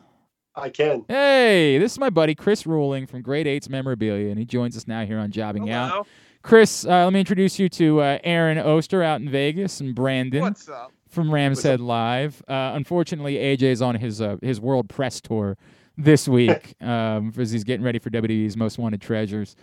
I 0.56 0.70
can. 0.70 1.06
Hey, 1.08 1.78
this 1.78 1.94
is 1.94 2.00
my 2.00 2.10
buddy 2.10 2.34
Chris 2.34 2.66
Ruling 2.66 3.06
from 3.06 3.22
Grade 3.22 3.46
Eight's 3.46 3.70
Memorabilia, 3.70 4.30
and 4.30 4.40
he 4.40 4.46
joins 4.46 4.76
us 4.76 4.88
now 4.88 5.06
here 5.06 5.20
on 5.20 5.32
Jobbing 5.32 5.70
Out. 5.70 6.08
Chris, 6.42 6.86
uh, 6.86 7.04
let 7.04 7.14
me 7.14 7.20
introduce 7.20 7.60
you 7.60 7.68
to 7.70 8.00
uh, 8.02 8.20
Aaron 8.24 8.58
Oster 8.58 9.04
out 9.04 9.22
in 9.22 9.30
Vegas 9.30 9.82
and 9.82 9.94
Brandon 9.94 10.42
What's 10.42 10.70
up? 10.70 10.92
from 11.10 11.32
Rams 11.32 11.62
Head 11.62 11.80
Live. 11.80 12.42
Uh, 12.48 12.72
unfortunately, 12.74 13.36
AJ's 13.36 13.82
on 13.82 13.96
his 13.96 14.22
uh, 14.22 14.38
his 14.42 14.60
world 14.60 14.90
press 14.90 15.22
tour 15.22 15.58
this 15.98 16.28
week 16.28 16.76
um, 16.82 17.34
as 17.38 17.52
he's 17.52 17.64
getting 17.64 17.86
ready 17.86 18.00
for 18.00 18.10
WWE's 18.10 18.58
Most 18.58 18.78
Wanted 18.78 19.02
Treasures. 19.02 19.56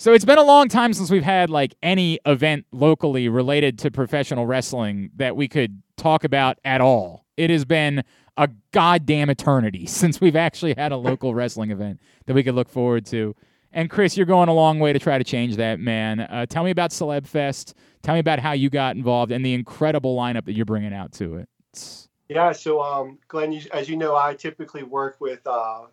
So 0.00 0.12
it's 0.12 0.24
been 0.24 0.38
a 0.38 0.44
long 0.44 0.68
time 0.68 0.92
since 0.92 1.10
we've 1.10 1.24
had 1.24 1.50
like 1.50 1.74
any 1.82 2.20
event 2.24 2.66
locally 2.70 3.28
related 3.28 3.80
to 3.80 3.90
professional 3.90 4.46
wrestling 4.46 5.10
that 5.16 5.34
we 5.34 5.48
could 5.48 5.82
talk 5.96 6.22
about 6.22 6.56
at 6.64 6.80
all. 6.80 7.26
It 7.36 7.50
has 7.50 7.64
been 7.64 8.04
a 8.36 8.48
goddamn 8.70 9.28
eternity 9.28 9.86
since 9.86 10.20
we've 10.20 10.36
actually 10.36 10.74
had 10.78 10.92
a 10.92 10.96
local 10.96 11.34
wrestling 11.34 11.72
event 11.72 12.00
that 12.26 12.34
we 12.34 12.44
could 12.44 12.54
look 12.54 12.68
forward 12.68 13.06
to. 13.06 13.34
And 13.72 13.90
Chris, 13.90 14.16
you're 14.16 14.24
going 14.24 14.48
a 14.48 14.54
long 14.54 14.78
way 14.78 14.92
to 14.92 15.00
try 15.00 15.18
to 15.18 15.24
change 15.24 15.56
that, 15.56 15.80
man. 15.80 16.20
Uh, 16.20 16.46
tell 16.46 16.62
me 16.62 16.70
about 16.70 16.90
Celeb 16.90 17.26
Fest. 17.26 17.74
Tell 18.02 18.14
me 18.14 18.20
about 18.20 18.38
how 18.38 18.52
you 18.52 18.70
got 18.70 18.94
involved 18.94 19.32
and 19.32 19.44
the 19.44 19.52
incredible 19.52 20.16
lineup 20.16 20.44
that 20.44 20.52
you're 20.52 20.64
bringing 20.64 20.94
out 20.94 21.10
to 21.14 21.38
it. 21.38 21.48
Yeah. 22.28 22.52
So, 22.52 22.80
um, 22.80 23.18
Glenn, 23.26 23.60
as 23.72 23.88
you 23.88 23.96
know, 23.96 24.14
I 24.14 24.34
typically 24.34 24.84
work 24.84 25.16
with 25.18 25.44
uh, 25.44 25.86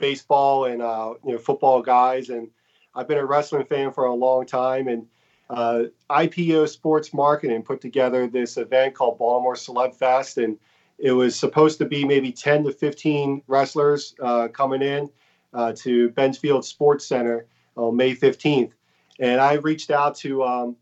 baseball 0.00 0.64
and 0.64 0.82
uh, 0.82 1.14
you 1.24 1.32
know 1.32 1.38
football 1.38 1.80
guys, 1.80 2.28
and 2.28 2.48
I've 2.96 3.06
been 3.06 3.18
a 3.18 3.26
wrestling 3.26 3.66
fan 3.66 3.92
for 3.92 4.06
a 4.06 4.14
long 4.14 4.46
time. 4.46 4.88
And 4.88 5.06
uh, 5.50 5.84
IPO 6.10 6.68
Sports 6.68 7.12
Marketing 7.12 7.62
put 7.62 7.80
together 7.80 8.26
this 8.26 8.56
event 8.56 8.94
called 8.94 9.18
Baltimore 9.18 9.54
Celeb 9.54 9.94
Fest, 9.94 10.38
and 10.38 10.58
it 10.98 11.12
was 11.12 11.36
supposed 11.36 11.78
to 11.78 11.84
be 11.84 12.04
maybe 12.04 12.32
10 12.32 12.64
to 12.64 12.72
15 12.72 13.42
wrestlers 13.46 14.14
uh, 14.20 14.48
coming 14.48 14.82
in 14.82 15.10
uh, 15.52 15.72
to 15.76 16.10
Benchfield 16.10 16.64
Sports 16.64 17.06
Center 17.06 17.46
on 17.76 17.94
May 17.94 18.16
15th. 18.16 18.72
And 19.20 19.40
I 19.40 19.54
reached 19.54 19.90
out 19.90 20.16
to 20.16 20.42
um, 20.42 20.76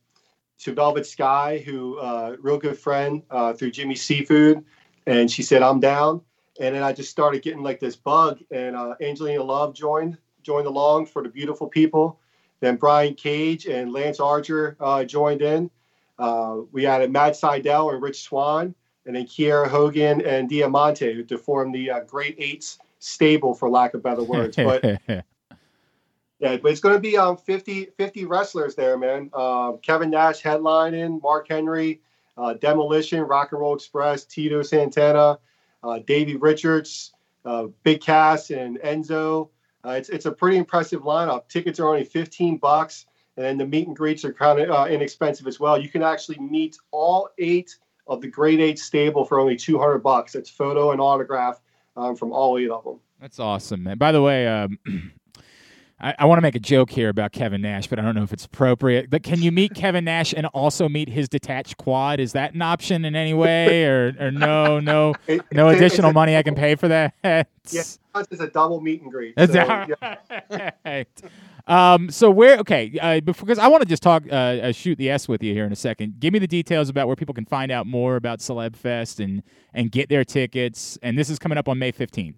to 0.61 0.73
Velvet 0.73 1.05
Sky, 1.05 1.63
who 1.67 1.99
uh, 1.99 2.37
real 2.41 2.59
good 2.59 2.79
friend 2.79 3.23
uh, 3.31 3.53
through 3.53 3.73
Jimmy 3.73 3.97
Seafood, 3.97 4.65
and 5.07 5.31
she 5.31 5.43
said 5.43 5.63
I'm 5.63 5.81
down. 5.81 6.23
And 6.61 6.77
then 6.77 6.85
I 6.85 6.93
just 6.93 7.11
started 7.11 7.43
getting 7.43 7.63
like 7.65 7.81
this 7.81 7.97
bug, 7.97 8.39
and 8.53 8.77
uh, 8.77 8.95
Angelina 9.01 9.43
Love 9.43 9.75
joined 9.75 10.17
joined 10.45 10.67
along 10.67 11.07
for 11.07 11.23
the 11.23 11.29
beautiful 11.29 11.67
people. 11.67 12.21
Then 12.61 12.77
Brian 12.77 13.15
Cage 13.15 13.67
and 13.67 13.93
Lance 13.93 14.21
Archer 14.21 14.77
uh, 14.81 15.05
joined 15.05 15.43
in. 15.43 15.71
Uh, 16.19 16.59
we 16.71 16.87
added 16.87 17.11
Matt 17.11 17.33
Sydal 17.33 17.93
and 17.93 18.03
Rich 18.03 18.23
Swann, 18.23 18.75
and 19.07 19.17
then 19.17 19.27
Kiera 19.27 19.69
Hogan 19.69 20.21
and 20.23 20.49
Diamante 20.49 21.25
to 21.25 21.39
form 21.39 21.73
the 21.73 21.91
uh, 21.91 22.01
Great 22.01 22.37
Eights 22.39 22.79
stable, 23.01 23.55
for 23.55 23.69
lack 23.69 23.95
of 23.95 24.03
better 24.03 24.23
words. 24.23 24.57
But 24.57 24.85
yeah, 25.09 26.57
but 26.57 26.71
it's 26.71 26.81
going 26.81 26.95
to 26.95 27.01
be 27.01 27.17
um 27.17 27.37
50, 27.37 27.87
50 27.97 28.25
wrestlers 28.25 28.75
there, 28.75 28.97
man. 28.97 29.31
Uh, 29.33 29.73
Kevin 29.83 30.11
Nash 30.11 30.43
headlining, 30.43 31.21
Mark 31.23 31.49
Henry, 31.49 32.01
uh, 32.37 32.55
Demolition, 32.55 33.21
Rock 33.23 33.53
and 33.53 33.61
Roll 33.61 33.75
Express, 33.75 34.25
Tito 34.25 34.63
Santana, 34.63 35.39
uh, 35.83 35.99
Davey 36.01 36.37
Richards, 36.37 37.13
uh, 37.45 37.67
Big 37.83 38.01
Cass, 38.01 38.51
and 38.51 38.79
Enzo. 38.79 39.49
Uh, 39.85 39.91
it's 39.91 40.09
it's 40.09 40.27
a 40.27 40.33
pretty 40.33 40.57
impressive 40.57 41.03
lineup. 41.03 41.49
Tickets 41.49 41.79
are 41.79 41.89
only 41.89 42.05
fifteen 42.05 42.57
bucks, 42.57 43.07
and 43.37 43.61
the 43.61 43.67
meet 43.67 43.87
and 43.87 43.97
greets 43.97 44.25
are 44.25 44.33
kind 44.33 44.61
of 44.61 44.71
uh, 44.71 44.87
inexpensive 44.89 45.47
as 45.47 45.61
well. 45.61 45.81
You 45.81 45.89
can 45.89 46.03
actually 46.03 46.39
meet 46.39 46.77
all 46.91 47.29
eight 47.39 47.77
of 48.07 48.21
the 48.21 48.29
Grade 48.29 48.61
Eight 48.61 48.79
stable 48.79 49.25
for 49.25 49.39
only 49.39 49.57
two 49.57 49.79
hundred 49.79 49.99
bucks. 49.99 50.33
That's 50.33 50.49
photo 50.51 50.93
and 50.93 51.01
autograph 51.01 51.61
um, 51.97 52.17
from 52.17 52.33
all 52.33 52.59
eight 52.59 52.71
of 52.71 52.85
them. 52.85 53.01
That's 53.21 53.39
awesome, 53.39 53.83
man. 53.83 53.99
By 53.99 54.13
the 54.13 54.23
way, 54.23 54.47
um, 54.47 54.79
I, 56.01 56.15
I 56.19 56.25
want 56.27 56.39
to 56.39 56.43
make 56.43 56.55
a 56.55 56.61
joke 56.61 56.91
here 56.91 57.09
about 57.09 57.33
Kevin 57.33 57.63
Nash, 57.63 57.87
but 57.87 57.99
I 57.99 58.03
don't 58.03 58.15
know 58.15 58.23
if 58.23 58.33
it's 58.33 58.45
appropriate. 58.45 59.09
But 59.11 59.23
can 59.23 59.41
you 59.41 59.53
meet 59.53 59.75
Kevin 59.75 60.05
Nash 60.05 60.35
and 60.37 60.47
also 60.47 60.89
meet 60.89 61.09
his 61.09 61.29
detached 61.29 61.77
quad? 61.77 62.21
Is 62.21 62.33
that 62.33 62.55
an 62.55 62.63
option 62.63 63.05
in 63.05 63.15
any 63.15 63.35
way, 63.35 63.85
or 63.85 64.15
or 64.19 64.31
no, 64.31 64.81
no, 64.81 65.15
It- 65.27 65.43
no 65.53 65.69
additional 65.69 66.11
it's 66.11 66.15
money 66.15 66.37
I 66.37 66.43
can 66.43 66.55
pay 66.55 66.75
for 66.75 66.89
that? 66.89 67.49
It's 68.15 68.41
a 68.41 68.49
double 68.49 68.81
meet 68.81 69.03
and 69.03 69.11
greet. 69.11 69.35
That's 69.37 69.53
So, 69.53 69.61
all 69.61 69.87
yeah. 70.51 70.71
right. 70.85 71.09
Um, 71.67 72.11
so 72.11 72.31
where? 72.31 72.59
Okay, 72.59 72.97
uh, 73.01 73.21
because 73.21 73.59
I 73.59 73.69
want 73.69 73.83
to 73.83 73.89
just 73.89 74.03
talk, 74.03 74.25
uh, 74.31 74.35
uh, 74.35 74.73
shoot 74.73 74.99
the 74.99 75.09
s 75.11 75.27
with 75.29 75.43
you 75.43 75.55
here 75.55 75.65
in 75.65 75.73
a 75.73 75.77
second. 75.77 76.21
Give 76.21 76.33
me 76.33 76.39
the 76.39 76.47
details 76.47 76.89
about 76.91 77.07
where 77.07 77.17
people 77.17 77.35
can 77.35 77.47
find 77.47 77.73
out 77.73 77.87
more 77.87 78.17
about 78.17 78.41
Celeb 78.41 78.77
Fest 78.77 79.21
and 79.21 79.43
and 79.73 79.91
get 79.91 80.09
their 80.09 80.25
tickets. 80.25 80.99
And 81.03 81.19
this 81.19 81.31
is 81.31 81.39
coming 81.39 81.59
up 81.59 81.69
on 81.69 81.79
May 81.79 81.91
fifteenth. 81.91 82.37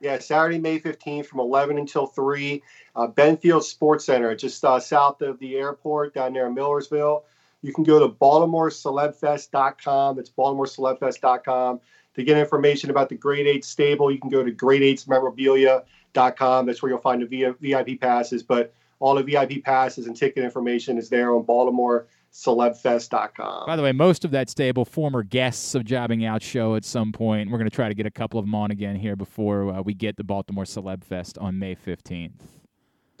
Yeah, 0.00 0.20
Saturday, 0.20 0.60
May 0.60 0.78
15th 0.78 1.26
from 1.26 1.40
11 1.40 1.76
until 1.76 2.06
3. 2.06 2.62
Uh, 2.94 3.08
Benfield 3.08 3.64
Sports 3.64 4.04
Center, 4.04 4.32
just 4.36 4.64
uh, 4.64 4.78
south 4.78 5.20
of 5.22 5.40
the 5.40 5.56
airport 5.56 6.14
down 6.14 6.34
there 6.34 6.46
in 6.46 6.54
Millersville. 6.54 7.24
You 7.62 7.72
can 7.72 7.82
go 7.82 7.98
to 7.98 8.08
baltimorecelebfest.com. 8.14 10.20
It's 10.20 10.30
baltimorecelebfest.com. 10.30 11.80
To 12.18 12.24
get 12.24 12.36
information 12.36 12.90
about 12.90 13.08
the 13.08 13.14
Grade 13.14 13.46
8 13.46 13.64
stable, 13.64 14.10
you 14.10 14.18
can 14.18 14.28
go 14.28 14.42
to 14.42 14.50
grade8memorabilia.com. 14.50 16.66
That's 16.66 16.82
where 16.82 16.90
you'll 16.90 16.98
find 16.98 17.22
the 17.22 17.54
VIP 17.60 18.00
passes. 18.00 18.42
But 18.42 18.74
all 18.98 19.14
the 19.14 19.22
VIP 19.22 19.62
passes 19.62 20.08
and 20.08 20.16
ticket 20.16 20.42
information 20.42 20.98
is 20.98 21.08
there 21.08 21.32
on 21.32 21.44
baltimorecelebfest.com. 21.44 23.66
By 23.68 23.76
the 23.76 23.84
way, 23.84 23.92
most 23.92 24.24
of 24.24 24.32
that 24.32 24.50
stable 24.50 24.84
former 24.84 25.22
guests 25.22 25.76
of 25.76 25.84
Jobbing 25.84 26.24
Out 26.24 26.42
show 26.42 26.74
at 26.74 26.84
some 26.84 27.12
point. 27.12 27.52
We're 27.52 27.58
going 27.58 27.70
to 27.70 27.76
try 27.76 27.86
to 27.86 27.94
get 27.94 28.06
a 28.06 28.10
couple 28.10 28.40
of 28.40 28.46
them 28.46 28.54
on 28.56 28.72
again 28.72 28.96
here 28.96 29.14
before 29.14 29.72
uh, 29.72 29.80
we 29.80 29.94
get 29.94 30.16
the 30.16 30.24
Baltimore 30.24 30.64
Celeb 30.64 31.04
Fest 31.04 31.38
on 31.38 31.60
May 31.60 31.76
fifteenth. 31.76 32.42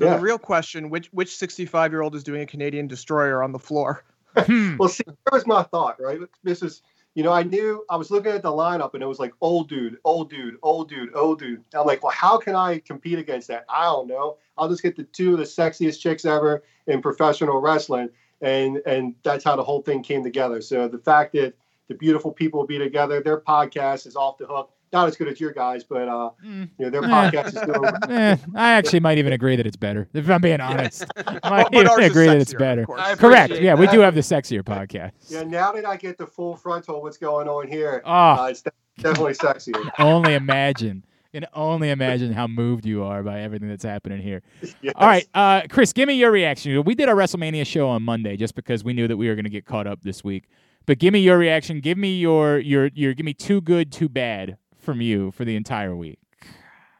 Yeah. 0.00 0.16
The 0.16 0.20
real 0.20 0.38
question: 0.38 0.90
which 0.90 1.06
which 1.12 1.36
65 1.36 1.92
year 1.92 2.02
old 2.02 2.16
is 2.16 2.24
doing 2.24 2.42
a 2.42 2.46
Canadian 2.46 2.88
destroyer 2.88 3.44
on 3.44 3.52
the 3.52 3.60
floor? 3.60 4.02
Well, 4.78 4.88
see, 4.88 5.04
here 5.06 5.14
was 5.30 5.46
my 5.46 5.62
thought, 5.64 6.00
right? 6.00 6.18
This 6.44 6.62
is, 6.62 6.80
you 7.18 7.24
know, 7.24 7.32
I 7.32 7.42
knew 7.42 7.84
I 7.90 7.96
was 7.96 8.12
looking 8.12 8.30
at 8.30 8.42
the 8.42 8.52
lineup 8.52 8.94
and 8.94 9.02
it 9.02 9.06
was 9.06 9.18
like 9.18 9.32
old 9.40 9.68
dude, 9.68 9.98
old 10.04 10.30
dude, 10.30 10.54
old 10.62 10.88
dude, 10.88 11.12
old 11.16 11.40
dude. 11.40 11.64
I'm 11.74 11.84
like, 11.84 12.00
well, 12.00 12.12
how 12.12 12.38
can 12.38 12.54
I 12.54 12.78
compete 12.78 13.18
against 13.18 13.48
that? 13.48 13.64
I 13.68 13.86
don't 13.86 14.06
know. 14.06 14.36
I'll 14.56 14.68
just 14.68 14.84
get 14.84 14.94
the 14.94 15.02
two 15.02 15.32
of 15.32 15.38
the 15.38 15.44
sexiest 15.44 15.98
chicks 15.98 16.24
ever 16.24 16.62
in 16.86 17.02
professional 17.02 17.60
wrestling, 17.60 18.10
and 18.40 18.80
and 18.86 19.16
that's 19.24 19.42
how 19.42 19.56
the 19.56 19.64
whole 19.64 19.82
thing 19.82 20.00
came 20.00 20.22
together. 20.22 20.60
So 20.60 20.86
the 20.86 20.98
fact 20.98 21.32
that 21.32 21.54
the 21.88 21.96
beautiful 21.96 22.30
people 22.30 22.60
will 22.60 22.68
be 22.68 22.78
together, 22.78 23.20
their 23.20 23.40
podcast 23.40 24.06
is 24.06 24.14
off 24.14 24.38
the 24.38 24.46
hook. 24.46 24.70
Not 24.92 25.08
as 25.08 25.16
good 25.16 25.28
as 25.28 25.38
your 25.38 25.52
guys, 25.52 25.84
but 25.84 26.08
uh, 26.08 26.30
Mm. 26.44 26.70
you 26.78 26.84
know, 26.86 26.90
their 26.90 27.04
Eh. 27.04 27.08
podcast 27.08 27.46
is 27.48 27.54
doing 27.54 27.90
eh, 28.18 28.36
I 28.54 28.70
actually 28.72 29.00
might 29.00 29.18
even 29.18 29.32
agree 29.32 29.54
that 29.56 29.66
it's 29.66 29.76
better. 29.76 30.08
If 30.14 30.30
I'm 30.30 30.40
being 30.40 30.60
honest, 30.60 31.04
I 31.16 31.32
might 31.50 31.70
But 31.72 31.74
even 31.74 32.02
agree 32.04 32.26
that 32.26 32.38
it's 32.38 32.54
better. 32.54 32.86
Correct. 32.86 33.20
appreciate 33.22 33.62
Yeah, 33.62 33.74
we 33.74 33.86
do 33.88 34.00
have 34.00 34.14
the 34.14 34.22
sexier 34.22 34.62
podcast. 34.62 35.12
Yeah, 35.28 35.42
now 35.42 35.72
that 35.72 35.84
I 35.86 35.96
get 35.96 36.16
the 36.18 36.26
full 36.26 36.56
frontal, 36.56 37.02
what's 37.02 37.18
going 37.18 37.48
on 37.48 37.68
here? 37.68 38.02
Oh, 38.04 38.10
Uh, 38.10 38.48
it's 38.50 38.62
definitely 38.98 39.34
sexier. 39.34 39.90
only 39.98 40.34
imagine. 40.34 41.04
Can 41.34 41.44
only 41.52 41.90
imagine 41.90 42.32
how 42.32 42.46
moved 42.46 42.86
you 42.86 43.04
are 43.04 43.22
by 43.22 43.40
everything 43.42 43.68
that's 43.68 43.84
happening 43.84 44.22
here. 44.22 44.40
Yes. 44.80 44.94
All 44.96 45.06
right, 45.06 45.28
uh, 45.34 45.60
Chris, 45.68 45.92
give 45.92 46.06
me 46.08 46.14
your 46.14 46.30
reaction. 46.30 46.82
We 46.84 46.94
did 46.94 47.10
our 47.10 47.14
WrestleMania 47.14 47.66
show 47.66 47.86
on 47.90 48.02
Monday 48.02 48.38
just 48.38 48.54
because 48.54 48.82
we 48.82 48.94
knew 48.94 49.06
that 49.06 49.18
we 49.18 49.28
were 49.28 49.34
going 49.34 49.44
to 49.44 49.50
get 49.50 49.66
caught 49.66 49.86
up 49.86 50.00
this 50.02 50.24
week. 50.24 50.44
But 50.86 50.98
give 50.98 51.12
me 51.12 51.18
your 51.20 51.36
reaction. 51.36 51.80
Give 51.80 51.98
me 51.98 52.18
your 52.18 52.58
your 52.58 52.86
your. 52.94 53.12
Give 53.12 53.26
me 53.26 53.34
too 53.34 53.60
good, 53.60 53.92
too 53.92 54.08
bad 54.08 54.56
from 54.88 55.02
you 55.02 55.30
for 55.32 55.44
the 55.44 55.54
entire 55.54 55.94
week. 55.94 56.18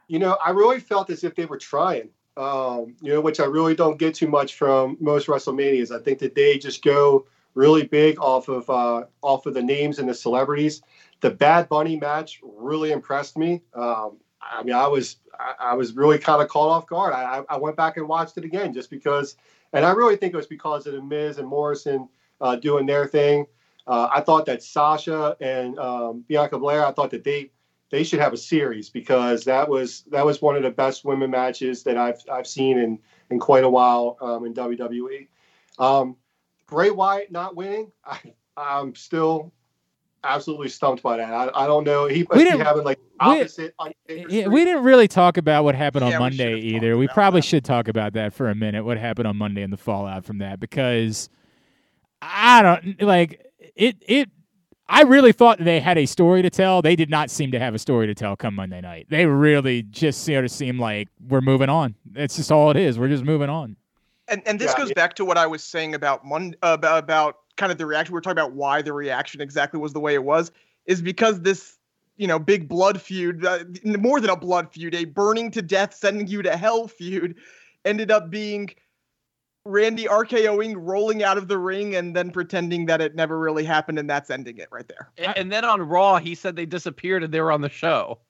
You 0.07 0.19
know, 0.19 0.37
I 0.45 0.51
really 0.51 0.79
felt 0.79 1.09
as 1.09 1.23
if 1.23 1.33
they 1.33 1.45
were 1.45 1.57
trying. 1.57 2.09
Um, 2.37 2.95
you 3.01 3.11
know, 3.11 3.19
which 3.19 3.39
I 3.39 3.45
really 3.45 3.73
don't 3.73 3.97
get 3.97 4.13
too 4.13 4.27
much 4.27 4.53
from 4.53 4.95
most 4.99 5.25
WrestleManias. 5.25 5.89
I 5.89 5.99
think 5.99 6.19
that 6.19 6.35
they 6.35 6.59
just 6.59 6.83
go 6.83 7.25
really 7.55 7.87
big 7.87 8.19
off 8.19 8.47
of 8.47 8.69
uh, 8.69 9.05
off 9.23 9.47
of 9.47 9.55
the 9.55 9.63
names 9.63 9.97
and 9.97 10.07
the 10.07 10.13
celebrities. 10.13 10.83
The 11.21 11.31
Bad 11.31 11.67
Bunny 11.67 11.97
match 11.99 12.39
really 12.43 12.91
impressed 12.91 13.39
me. 13.39 13.63
Um, 13.73 14.17
I 14.39 14.61
mean, 14.61 14.75
I 14.75 14.87
was 14.87 15.17
I, 15.39 15.71
I 15.71 15.73
was 15.73 15.93
really 15.93 16.19
kind 16.19 16.43
of 16.43 16.47
caught 16.47 16.69
off 16.69 16.85
guard. 16.85 17.15
I, 17.15 17.41
I 17.49 17.57
went 17.57 17.75
back 17.75 17.97
and 17.97 18.07
watched 18.07 18.37
it 18.37 18.45
again 18.45 18.71
just 18.71 18.91
because, 18.91 19.35
and 19.73 19.83
I 19.83 19.93
really 19.93 20.15
think 20.15 20.35
it 20.35 20.37
was 20.37 20.45
because 20.45 20.85
of 20.85 20.93
the 20.93 21.01
Miz 21.01 21.39
and 21.39 21.47
Morrison 21.47 22.07
uh, 22.39 22.55
doing 22.55 22.85
their 22.85 23.07
thing. 23.07 23.47
Uh, 23.87 24.07
I 24.13 24.21
thought 24.21 24.45
that 24.45 24.61
Sasha 24.61 25.35
and 25.41 25.79
um, 25.79 26.23
Bianca 26.27 26.59
Belair. 26.59 26.85
I 26.85 26.91
thought 26.91 27.09
that 27.09 27.23
they 27.23 27.49
they 27.91 28.03
should 28.03 28.19
have 28.19 28.33
a 28.33 28.37
series 28.37 28.89
because 28.89 29.43
that 29.45 29.67
was 29.67 30.03
that 30.11 30.25
was 30.25 30.41
one 30.41 30.55
of 30.55 30.63
the 30.63 30.69
best 30.71 31.05
women 31.05 31.29
matches 31.31 31.83
that 31.83 31.97
I've 31.97 32.21
I've 32.31 32.47
seen 32.47 32.77
in 32.77 32.99
in 33.29 33.39
quite 33.39 33.63
a 33.63 33.69
while 33.69 34.17
um, 34.21 34.45
in 34.45 34.53
WWE. 34.53 35.27
Um, 35.79 36.15
Bray 36.67 36.91
Wyatt 36.91 37.31
not 37.31 37.55
winning, 37.55 37.91
I, 38.05 38.19
I'm 38.57 38.93
still 38.95 39.51
absolutely 40.23 40.67
stumped 40.69 41.01
by 41.01 41.17
that. 41.17 41.31
I, 41.33 41.63
I 41.63 41.65
don't 41.67 41.83
know. 41.85 42.05
He 42.07 42.23
must 42.23 42.33
be 42.33 42.43
didn't- 42.43 42.59
having 42.61 42.83
like 42.83 42.99
we- 42.99 43.15
opposite. 43.41 43.73
Undertaker 43.79 44.29
Yeah, 44.29 44.47
we 44.47 44.65
didn't 44.65 44.83
really 44.83 45.07
talk 45.07 45.37
about 45.37 45.63
what 45.63 45.75
happened 45.75 46.03
on 46.03 46.11
Yeah, 46.11 46.17
we 46.17 46.23
Monday 46.23 46.51
should've 46.61 46.63
either. 46.65 46.97
We 46.97 47.07
probably 47.07 47.39
that. 47.41 47.45
should 47.47 47.63
talk 47.65 47.87
about 47.87 48.13
that 48.13 48.33
for 48.33 48.49
a 48.49 48.55
minute. 48.55 48.83
What 48.85 48.97
happened 48.97 49.27
on 49.27 49.37
Monday 49.37 49.61
and 49.63 49.71
the 49.73 49.77
fallout 49.77 50.25
from 50.25 50.39
that 50.39 50.59
because 50.59 51.29
I 52.21 52.61
don't 52.61 53.01
like 53.01 53.45
it. 53.75 53.95
It. 54.01 54.29
I 54.89 55.03
really 55.03 55.31
thought 55.31 55.63
they 55.63 55.79
had 55.79 55.97
a 55.99 56.07
story 56.07 56.41
to 56.41 56.49
tell. 56.49 56.81
They 56.81 56.95
did 56.95 57.09
not 57.11 57.29
seem 57.29 57.51
to 57.51 57.59
have 57.59 57.75
a 57.75 57.79
story 57.79 58.07
to 58.07 58.15
tell 58.15 58.35
come 58.35 58.55
Monday 58.55 58.81
night. 58.81 59.05
They 59.09 59.27
really 59.27 59.83
just 59.83 60.23
sort 60.23 60.43
of 60.43 60.51
seem 60.51 60.79
like 60.79 61.07
we're 61.27 61.41
moving 61.41 61.69
on. 61.69 61.93
That's 62.11 62.35
just 62.35 62.51
all 62.51 62.71
it 62.71 62.77
is. 62.77 62.97
We're 62.97 63.07
just 63.07 63.23
moving 63.23 63.49
on. 63.49 63.75
And 64.27 64.41
and 64.47 64.59
this 64.59 64.71
Yeah, 64.71 64.77
goes 64.79 64.89
yeah. 64.89 64.95
back 64.95 65.15
to 65.15 65.25
what 65.25 65.37
I 65.37 65.45
was 65.45 65.63
saying 65.63 65.93
about 65.93 66.25
Mon- 66.25 66.55
about 66.63 67.03
about 67.03 67.37
kind 67.55 67.71
of 67.71 67.77
the 67.77 67.85
reaction. 67.85 68.13
We 68.13 68.17
are 68.17 68.21
talking 68.21 68.39
about 68.39 68.53
why 68.53 68.81
the 68.81 68.93
reaction 68.93 69.41
exactly 69.41 69.79
was 69.79 69.93
the 69.93 69.99
way 69.99 70.15
it 70.15 70.23
was. 70.23 70.51
Is 70.85 71.01
because 71.01 71.41
this 71.41 71.77
you 72.17 72.25
know 72.27 72.39
big 72.39 72.67
blood 72.67 72.99
feud, 72.99 73.45
uh, 73.45 73.59
more 73.83 74.19
than 74.19 74.31
a 74.31 74.35
blood 74.35 74.71
feud, 74.71 74.95
a 74.95 75.05
burning 75.05 75.51
to 75.51 75.61
death, 75.61 75.93
sending 75.93 76.27
you 76.27 76.41
to 76.41 76.57
hell 76.57 76.87
feud, 76.87 77.35
ended 77.85 78.09
up 78.11 78.29
being 78.29 78.71
Randy 79.65 80.05
RKOing, 80.05 80.75
rolling 80.77 81.21
out 81.23 81.37
of 81.37 81.47
the 81.47 81.57
ring, 81.57 81.95
and 81.95 82.15
then 82.15 82.31
pretending 82.31 82.85
that 82.87 83.01
it 83.01 83.15
never 83.15 83.37
really 83.39 83.63
happened, 83.63 83.99
and 83.99 84.09
that's 84.09 84.29
ending 84.29 84.57
it 84.57 84.67
right 84.71 84.87
there. 84.87 85.11
A- 85.17 85.37
And 85.37 85.51
then 85.51 85.65
on 85.65 85.81
Raw, 85.81 86.17
he 86.17 86.33
said 86.35 86.55
they 86.55 86.65
disappeared 86.65 87.23
and 87.23 87.33
they 87.33 87.41
were 87.41 87.51
on 87.51 87.61
the 87.61 87.69
show. 87.69 88.19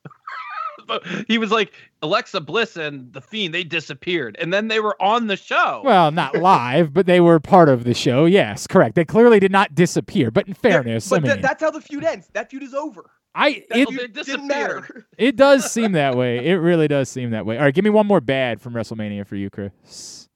He 1.28 1.38
was 1.38 1.52
like, 1.52 1.72
Alexa 2.02 2.42
Bliss 2.42 2.76
and 2.76 3.14
The 3.14 3.22
Fiend, 3.22 3.54
they 3.54 3.64
disappeared. 3.64 4.36
And 4.42 4.52
then 4.52 4.70
they 4.70 4.80
were 4.80 5.00
on 5.00 5.28
the 5.28 5.36
show. 5.38 5.82
Well, 5.86 6.10
not 6.10 6.36
live, 6.42 6.94
but 6.94 7.06
they 7.06 7.20
were 7.20 7.40
part 7.40 7.70
of 7.70 7.84
the 7.84 7.94
show. 7.94 8.26
Yes, 8.26 8.66
correct. 8.66 8.96
They 8.96 9.06
clearly 9.06 9.40
did 9.40 9.52
not 9.52 9.76
disappear. 9.76 10.32
But 10.32 10.48
in 10.48 10.56
fairness, 10.56 11.08
but 11.10 11.18
I 11.24 11.28
tha- 11.28 11.34
mean, 11.36 11.42
that's 11.44 11.62
how 11.62 11.70
the 11.70 11.82
feud 11.82 12.04
ends. 12.06 12.30
That 12.34 12.50
feud 12.50 12.64
is 12.64 12.74
over. 12.74 13.06
I 13.36 13.66
That 13.70 13.78
it, 13.78 13.88
Well, 13.90 13.98
they 13.98 14.04
feud 14.08 14.26
didn't 14.26 14.48
matter. 14.48 15.06
It 15.20 15.36
does 15.36 15.70
seem 15.70 15.92
that 15.92 16.16
way. 16.16 16.44
It 16.48 16.56
really 16.56 16.88
does 16.88 17.08
seem 17.08 17.30
that 17.32 17.46
way. 17.46 17.58
All 17.58 17.66
right, 17.66 17.76
give 17.76 17.84
me 17.84 17.92
one 17.92 18.08
more 18.08 18.22
bad 18.22 18.60
from 18.60 18.74
WrestleMania 18.74 19.28
for 19.28 19.36
you, 19.36 19.52
Chris. 19.52 20.29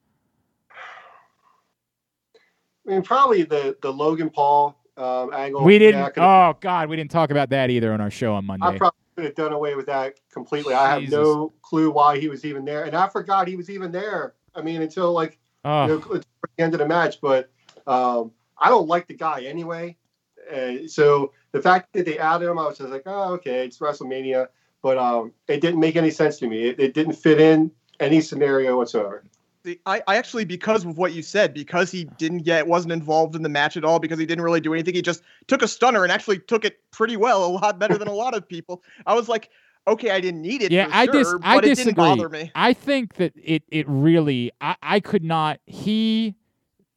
I 2.86 2.92
mean, 2.92 3.02
probably 3.02 3.44
the 3.44 3.78
the 3.82 3.92
Logan 3.92 4.30
Paul 4.30 4.78
um, 4.98 5.34
angle. 5.34 5.64
We 5.64 5.80
didn't. 5.80 6.04
could've- 6.14 6.20
Oh 6.22 6.54
God, 6.60 6.90
we 6.90 6.96
didn't 6.96 7.12
talk 7.12 7.32
about 7.32 7.50
that 7.50 7.70
either 7.70 7.94
on 7.94 8.02
our 8.02 8.12
show 8.12 8.34
on 8.34 8.46
Monday. 8.46 8.66
I 8.66 8.78
probably 8.78 8.98
could 9.16 9.26
have 9.26 9.36
done 9.36 9.54
away 9.54 9.76
with 9.76 9.86
that 9.88 10.20
completely. 10.32 10.74
I 10.74 10.90
have 10.90 11.02
no 11.12 11.54
clue 11.62 11.92
why 11.92 12.20
he 12.20 12.28
was 12.30 12.46
even 12.46 12.66
there, 12.66 12.84
and 12.84 12.96
I 12.96 13.08
forgot 13.10 13.48
he 13.48 13.56
was 13.56 13.70
even 13.70 13.92
there. 13.92 14.34
I 14.56 14.62
mean, 14.62 14.82
until 14.82 15.12
like 15.14 15.40
Oh, 15.66 15.84
you 15.84 15.90
know, 15.90 15.98
the 16.00 16.26
end 16.60 16.74
of 16.74 16.80
the 16.80 16.88
match. 16.88 17.22
But 17.22 17.50
um, 17.88 18.32
I 18.58 18.70
don't 18.70 18.88
like 18.88 19.08
the 19.08 19.14
guy 19.16 19.44
anyway. 19.44 19.96
Uh, 20.54 20.88
so 20.88 21.32
the 21.54 21.62
fact 21.62 21.94
that 21.94 22.06
they 22.06 22.20
added 22.20 22.50
him, 22.50 22.60
I 22.60 22.68
was 22.68 22.78
just 22.78 22.90
like, 22.90 23.04
oh, 23.06 23.34
okay, 23.36 23.66
it's 23.66 23.80
WrestleMania. 23.80 24.48
But 24.82 24.98
um, 24.98 25.32
it 25.48 25.62
didn't 25.62 25.80
make 25.80 25.96
any 25.96 26.12
sense 26.12 26.38
to 26.40 26.48
me. 26.48 26.64
It, 26.68 26.80
it 26.82 26.94
didn't 26.94 27.14
fit 27.14 27.40
in 27.40 27.72
any 28.02 28.20
scenario 28.20 28.76
whatsoever. 28.76 29.24
I, 29.86 30.02
I 30.08 30.18
actually 30.18 30.46
because 30.46 30.86
of 30.86 30.98
what 30.98 31.14
you 31.14 31.22
said, 31.22 31.54
because 31.54 31.92
he 31.92 32.06
didn't 32.18 32.40
get 32.40 32.68
wasn't 32.68 32.92
involved 32.92 33.36
in 33.36 33.44
the 33.44 33.50
match 33.50 33.78
at 33.78 33.86
all, 33.86 34.00
because 34.00 34.20
he 34.20 34.26
didn't 34.26 34.44
really 34.44 34.62
do 34.62 34.74
anything, 34.74 34.94
he 34.94 35.02
just 35.02 35.24
took 35.48 35.62
a 35.62 35.68
stunner 35.68 36.04
and 36.04 36.12
actually 36.12 36.40
took 36.40 36.66
it 36.66 36.80
pretty 36.92 37.18
well, 37.18 37.46
a 37.46 37.48
lot 37.48 37.80
better 37.80 37.98
than 37.98 38.08
a 38.08 38.14
lot 38.14 38.36
of 38.36 38.48
people. 38.48 38.84
I 39.06 39.14
was 39.14 39.30
like, 39.30 39.50
okay, 39.88 40.12
I 40.12 40.20
didn't 40.20 40.42
need 40.42 40.62
it. 40.62 40.72
Yeah, 40.72 40.88
for 40.88 40.94
I 40.94 41.06
sure, 41.06 41.14
dis- 41.14 41.36
I 41.44 41.56
but 41.56 41.66
it 41.66 41.76
didn't 41.76 41.96
disagree. 41.96 42.52
I 42.56 42.74
think 42.74 43.16
that 43.16 43.34
it 43.36 43.64
it 43.70 43.88
really. 43.88 44.52
I 44.60 44.76
I 44.82 45.00
could 45.00 45.24
not. 45.24 45.60
He, 45.66 46.36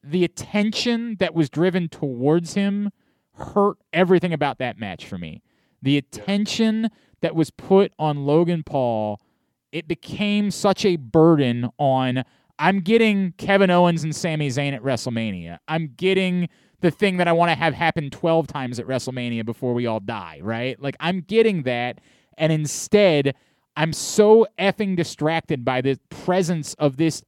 the 0.02 0.24
attention 0.24 1.16
that 1.20 1.34
was 1.34 1.48
driven 1.48 1.88
towards 1.88 2.54
him, 2.54 2.90
hurt 3.34 3.78
everything 3.92 4.32
about 4.32 4.58
that 4.58 4.78
match 4.78 5.06
for 5.06 5.18
me. 5.18 5.42
The 5.82 5.96
attention 5.98 6.90
that 7.20 7.36
was 7.36 7.50
put 7.50 7.92
on 7.98 8.26
Logan 8.26 8.64
Paul, 8.64 9.20
it 9.70 9.86
became 9.86 10.50
such 10.50 10.84
a 10.84 10.96
burden 10.96 11.70
on. 11.78 12.24
I'm 12.58 12.80
getting 12.80 13.32
Kevin 13.32 13.70
Owens 13.70 14.04
and 14.04 14.14
Sami 14.14 14.48
Zayn 14.48 14.72
at 14.72 14.82
WrestleMania. 14.82 15.58
I'm 15.68 15.92
getting 15.96 16.48
the 16.80 16.90
thing 16.90 17.16
that 17.18 17.28
I 17.28 17.32
want 17.32 17.50
to 17.50 17.54
have 17.54 17.74
happen 17.74 18.10
12 18.10 18.46
times 18.46 18.78
at 18.78 18.86
WrestleMania 18.86 19.44
before 19.44 19.74
we 19.74 19.86
all 19.86 20.00
die, 20.00 20.40
right? 20.42 20.80
Like, 20.80 20.96
I'm 21.00 21.20
getting 21.20 21.62
that. 21.64 22.00
And 22.38 22.52
instead, 22.52 23.34
I'm 23.76 23.92
so 23.92 24.46
effing 24.58 24.96
distracted 24.96 25.64
by 25.64 25.80
the 25.80 25.98
presence 26.08 26.74
of 26.74 26.96
this 26.96 27.22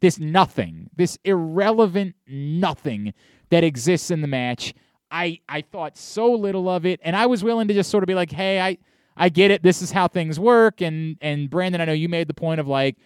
this 0.00 0.18
nothing, 0.18 0.90
this 0.94 1.18
irrelevant 1.24 2.14
nothing 2.28 3.14
that 3.48 3.64
exists 3.64 4.10
in 4.10 4.20
the 4.20 4.26
match. 4.28 4.74
I 5.10 5.40
I 5.48 5.62
thought 5.62 5.96
so 5.96 6.32
little 6.32 6.68
of 6.68 6.84
it, 6.84 7.00
and 7.02 7.16
I 7.16 7.26
was 7.26 7.42
willing 7.42 7.68
to 7.68 7.74
just 7.74 7.90
sort 7.90 8.02
of 8.02 8.06
be 8.06 8.14
like, 8.14 8.30
hey, 8.30 8.60
I 8.60 8.78
I 9.16 9.30
get 9.30 9.50
it. 9.50 9.62
This 9.62 9.80
is 9.80 9.92
how 9.92 10.08
things 10.08 10.38
work. 10.38 10.82
And 10.82 11.16
and 11.20 11.48
Brandon, 11.48 11.80
I 11.80 11.86
know 11.86 11.92
you 11.92 12.08
made 12.08 12.28
the 12.28 12.34
point 12.34 12.60
of 12.60 12.68
like, 12.68 12.96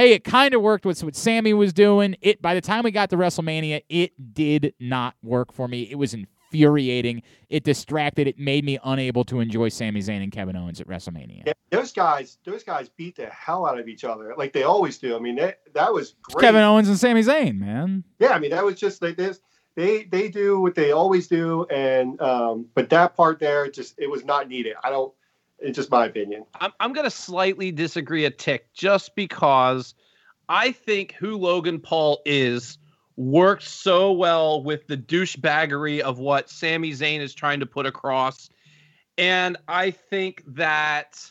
hey, 0.00 0.12
it 0.12 0.24
kind 0.24 0.54
of 0.54 0.62
worked 0.62 0.86
with 0.86 1.04
what 1.04 1.14
Sami 1.14 1.52
was 1.52 1.74
doing. 1.74 2.16
It 2.22 2.40
by 2.40 2.54
the 2.54 2.60
time 2.60 2.84
we 2.84 2.90
got 2.90 3.10
to 3.10 3.16
WrestleMania, 3.16 3.82
it 3.88 4.34
did 4.34 4.72
not 4.80 5.14
work 5.22 5.52
for 5.52 5.68
me. 5.68 5.82
It 5.90 5.96
was 5.96 6.14
infuriating. 6.14 7.22
It 7.50 7.64
distracted. 7.64 8.26
It 8.26 8.38
made 8.38 8.64
me 8.64 8.78
unable 8.82 9.24
to 9.24 9.40
enjoy 9.40 9.68
Sami 9.68 10.00
Zayn 10.00 10.22
and 10.22 10.32
Kevin 10.32 10.56
Owens 10.56 10.80
at 10.80 10.88
WrestleMania. 10.88 11.42
Yeah, 11.46 11.52
those 11.70 11.92
guys, 11.92 12.38
those 12.46 12.64
guys 12.64 12.88
beat 12.88 13.16
the 13.16 13.26
hell 13.26 13.66
out 13.66 13.78
of 13.78 13.88
each 13.88 14.04
other, 14.04 14.34
like 14.38 14.54
they 14.54 14.62
always 14.62 14.96
do. 14.96 15.14
I 15.14 15.18
mean, 15.18 15.36
that 15.36 15.60
that 15.74 15.92
was 15.92 16.14
great. 16.22 16.44
Kevin 16.44 16.62
Owens 16.62 16.88
and 16.88 16.98
Sami 16.98 17.22
Zayn, 17.22 17.58
man. 17.58 18.02
Yeah, 18.18 18.30
I 18.30 18.38
mean 18.38 18.52
that 18.52 18.64
was 18.64 18.76
just 18.76 19.02
like 19.02 19.16
this. 19.16 19.40
They 19.76 20.04
they 20.04 20.28
do 20.28 20.60
what 20.60 20.74
they 20.74 20.92
always 20.92 21.28
do, 21.28 21.66
and 21.70 22.20
um, 22.22 22.66
but 22.74 22.88
that 22.88 23.14
part 23.14 23.38
there, 23.38 23.70
just 23.70 23.98
it 23.98 24.08
was 24.10 24.24
not 24.24 24.48
needed. 24.48 24.76
I 24.82 24.88
don't. 24.88 25.12
It's 25.60 25.76
just 25.76 25.90
my 25.90 26.06
opinion. 26.06 26.44
I'm 26.60 26.72
I'm 26.80 26.92
gonna 26.92 27.10
slightly 27.10 27.72
disagree 27.72 28.24
a 28.24 28.30
tick, 28.30 28.72
just 28.72 29.14
because 29.14 29.94
I 30.48 30.72
think 30.72 31.12
who 31.12 31.36
Logan 31.36 31.80
Paul 31.80 32.22
is 32.24 32.78
works 33.16 33.70
so 33.70 34.12
well 34.12 34.62
with 34.62 34.86
the 34.86 34.96
douchebaggery 34.96 36.00
of 36.00 36.18
what 36.18 36.48
Sami 36.48 36.92
Zayn 36.92 37.20
is 37.20 37.34
trying 37.34 37.60
to 37.60 37.66
put 37.66 37.86
across. 37.86 38.48
And 39.18 39.58
I 39.68 39.90
think 39.90 40.42
that 40.48 41.22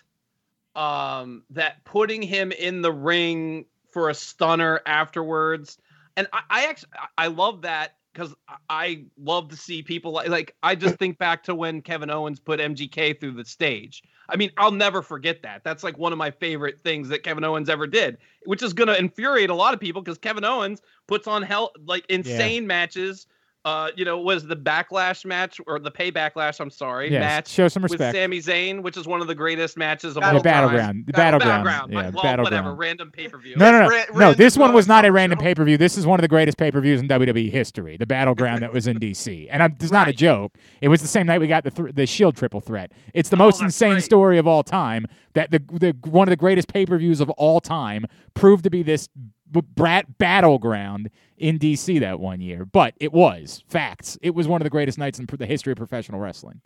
um 0.76 1.44
that 1.50 1.84
putting 1.84 2.22
him 2.22 2.52
in 2.52 2.82
the 2.82 2.92
ring 2.92 3.66
for 3.92 4.10
a 4.10 4.14
stunner 4.14 4.80
afterwards 4.86 5.80
and 6.16 6.28
I, 6.32 6.42
I 6.50 6.66
actually 6.66 6.90
I 7.18 7.28
love 7.28 7.64
that 7.64 7.96
because 8.14 8.36
I 8.70 9.06
love 9.18 9.50
to 9.50 9.58
see 9.58 9.82
people 9.82 10.12
like 10.12 10.30
like 10.30 10.56
I 10.62 10.76
just 10.76 10.98
think 10.98 11.18
back 11.18 11.44
to 11.44 11.56
when 11.56 11.82
Kevin 11.82 12.10
Owens 12.10 12.40
put 12.40 12.60
MGK 12.60 13.20
through 13.20 13.34
the 13.34 13.46
stage. 13.46 14.04
I 14.32 14.36
mean, 14.36 14.52
I'll 14.58 14.72
never 14.72 15.02
forget 15.02 15.42
that. 15.44 15.64
That's 15.64 15.84
like 15.84 15.98
one 15.98 16.12
of 16.12 16.18
my 16.18 16.32
favorite 16.32 16.80
things 16.80 17.10
that 17.10 17.24
Kevin 17.24 17.44
Owens 17.44 17.70
ever 17.70 17.88
did, 17.88 18.18
which 18.46 18.64
is 18.64 18.74
going 18.74 18.88
to 18.88 18.98
infuriate 18.98 19.50
a 19.50 19.56
lot 19.56 19.74
of 19.74 19.80
people 19.80 20.02
because 20.02 20.18
Kevin 20.18 20.44
Owens 20.44 20.82
puts 21.08 21.28
on 21.28 21.42
hell 21.42 21.72
like 21.86 22.06
insane 22.10 22.64
yeah. 22.64 22.68
matches 22.68 23.28
uh, 23.66 23.90
you 23.96 24.06
know, 24.06 24.20
was 24.20 24.48
the 24.48 24.56
backlash 24.56 25.26
match 25.26 25.60
or 25.68 25.80
the 25.80 25.92
pay 25.92 26.12
backlash? 26.12 26.60
I'm 26.62 26.70
sorry, 26.70 27.12
yes, 27.12 27.20
match. 27.20 27.48
Show 27.50 27.68
some 27.68 27.84
respect. 27.84 28.14
With 28.16 28.24
Sami 28.24 28.40
Zayn, 28.40 28.82
which 28.82 28.96
is 28.96 29.06
one 29.06 29.20
of 29.22 29.28
the 29.28 29.36
greatest 29.36 29.76
matches 29.78 30.16
of 30.16 30.22
Battle, 30.22 30.38
all 30.38 30.44
battleground. 30.44 31.04
The 31.08 31.12
battleground. 31.14 31.66
battleground. 31.66 31.92
Yeah, 31.92 31.96
well, 31.98 32.24
battleground. 32.24 32.44
whatever. 32.44 32.74
Random 32.76 33.12
pay 33.12 33.28
per 33.28 33.38
view. 33.38 33.58
No, 33.58 33.72
no, 33.72 33.82
no. 33.84 33.90
Ra- 33.90 34.04
no, 34.30 34.34
this 34.34 34.58
one 34.58 34.74
was 34.74 34.88
not 34.88 35.04
a 35.04 35.12
random 35.12 35.38
pay 35.40 35.54
per 35.54 35.66
view. 35.66 35.78
This 35.78 35.98
is 35.98 36.06
one 36.08 36.20
of 36.20 36.22
the 36.22 36.28
greatest 36.30 36.58
pay 36.58 36.72
per 36.72 36.80
views 36.80 37.02
in 37.02 37.08
WWE 37.10 37.52
history. 37.52 37.98
The 37.98 38.06
battleground 38.06 38.62
that 38.64 38.72
was 38.72 38.88
in 38.88 38.98
DC, 38.98 39.48
and 39.52 39.62
I'm, 39.62 39.76
it's 39.80 39.92
not 39.92 40.08
a 40.08 40.14
joke. 40.14 40.54
It 40.82 40.88
was 40.88 41.02
the 41.02 41.08
same 41.08 41.26
night 41.28 41.40
we 41.40 41.48
got 41.48 41.64
the 41.66 41.72
th- 41.72 41.94
the 41.96 42.06
Shield 42.06 42.38
triple 42.38 42.62
threat. 42.62 42.92
It's 43.14 43.28
the 43.30 43.36
Oh, 43.36 43.40
most 43.40 43.62
insane 43.62 43.94
right. 43.96 44.04
story 44.04 44.38
of 44.38 44.48
all 44.48 44.64
time. 44.64 45.06
That 45.34 45.52
the 45.52 45.60
the 45.60 45.96
one 46.10 46.28
of 46.28 46.32
the 46.32 46.38
greatest 46.38 46.70
pay 46.74 46.86
per 46.86 46.98
views 46.98 47.20
of 47.22 47.30
all 47.32 47.60
time 47.62 48.06
proved 48.34 48.64
to 48.64 48.70
be 48.70 48.84
this 48.84 49.08
b- 49.08 49.22
brat 49.52 50.18
battleground 50.18 51.10
in 51.38 51.58
DC 51.58 52.00
that 52.00 52.20
one 52.20 52.42
year. 52.42 52.66
But 52.66 52.94
it 53.00 53.14
was 53.14 53.64
facts. 53.68 54.18
It 54.22 54.36
was 54.36 54.48
one 54.48 54.62
of 54.62 54.64
the 54.64 54.70
greatest 54.70 54.98
nights 54.98 55.20
in 55.20 55.26
the 55.26 55.46
history 55.46 55.72
of 55.72 55.78
professional 55.78 56.20
wrestling. 56.20 56.62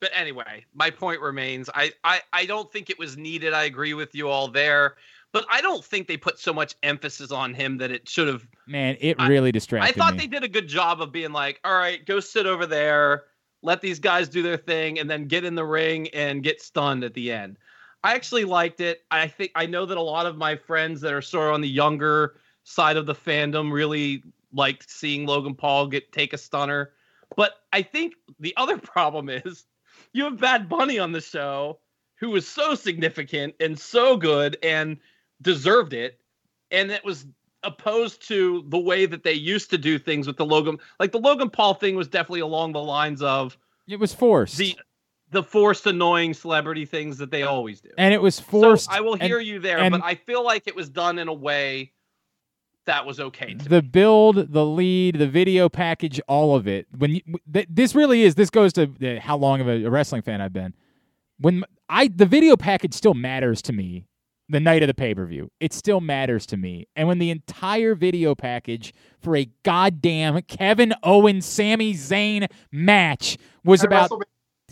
But 0.00 0.10
anyway, 0.14 0.64
my 0.74 0.90
point 0.90 1.20
remains. 1.20 1.68
I, 1.74 1.92
I 2.04 2.20
I 2.32 2.46
don't 2.46 2.72
think 2.72 2.88
it 2.88 2.98
was 2.98 3.16
needed. 3.16 3.52
I 3.52 3.64
agree 3.64 3.94
with 3.94 4.14
you 4.14 4.28
all 4.28 4.48
there. 4.48 4.94
But 5.30 5.44
I 5.50 5.60
don't 5.60 5.84
think 5.84 6.08
they 6.08 6.16
put 6.16 6.38
so 6.38 6.54
much 6.54 6.74
emphasis 6.82 7.30
on 7.30 7.52
him 7.52 7.76
that 7.78 7.90
it 7.90 8.08
should 8.08 8.28
have 8.28 8.46
Man, 8.66 8.96
it 8.98 9.20
really 9.20 9.48
I 9.48 9.52
distracted 9.52 9.88
I 9.88 9.92
thought 9.92 10.14
me. 10.14 10.20
they 10.20 10.26
did 10.26 10.42
a 10.42 10.48
good 10.48 10.68
job 10.68 11.02
of 11.02 11.12
being 11.12 11.32
like, 11.32 11.60
all 11.64 11.76
right, 11.76 12.04
go 12.06 12.18
sit 12.18 12.46
over 12.46 12.64
there, 12.64 13.24
let 13.62 13.82
these 13.82 13.98
guys 13.98 14.28
do 14.28 14.42
their 14.42 14.56
thing, 14.56 14.98
and 14.98 15.10
then 15.10 15.26
get 15.26 15.44
in 15.44 15.54
the 15.54 15.64
ring 15.64 16.08
and 16.10 16.42
get 16.42 16.62
stunned 16.62 17.04
at 17.04 17.12
the 17.12 17.30
end. 17.30 17.58
I 18.04 18.14
actually 18.14 18.44
liked 18.44 18.80
it. 18.80 19.02
I 19.10 19.26
think 19.26 19.52
I 19.54 19.66
know 19.66 19.86
that 19.86 19.98
a 19.98 20.02
lot 20.02 20.26
of 20.26 20.36
my 20.36 20.56
friends 20.56 21.00
that 21.00 21.12
are 21.12 21.22
sort 21.22 21.48
of 21.48 21.54
on 21.54 21.60
the 21.60 21.68
younger 21.68 22.36
side 22.64 22.96
of 22.96 23.06
the 23.06 23.14
fandom 23.14 23.72
really 23.72 24.22
liked 24.52 24.90
seeing 24.90 25.26
Logan 25.26 25.54
Paul 25.54 25.88
get 25.88 26.12
take 26.12 26.32
a 26.32 26.38
stunner. 26.38 26.92
But 27.36 27.54
I 27.72 27.82
think 27.82 28.14
the 28.38 28.54
other 28.56 28.78
problem 28.78 29.28
is 29.28 29.64
you 30.12 30.24
have 30.24 30.40
Bad 30.40 30.68
Bunny 30.68 30.98
on 30.98 31.12
the 31.12 31.20
show 31.20 31.80
who 32.16 32.30
was 32.30 32.46
so 32.46 32.74
significant 32.74 33.54
and 33.60 33.78
so 33.78 34.16
good 34.16 34.56
and 34.62 34.98
deserved 35.42 35.92
it. 35.92 36.20
And 36.70 36.90
it 36.90 37.04
was 37.04 37.26
opposed 37.62 38.26
to 38.28 38.64
the 38.68 38.78
way 38.78 39.06
that 39.06 39.24
they 39.24 39.32
used 39.32 39.70
to 39.70 39.78
do 39.78 39.98
things 39.98 40.26
with 40.26 40.36
the 40.36 40.44
Logan. 40.44 40.78
Like 41.00 41.12
the 41.12 41.18
Logan 41.18 41.50
Paul 41.50 41.74
thing 41.74 41.96
was 41.96 42.08
definitely 42.08 42.40
along 42.40 42.72
the 42.72 42.82
lines 42.82 43.22
of 43.22 43.56
it 43.88 43.98
was 43.98 44.14
forced. 44.14 44.58
the 44.58 44.76
the 45.30 45.42
forced 45.42 45.86
annoying 45.86 46.34
celebrity 46.34 46.84
things 46.86 47.18
that 47.18 47.30
they 47.30 47.42
always 47.42 47.80
do. 47.80 47.90
and 47.98 48.14
it 48.14 48.22
was 48.22 48.40
forced. 48.40 48.86
So 48.86 48.92
I 48.92 49.00
will 49.00 49.14
and 49.14 49.22
hear 49.22 49.40
you 49.40 49.58
there, 49.58 49.78
and- 49.78 49.92
but 49.92 50.02
I 50.04 50.14
feel 50.14 50.44
like 50.44 50.66
it 50.66 50.74
was 50.76 50.88
done 50.88 51.18
in 51.18 51.28
a 51.28 51.34
way 51.34 51.92
that 52.86 53.04
was 53.04 53.20
okay. 53.20 53.52
To 53.54 53.68
the 53.68 53.82
build, 53.82 54.52
the 54.52 54.64
lead, 54.64 55.18
the 55.18 55.26
video 55.28 55.68
package, 55.68 56.20
all 56.26 56.56
of 56.56 56.66
it. 56.66 56.86
When 56.96 57.16
you, 57.16 57.20
th- 57.52 57.66
this 57.68 57.94
really 57.94 58.22
is, 58.22 58.34
this 58.34 58.48
goes 58.48 58.72
to 58.74 58.90
uh, 59.02 59.20
how 59.20 59.36
long 59.36 59.60
of 59.60 59.68
a, 59.68 59.84
a 59.84 59.90
wrestling 59.90 60.22
fan 60.22 60.40
I've 60.40 60.54
been. 60.54 60.72
When 61.38 61.64
I 61.90 62.08
the 62.08 62.26
video 62.26 62.56
package 62.56 62.94
still 62.94 63.14
matters 63.14 63.60
to 63.62 63.72
me. 63.72 64.06
The 64.50 64.60
night 64.60 64.82
of 64.82 64.86
the 64.86 64.94
pay 64.94 65.14
per 65.14 65.26
view, 65.26 65.50
it 65.60 65.74
still 65.74 66.00
matters 66.00 66.46
to 66.46 66.56
me. 66.56 66.88
And 66.96 67.06
when 67.06 67.18
the 67.18 67.28
entire 67.28 67.94
video 67.94 68.34
package 68.34 68.94
for 69.20 69.36
a 69.36 69.46
goddamn 69.62 70.40
Kevin 70.40 70.94
Owens 71.02 71.44
Sami 71.44 71.92
Zayn 71.92 72.46
match 72.72 73.36
was 73.62 73.82
At 73.82 73.88
about 73.88 74.08
WrestleMania, 74.10 74.22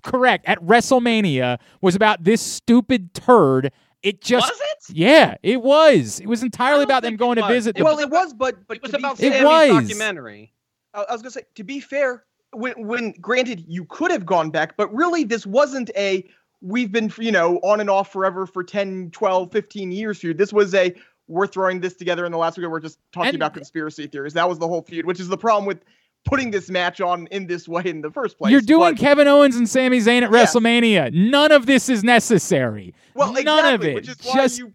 correct 0.03 0.45
at 0.47 0.59
WrestleMania 0.63 1.59
was 1.81 1.95
about 1.95 2.25
this 2.25 2.41
stupid 2.41 3.15
turd. 3.15 3.73
It 4.03 4.21
just 4.21 4.49
was 4.51 4.61
it? 4.91 4.97
yeah, 4.97 5.37
it 5.43 5.63
was. 5.63 6.21
It 6.21 6.27
was 6.27 6.43
entirely 6.43 6.85
about 6.85 7.03
them 7.03 7.17
going 7.17 7.37
to 7.37 7.47
visit. 7.49 7.71
It 7.71 7.79
the 7.79 7.85
well, 7.85 7.97
was 7.97 8.05
it 8.05 8.11
was, 8.11 8.33
but 8.35 8.67
but 8.69 8.77
It 8.77 8.83
was 8.83 8.93
to 8.93 8.99
be 8.99 9.03
about 9.03 9.21
It 9.21 9.45
was. 9.45 9.69
documentary. 9.83 10.53
I 10.95 11.03
I 11.03 11.13
was 11.13 11.23
gonna 11.23 11.31
say, 11.31 11.43
to 11.57 11.65
be 11.65 11.81
fair, 11.81 12.25
when 12.53 12.87
when 12.87 13.13
granted 13.21 13.65
you 13.67 13.85
could 13.87 14.11
have 14.11 14.25
gone 14.25 14.51
back, 14.51 14.77
but 14.77 14.93
really 14.95 15.25
this 15.25 15.47
wasn't 15.47 15.91
a 15.97 16.25
we've 16.61 16.93
been 16.93 17.13
you 17.19 17.33
know 17.33 17.57
on 17.59 17.81
and 17.81 17.91
off 17.91 18.13
forever 18.13 18.47
for 18.47 18.63
10, 18.63 19.11
12, 19.11 19.51
15 19.51 19.93
years 19.93 20.19
feud. 20.19 20.39
This 20.39 20.53
was 20.53 20.75
a 20.75 20.95
we're 21.29 21.47
throwing 21.49 21.81
this 21.81 21.95
together 21.95 22.25
in 22.25 22.31
the 22.31 22.39
last 22.39 22.57
week. 22.57 22.69
We're 22.69 22.79
just 22.79 22.99
talking 23.13 23.31
And- 23.31 23.37
about 23.37 23.55
conspiracy 23.55 24.07
theories. 24.07 24.35
That 24.35 24.49
was 24.49 24.59
the 24.59 24.69
whole 24.69 24.83
feud, 24.83 25.07
which 25.07 25.19
is 25.19 25.27
the 25.29 25.37
problem 25.39 25.67
with 25.67 25.81
putting 26.27 26.51
this 26.51 26.69
match 26.69 27.01
on 27.01 27.27
in 27.29 27.47
this 27.47 27.67
way 27.67 27.83
in 27.87 28.03
the 28.03 28.11
first 28.11 28.37
place. 28.37 28.53
You're 28.53 28.61
doing 28.61 28.95
But- 28.95 29.01
Kevin 29.01 29.27
Owens 29.29 29.57
and 29.57 29.69
Sami 29.69 29.99
Zayn 30.01 30.23
at 30.23 30.31
Yeah. 30.33 30.45
WrestleMania. 30.45 31.13
None 31.15 31.53
of 31.53 31.65
this 31.67 31.89
is 31.89 32.05
necessary. 32.05 32.95
well, 33.15 33.33
None 33.33 33.39
exactly, 33.43 33.75
of 33.75 33.85
it. 33.85 33.95
which 33.95 34.09
is 34.09 34.17
why 34.25 34.35
Just 34.35 34.59
you 34.59 34.73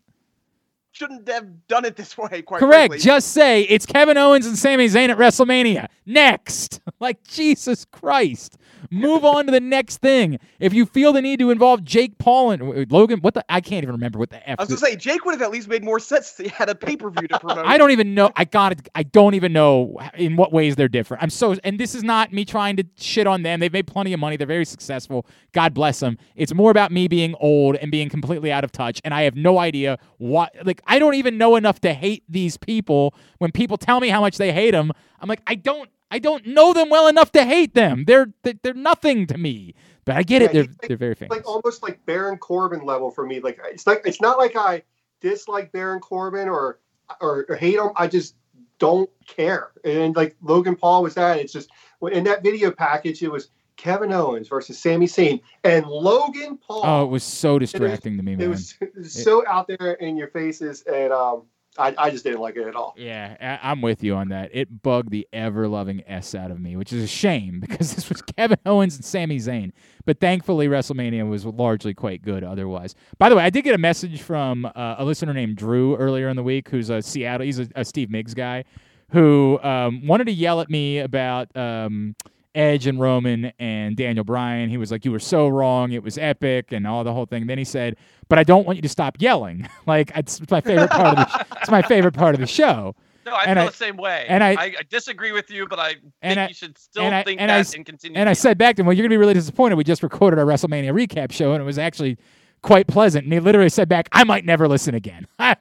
shouldn't 0.91 1.27
have 1.29 1.67
done 1.67 1.85
it 1.85 1.95
this 1.95 2.17
way. 2.17 2.41
Quite 2.41 2.59
correct. 2.59 2.71
frankly. 2.91 2.97
Just 2.99 3.29
say 3.33 3.63
it's 3.63 3.85
Kevin 3.85 4.17
Owens 4.17 4.45
and 4.45 4.57
Sami 4.57 4.87
Zayn 4.87 5.09
at 5.09 5.17
WrestleMania. 5.17 5.87
Next. 6.05 6.79
like 6.99 7.23
Jesus 7.27 7.85
Christ. 7.85 8.57
Move 8.89 9.23
on 9.23 9.45
to 9.45 9.51
the 9.51 9.59
next 9.59 9.97
thing. 9.97 10.39
If 10.59 10.73
you 10.73 10.85
feel 10.85 11.13
the 11.13 11.21
need 11.21 11.39
to 11.39 11.51
involve 11.51 11.83
Jake 11.83 12.17
Paul 12.17 12.51
and 12.51 12.91
Logan, 12.91 13.19
what 13.19 13.33
the 13.33 13.45
I 13.49 13.61
can't 13.61 13.83
even 13.83 13.95
remember 13.95 14.19
what 14.19 14.29
the 14.29 14.49
F. 14.49 14.59
I 14.59 14.63
was 14.63 14.69
gonna 14.69 14.79
say 14.79 14.95
Jake 14.95 15.25
would 15.25 15.33
have 15.33 15.41
at 15.41 15.51
least 15.51 15.67
made 15.67 15.83
more 15.83 15.99
sense 15.99 16.39
if 16.39 16.45
he 16.45 16.51
had 16.51 16.69
a 16.69 16.75
pay 16.75 16.95
per 16.95 17.09
view 17.09 17.27
to 17.27 17.39
promote. 17.39 17.65
I 17.65 17.77
don't 17.77 17.91
even 17.91 18.13
know. 18.13 18.31
I 18.35 18.45
got 18.45 18.71
it. 18.71 18.89
I 18.95 19.03
don't 19.03 19.33
even 19.35 19.53
know 19.53 19.97
in 20.15 20.35
what 20.35 20.51
ways 20.51 20.75
they're 20.75 20.87
different. 20.87 21.23
I'm 21.23 21.29
so, 21.29 21.55
and 21.63 21.79
this 21.79 21.95
is 21.95 22.03
not 22.03 22.33
me 22.33 22.45
trying 22.45 22.77
to 22.77 22.85
shit 22.97 23.27
on 23.27 23.43
them. 23.43 23.59
They've 23.59 23.71
made 23.71 23.87
plenty 23.87 24.13
of 24.13 24.19
money. 24.19 24.37
They're 24.37 24.47
very 24.47 24.65
successful. 24.65 25.25
God 25.51 25.73
bless 25.73 25.99
them. 25.99 26.17
It's 26.35 26.53
more 26.53 26.71
about 26.71 26.91
me 26.91 27.07
being 27.07 27.35
old 27.39 27.75
and 27.75 27.91
being 27.91 28.09
completely 28.09 28.51
out 28.51 28.63
of 28.63 28.71
touch. 28.71 29.01
And 29.03 29.13
I 29.13 29.23
have 29.23 29.35
no 29.35 29.59
idea 29.59 29.97
what, 30.17 30.53
like, 30.63 30.81
I 30.87 30.99
don't 30.99 31.15
even 31.15 31.37
know 31.37 31.55
enough 31.55 31.81
to 31.81 31.93
hate 31.93 32.23
these 32.29 32.57
people. 32.57 33.13
When 33.39 33.51
people 33.51 33.77
tell 33.77 33.99
me 33.99 34.09
how 34.09 34.21
much 34.21 34.37
they 34.37 34.51
hate 34.51 34.71
them, 34.71 34.91
I'm 35.19 35.29
like, 35.29 35.41
I 35.47 35.55
don't, 35.55 35.89
I 36.11 36.19
don't 36.19 36.45
know 36.45 36.73
them 36.73 36.89
well 36.89 37.07
enough 37.07 37.31
to 37.31 37.43
hate 37.43 37.73
them. 37.73 38.03
They're, 38.05 38.27
they're, 38.43 38.53
they're 38.61 38.73
nothing 38.73 39.25
to 39.27 39.37
me. 39.37 39.73
But 40.05 40.17
I 40.17 40.23
get 40.23 40.41
it. 40.41 40.51
They're, 40.51 40.63
like- 40.63 40.81
they're 40.87 40.97
very 40.97 41.15
famous. 41.15 41.31
like 41.31 41.47
almost 41.47 41.81
like 41.83 42.05
Baron 42.05 42.37
Corbin 42.37 42.85
level 42.85 43.09
for 43.11 43.25
me. 43.25 43.39
Like 43.39 43.59
it's 43.65 43.85
like 43.87 44.01
it's 44.05 44.19
not 44.19 44.37
like 44.37 44.55
I 44.55 44.83
dislike 45.21 45.71
Baron 45.71 45.99
Corbin 45.99 46.49
or 46.49 46.79
or, 47.21 47.45
or 47.49 47.55
hate 47.55 47.75
him. 47.75 47.89
I 47.95 48.07
just 48.07 48.35
don't 48.79 49.09
care. 49.27 49.71
And 49.85 50.15
like 50.15 50.35
Logan 50.41 50.75
Paul 50.75 51.03
was 51.03 51.13
that. 51.15 51.37
It's 51.39 51.53
just 51.53 51.69
in 52.11 52.23
that 52.23 52.41
video 52.41 52.71
package. 52.71 53.21
It 53.21 53.31
was 53.31 53.49
Kevin 53.77 54.11
Owens 54.11 54.47
versus 54.47 54.79
Sami 54.79 55.05
Zayn 55.05 55.39
and 55.63 55.85
Logan 55.85 56.57
Paul. 56.57 56.81
oh, 56.83 57.03
it 57.03 57.09
was 57.09 57.23
so 57.23 57.59
distracting 57.59 58.17
to 58.17 58.23
me, 58.23 58.35
man. 58.35 58.45
it 58.45 58.49
was, 58.49 58.75
it 58.81 58.95
was 58.95 59.13
so 59.23 59.43
out 59.47 59.67
there 59.67 59.93
in 59.93 60.17
your 60.17 60.27
faces, 60.29 60.81
and 60.91 61.13
um, 61.13 61.43
I, 61.77 61.95
I 61.97 62.09
just 62.09 62.23
didn't 62.25 62.41
like 62.41 62.57
it 62.57 62.67
at 62.67 62.75
all. 62.75 62.93
Yeah, 62.97 63.35
I- 63.63 63.71
I'm 63.71 63.81
with 63.81 64.03
you 64.03 64.15
on 64.15 64.29
that. 64.29 64.49
It 64.53 64.81
bugged 64.83 65.09
the 65.09 65.27
ever 65.31 65.67
loving 65.67 66.03
S 66.05 66.35
out 66.35 66.51
of 66.51 66.59
me, 66.59 66.75
which 66.75 66.91
is 66.91 67.01
a 67.03 67.07
shame 67.07 67.59
because 67.65 67.95
this 67.95 68.09
was 68.09 68.21
Kevin 68.21 68.57
Owens 68.65 68.95
and 68.95 69.05
Sami 69.05 69.37
Zayn. 69.37 69.71
But 70.05 70.19
thankfully, 70.19 70.67
WrestleMania 70.67 71.29
was 71.29 71.45
largely 71.45 71.93
quite 71.93 72.21
good 72.23 72.43
otherwise. 72.43 72.95
By 73.17 73.29
the 73.29 73.35
way, 73.35 73.43
I 73.43 73.49
did 73.49 73.63
get 73.63 73.73
a 73.75 73.77
message 73.79 74.21
from 74.21 74.65
uh, 74.65 74.95
a 74.97 75.05
listener 75.05 75.33
named 75.33 75.55
Drew 75.57 75.95
earlier 75.95 76.27
in 76.27 76.35
the 76.35 76.43
week 76.43 76.69
who's 76.69 76.89
a 76.89 77.01
Seattle, 77.01 77.45
he's 77.45 77.59
a, 77.59 77.67
a 77.75 77.85
Steve 77.85 78.09
Miggs 78.09 78.33
guy 78.33 78.63
who 79.11 79.59
um, 79.61 80.05
wanted 80.07 80.25
to 80.25 80.31
yell 80.31 80.61
at 80.61 80.69
me 80.69 80.99
about 80.99 81.55
um, 81.55 82.15
Edge 82.53 82.85
and 82.87 82.99
Roman 82.99 83.51
and 83.59 83.95
Daniel 83.95 84.23
Bryan. 84.25 84.69
He 84.69 84.77
was 84.77 84.91
like, 84.91 85.05
"You 85.05 85.11
were 85.11 85.19
so 85.19 85.47
wrong. 85.47 85.91
It 85.91 86.03
was 86.03 86.17
epic," 86.17 86.71
and 86.71 86.85
all 86.85 87.03
the 87.03 87.13
whole 87.13 87.25
thing. 87.25 87.47
Then 87.47 87.57
he 87.57 87.63
said, 87.63 87.95
"But 88.29 88.39
I 88.39 88.43
don't 88.43 88.65
want 88.65 88.75
you 88.77 88.81
to 88.81 88.89
stop 88.89 89.17
yelling. 89.19 89.67
like 89.87 90.11
it's 90.15 90.41
my 90.51 90.61
favorite 90.61 90.89
part 90.91 91.17
of 91.17 91.27
the. 91.31 91.45
It's 91.61 91.71
my 91.71 91.81
favorite 91.81 92.13
part 92.13 92.35
of 92.35 92.41
the 92.41 92.47
show." 92.47 92.95
No, 93.23 93.33
I 93.33 93.43
And 93.43 93.57
feel 93.59 93.67
I- 93.67 93.69
the 93.69 93.75
same 93.75 93.97
way. 93.97 94.25
and 94.27 94.43
I- 94.43 94.55
I, 94.59 94.73
disagree 94.89 95.31
with 95.31 95.51
you, 95.51 95.67
but 95.67 95.77
I 95.77 95.93
think 96.23 96.37
I- 96.39 96.47
you 96.47 96.55
should 96.55 96.75
still 96.75 97.03
and 97.03 97.23
think 97.23 97.39
and 97.39 97.51
that 97.51 97.67
I 97.71 97.77
and, 97.77 97.85
continue. 97.85 98.17
And 98.17 98.27
I 98.27 98.33
said 98.33 98.57
back 98.57 98.75
to 98.77 98.81
him, 98.81 98.87
"Well, 98.87 98.95
you're 98.95 99.03
gonna 99.03 99.13
be 99.13 99.17
really 99.17 99.35
disappointed. 99.35 99.75
We 99.75 99.83
just 99.83 100.01
recorded 100.01 100.39
our 100.39 100.45
WrestleMania 100.45 100.91
recap 100.91 101.31
show, 101.31 101.53
and 101.53 101.61
it 101.61 101.65
was 101.65 101.77
actually 101.77 102.17
quite 102.61 102.87
pleasant." 102.87 103.25
And 103.25 103.33
he 103.33 103.39
literally 103.39 103.69
said 103.69 103.89
back, 103.89 104.09
"I 104.11 104.23
might 104.23 104.45
never 104.45 104.67
listen 104.67 104.95
again." 104.95 105.27
I'm 105.39 105.55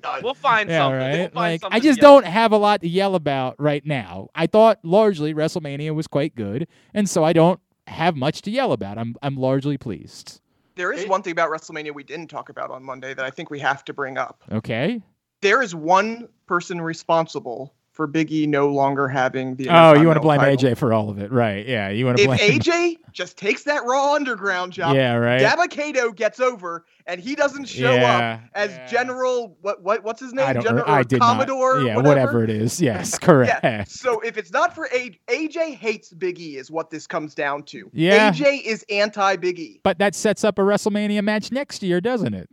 done. 0.00 0.22
we'll 0.22 0.34
find 0.34 0.68
yeah, 0.68 0.78
something. 0.78 0.98
right. 0.98 1.12
We'll 1.12 1.24
find 1.24 1.34
like 1.34 1.60
something 1.60 1.76
I 1.76 1.80
just 1.80 2.00
don't 2.00 2.26
have 2.26 2.52
a 2.52 2.56
lot 2.56 2.80
to 2.82 2.88
yell 2.88 3.14
about 3.14 3.56
right 3.58 3.84
now. 3.84 4.28
I 4.34 4.46
thought 4.46 4.78
largely 4.82 5.34
WrestleMania 5.34 5.94
was 5.94 6.06
quite 6.06 6.34
good, 6.34 6.66
and 6.94 7.08
so 7.08 7.24
I 7.24 7.32
don't 7.32 7.60
have 7.86 8.16
much 8.16 8.42
to 8.42 8.50
yell 8.50 8.72
about. 8.72 8.98
I'm 8.98 9.16
I'm 9.22 9.36
largely 9.36 9.78
pleased. 9.78 10.40
There 10.76 10.92
is 10.92 11.06
one 11.06 11.22
thing 11.22 11.32
about 11.32 11.50
WrestleMania 11.50 11.92
we 11.92 12.04
didn't 12.04 12.28
talk 12.28 12.48
about 12.48 12.70
on 12.70 12.82
Monday 12.82 13.12
that 13.12 13.24
I 13.24 13.30
think 13.30 13.50
we 13.50 13.58
have 13.58 13.84
to 13.84 13.92
bring 13.92 14.16
up. 14.16 14.42
Okay. 14.50 15.02
There 15.42 15.62
is 15.62 15.74
one 15.74 16.28
person 16.46 16.80
responsible 16.80 17.74
for 17.92 18.06
Big 18.06 18.30
E 18.32 18.46
no 18.46 18.68
longer 18.68 19.08
having 19.08 19.56
the. 19.56 19.68
Oh, 19.68 19.94
you 19.94 20.06
want 20.06 20.16
to 20.16 20.20
blame 20.20 20.40
title. 20.40 20.70
AJ 20.70 20.76
for 20.76 20.92
all 20.92 21.10
of 21.10 21.18
it, 21.18 21.32
right? 21.32 21.66
Yeah, 21.66 21.88
you 21.88 22.06
want 22.06 22.18
to 22.18 22.22
If 22.22 22.28
blame. 22.28 22.60
AJ 22.60 22.96
just 23.12 23.36
takes 23.36 23.64
that 23.64 23.84
Raw 23.84 24.14
Underground 24.14 24.72
job, 24.72 24.94
yeah, 24.94 25.14
right. 25.14 25.40
Dabba-Kato 25.40 26.12
gets 26.12 26.40
over 26.40 26.86
and 27.06 27.20
he 27.20 27.34
doesn't 27.34 27.64
show 27.64 27.92
yeah, 27.94 28.40
up 28.44 28.50
as 28.54 28.70
yeah. 28.70 28.86
General. 28.86 29.56
What 29.60 29.82
what 29.82 30.04
what's 30.04 30.20
his 30.20 30.32
name? 30.32 30.46
I 30.46 30.52
don't. 30.52 30.62
General 30.62 30.88
I 30.88 31.02
did 31.02 31.20
Commodore. 31.20 31.80
not. 31.80 31.86
Yeah, 31.86 31.96
whatever. 31.96 32.44
it 32.44 32.50
is. 32.50 32.80
Yes, 32.90 33.18
correct. 33.18 33.60
Yeah. 33.62 33.84
So 33.84 34.20
if 34.20 34.38
it's 34.38 34.52
not 34.52 34.74
for 34.74 34.88
AJ, 34.88 35.18
AJ 35.28 35.74
hates 35.74 36.12
Big 36.12 36.40
E 36.40 36.56
is 36.56 36.70
what 36.70 36.90
this 36.90 37.06
comes 37.06 37.34
down 37.34 37.64
to. 37.64 37.90
Yeah. 37.92 38.32
AJ 38.32 38.62
is 38.62 38.84
anti 38.88 39.36
Big 39.36 39.58
E. 39.58 39.80
But 39.82 39.98
that 39.98 40.14
sets 40.14 40.44
up 40.44 40.58
a 40.58 40.62
WrestleMania 40.62 41.22
match 41.22 41.52
next 41.52 41.82
year, 41.82 42.00
doesn't 42.00 42.32
it? 42.32 42.48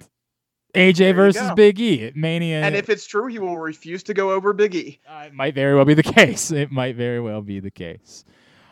AJ 0.78 1.16
versus 1.16 1.42
go. 1.42 1.56
Big 1.56 1.80
E 1.80 2.06
at 2.06 2.16
Mania. 2.16 2.62
And 2.62 2.76
if 2.76 2.90
it's 2.90 3.06
true, 3.06 3.28
he 3.28 3.40
will 3.40 3.58
refuse 3.58 4.04
to 4.04 4.14
go 4.14 4.32
over 4.32 4.54
Big 4.54 4.76
E. 4.76 5.00
Uh, 5.10 5.24
it 5.28 5.34
might 5.34 5.56
very 5.56 5.76
well 5.76 5.86
be 5.86 5.94
the 5.94 6.04
case. 6.14 6.52
It 6.52 6.72
might 6.72 6.96
very 6.96 7.20
well 7.20 7.42
be 7.42 7.60
the 7.60 7.72
case. 7.72 8.24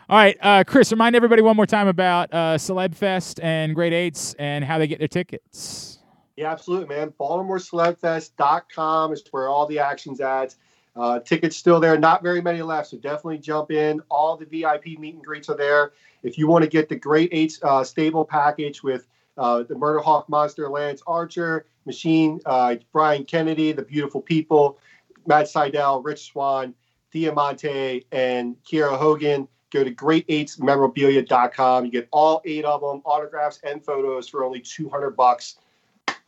All 0.07 0.17
right, 0.17 0.37
uh, 0.41 0.63
Chris, 0.65 0.91
remind 0.91 1.15
everybody 1.15 1.41
one 1.41 1.55
more 1.55 1.65
time 1.65 1.87
about 1.87 2.31
uh, 2.31 2.57
Celeb 2.57 2.93
Fest 2.93 3.39
and 3.41 3.73
Great 3.73 3.91
Eights 3.91 4.35
and 4.37 4.63
how 4.63 4.77
they 4.77 4.85
get 4.85 4.99
their 4.99 5.07
tickets. 5.07 5.97
Yeah, 6.35 6.51
absolutely, 6.51 6.95
man. 6.95 7.11
BaltimoreCelebFest.com 7.19 9.13
is 9.13 9.23
where 9.31 9.47
all 9.47 9.65
the 9.65 9.79
action's 9.79 10.21
at. 10.21 10.53
Uh, 10.95 11.19
tickets 11.19 11.57
still 11.57 11.79
there, 11.79 11.97
not 11.97 12.21
very 12.21 12.41
many 12.41 12.61
left, 12.61 12.89
so 12.89 12.97
definitely 12.97 13.39
jump 13.39 13.71
in. 13.71 13.99
All 14.09 14.37
the 14.37 14.45
VIP 14.45 14.99
meet 14.99 15.15
and 15.15 15.23
greets 15.23 15.49
are 15.49 15.57
there. 15.57 15.93
If 16.23 16.37
you 16.37 16.47
want 16.47 16.63
to 16.63 16.69
get 16.69 16.87
the 16.87 16.95
Great 16.95 17.29
Eight 17.31 17.57
uh, 17.63 17.83
stable 17.83 18.23
package 18.23 18.83
with 18.83 19.07
uh, 19.37 19.63
the 19.63 19.75
Murder 19.75 19.99
Hawk 19.99 20.29
Monster, 20.29 20.69
Lance 20.69 21.01
Archer, 21.07 21.65
Machine, 21.85 22.39
uh, 22.45 22.75
Brian 22.91 23.23
Kennedy, 23.23 23.71
the 23.71 23.81
Beautiful 23.83 24.21
People, 24.21 24.79
Matt 25.27 25.45
Sydal, 25.45 26.03
Rich 26.03 26.31
Swann, 26.31 26.73
Diamante, 27.11 28.05
and 28.11 28.55
Kiera 28.63 28.97
Hogan, 28.97 29.47
go 29.71 29.83
to 29.83 29.91
great8smemorabilia.com. 29.91 31.85
You 31.85 31.91
get 31.91 32.07
all 32.11 32.41
eight 32.45 32.65
of 32.65 32.81
them, 32.81 33.01
autographs 33.05 33.59
and 33.63 33.83
photos 33.83 34.27
for 34.27 34.43
only 34.43 34.59
200 34.59 35.11
bucks. 35.11 35.57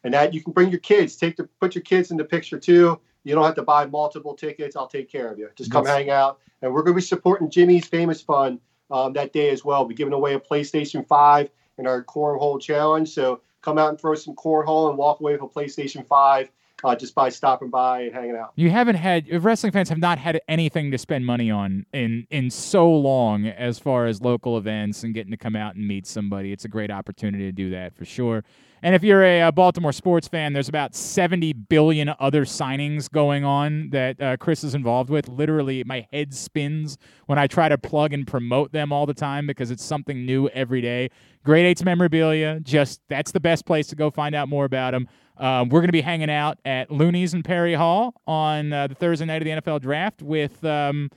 And 0.03 0.13
that 0.13 0.33
you 0.33 0.43
can 0.43 0.53
bring 0.53 0.69
your 0.69 0.79
kids. 0.79 1.15
Take 1.15 1.37
the 1.37 1.43
put 1.59 1.75
your 1.75 1.81
kids 1.81 2.11
in 2.11 2.17
the 2.17 2.23
picture 2.23 2.59
too. 2.59 2.99
You 3.23 3.35
don't 3.35 3.43
have 3.43 3.55
to 3.55 3.63
buy 3.63 3.85
multiple 3.85 4.33
tickets. 4.35 4.75
I'll 4.75 4.87
take 4.87 5.11
care 5.11 5.29
of 5.29 5.37
you. 5.37 5.49
Just 5.55 5.71
come 5.71 5.85
hang 5.85 6.09
out. 6.09 6.39
And 6.61 6.73
we're 6.73 6.81
going 6.81 6.93
to 6.93 7.01
be 7.01 7.05
supporting 7.05 7.49
jimmy's 7.49 7.85
famous 7.85 8.21
fund 8.21 8.59
um, 8.89 9.13
that 9.13 9.33
day 9.33 9.49
as 9.49 9.65
well. 9.65 9.85
We're 9.85 9.93
giving 9.93 10.13
away 10.13 10.33
a 10.33 10.39
playstation 10.39 11.05
5 11.05 11.49
in 11.77 11.87
our 11.87 12.03
cornhole 12.03 12.61
challenge. 12.61 13.09
So 13.09 13.41
come 13.61 13.77
out 13.77 13.89
and 13.89 13.99
throw 13.99 14.15
some 14.15 14.35
cornhole 14.35 14.89
and 14.89 14.97
walk 14.97 15.19
away 15.19 15.33
with 15.33 15.41
a 15.41 15.47
playstation 15.47 16.05
5 16.05 16.49
uh, 16.83 16.95
just 16.95 17.15
by 17.15 17.29
stopping 17.29 17.69
by 17.69 18.01
and 18.01 18.13
hanging 18.13 18.35
out 18.35 18.51
You 18.55 18.69
haven't 18.69 18.95
had 18.95 19.43
wrestling 19.43 19.71
fans 19.71 19.89
have 19.89 19.97
not 19.97 20.19
had 20.19 20.39
anything 20.47 20.91
to 20.91 20.97
spend 20.97 21.25
money 21.25 21.49
on 21.49 21.85
in 21.93 22.27
in 22.29 22.49
so 22.49 22.89
long 22.89 23.47
as 23.47 23.79
far 23.79 24.05
as 24.05 24.21
local 24.21 24.57
events 24.57 25.03
and 25.03 25.13
getting 25.13 25.31
to 25.31 25.37
come 25.37 25.55
out 25.55 25.75
and 25.75 25.87
meet 25.87 26.05
somebody. 26.05 26.51
It's 26.51 26.65
a 26.65 26.69
great 26.69 26.91
opportunity 26.91 27.45
to 27.45 27.51
do 27.51 27.69
that 27.71 27.95
for 27.95 28.05
sure. 28.05 28.43
And 28.83 28.93
if 28.93 29.03
you're 29.03 29.23
a, 29.23 29.41
uh 29.41 29.51
Baltimore 29.51 29.91
sports 29.91 30.27
fan, 30.27 30.53
there's 30.53 30.69
about 30.69 30.93
70 30.95 31.53
billion 31.53 32.13
other 32.19 32.45
signings 32.45 33.09
going 33.11 33.43
on 33.43 33.89
that 33.89 34.21
uh, 34.21 34.37
Chris 34.37 34.63
is 34.63 34.75
involved 34.75 35.09
with. 35.09 35.27
Literally, 35.27 35.83
my 35.83 36.07
head 36.13 36.33
spins 36.33 36.97
when 37.25 37.39
I 37.39 37.47
try 37.47 37.69
to 37.69 37.77
plug 37.77 38.13
and 38.13 38.27
promote 38.27 38.71
them 38.71 38.91
all 38.91 39.05
the 39.05 39.15
time 39.15 39.47
because 39.47 39.71
it's 39.71 39.83
something 39.83 40.25
new 40.25 40.47
every 40.49 40.81
day. 40.81 41.09
Great 41.43 41.65
Eights 41.65 41.83
memorabilia, 41.83 42.59
just 42.59 43.01
that's 43.07 43.31
the 43.31 43.39
best 43.39 43.65
place 43.65 43.87
to 43.87 43.95
go 43.95 44.11
find 44.11 44.35
out 44.35 44.47
more 44.47 44.65
about 44.65 44.91
them. 44.91 45.07
Um, 45.39 45.69
we're 45.69 45.81
going 45.81 45.89
to 45.89 45.93
be 45.93 46.01
hanging 46.01 46.29
out 46.29 46.59
at 46.65 46.91
Looney's 46.91 47.33
in 47.33 47.43
Perry 47.43 47.73
Hall 47.73 48.13
on 48.25 48.73
uh, 48.73 48.87
the 48.87 48.95
Thursday 48.95 49.25
night 49.25 49.41
of 49.41 49.45
the 49.45 49.61
NFL 49.61 49.81
draft 49.81 50.21
with, 50.21 50.63
um, 50.65 51.09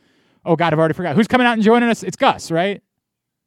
oh 0.44 0.56
God, 0.56 0.72
I've 0.72 0.78
already 0.78 0.94
forgot. 0.94 1.16
Who's 1.16 1.28
coming 1.28 1.46
out 1.46 1.54
and 1.54 1.62
joining 1.62 1.88
us? 1.88 2.02
It's 2.02 2.16
Gus, 2.16 2.50
right? 2.50 2.82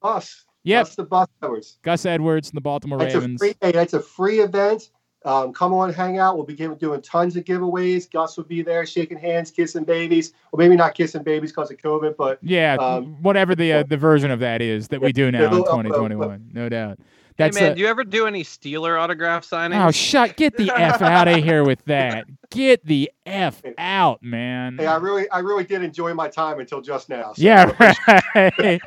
us 0.02 0.44
Yep. 0.64 0.86
that's 0.86 0.96
the 0.96 1.04
bus 1.04 1.28
Edwards. 1.42 1.78
Gus 1.82 2.06
Edwards 2.06 2.50
and 2.50 2.58
the 2.58 2.62
Baltimore 2.62 2.98
That's 2.98 3.16
Ravens. 3.16 3.42
a 3.42 3.46
free. 3.46 3.56
Hey, 3.62 3.72
that's 3.72 3.94
a 3.94 4.00
free 4.00 4.40
event. 4.40 4.90
Um, 5.26 5.54
come 5.54 5.74
on, 5.74 5.94
hang 5.94 6.20
out. 6.20 6.36
We'll 6.36 6.46
be 6.46 6.56
giving, 6.56 6.78
doing 6.78 7.02
tons 7.02 7.38
of 7.38 7.46
giveaways. 7.46 8.12
Gus 8.12 8.36
will 8.36 8.44
be 8.44 8.62
there, 8.62 8.86
shaking 8.86 9.18
hands, 9.18 9.52
kissing 9.52 9.86
babies. 9.86 10.34
Well, 10.52 10.58
maybe 10.58 10.76
not 10.76 10.96
kissing 10.96 11.24
babies 11.24 11.52
because 11.52 11.72
of 11.72 11.78
COVID, 11.78 12.18
but 12.18 12.40
yeah, 12.42 12.76
um, 12.76 13.22
whatever 13.22 13.56
the 13.56 13.74
uh, 13.74 13.84
the 13.84 13.96
version 13.96 14.32
of 14.32 14.40
that 14.42 14.62
is 14.62 14.90
that 14.90 15.02
we 15.02 15.14
do 15.14 15.32
now 15.32 15.48
in 15.48 15.54
uh, 15.54 15.60
uh, 15.62 15.82
2021, 15.82 16.50
no 16.52 16.68
doubt. 16.68 17.00
Hey 17.38 17.50
man, 17.54 17.72
a- 17.72 17.76
do 17.76 17.82
you 17.82 17.88
ever 17.88 18.04
do 18.04 18.28
any 18.28 18.44
Steeler 18.44 19.00
autograph 19.02 19.46
signings? 19.48 19.86
oh 19.86 19.92
shut, 19.92 20.36
get 20.38 20.56
the 20.58 20.70
f 20.72 21.02
out 21.02 21.28
of 21.28 21.36
here 21.44 21.64
with 21.64 21.84
that. 21.86 22.26
Get 22.52 22.86
the 22.86 23.12
f 23.26 23.62
out, 23.78 24.22
man. 24.22 24.78
hey, 24.78 24.86
I 24.86 24.98
really, 24.98 25.30
I 25.32 25.40
really 25.40 25.64
did 25.64 25.82
enjoy 25.84 26.14
my 26.14 26.28
time 26.28 26.60
until 26.60 26.82
just 26.82 27.10
now. 27.10 27.34
so- 27.34 27.42
Yeah, 27.42 27.72
right. 27.80 27.98
hey, 28.34 28.80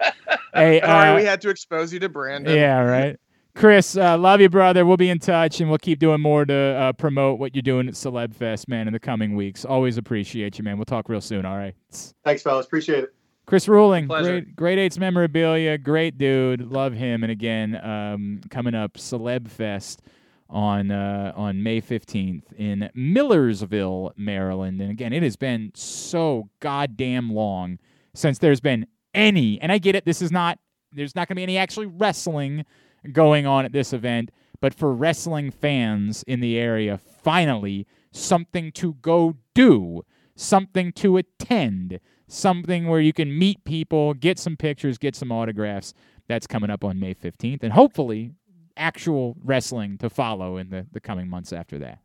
Sorry, 0.55 0.81
uh, 0.81 1.17
we 1.17 1.25
had 1.25 1.41
to 1.43 1.49
expose 1.51 1.93
you 1.93 1.99
to 2.01 2.09
Brandon. 2.09 2.55
Yeah, 2.55 2.81
right. 2.81 3.19
Chris, 3.55 3.97
uh, 3.97 4.19
love 4.19 4.43
you, 4.43 4.51
brother. 4.51 4.85
We'll 4.85 4.99
be 4.99 5.09
in 5.09 5.19
touch, 5.19 5.61
and 5.63 5.71
we'll 5.71 5.79
keep 5.79 5.99
doing 5.99 6.21
more 6.21 6.45
to 6.45 6.55
uh, 6.55 6.93
promote 6.93 7.39
what 7.39 7.55
you're 7.55 7.63
doing 7.63 7.89
at 7.89 7.95
Celeb 7.95 8.35
Fest, 8.35 8.69
man, 8.69 8.87
in 8.87 8.93
the 8.93 9.01
coming 9.01 9.35
weeks. 9.35 9.65
Always 9.65 9.97
appreciate 9.97 10.59
you, 10.59 10.65
man. 10.65 10.77
We'll 10.77 10.85
talk 10.85 11.09
real 11.09 11.23
soon. 11.23 11.47
All 11.47 11.57
right. 11.57 11.75
Thanks, 12.23 12.43
fellas. 12.43 12.67
Appreciate 12.67 13.05
it. 13.05 13.15
Chris 13.47 13.69
Ruling, 13.69 14.09
great, 14.09 14.57
great 14.57 14.79
eights 14.79 14.99
memorabilia, 14.99 15.79
great 15.79 16.19
dude, 16.19 16.63
love 16.63 16.93
him. 16.93 17.23
And 17.23 17.31
again, 17.31 17.77
um, 17.77 18.41
coming 18.51 18.75
up, 18.75 18.95
Celeb 18.95 19.49
Fest 19.49 20.03
on 20.51 20.91
uh, 20.91 21.33
on 21.37 21.63
May 21.63 21.81
fifteenth 21.81 22.53
in 22.57 22.91
Millersville, 22.95 24.13
Maryland. 24.17 24.81
And 24.81 24.91
again, 24.91 25.13
it 25.13 25.23
has 25.23 25.37
been 25.37 25.71
so 25.75 26.49
goddamn 26.59 27.31
long 27.31 27.79
since 28.15 28.39
there's 28.39 28.61
been 28.61 28.87
any. 29.15 29.61
And 29.61 29.71
I 29.71 29.79
get 29.79 29.95
it. 29.95 30.05
This 30.05 30.21
is 30.21 30.33
not. 30.33 30.59
There's 30.93 31.15
not 31.15 31.29
going 31.29 31.37
to 31.37 31.39
be 31.41 31.43
any 31.45 31.59
actually 31.59 31.87
wrestling 31.87 32.65
going 33.13 33.47
on 33.47 33.65
at 33.65 33.73
this 33.73 33.93
event, 33.93 34.33
but 34.61 34.75
for 34.75 34.93
wrestling 34.93 35.53
fans 35.53 36.25
in 36.27 36.41
the 36.41 36.59
area, 36.59 36.99
finally 36.99 37.87
something 38.11 38.73
to 38.73 38.95
go 38.95 39.37
do, 39.55 40.03
something 40.35 40.91
to 40.93 41.17
attend 41.17 42.01
something 42.29 42.89
where 42.89 43.01
you 43.01 43.13
can 43.13 43.37
meet 43.37 43.65
people, 43.65 44.15
get 44.15 44.39
some 44.39 44.57
pictures, 44.57 44.99
get 44.99 45.15
some 45.15 45.31
autographs. 45.31 45.95
That's 46.29 46.47
coming 46.47 46.71
up 46.71 46.83
on 46.83 46.99
May 46.99 47.15
15th, 47.15 47.63
and 47.63 47.73
hopefully 47.73 48.33
actual 48.77 49.37
wrestling 49.45 49.97
to 49.99 50.11
follow 50.11 50.57
in 50.57 50.71
the, 50.71 50.87
the 50.93 51.01
coming 51.01 51.29
months 51.29 51.53
after 51.53 51.79
that. 51.79 52.01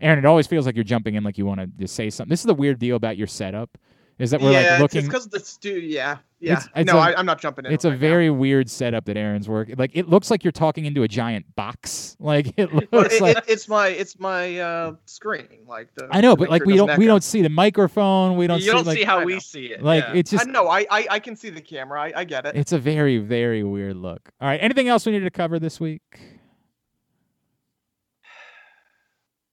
Aaron, 0.00 0.18
it 0.18 0.24
always 0.24 0.48
feels 0.48 0.66
like 0.66 0.74
you're 0.74 0.84
jumping 0.84 1.14
in 1.14 1.22
like 1.22 1.38
you 1.38 1.46
want 1.46 1.60
to 1.60 1.66
just 1.66 1.94
say 1.94 2.10
something. 2.10 2.30
This 2.30 2.40
is 2.40 2.46
the 2.46 2.54
weird 2.54 2.80
deal 2.80 2.96
about 2.96 3.16
your 3.16 3.28
setup, 3.28 3.78
is 4.18 4.32
that 4.32 4.40
we're 4.40 4.52
yeah, 4.52 4.72
like 4.72 4.80
looking. 4.80 4.98
it's 4.98 5.08
because 5.08 5.28
the 5.28 5.38
stu. 5.38 5.78
Yeah, 5.80 6.18
yeah. 6.42 6.52
It's- 6.54 6.68
it's 6.76 6.92
no, 6.92 6.98
a- 6.98 7.00
I, 7.02 7.18
I'm 7.18 7.24
not 7.24 7.40
jumping 7.40 7.64
in. 7.64 7.72
It's 7.72 7.84
a 7.84 7.90
right 7.90 7.94
now. 7.94 8.00
very 8.00 8.28
weird 8.30 8.68
setup 8.68 9.04
that 9.06 9.16
Aaron's 9.16 9.48
working. 9.48 9.76
Like 9.78 9.92
it 9.94 10.08
looks 10.08 10.30
like 10.30 10.44
you're 10.44 10.50
talking 10.52 10.84
into 10.84 11.02
a 11.04 11.08
giant 11.08 11.46
box. 11.54 12.10
Like 12.22 12.52
it 12.56 12.72
Well, 12.72 12.82
looks 12.92 13.14
it, 13.16 13.20
like. 13.22 13.36
it, 13.38 13.44
it's 13.48 13.68
my 13.68 13.88
it's 13.88 14.18
my 14.20 14.58
uh, 14.58 14.94
screen. 15.06 15.48
Like 15.66 15.92
the. 15.94 16.08
I 16.10 16.20
know, 16.20 16.34
to 16.34 16.40
but 16.40 16.50
like 16.50 16.60
sure 16.62 16.66
we 16.66 16.74
it 16.74 16.76
don't 16.76 16.86
doesn't 16.88 16.98
we 17.00 17.06
echo. 17.06 17.12
don't 17.14 17.24
see 17.24 17.42
the 17.42 17.48
microphone. 17.48 18.36
We 18.36 18.46
don't 18.46 18.58
you 18.58 18.66
see 18.66 18.70
don't 18.72 18.86
like 18.86 18.98
see 18.98 19.04
how 19.04 19.18
I 19.20 19.24
we 19.24 19.32
know. 19.34 19.38
see 19.40 19.66
it. 19.66 19.82
like 19.82 20.04
yeah. 20.04 20.12
it's 20.14 20.30
just 20.30 20.46
I 20.46 20.50
know. 20.50 20.68
I, 20.68 20.86
I 20.90 21.06
I 21.10 21.18
can 21.18 21.34
see 21.34 21.50
the 21.50 21.60
camera. 21.60 22.00
I, 22.00 22.12
I 22.16 22.24
get 22.24 22.46
it. 22.46 22.54
It's 22.56 22.72
a 22.72 22.78
very, 22.78 23.18
very 23.18 23.62
weird 23.64 23.96
look. 23.96 24.30
All 24.40 24.48
right. 24.48 24.58
Anything 24.62 24.88
else 24.88 25.04
we 25.06 25.12
need 25.12 25.20
to 25.20 25.30
cover 25.30 25.58
this 25.58 25.80
week? 25.80 26.02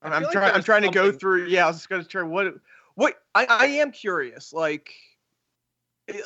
I 0.02 0.08
I'm, 0.08 0.12
feel 0.12 0.16
I'm 0.18 0.24
like 0.24 0.32
trying. 0.32 0.46
I'm 0.48 0.54
there's 0.54 0.66
trying 0.66 0.82
to 0.84 0.90
go 0.90 1.04
something- 1.06 1.20
through. 1.20 1.46
Yeah, 1.48 1.66
I 1.66 1.68
was 1.68 1.78
just 1.78 1.90
gonna 1.90 2.04
try. 2.04 2.22
What? 2.24 2.54
What? 2.96 3.16
I, 3.36 3.46
I 3.50 3.66
am 3.66 3.92
curious. 3.92 4.54
Like, 4.54 4.92
I, 6.10 6.22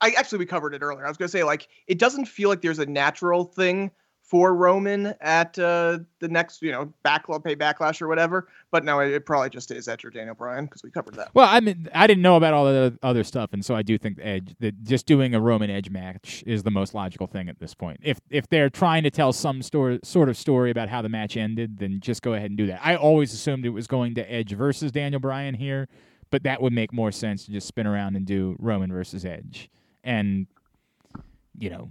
I 0.00 0.10
actually 0.10 0.38
we 0.38 0.46
covered 0.46 0.74
it 0.74 0.82
earlier. 0.82 1.04
I 1.04 1.08
was 1.08 1.16
gonna 1.16 1.28
say 1.28 1.44
like 1.44 1.68
it 1.86 1.98
doesn't 1.98 2.26
feel 2.26 2.48
like 2.48 2.60
there's 2.60 2.78
a 2.78 2.86
natural 2.86 3.44
thing 3.44 3.90
for 4.24 4.54
Roman 4.54 5.14
at 5.20 5.58
uh, 5.58 5.98
the 6.18 6.28
next, 6.28 6.62
you 6.62 6.72
know, 6.72 6.92
backlash, 7.04 7.44
pay 7.44 7.54
backlash 7.54 8.00
or 8.00 8.08
whatever. 8.08 8.48
But 8.70 8.84
no, 8.84 8.98
it, 9.00 9.12
it 9.12 9.26
probably 9.26 9.50
just 9.50 9.70
is 9.70 9.86
Edge 9.86 10.04
or 10.04 10.10
Daniel 10.10 10.34
Bryan 10.34 10.64
because 10.64 10.82
we 10.82 10.90
covered 10.90 11.14
that. 11.16 11.28
Well, 11.34 11.46
I 11.48 11.60
mean, 11.60 11.88
I 11.94 12.06
didn't 12.06 12.22
know 12.22 12.36
about 12.36 12.54
all 12.54 12.64
the 12.64 12.98
other 13.02 13.22
stuff, 13.22 13.52
and 13.52 13.64
so 13.64 13.76
I 13.76 13.82
do 13.82 13.98
think 13.98 14.18
Edge 14.20 14.56
that 14.60 14.82
just 14.82 15.06
doing 15.06 15.34
a 15.34 15.40
Roman 15.40 15.70
Edge 15.70 15.90
match 15.90 16.42
is 16.46 16.62
the 16.62 16.70
most 16.70 16.94
logical 16.94 17.26
thing 17.26 17.48
at 17.48 17.60
this 17.60 17.74
point. 17.74 18.00
If 18.02 18.18
if 18.30 18.48
they're 18.48 18.70
trying 18.70 19.02
to 19.02 19.10
tell 19.10 19.32
some 19.32 19.62
story, 19.62 20.00
sort 20.02 20.30
of 20.30 20.38
story 20.38 20.70
about 20.70 20.88
how 20.88 21.02
the 21.02 21.10
match 21.10 21.36
ended, 21.36 21.78
then 21.78 22.00
just 22.00 22.22
go 22.22 22.32
ahead 22.32 22.50
and 22.50 22.56
do 22.56 22.66
that. 22.68 22.80
I 22.82 22.96
always 22.96 23.32
assumed 23.34 23.66
it 23.66 23.70
was 23.70 23.86
going 23.86 24.14
to 24.14 24.32
Edge 24.32 24.52
versus 24.52 24.90
Daniel 24.90 25.20
Bryan 25.20 25.54
here, 25.54 25.86
but 26.30 26.42
that 26.44 26.62
would 26.62 26.72
make 26.72 26.94
more 26.94 27.12
sense 27.12 27.44
to 27.44 27.52
just 27.52 27.68
spin 27.68 27.86
around 27.86 28.16
and 28.16 28.24
do 28.24 28.56
Roman 28.58 28.90
versus 28.90 29.26
Edge, 29.26 29.68
and 30.04 30.46
you 31.58 31.70
know 31.70 31.90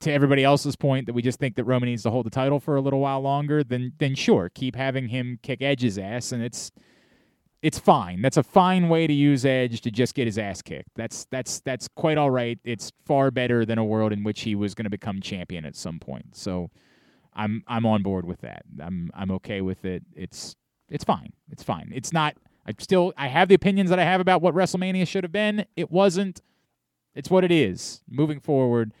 to 0.00 0.12
everybody 0.12 0.44
else's 0.44 0.76
point 0.76 1.06
that 1.06 1.14
we 1.14 1.22
just 1.22 1.38
think 1.38 1.56
that 1.56 1.64
Roman 1.64 1.88
needs 1.88 2.02
to 2.04 2.10
hold 2.10 2.26
the 2.26 2.30
title 2.30 2.60
for 2.60 2.76
a 2.76 2.80
little 2.80 3.00
while 3.00 3.20
longer, 3.20 3.64
then 3.64 3.92
then 3.98 4.14
sure, 4.14 4.48
keep 4.48 4.76
having 4.76 5.08
him 5.08 5.38
kick 5.42 5.62
Edge's 5.62 5.98
ass, 5.98 6.30
and 6.30 6.42
it's 6.42 6.70
it's 7.62 7.78
fine. 7.78 8.20
That's 8.20 8.36
a 8.36 8.42
fine 8.42 8.90
way 8.90 9.06
to 9.06 9.12
use 9.12 9.46
Edge 9.46 9.80
to 9.80 9.90
just 9.90 10.14
get 10.14 10.26
his 10.26 10.36
ass 10.36 10.60
kicked. 10.60 10.90
That's 10.94 11.24
that's 11.30 11.60
that's 11.60 11.88
quite 11.88 12.18
all 12.18 12.30
right. 12.30 12.58
It's 12.62 12.92
far 13.06 13.30
better 13.30 13.64
than 13.64 13.78
a 13.78 13.84
world 13.84 14.12
in 14.12 14.22
which 14.22 14.42
he 14.42 14.54
was 14.54 14.74
going 14.74 14.84
to 14.84 14.90
become 14.90 15.22
champion 15.22 15.64
at 15.64 15.74
some 15.74 15.98
point. 15.98 16.36
So 16.36 16.70
I'm 17.32 17.64
I'm 17.66 17.86
on 17.86 18.02
board 18.02 18.26
with 18.26 18.42
that. 18.42 18.64
I'm 18.80 19.10
I'm 19.14 19.30
okay 19.32 19.62
with 19.62 19.86
it. 19.86 20.02
It's 20.14 20.54
it's 20.90 21.04
fine. 21.04 21.32
It's 21.50 21.62
fine. 21.62 21.90
It's 21.94 22.12
not. 22.12 22.36
I 22.66 22.72
still 22.78 23.14
I 23.16 23.28
have 23.28 23.48
the 23.48 23.54
opinions 23.54 23.88
that 23.88 23.98
I 23.98 24.04
have 24.04 24.20
about 24.20 24.42
what 24.42 24.54
WrestleMania 24.54 25.08
should 25.08 25.24
have 25.24 25.32
been. 25.32 25.64
It 25.76 25.90
wasn't. 25.90 26.42
It's 27.14 27.30
what 27.30 27.44
it 27.44 27.52
is. 27.52 28.02
Moving 28.08 28.40
forward 28.40 28.92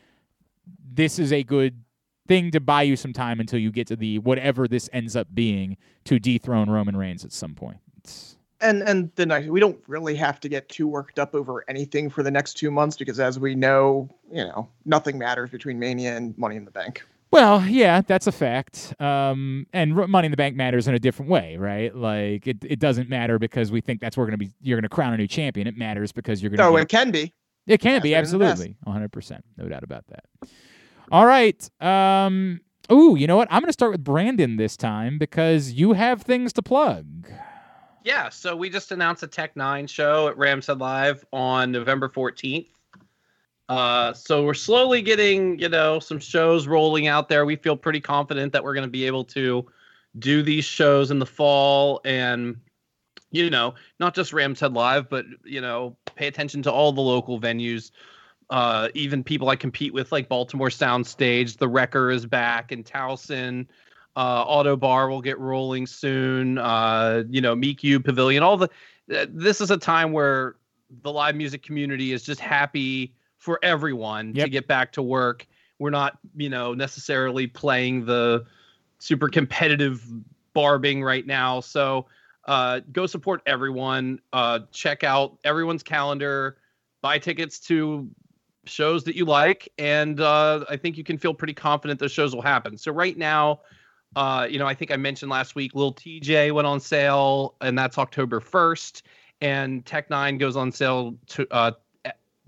this 0.94 1.18
is 1.18 1.32
a 1.32 1.42
good 1.42 1.82
thing 2.26 2.50
to 2.52 2.60
buy 2.60 2.82
you 2.82 2.96
some 2.96 3.12
time 3.12 3.40
until 3.40 3.58
you 3.58 3.70
get 3.70 3.86
to 3.88 3.96
the 3.96 4.18
whatever 4.20 4.66
this 4.66 4.88
ends 4.92 5.14
up 5.16 5.28
being 5.34 5.76
to 6.04 6.18
dethrone 6.18 6.70
Roman 6.70 6.96
Reigns 6.96 7.24
at 7.24 7.32
some 7.32 7.54
point. 7.54 7.78
It's, 7.98 8.36
and 8.60 8.82
and 8.82 9.10
the 9.16 9.26
night 9.26 9.50
we 9.50 9.60
don't 9.60 9.78
really 9.86 10.16
have 10.16 10.40
to 10.40 10.48
get 10.48 10.68
too 10.68 10.88
worked 10.88 11.18
up 11.18 11.34
over 11.34 11.64
anything 11.68 12.08
for 12.08 12.22
the 12.22 12.30
next 12.30 12.54
two 12.54 12.70
months 12.70 12.96
because 12.96 13.20
as 13.20 13.38
we 13.38 13.54
know, 13.54 14.08
you 14.32 14.44
know, 14.44 14.68
nothing 14.84 15.18
matters 15.18 15.50
between 15.50 15.78
Mania 15.78 16.16
and 16.16 16.36
Money 16.38 16.56
in 16.56 16.64
the 16.64 16.70
Bank. 16.70 17.02
Well, 17.30 17.66
yeah, 17.66 18.00
that's 18.00 18.28
a 18.28 18.32
fact. 18.32 18.94
Um, 19.00 19.66
and 19.72 19.92
Money 19.92 20.26
in 20.26 20.30
the 20.30 20.36
Bank 20.36 20.54
matters 20.54 20.86
in 20.86 20.94
a 20.94 21.00
different 21.00 21.30
way, 21.32 21.56
right? 21.56 21.94
Like 21.94 22.46
it, 22.46 22.58
it 22.64 22.78
doesn't 22.78 23.08
matter 23.08 23.40
because 23.40 23.72
we 23.72 23.80
think 23.80 24.00
that's 24.00 24.16
where 24.16 24.24
we're 24.24 24.30
to 24.30 24.38
be 24.38 24.52
you're 24.62 24.76
going 24.76 24.84
to 24.84 24.88
crown 24.88 25.12
a 25.12 25.16
new 25.16 25.26
champion. 25.26 25.66
It 25.66 25.76
matters 25.76 26.12
because 26.12 26.42
you're 26.42 26.50
going 26.50 26.58
to. 26.58 26.64
No, 26.64 26.76
get, 26.76 26.82
it 26.82 26.88
can 26.88 27.10
be. 27.10 27.34
It 27.66 27.80
can 27.80 28.02
be 28.02 28.14
absolutely, 28.14 28.76
100, 28.82 29.10
percent 29.12 29.44
no 29.56 29.68
doubt 29.68 29.82
about 29.82 30.04
that. 30.08 30.24
All 31.10 31.26
right. 31.26 31.70
Um, 31.80 32.60
ooh, 32.90 33.16
you 33.16 33.26
know 33.26 33.36
what? 33.36 33.48
I'm 33.50 33.60
going 33.60 33.68
to 33.68 33.72
start 33.72 33.92
with 33.92 34.04
Brandon 34.04 34.56
this 34.56 34.76
time 34.76 35.18
because 35.18 35.72
you 35.72 35.92
have 35.92 36.22
things 36.22 36.52
to 36.54 36.62
plug. 36.62 37.28
Yeah, 38.04 38.28
so 38.28 38.54
we 38.54 38.68
just 38.68 38.92
announced 38.92 39.22
a 39.22 39.26
Tech 39.26 39.54
N9ne 39.54 39.88
show 39.88 40.28
at 40.28 40.36
Rams 40.36 40.66
Head 40.66 40.78
Live 40.78 41.24
on 41.32 41.72
November 41.72 42.08
14th. 42.08 42.68
Uh, 43.70 44.12
so 44.12 44.44
we're 44.44 44.52
slowly 44.52 45.00
getting, 45.00 45.58
you 45.58 45.70
know, 45.70 45.98
some 45.98 46.18
shows 46.18 46.66
rolling 46.66 47.06
out 47.06 47.30
there. 47.30 47.46
We 47.46 47.56
feel 47.56 47.78
pretty 47.78 48.00
confident 48.00 48.52
that 48.52 48.62
we're 48.62 48.74
going 48.74 48.86
to 48.86 48.90
be 48.90 49.06
able 49.06 49.24
to 49.24 49.66
do 50.18 50.42
these 50.42 50.66
shows 50.66 51.10
in 51.10 51.18
the 51.18 51.26
fall 51.26 52.02
and, 52.04 52.56
you 53.34 53.50
know, 53.50 53.74
not 54.00 54.14
just 54.14 54.32
Rams 54.32 54.60
Head 54.60 54.72
Live, 54.72 55.08
but 55.10 55.26
you 55.44 55.60
know, 55.60 55.96
pay 56.14 56.26
attention 56.26 56.62
to 56.62 56.72
all 56.72 56.92
the 56.92 57.00
local 57.00 57.40
venues 57.40 57.90
uh, 58.50 58.88
even 58.94 59.24
people 59.24 59.48
I 59.48 59.56
compete 59.56 59.92
with, 59.92 60.12
like 60.12 60.28
Baltimore 60.28 60.68
Soundstage, 60.68 61.58
The 61.58 61.68
Recher 61.68 62.12
is 62.14 62.26
back, 62.26 62.72
and 62.72 62.84
Towson. 62.84 63.66
Uh, 64.16 64.44
Ottobar 64.44 65.08
will 65.08 65.22
get 65.22 65.38
rolling 65.38 65.86
soon. 65.86 66.58
Uh, 66.58 67.24
you 67.28 67.40
know, 67.40 67.54
MECU 67.54 68.00
Pavilion. 68.00 68.42
All 68.42 68.56
the. 68.56 68.68
Uh, 69.14 69.26
this 69.28 69.60
is 69.60 69.70
a 69.70 69.76
time 69.76 70.12
where 70.12 70.56
the 71.02 71.12
live 71.12 71.34
music 71.34 71.62
community 71.62 72.12
is 72.12 72.22
just 72.22 72.40
happy 72.40 73.12
for 73.38 73.58
everyone 73.62 74.34
yep. 74.34 74.46
to 74.46 74.50
get 74.50 74.66
back 74.66 74.92
to 74.92 75.02
work. 75.02 75.46
We're 75.78 75.90
not, 75.90 76.18
you 76.36 76.48
know, 76.48 76.72
necessarily 76.72 77.46
playing 77.46 78.06
the 78.06 78.46
super 78.98 79.28
competitive 79.28 80.02
barbing 80.54 81.02
right 81.02 81.26
now. 81.26 81.60
So 81.60 82.06
uh, 82.46 82.80
go 82.92 83.06
support 83.06 83.42
everyone. 83.46 84.20
Uh, 84.32 84.60
check 84.72 85.04
out 85.04 85.38
everyone's 85.44 85.82
calendar. 85.82 86.58
Buy 87.02 87.18
tickets 87.18 87.58
to 87.60 88.08
shows 88.66 89.04
that 89.04 89.14
you 89.14 89.24
like, 89.24 89.68
and 89.78 90.20
uh, 90.20 90.64
I 90.68 90.76
think 90.76 90.96
you 90.96 91.04
can 91.04 91.18
feel 91.18 91.34
pretty 91.34 91.54
confident 91.54 92.00
those 92.00 92.12
shows 92.12 92.34
will 92.34 92.42
happen. 92.42 92.78
So 92.78 92.92
right 92.92 93.16
now, 93.16 93.60
uh, 94.16 94.46
you 94.48 94.58
know, 94.58 94.66
I 94.66 94.74
think 94.74 94.90
I 94.90 94.96
mentioned 94.96 95.30
last 95.30 95.54
week, 95.54 95.74
Lil 95.74 95.92
Tjay 95.94 96.52
went 96.52 96.66
on 96.66 96.80
sale, 96.80 97.56
and 97.60 97.78
that's 97.78 97.98
October 97.98 98.40
first, 98.40 99.02
and 99.40 99.84
Tech 99.84 100.08
N9ne 100.08 100.38
goes 100.38 100.56
on 100.56 100.72
sale 100.72 101.16
to 101.28 101.46
uh, 101.50 101.72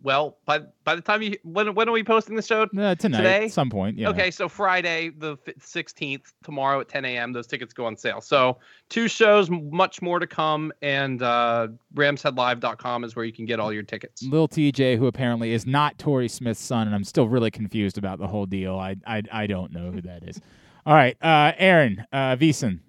well, 0.03 0.37
by 0.45 0.61
by 0.85 0.95
the 0.95 1.01
time 1.01 1.23
you 1.23 1.37
when 1.43 1.75
when 1.75 1.89
are 1.89 1.93
we 1.93 2.05
posting 2.05 2.37
the 2.37 2.43
show? 2.43 2.63
Uh, 2.63 2.95
tonight, 2.95 3.19
Today? 3.19 3.45
at 3.47 3.53
some 3.53 3.71
point. 3.71 3.99
Yeah. 3.99 4.11
Okay, 4.11 4.31
so 4.31 4.49
Friday 4.49 5.11
the 5.11 5.37
sixteenth, 5.59 6.33
tomorrow 6.45 6.81
at 6.81 6.89
ten 6.89 7.05
a.m. 7.05 7.33
Those 7.33 7.47
tickets 7.47 7.73
go 7.73 7.87
on 7.87 7.97
sale. 7.97 8.21
So 8.21 8.59
two 8.89 9.09
shows, 9.09 9.51
much 9.51 10.03
more 10.03 10.19
to 10.19 10.27
come, 10.27 10.73
and 10.83 11.23
uh, 11.23 11.69
RamsheadLive.com 11.95 13.05
is 13.05 13.17
where 13.17 13.25
you 13.25 13.33
can 13.33 13.47
get 13.47 13.59
all 13.59 13.73
your 13.73 13.83
tickets. 13.83 14.23
Lil 14.23 14.49
Tjay, 14.49 14.99
who 14.99 15.07
apparently 15.07 15.53
is 15.53 15.67
not 15.67 15.99
Tori 15.99 16.29
Smith's 16.29 16.61
son, 16.61 16.87
and 16.87 16.95
I'm 16.95 17.05
still 17.05 17.29
really 17.29 17.51
confused 17.51 17.99
about 17.99 18.19
the 18.19 18.27
whole 18.27 18.47
deal. 18.47 18.77
I 18.77 18.97
I 19.07 19.23
I 19.33 19.47
don't 19.47 19.73
know 19.73 19.91
who 19.91 20.03
that 20.03 20.23
is. 20.29 20.41
All 20.85 20.95
right, 20.95 21.17
uh, 21.23 21.53
Aaron 21.59 22.05
uh, 22.13 22.37
VSiN. 22.37 22.81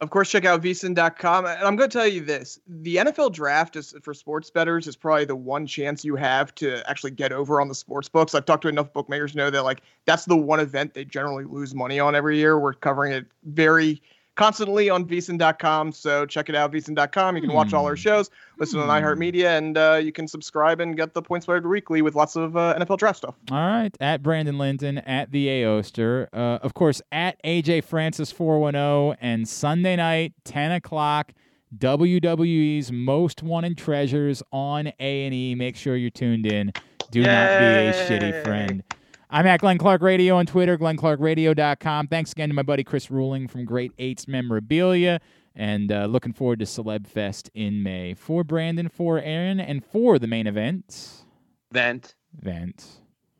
Of 0.00 0.08
course, 0.08 0.30
check 0.30 0.46
out 0.46 0.62
vsin.com. 0.62 1.44
And 1.44 1.58
I'm 1.62 1.76
going 1.76 1.90
to 1.90 1.98
tell 1.98 2.06
you 2.06 2.24
this 2.24 2.58
the 2.66 2.96
NFL 2.96 3.32
draft 3.32 3.76
is 3.76 3.94
for 4.02 4.14
sports 4.14 4.50
bettors 4.50 4.86
is 4.86 4.96
probably 4.96 5.26
the 5.26 5.36
one 5.36 5.66
chance 5.66 6.04
you 6.04 6.16
have 6.16 6.54
to 6.56 6.88
actually 6.88 7.10
get 7.10 7.32
over 7.32 7.60
on 7.60 7.68
the 7.68 7.74
sports 7.74 8.08
books. 8.08 8.34
I've 8.34 8.46
talked 8.46 8.62
to 8.62 8.68
enough 8.68 8.92
bookmakers 8.94 9.32
to 9.32 9.38
know 9.38 9.50
that 9.50 9.62
like 9.62 9.82
that's 10.06 10.24
the 10.24 10.36
one 10.36 10.58
event 10.58 10.94
they 10.94 11.04
generally 11.04 11.44
lose 11.44 11.74
money 11.74 12.00
on 12.00 12.14
every 12.14 12.38
year. 12.38 12.58
We're 12.58 12.72
covering 12.72 13.12
it 13.12 13.26
very 13.44 14.00
constantly 14.40 14.88
on 14.88 15.04
vsin.com. 15.04 15.92
So 15.92 16.24
check 16.24 16.48
it 16.48 16.54
out, 16.54 16.72
vsin.com. 16.72 17.36
You 17.36 17.42
can 17.42 17.52
watch 17.52 17.74
all 17.74 17.84
our 17.84 17.92
hmm. 17.92 18.00
shows, 18.00 18.30
listen 18.56 18.80
mm. 18.80 18.88
on 18.88 19.02
iHeartMedia, 19.02 19.58
and 19.58 19.76
uh, 19.76 20.00
you 20.02 20.12
can 20.12 20.26
subscribe 20.26 20.80
and 20.80 20.96
get 20.96 21.12
the 21.12 21.20
Points 21.20 21.44
Spread 21.44 21.66
Weekly 21.66 22.00
with 22.00 22.14
lots 22.14 22.36
of 22.36 22.56
uh, 22.56 22.74
NFL 22.78 22.96
draft 22.96 23.18
stuff. 23.18 23.34
All 23.50 23.58
right. 23.58 23.94
At 24.00 24.22
Brandon 24.22 24.56
Linton, 24.56 24.96
at 24.96 25.30
the 25.30 25.46
Aoster. 25.46 26.28
Uh, 26.32 26.58
of 26.62 26.72
course, 26.72 27.02
at 27.12 27.36
AJ 27.42 27.84
Francis 27.84 28.32
410, 28.32 29.18
and 29.20 29.46
Sunday 29.46 29.96
night, 29.96 30.32
10 30.44 30.72
o'clock. 30.72 31.32
WWE's 31.76 32.90
Most 32.90 33.42
Wanted 33.42 33.76
Treasures 33.76 34.42
on 34.52 34.90
A&E. 34.98 35.54
Make 35.54 35.76
sure 35.76 35.96
you're 35.96 36.08
tuned 36.08 36.46
in. 36.46 36.72
Do 37.10 37.20
Yay! 37.20 37.26
not 37.26 37.48
be 37.58 37.64
a 37.64 37.92
shitty 38.08 38.42
friend. 38.42 38.82
I'm 39.32 39.46
at 39.46 39.60
Glenn 39.60 39.78
Clark 39.78 40.02
Radio 40.02 40.36
on 40.36 40.46
Twitter, 40.46 40.76
glennclarkradio.com. 40.76 42.08
Thanks 42.08 42.32
again 42.32 42.48
to 42.48 42.54
my 42.54 42.62
buddy 42.62 42.82
Chris 42.82 43.12
Ruling 43.12 43.46
from 43.46 43.64
Great 43.64 43.92
Eights 43.98 44.26
Memorabilia. 44.26 45.20
And 45.54 45.92
uh, 45.92 46.06
looking 46.06 46.32
forward 46.32 46.58
to 46.58 46.64
Celeb 46.64 47.06
Fest 47.06 47.48
in 47.54 47.82
May. 47.82 48.14
For 48.14 48.42
Brandon, 48.42 48.88
for 48.88 49.20
Aaron, 49.20 49.60
and 49.60 49.84
for 49.84 50.18
the 50.18 50.26
main 50.26 50.48
event. 50.48 51.24
Vent. 51.70 52.16
Vent. 52.34 52.84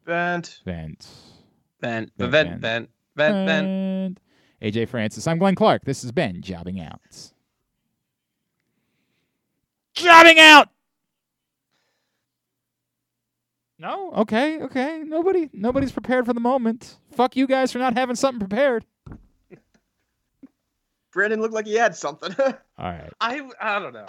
Vent. 0.06 0.60
Vent. 0.64 1.08
Vent. 1.80 2.12
Vent. 2.16 2.30
Vent. 2.30 2.60
Vent. 2.60 2.90
Vent. 3.16 3.46
Vent. 3.48 4.20
AJ 4.62 4.88
Francis. 4.88 5.26
I'm 5.26 5.38
Glenn 5.38 5.54
Clark. 5.54 5.84
This 5.84 6.02
has 6.02 6.12
been 6.12 6.40
Jobbing 6.42 6.80
Out. 6.80 7.32
Jobbing 9.94 10.38
Out! 10.38 10.68
No. 13.80 14.12
Okay. 14.12 14.60
Okay. 14.60 15.02
Nobody. 15.06 15.48
Nobody's 15.54 15.90
prepared 15.90 16.26
for 16.26 16.34
the 16.34 16.40
moment. 16.40 16.98
Fuck 17.12 17.34
you 17.34 17.46
guys 17.46 17.72
for 17.72 17.78
not 17.78 17.96
having 17.96 18.14
something 18.14 18.38
prepared. 18.38 18.84
Brandon 21.12 21.40
looked 21.40 21.54
like 21.54 21.66
he 21.66 21.74
had 21.74 21.96
something. 21.96 22.34
All 22.38 22.54
right. 22.78 23.10
I 23.22 23.40
I 23.58 23.78
don't 23.78 23.94
know. 23.94 24.06